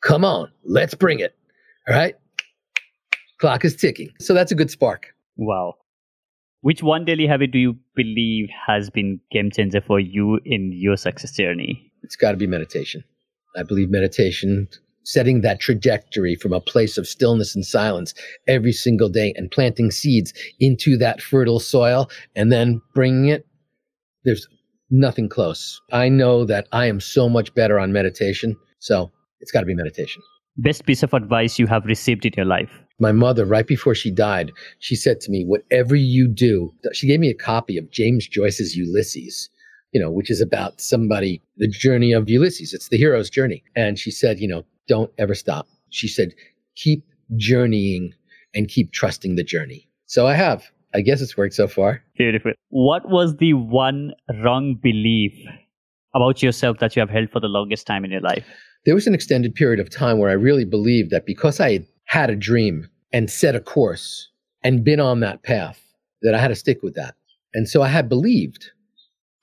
come 0.00 0.24
on, 0.24 0.50
let's 0.64 0.94
bring 0.94 1.20
it. 1.20 1.36
All 1.88 1.94
right. 1.94 2.14
Clock 3.40 3.64
is 3.64 3.76
ticking. 3.76 4.10
So 4.20 4.32
that's 4.32 4.52
a 4.52 4.54
good 4.54 4.70
spark. 4.70 5.14
Wow. 5.36 5.74
Which 6.62 6.82
one 6.82 7.04
daily 7.04 7.26
habit 7.26 7.50
do 7.50 7.58
you 7.58 7.76
believe 7.94 8.48
has 8.66 8.88
been 8.88 9.20
game 9.30 9.50
changer 9.50 9.82
for 9.82 10.00
you 10.00 10.40
in 10.46 10.72
your 10.72 10.96
success 10.96 11.32
journey? 11.32 11.92
It's 12.02 12.16
got 12.16 12.30
to 12.30 12.38
be 12.38 12.46
meditation. 12.46 13.04
I 13.56 13.62
believe 13.64 13.90
meditation 13.90 14.68
setting 15.04 15.42
that 15.42 15.60
trajectory 15.60 16.34
from 16.34 16.54
a 16.54 16.60
place 16.60 16.96
of 16.96 17.06
stillness 17.06 17.54
and 17.54 17.66
silence 17.66 18.14
every 18.48 18.72
single 18.72 19.10
day 19.10 19.34
and 19.36 19.50
planting 19.50 19.90
seeds 19.90 20.32
into 20.60 20.96
that 20.96 21.20
fertile 21.20 21.60
soil 21.60 22.08
and 22.34 22.50
then 22.50 22.80
bringing 22.94 23.28
it. 23.28 23.46
There's 24.24 24.48
nothing 24.90 25.28
close. 25.28 25.80
I 25.92 26.08
know 26.08 26.46
that 26.46 26.66
I 26.72 26.86
am 26.86 27.00
so 27.00 27.28
much 27.28 27.52
better 27.54 27.78
on 27.78 27.92
meditation. 27.92 28.56
So 28.78 29.12
it's 29.40 29.52
got 29.52 29.60
to 29.60 29.66
be 29.66 29.74
meditation. 29.74 30.22
Best 30.56 30.86
piece 30.86 31.02
of 31.02 31.12
advice 31.14 31.58
you 31.58 31.66
have 31.66 31.84
received 31.84 32.24
in 32.24 32.32
your 32.36 32.46
life? 32.46 32.70
My 33.00 33.12
mother, 33.12 33.44
right 33.44 33.66
before 33.66 33.94
she 33.94 34.10
died, 34.10 34.52
she 34.78 34.94
said 34.94 35.20
to 35.22 35.30
me, 35.30 35.44
Whatever 35.44 35.96
you 35.96 36.28
do, 36.28 36.72
she 36.92 37.08
gave 37.08 37.20
me 37.20 37.28
a 37.28 37.34
copy 37.34 37.76
of 37.76 37.90
James 37.90 38.28
Joyce's 38.28 38.76
Ulysses 38.76 39.50
you 39.94 40.00
know, 40.00 40.10
which 40.10 40.28
is 40.28 40.40
about 40.40 40.80
somebody, 40.80 41.40
the 41.56 41.68
journey 41.68 42.12
of 42.12 42.28
Ulysses. 42.28 42.74
It's 42.74 42.88
the 42.88 42.98
hero's 42.98 43.30
journey. 43.30 43.62
And 43.76 43.96
she 43.96 44.10
said, 44.10 44.40
you 44.40 44.48
know, 44.48 44.64
don't 44.88 45.10
ever 45.18 45.34
stop. 45.34 45.68
She 45.90 46.08
said, 46.08 46.34
keep 46.74 47.04
journeying 47.36 48.12
and 48.54 48.68
keep 48.68 48.92
trusting 48.92 49.36
the 49.36 49.44
journey. 49.44 49.88
So 50.06 50.26
I 50.26 50.34
have. 50.34 50.64
I 50.94 51.00
guess 51.00 51.20
it's 51.20 51.36
worked 51.36 51.54
so 51.54 51.68
far. 51.68 52.02
Beautiful. 52.18 52.52
What 52.68 53.08
was 53.08 53.36
the 53.36 53.54
one 53.54 54.12
wrong 54.44 54.78
belief 54.82 55.32
about 56.14 56.42
yourself 56.42 56.78
that 56.78 56.96
you 56.96 57.00
have 57.00 57.10
held 57.10 57.30
for 57.30 57.40
the 57.40 57.48
longest 57.48 57.86
time 57.86 58.04
in 58.04 58.10
your 58.10 58.20
life? 58.20 58.44
There 58.86 58.94
was 58.94 59.06
an 59.06 59.14
extended 59.14 59.54
period 59.54 59.80
of 59.80 59.90
time 59.90 60.18
where 60.18 60.30
I 60.30 60.34
really 60.34 60.64
believed 60.64 61.10
that 61.10 61.26
because 61.26 61.60
I 61.60 61.72
had 61.72 61.86
had 62.04 62.30
a 62.30 62.36
dream 62.36 62.88
and 63.12 63.30
set 63.30 63.54
a 63.54 63.60
course 63.60 64.28
and 64.62 64.84
been 64.84 65.00
on 65.00 65.20
that 65.20 65.42
path, 65.42 65.80
that 66.22 66.34
I 66.34 66.38
had 66.38 66.48
to 66.48 66.54
stick 66.54 66.82
with 66.82 66.94
that. 66.94 67.14
And 67.54 67.68
so 67.68 67.82
I 67.82 67.88
had 67.88 68.08
believed 68.08 68.70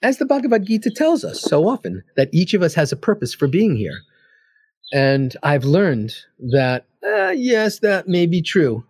as 0.01 0.17
the 0.17 0.25
Bhagavad 0.25 0.65
Gita 0.65 0.89
tells 0.89 1.23
us 1.23 1.41
so 1.41 1.67
often, 1.67 2.03
that 2.15 2.29
each 2.33 2.53
of 2.53 2.61
us 2.61 2.73
has 2.73 2.91
a 2.91 2.97
purpose 2.97 3.33
for 3.33 3.47
being 3.47 3.75
here. 3.75 3.99
And 4.93 5.35
I've 5.43 5.63
learned 5.63 6.15
that, 6.51 6.85
uh, 7.05 7.29
yes, 7.29 7.79
that 7.79 8.07
may 8.07 8.25
be 8.25 8.41
true, 8.41 8.83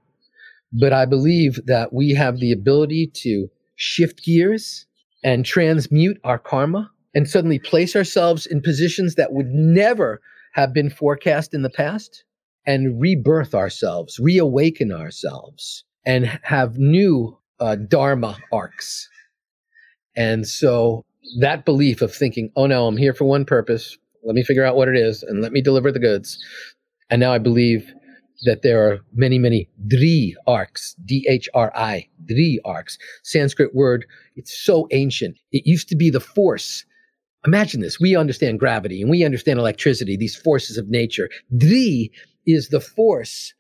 but 0.72 0.94
I 0.94 1.06
believe 1.06 1.60
that 1.66 1.94
we 1.94 2.12
have 2.12 2.40
the 2.40 2.52
ability 2.52 3.08
to 3.16 3.50
shift 3.76 4.24
gears 4.24 4.86
and 5.24 5.46
transmute 5.46 6.18
our 6.24 6.40
karma 6.40 6.90
and 7.14 7.30
suddenly 7.30 7.60
place 7.60 7.96
ourselves 7.96 8.46
in 8.46 8.62
positions 8.62 9.16
that 9.16 9.34
would 9.34 9.48
never 9.48 10.22
have 10.54 10.74
been 10.74 10.90
forecast 10.90 11.54
in 11.54 11.62
the 11.62 11.70
past 11.70 12.24
and 12.66 13.02
rebirth 13.02 13.56
ourselves, 13.56 14.20
reawaken 14.20 14.92
ourselves, 14.92 15.84
and 16.06 16.26
have 16.44 16.78
new 16.78 17.38
uh, 17.60 17.76
Dharma 17.76 18.38
arcs. 18.52 19.08
And 20.16 20.48
so 20.48 21.06
that 21.40 21.66
belief 21.66 22.02
of 22.02 22.14
thinking, 22.14 22.52
oh 22.56 22.68
no, 22.68 22.88
I'm 22.88 22.98
here 22.98 23.14
for 23.14 23.26
one 23.26 23.46
purpose. 23.46 23.98
Let 24.24 24.36
me 24.36 24.44
figure 24.44 24.66
out 24.66 24.76
what 24.76 24.88
it 24.88 24.98
is 24.98 25.24
and 25.24 25.42
let 25.42 25.52
me 25.52 25.62
deliver 25.62 25.92
the 25.92 26.00
goods. 26.00 26.38
And 27.10 27.20
now 27.20 27.34
I 27.34 27.38
believe 27.38 27.92
that 28.44 28.62
there 28.62 28.86
are 28.88 29.00
many, 29.14 29.38
many 29.38 29.70
Dhri 29.88 30.34
arcs, 30.48 30.96
D 31.06 31.26
H 31.30 31.48
R 31.54 31.72
I, 31.76 32.08
Dhri 32.26 32.58
arcs. 32.66 32.98
Sanskrit 33.24 33.76
word, 33.76 34.06
it's 34.36 34.58
so 34.58 34.88
ancient. 34.92 35.38
It 35.52 35.66
used 35.66 35.88
to 35.90 35.96
be 35.96 36.10
the 36.10 36.20
force. 36.20 36.86
Imagine 37.46 37.82
this. 37.82 38.00
We 38.00 38.16
understand 38.16 38.60
gravity 38.60 39.02
and 39.02 39.10
we 39.10 39.24
understand 39.24 39.60
electricity, 39.60 40.16
these 40.16 40.36
forces 40.36 40.78
of 40.78 40.90
nature. 40.90 41.30
Dhri 41.56 42.12
is 42.46 42.70
the 42.70 42.80
force 42.80 43.54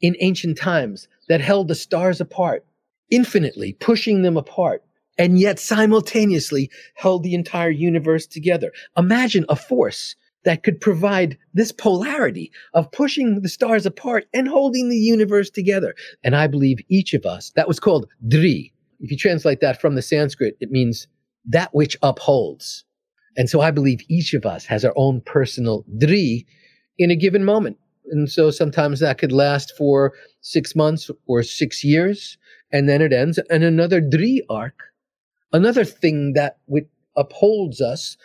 in 0.00 0.16
ancient 0.20 0.56
times 0.56 1.08
that 1.28 1.40
held 1.40 1.68
the 1.68 1.74
stars 1.74 2.20
apart, 2.20 2.64
infinitely 3.10 3.74
pushing 3.74 4.22
them 4.22 4.36
apart, 4.36 4.82
and 5.18 5.38
yet 5.38 5.58
simultaneously 5.58 6.70
held 6.94 7.22
the 7.22 7.34
entire 7.34 7.70
universe 7.70 8.26
together. 8.26 8.72
Imagine 8.96 9.44
a 9.48 9.56
force 9.56 10.16
that 10.44 10.62
could 10.62 10.80
provide 10.80 11.38
this 11.54 11.70
polarity 11.70 12.50
of 12.74 12.90
pushing 12.90 13.40
the 13.42 13.48
stars 13.48 13.86
apart 13.86 14.26
and 14.34 14.48
holding 14.48 14.88
the 14.88 14.96
universe 14.96 15.50
together. 15.50 15.94
And 16.24 16.34
I 16.34 16.46
believe 16.46 16.78
each 16.88 17.14
of 17.14 17.26
us, 17.26 17.52
that 17.56 17.68
was 17.68 17.78
called 17.78 18.08
Dhri. 18.26 18.72
If 19.00 19.10
you 19.10 19.16
translate 19.16 19.60
that 19.60 19.80
from 19.80 19.94
the 19.94 20.02
Sanskrit, 20.02 20.56
it 20.60 20.70
means 20.70 21.06
that 21.44 21.74
which 21.74 21.96
upholds. 22.02 22.84
And 23.36 23.48
so 23.48 23.60
I 23.60 23.70
believe 23.70 24.00
each 24.08 24.34
of 24.34 24.44
us 24.44 24.66
has 24.66 24.84
our 24.84 24.92
own 24.96 25.20
personal 25.22 25.84
Dhri 25.98 26.44
in 26.98 27.10
a 27.10 27.16
given 27.16 27.44
moment. 27.44 27.78
And 28.10 28.30
so 28.30 28.50
sometimes 28.50 29.00
that 29.00 29.18
could 29.18 29.32
last 29.32 29.72
for 29.76 30.12
six 30.40 30.74
months 30.74 31.10
or 31.26 31.42
six 31.42 31.84
years, 31.84 32.36
and 32.72 32.88
then 32.88 33.00
it 33.00 33.12
ends. 33.12 33.38
And 33.48 33.62
another 33.64 34.00
Dhri 34.00 34.40
arc, 34.50 34.78
another 35.52 35.84
thing 35.84 36.32
that 36.34 36.58
upholds 37.16 37.80
us 37.80 38.16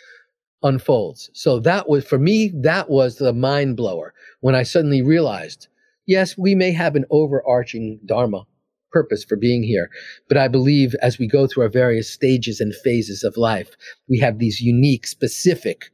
unfolds. 0.63 1.29
So 1.33 1.59
that 1.59 1.87
was, 1.87 2.05
for 2.05 2.17
me, 2.17 2.51
that 2.55 2.89
was 2.89 3.17
the 3.17 3.33
mind 3.33 3.77
blower 3.77 4.13
when 4.41 4.55
I 4.55 4.63
suddenly 4.63 5.01
realized, 5.01 5.67
yes, 6.05 6.37
we 6.37 6.55
may 6.55 6.71
have 6.71 6.95
an 6.95 7.05
overarching 7.11 7.99
Dharma 8.05 8.45
purpose 8.91 9.23
for 9.23 9.35
being 9.35 9.63
here. 9.63 9.89
But 10.27 10.37
I 10.37 10.47
believe 10.47 10.95
as 11.01 11.17
we 11.17 11.27
go 11.27 11.47
through 11.47 11.63
our 11.63 11.69
various 11.69 12.09
stages 12.11 12.59
and 12.59 12.73
phases 12.83 13.23
of 13.23 13.37
life, 13.37 13.69
we 14.09 14.19
have 14.19 14.39
these 14.39 14.61
unique, 14.61 15.07
specific 15.07 15.91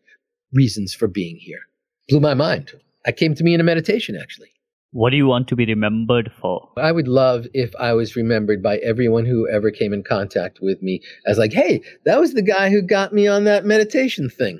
reasons 0.53 0.93
for 0.93 1.07
being 1.07 1.37
here. 1.37 1.61
Blew 2.09 2.19
my 2.19 2.33
mind. 2.33 2.71
I 3.05 3.11
came 3.11 3.35
to 3.35 3.43
me 3.43 3.53
in 3.53 3.59
a 3.59 3.63
meditation, 3.63 4.17
actually. 4.19 4.49
What 4.91 5.09
do 5.09 5.17
you 5.17 5.25
want 5.25 5.47
to 5.47 5.55
be 5.55 5.65
remembered 5.65 6.31
for? 6.39 6.69
I 6.77 6.91
would 6.91 7.07
love 7.07 7.47
if 7.53 7.73
I 7.79 7.93
was 7.93 8.15
remembered 8.15 8.61
by 8.61 8.77
everyone 8.77 9.25
who 9.25 9.49
ever 9.49 9.71
came 9.71 9.91
in 9.91 10.03
contact 10.03 10.59
with 10.61 10.83
me 10.83 11.01
as 11.25 11.39
like, 11.39 11.51
hey, 11.51 11.81
that 12.05 12.19
was 12.19 12.35
the 12.35 12.43
guy 12.43 12.69
who 12.69 12.81
got 12.83 13.11
me 13.11 13.27
on 13.27 13.43
that 13.45 13.65
meditation 13.65 14.29
thing. 14.29 14.59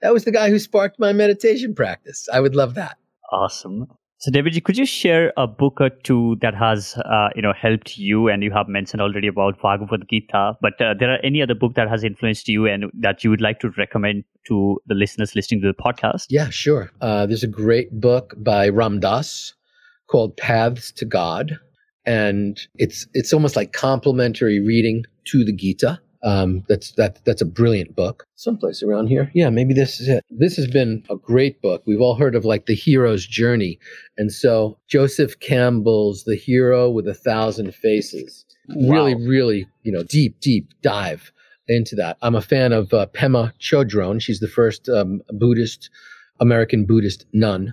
That 0.00 0.14
was 0.14 0.24
the 0.24 0.32
guy 0.32 0.48
who 0.48 0.58
sparked 0.58 0.98
my 0.98 1.12
meditation 1.12 1.74
practice. 1.74 2.26
I 2.32 2.40
would 2.40 2.56
love 2.56 2.74
that. 2.74 2.96
Awesome. 3.30 3.88
So, 4.18 4.30
Davidji, 4.30 4.64
could 4.64 4.78
you 4.78 4.86
share 4.86 5.30
a 5.36 5.46
book 5.46 5.78
or 5.78 5.90
two 5.90 6.38
that 6.40 6.54
has, 6.54 6.96
uh, 6.96 7.28
you 7.36 7.42
know, 7.42 7.52
helped 7.52 7.98
you? 7.98 8.28
And 8.28 8.42
you 8.42 8.50
have 8.50 8.66
mentioned 8.66 9.02
already 9.02 9.28
about 9.28 9.60
Bhagavad 9.60 10.06
Gita, 10.08 10.56
but 10.62 10.80
uh, 10.80 10.94
there 10.98 11.12
are 11.12 11.18
any 11.22 11.42
other 11.42 11.54
book 11.54 11.74
that 11.74 11.90
has 11.90 12.02
influenced 12.02 12.48
you 12.48 12.66
and 12.66 12.86
that 12.94 13.22
you 13.22 13.28
would 13.28 13.42
like 13.42 13.60
to 13.60 13.70
recommend 13.76 14.24
to 14.46 14.80
the 14.86 14.94
listeners 14.94 15.34
listening 15.34 15.60
to 15.60 15.66
the 15.66 15.74
podcast? 15.74 16.26
Yeah, 16.30 16.48
sure. 16.48 16.90
Uh, 17.02 17.26
there's 17.26 17.42
a 17.42 17.48
great 17.48 18.00
book 18.00 18.34
by 18.38 18.70
Ram 18.70 19.00
Dass 19.00 19.52
called 20.08 20.34
Paths 20.38 20.92
to 20.92 21.04
God, 21.04 21.58
and 22.06 22.58
it's 22.76 23.06
it's 23.12 23.34
almost 23.34 23.54
like 23.54 23.72
complementary 23.72 24.60
reading 24.60 25.04
to 25.26 25.44
the 25.44 25.52
Gita. 25.52 26.00
Um, 26.26 26.64
that's 26.68 26.90
that 26.92 27.24
that's 27.24 27.40
a 27.40 27.46
brilliant 27.46 27.94
book. 27.94 28.26
Someplace 28.34 28.82
around 28.82 29.06
here, 29.06 29.30
yeah, 29.32 29.48
maybe 29.48 29.72
this 29.72 30.00
is 30.00 30.08
it. 30.08 30.24
This 30.28 30.56
has 30.56 30.66
been 30.66 31.04
a 31.08 31.14
great 31.14 31.62
book. 31.62 31.84
We've 31.86 32.00
all 32.00 32.16
heard 32.16 32.34
of 32.34 32.44
like 32.44 32.66
the 32.66 32.74
hero's 32.74 33.24
journey, 33.24 33.78
and 34.18 34.32
so 34.32 34.76
Joseph 34.88 35.38
Campbell's 35.38 36.24
"The 36.24 36.34
Hero 36.34 36.90
with 36.90 37.06
a 37.06 37.14
Thousand 37.14 37.72
Faces." 37.76 38.44
Wow. 38.68 38.92
Really, 38.92 39.14
really, 39.14 39.68
you 39.84 39.92
know, 39.92 40.02
deep, 40.02 40.40
deep 40.40 40.68
dive 40.82 41.30
into 41.68 41.94
that. 41.94 42.16
I'm 42.22 42.34
a 42.34 42.42
fan 42.42 42.72
of 42.72 42.92
uh, 42.92 43.06
Pema 43.14 43.52
Chodron. 43.60 44.20
She's 44.20 44.40
the 44.40 44.48
first 44.48 44.88
um, 44.88 45.22
Buddhist 45.30 45.90
American 46.40 46.86
Buddhist 46.86 47.24
nun 47.32 47.72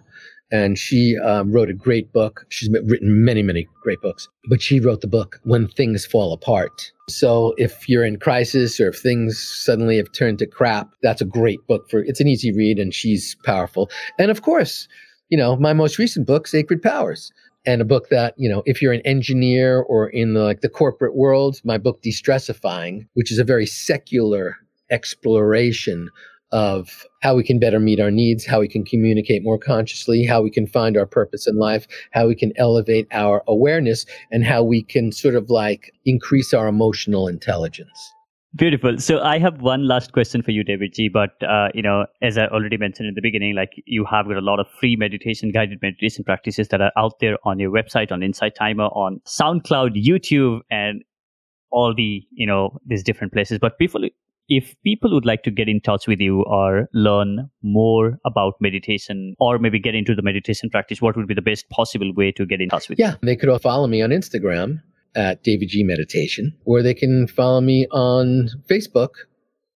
and 0.54 0.78
she 0.78 1.18
um, 1.18 1.52
wrote 1.52 1.70
a 1.70 1.74
great 1.74 2.14
book. 2.14 2.46
She's 2.50 2.70
written 2.70 3.26
many, 3.26 3.42
many 3.42 3.68
great 3.82 4.00
books, 4.02 4.30
but 4.48 4.62
she 4.62 4.80
wrote 4.80 5.02
the 5.02 5.08
book 5.08 5.40
When 5.44 5.68
Things 5.68 6.06
Fall 6.06 6.32
Apart. 6.32 6.92
So 7.10 7.56
if 7.58 7.90
you're 7.90 8.06
in 8.06 8.20
crisis 8.20 8.80
or 8.80 8.90
if 8.90 9.00
things 9.00 9.38
suddenly 9.40 9.98
have 9.98 10.12
turned 10.12 10.38
to 10.40 10.46
crap, 10.46 10.94
that's 11.02 11.22
a 11.22 11.26
great 11.26 11.66
book 11.68 11.90
for. 11.90 12.02
It's 12.02 12.22
an 12.22 12.28
easy 12.28 12.52
read, 12.54 12.78
and 12.78 12.94
she's 12.94 13.36
powerful. 13.44 13.90
And 14.20 14.30
of 14.30 14.44
course, 14.44 14.88
you 15.30 15.38
know 15.38 15.58
my 15.58 15.74
most 15.74 15.98
recent 15.98 16.28
book, 16.28 16.48
Sacred 16.48 16.84
Powers, 16.84 17.34
and 17.66 17.82
a 17.82 17.86
book 17.86 18.10
that 18.10 18.36
you 18.38 18.48
know 18.48 18.62
if 18.68 18.80
you're 18.80 18.94
an 18.94 19.02
engineer 19.06 19.82
or 19.82 20.08
in 20.08 20.36
the, 20.36 20.44
like 20.44 20.62
the 20.62 20.70
corporate 20.70 21.16
world, 21.16 21.60
my 21.64 21.80
book 21.80 22.04
Destressifying, 22.04 23.08
which 23.16 23.32
is 23.32 23.40
a 23.40 23.44
very 23.44 23.66
secular 23.66 24.58
exploration 24.92 26.12
of 26.54 27.06
how 27.22 27.36
we 27.36 27.44
can 27.44 27.60
better 27.60 27.80
meet 27.80 28.00
our 28.00 28.12
needs, 28.12 28.46
how 28.46 28.60
we 28.60 28.68
can 28.68 28.86
communicate 28.86 29.44
more 29.44 29.58
consciously, 29.58 30.24
how 30.24 30.42
we 30.42 30.52
can 30.52 30.68
find 30.68 30.96
our 30.96 31.08
purpose 31.08 31.48
in 31.48 31.58
life, 31.58 31.88
how 32.12 32.28
we 32.28 32.36
can 32.36 32.54
elevate 32.58 33.08
our 33.12 33.44
awareness, 33.48 34.06
and 34.32 34.46
how 34.46 34.64
we 34.64 34.84
can 34.84 35.12
sort 35.12 35.34
of 35.34 35.50
like 35.50 35.92
increase 36.06 36.54
our 36.54 36.68
emotional 36.68 37.28
intelligence. 37.28 38.14
Beautiful. 38.56 39.00
So 39.00 39.20
I 39.20 39.40
have 39.40 39.62
one 39.62 39.88
last 39.88 40.12
question 40.12 40.44
for 40.44 40.52
you, 40.52 40.64
Davidji. 40.64 41.12
But 41.12 41.32
uh, 41.42 41.70
you 41.74 41.82
know, 41.82 42.06
as 42.22 42.38
I 42.38 42.46
already 42.46 42.78
mentioned 42.78 43.08
in 43.08 43.16
the 43.16 43.22
beginning, 43.22 43.56
like 43.56 43.72
you 43.88 44.06
have 44.06 44.28
got 44.28 44.38
a 44.38 44.42
lot 44.42 44.60
of 44.60 44.68
free 44.80 44.96
meditation, 44.96 45.52
guided 45.52 45.80
meditation 45.82 46.24
practices 46.24 46.68
that 46.68 46.82
are 46.82 46.92
out 46.96 47.14
there 47.20 47.38
on 47.46 47.58
your 47.58 47.72
website, 47.72 48.12
on 48.12 48.22
Insight 48.22 48.54
Timer, 48.56 48.86
on 48.86 49.22
SoundCloud, 49.26 49.96
YouTube, 50.00 50.60
and 50.70 51.04
all 51.72 51.96
the 51.96 52.22
you 52.30 52.46
know 52.46 52.78
these 52.86 53.02
different 53.02 53.34
places. 53.34 53.58
But 53.58 53.80
people 53.80 54.08
if 54.48 54.76
people 54.84 55.14
would 55.14 55.26
like 55.26 55.44
to 55.44 55.52
get 55.52 55.70
in 55.70 55.80
touch 55.82 56.08
with 56.08 56.20
you 56.20 56.44
or 56.44 56.90
learn 56.94 57.50
more 57.62 58.20
about 58.26 58.56
meditation 58.60 59.36
or 59.40 59.58
maybe 59.58 59.80
get 59.80 59.96
into 59.96 60.16
the 60.16 60.22
meditation 60.22 60.70
practice, 60.70 61.02
what 61.02 61.16
would 61.16 61.28
be 61.28 61.34
the 61.34 61.42
best 61.42 61.70
possible 61.70 62.12
way 62.16 62.32
to 62.34 62.46
get 62.46 62.62
in 62.62 62.70
touch 62.70 62.90
with 62.90 63.00
yeah, 63.00 63.06
you? 63.06 63.12
Yeah, 63.12 63.18
they 63.24 63.36
could 63.36 63.50
all 63.50 63.60
follow 63.60 63.88
me 63.88 64.02
on 64.02 64.10
Instagram 64.10 64.82
at 65.16 65.44
Davidji 65.44 65.86
Meditation, 65.86 66.56
or 66.66 66.82
they 66.82 66.94
can 66.94 67.28
follow 67.28 67.62
me 67.62 67.88
on 67.92 68.50
Facebook. 68.70 69.10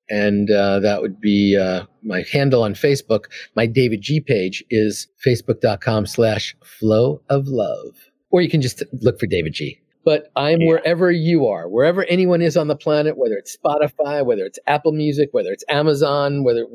And 0.10 0.50
uh, 0.50 0.80
that 0.80 1.02
would 1.02 1.20
be 1.20 1.58
uh, 1.58 1.86
my 2.02 2.24
handle 2.32 2.64
on 2.64 2.74
Facebook. 2.74 3.26
My 3.56 3.68
Davidji 3.68 4.26
page 4.26 4.64
is 4.70 5.08
facebook.com 5.26 6.06
slash 6.06 6.56
flow 6.64 7.22
of 7.30 7.48
love. 7.48 8.10
Or 8.30 8.42
you 8.42 8.50
can 8.50 8.62
just 8.62 8.84
look 9.02 9.20
for 9.20 9.28
Davidji 9.28 9.80
but 10.08 10.32
I'm 10.38 10.62
yeah. 10.62 10.70
wherever 10.70 11.12
you 11.12 11.48
are, 11.48 11.68
wherever 11.68 12.06
anyone 12.06 12.42
is 12.42 12.56
on 12.56 12.70
the 12.70 12.78
planet, 12.78 13.18
whether 13.18 13.36
it's 13.36 13.58
Spotify, 13.58 14.26
whether 14.26 14.46
it's 14.46 14.58
Apple 14.66 14.94
Music, 14.94 15.28
whether 15.34 15.52
it's 15.52 15.66
Amazon, 15.68 16.46
whether 16.46 16.66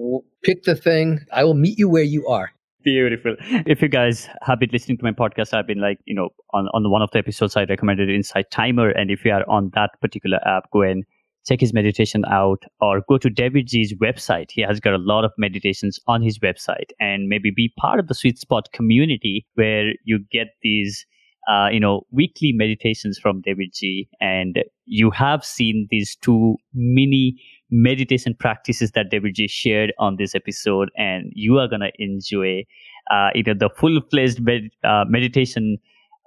pick 0.42 0.64
the 0.64 0.76
thing, 0.76 1.20
I 1.32 1.42
will 1.44 1.54
meet 1.54 1.78
you 1.78 1.88
where 1.88 2.02
you 2.02 2.28
are. 2.28 2.50
Beautiful. 2.84 3.36
If 3.64 3.80
you 3.80 3.88
guys 3.88 4.28
have 4.42 4.60
been 4.60 4.68
listening 4.70 4.98
to 4.98 5.04
my 5.04 5.12
podcast, 5.12 5.54
I've 5.54 5.66
been 5.66 5.80
like, 5.80 5.98
you 6.04 6.14
know, 6.14 6.28
on, 6.52 6.68
on 6.74 6.90
one 6.90 7.00
of 7.00 7.10
the 7.12 7.20
episodes, 7.20 7.56
I 7.56 7.64
recommended 7.64 8.10
Insight 8.10 8.50
Timer. 8.50 8.90
And 8.90 9.10
if 9.10 9.24
you 9.24 9.32
are 9.32 9.48
on 9.48 9.70
that 9.72 9.92
particular 10.02 10.38
app, 10.46 10.70
go 10.70 10.82
and 10.82 11.02
check 11.46 11.60
his 11.60 11.72
meditation 11.72 12.24
out 12.30 12.62
or 12.82 13.00
go 13.08 13.16
to 13.16 13.30
Davidji's 13.30 13.94
website. 13.94 14.50
He 14.50 14.60
has 14.60 14.78
got 14.78 14.92
a 14.92 14.98
lot 14.98 15.24
of 15.24 15.32
meditations 15.38 15.98
on 16.06 16.20
his 16.20 16.38
website 16.40 16.90
and 17.00 17.30
maybe 17.30 17.50
be 17.50 17.72
part 17.78 17.98
of 17.98 18.08
the 18.08 18.14
Sweet 18.14 18.38
Spot 18.38 18.68
community 18.74 19.46
where 19.54 19.92
you 20.04 20.18
get 20.30 20.48
these 20.60 21.06
uh, 21.48 21.68
you 21.70 21.80
know, 21.80 22.02
weekly 22.10 22.52
meditations 22.52 23.18
from 23.18 23.42
Davidji. 23.42 24.08
And 24.20 24.62
you 24.86 25.10
have 25.10 25.44
seen 25.44 25.88
these 25.90 26.16
two 26.16 26.56
mini 26.74 27.36
meditation 27.70 28.34
practices 28.38 28.92
that 28.92 29.10
Davidji 29.10 29.48
shared 29.50 29.92
on 29.98 30.16
this 30.16 30.34
episode, 30.34 30.90
and 30.96 31.32
you 31.34 31.58
are 31.58 31.68
gonna 31.68 31.90
enjoy 31.98 32.64
uh, 33.10 33.30
either 33.34 33.54
the 33.54 33.70
full-fledged 33.70 34.40
med- 34.40 34.70
uh, 34.84 35.04
meditation, 35.08 35.78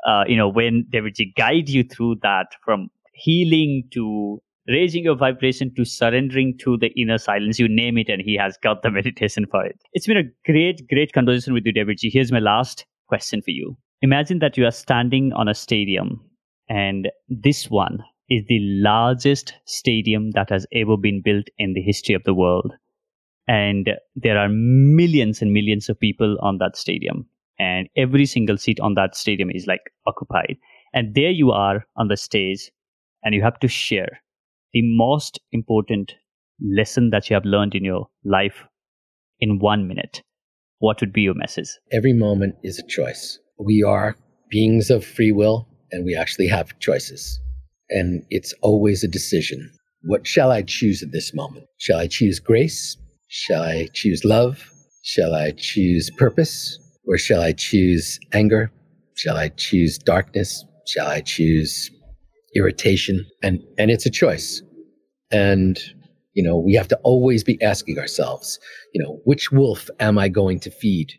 uh, 0.08 0.24
you 0.28 0.36
know, 0.36 0.50
when 0.50 0.86
Davidji 0.92 1.34
guide 1.36 1.70
you 1.70 1.84
through 1.84 2.16
that 2.24 2.48
from 2.64 2.90
healing 3.14 3.84
to 3.92 4.42
raising 4.68 5.04
your 5.04 5.16
vibration 5.16 5.74
to 5.76 5.86
surrendering 5.86 6.58
to 6.60 6.78
the 6.78 6.88
inner 7.00 7.18
silence. 7.18 7.60
You 7.60 7.68
name 7.68 7.98
it, 7.98 8.10
and 8.10 8.22
he 8.22 8.36
has 8.36 8.58
got 8.58 8.82
the 8.82 8.92
meditation 9.00 9.46
for 9.50 9.64
it. 9.66 9.80
It's 9.94 10.08
been 10.08 10.18
a 10.18 10.52
great, 10.52 10.88
great 10.90 11.14
conversation 11.14 11.54
with 11.54 11.66
you, 11.66 11.74
Davidji. 11.74 12.12
Here's 12.12 12.32
my 12.32 12.40
last 12.40 12.86
question 13.08 13.42
for 13.42 13.52
you. 13.52 13.78
Imagine 14.06 14.38
that 14.38 14.56
you 14.56 14.66
are 14.68 14.72
standing 14.72 15.34
on 15.34 15.48
a 15.48 15.56
stadium, 15.56 16.22
and 16.70 17.10
this 17.28 17.72
one 17.72 18.04
is 18.30 18.44
the 18.48 18.60
largest 18.62 19.56
stadium 19.66 20.30
that 20.36 20.48
has 20.52 20.68
ever 20.72 20.96
been 20.96 21.24
built 21.26 21.48
in 21.58 21.74
the 21.74 21.82
history 21.82 22.14
of 22.14 22.24
the 22.24 22.36
world. 22.36 22.72
And 23.48 23.90
there 24.16 24.38
are 24.38 24.48
millions 24.48 25.42
and 25.42 25.52
millions 25.52 25.90
of 25.90 26.00
people 26.00 26.38
on 26.44 26.60
that 26.60 26.78
stadium. 26.78 27.28
And 27.58 27.90
every 27.98 28.28
single 28.28 28.58
seat 28.58 28.80
on 28.80 28.94
that 28.94 29.16
stadium 29.16 29.50
is 29.50 29.66
like 29.66 29.82
occupied. 30.06 30.58
And 30.94 31.16
there 31.16 31.32
you 31.32 31.50
are 31.50 31.88
on 31.98 32.08
the 32.08 32.18
stage, 32.18 32.70
and 33.24 33.34
you 33.34 33.42
have 33.42 33.60
to 33.62 33.68
share 33.68 34.22
the 34.72 34.84
most 34.84 35.40
important 35.52 36.14
lesson 36.62 37.10
that 37.10 37.28
you 37.28 37.34
have 37.34 37.46
learned 37.46 37.74
in 37.74 37.84
your 37.84 38.08
life 38.24 38.66
in 39.40 39.58
one 39.58 39.88
minute. 39.88 40.22
What 40.78 41.02
would 41.02 41.12
be 41.12 41.24
your 41.24 41.34
message? 41.34 41.70
Every 41.92 42.14
moment 42.14 42.54
is 42.62 42.78
a 42.78 42.86
choice. 42.88 43.40
We 43.58 43.84
are 43.84 44.16
beings 44.50 44.90
of 44.90 45.06
free 45.06 45.32
will, 45.32 45.68
and 45.92 46.06
we 46.06 46.16
actually 46.16 46.48
have 46.48 46.78
choices. 46.80 47.40
And 47.90 48.24
it's 48.30 48.54
always 48.62 49.04
a 49.04 49.08
decision. 49.08 49.72
What 50.04 50.28
shall 50.28 50.52
I 50.52 50.62
choose 50.62 51.02
at 51.02 51.12
this 51.12 51.34
moment? 51.34 51.66
Shall 51.78 52.00
I 52.00 52.08
choose 52.08 52.40
grace? 52.40 52.98
Shall 53.28 53.64
I 53.64 53.88
choose 53.94 54.26
love? 54.26 54.70
Shall 55.04 55.34
I 55.34 55.52
choose 55.52 56.10
purpose? 56.18 56.80
Or 57.08 57.18
shall 57.18 57.42
I 57.42 57.54
choose 57.54 58.20
anger? 58.34 58.72
Shall 59.16 59.38
I 59.38 59.50
choose 59.50 59.98
darkness? 59.98 60.66
Shall 60.88 61.08
I 61.08 61.22
choose 61.22 61.90
irritation? 62.56 63.26
And, 63.42 63.64
and 63.78 63.90
it's 63.90 64.06
a 64.06 64.12
choice. 64.12 64.62
And, 65.32 65.80
you 66.34 66.44
know, 66.44 66.58
we 66.58 66.74
have 66.74 66.88
to 66.90 66.98
always 67.04 67.44
be 67.44 67.62
asking 67.62 68.00
ourselves, 68.00 68.60
you 68.94 69.04
know, 69.04 69.22
which 69.24 69.52
wolf 69.52 69.90
am 70.00 70.18
I 70.18 70.28
going 70.28 70.60
to 70.62 70.72
feed? 70.72 71.14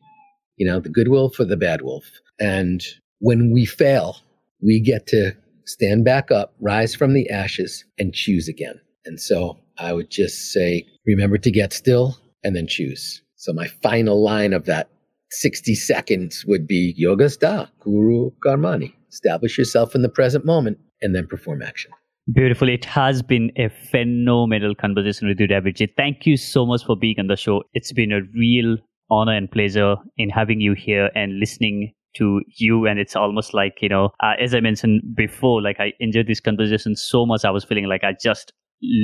You 0.57 0.67
know, 0.67 0.81
the 0.81 0.89
good 0.89 1.09
wolf 1.09 1.39
or 1.39 1.45
the 1.45 1.57
bad 1.57 1.83
wolf? 1.83 2.05
And 2.39 2.83
when 3.19 3.53
we 3.53 3.65
fail, 3.65 4.17
we 4.63 4.81
get 4.81 5.07
to 5.09 5.33
stand 5.65 6.05
back 6.05 6.31
up, 6.31 6.55
rise 6.61 6.95
from 6.95 7.13
the 7.13 7.29
ashes, 7.31 7.85
and 7.99 8.15
choose 8.15 8.49
again. 8.49 8.81
And 9.05 9.21
so 9.21 9.59
I 9.79 9.93
would 9.93 10.11
just 10.11 10.53
say, 10.53 10.87
remember 11.07 11.39
to 11.39 11.51
get 11.51 11.73
still 11.73 12.19
and 12.43 12.57
then 12.57 12.67
choose. 12.67 13.23
So 13.37 13.53
my 13.53 13.69
final 13.83 14.23
line 14.23 14.53
of 14.53 14.65
that 14.67 14.89
60 15.31 15.75
seconds 15.75 16.45
would 16.47 16.67
be 16.67 16.95
Yoga 16.97 17.29
Sta, 17.29 17.69
Kuru 17.83 18.31
Karmani. 18.45 18.93
Establish 19.11 19.59
yourself 19.59 19.95
in 19.95 20.03
the 20.03 20.09
present 20.09 20.45
moment 20.45 20.79
and 21.03 21.15
then 21.15 21.27
perform 21.27 21.63
action. 21.63 21.91
Beautiful. 22.33 22.69
It 22.69 22.85
has 22.85 23.23
been 23.23 23.53
a 23.57 23.69
phenomenal 23.69 24.75
conversation 24.75 25.29
with 25.29 25.39
you, 25.39 25.47
David. 25.47 25.81
Thank 25.97 26.27
you 26.27 26.37
so 26.37 26.67
much 26.67 26.85
for 26.85 26.97
being 26.97 27.17
on 27.21 27.29
the 27.29 27.37
show. 27.37 27.63
It's 27.73 27.93
been 27.93 28.11
a 28.11 28.21
real 28.35 28.79
honor 29.11 29.37
and 29.37 29.51
pleasure 29.51 29.97
in 30.17 30.31
having 30.31 30.61
you 30.61 30.75
here 30.75 31.11
and 31.15 31.39
listening 31.39 31.93
to 32.17 32.41
you. 32.57 32.87
And 32.87 32.99
it's 32.99 33.17
almost 33.17 33.55
like 33.55 33.79
you 33.81 33.89
know 33.89 34.11
uh, 34.23 34.35
as 34.41 34.55
i 34.55 34.61
mentioned 34.61 35.03
before 35.15 35.63
like 35.63 35.79
i 35.81 35.93
enjoyed 36.01 36.27
this 36.27 36.41
conversation 36.41 36.97
so 36.97 37.27
much 37.27 37.45
i 37.45 37.51
was 37.51 37.65
feeling 37.65 37.87
like 37.87 38.05
i 38.05 38.15
just 38.23 38.53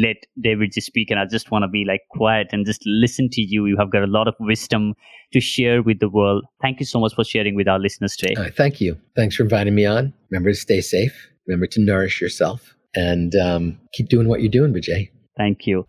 let 0.03 0.16
david 0.43 0.70
just 0.73 0.87
speak 0.87 1.11
and 1.11 1.19
i 1.19 1.24
just 1.24 1.51
want 1.51 1.62
to 1.62 1.69
be 1.69 1.85
like 1.87 2.01
quiet 2.11 2.49
and 2.53 2.66
just 2.66 2.83
listen 2.87 3.29
to 3.33 3.41
you. 3.41 3.66
You 3.66 3.77
have 3.79 3.91
got 3.91 4.03
a 4.03 4.07
lot 4.07 4.29
of 4.29 4.35
wisdom 4.41 4.95
to 5.33 5.41
share 5.41 5.83
with 5.83 6.01
the 6.01 6.09
world. 6.09 6.45
Thank 6.61 6.81
you 6.81 6.87
so 6.87 7.01
much 7.01 7.15
for 7.15 7.24
sharing 7.24 7.55
with 7.55 7.69
our 7.69 7.79
listeners 7.79 8.16
today. 8.16 8.35
Thank 8.51 8.81
you. 8.81 8.99
Thanks 9.16 9.37
for 9.37 9.45
inviting 9.45 9.74
me 9.74 9.87
on. 9.87 10.12
Remember 10.31 10.51
to 10.51 10.55
stay 10.55 10.83
safe. 10.83 11.29
Remember 11.47 11.66
to 11.69 11.81
nourish 11.81 12.20
yourself. 12.20 12.74
And 12.95 13.35
um, 13.35 13.81
keep 13.95 14.11
doing 14.11 14.29
what 14.29 14.43
you're 14.43 14.51
doing 14.51 14.74
Bijay. 14.74 15.11
Thank 15.39 15.66
you 15.66 15.87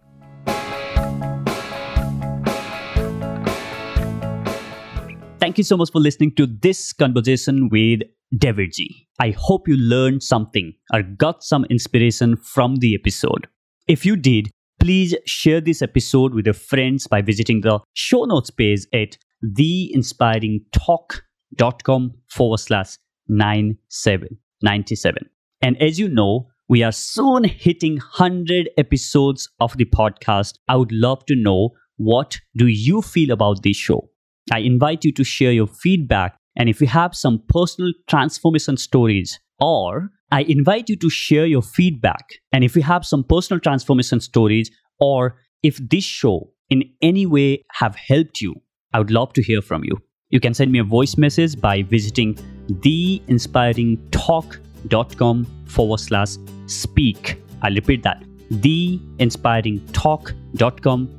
Thank 5.44 5.57
you 5.57 5.65
so 5.65 5.76
much 5.76 5.91
for 5.91 5.99
listening 5.99 6.34
to 6.36 6.48
this 6.48 6.94
conversation 6.94 7.68
with 7.68 8.03
Davidji. 8.34 8.88
I 9.20 9.32
hope 9.32 9.68
you 9.68 9.76
learned 9.76 10.24
something 10.24 10.72
or 10.94 11.03
got 11.03 11.44
some 11.44 11.65
inspiration 11.65 12.38
from 12.38 12.78
the 12.78 12.95
episode. 12.95 13.49
If 13.86 14.06
you 14.06 14.15
did, 14.15 14.52
please 14.80 15.18
share 15.26 15.60
this 15.60 15.82
episode 15.82 16.34
with 16.34 16.45
your 16.45 16.53
friends 16.53 17.07
by 17.07 17.22
visiting 17.22 17.60
the 17.60 17.82
show 17.91 18.24
notes 18.24 18.52
page 18.52 18.88
at 18.94 19.18
theinspiringtalk.com 19.45 22.14
forward 22.30 22.60
slash 22.61 22.98
9797. 23.28 25.30
And 25.61 25.82
as 25.82 25.99
you 25.99 26.07
know, 26.07 26.48
we 26.70 26.84
are 26.84 26.94
soon 26.94 27.44
hitting 27.44 27.95
100 27.95 28.70
episodes 28.78 29.49
of 29.60 29.76
the 29.76 29.84
podcast. 29.84 30.53
I 30.70 30.78
would 30.78 30.94
love 30.94 31.26
to 31.26 31.36
know 31.36 31.72
what 31.98 32.40
do 32.56 32.68
you 32.68 33.02
feel 33.02 33.32
about 33.32 33.61
this 33.61 33.76
show? 33.76 34.10
I 34.52 34.60
invite 34.60 35.06
you 35.06 35.14
to 35.14 35.24
share 35.24 35.52
your 35.52 35.68
feedback. 35.68 36.36
And 36.56 36.70
if 36.70 36.82
you 36.82 36.88
have 36.88 37.15
some 37.15 37.44
personal 37.49 37.91
transformation 38.07 38.78
stories, 38.78 39.40
or 39.60 40.10
I 40.32 40.41
invite 40.41 40.90
you 40.90 40.95
to 40.98 41.10
share 41.10 41.45
your 41.45 41.61
feedback. 41.61 42.26
And 42.52 42.64
if 42.64 42.76
you 42.76 42.82
have 42.82 43.06
some 43.06 43.24
personal 43.24 43.60
transformation 43.60 44.20
stories, 44.20 44.72
or 44.99 45.38
if 45.61 45.78
this 45.90 46.03
show 46.03 46.49
in 46.70 46.84
any 47.02 47.26
way 47.26 47.64
have 47.74 47.95
helped 47.95 48.41
you, 48.41 48.56
I 48.94 48.99
would 48.99 49.11
love 49.11 49.34
to 49.34 49.41
hear 49.41 49.61
from 49.61 49.84
you. 49.84 49.98
You 50.30 50.40
can 50.40 50.53
send 50.53 50.72
me 50.72 50.80
a 50.80 50.84
voice 50.84 51.18
message 51.18 51.60
by 51.60 51.82
visiting 51.84 52.36
theinspiringtalk.com 52.68 55.45
forward 55.65 55.99
slash 55.99 56.38
speak. 56.65 57.41
I'll 57.61 57.74
repeat 57.74 58.03
that 58.03 58.24
theinspiringtalk.com 58.52 60.43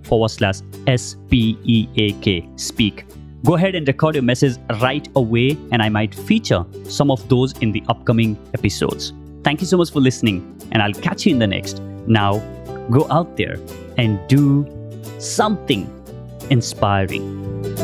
forward 0.05 0.31
slash 0.31 0.61
S 0.87 1.17
P 1.29 1.59
E 1.65 1.89
A 1.97 2.13
K, 2.21 2.49
speak. 2.57 3.07
Go 3.45 3.55
ahead 3.55 3.75
and 3.75 3.87
record 3.87 4.15
your 4.15 4.23
message 4.23 4.57
right 4.81 5.07
away, 5.17 5.59
and 5.71 5.83
I 5.83 5.89
might 5.89 6.15
feature 6.15 6.65
some 6.85 7.11
of 7.11 7.29
those 7.29 7.53
in 7.59 7.73
the 7.73 7.83
upcoming 7.89 8.39
episodes. 8.55 9.13
Thank 9.43 9.61
you 9.61 9.67
so 9.67 9.77
much 9.77 9.91
for 9.91 10.01
listening, 10.01 10.59
and 10.73 10.83
I'll 10.83 10.95
catch 10.95 11.27
you 11.27 11.33
in 11.33 11.39
the 11.39 11.47
next. 11.47 11.83
Now, 12.07 12.39
go 12.91 13.07
out 13.11 13.37
there 13.37 13.59
and 13.99 14.19
do 14.29 14.67
something 15.19 15.91
inspiring. 16.51 17.84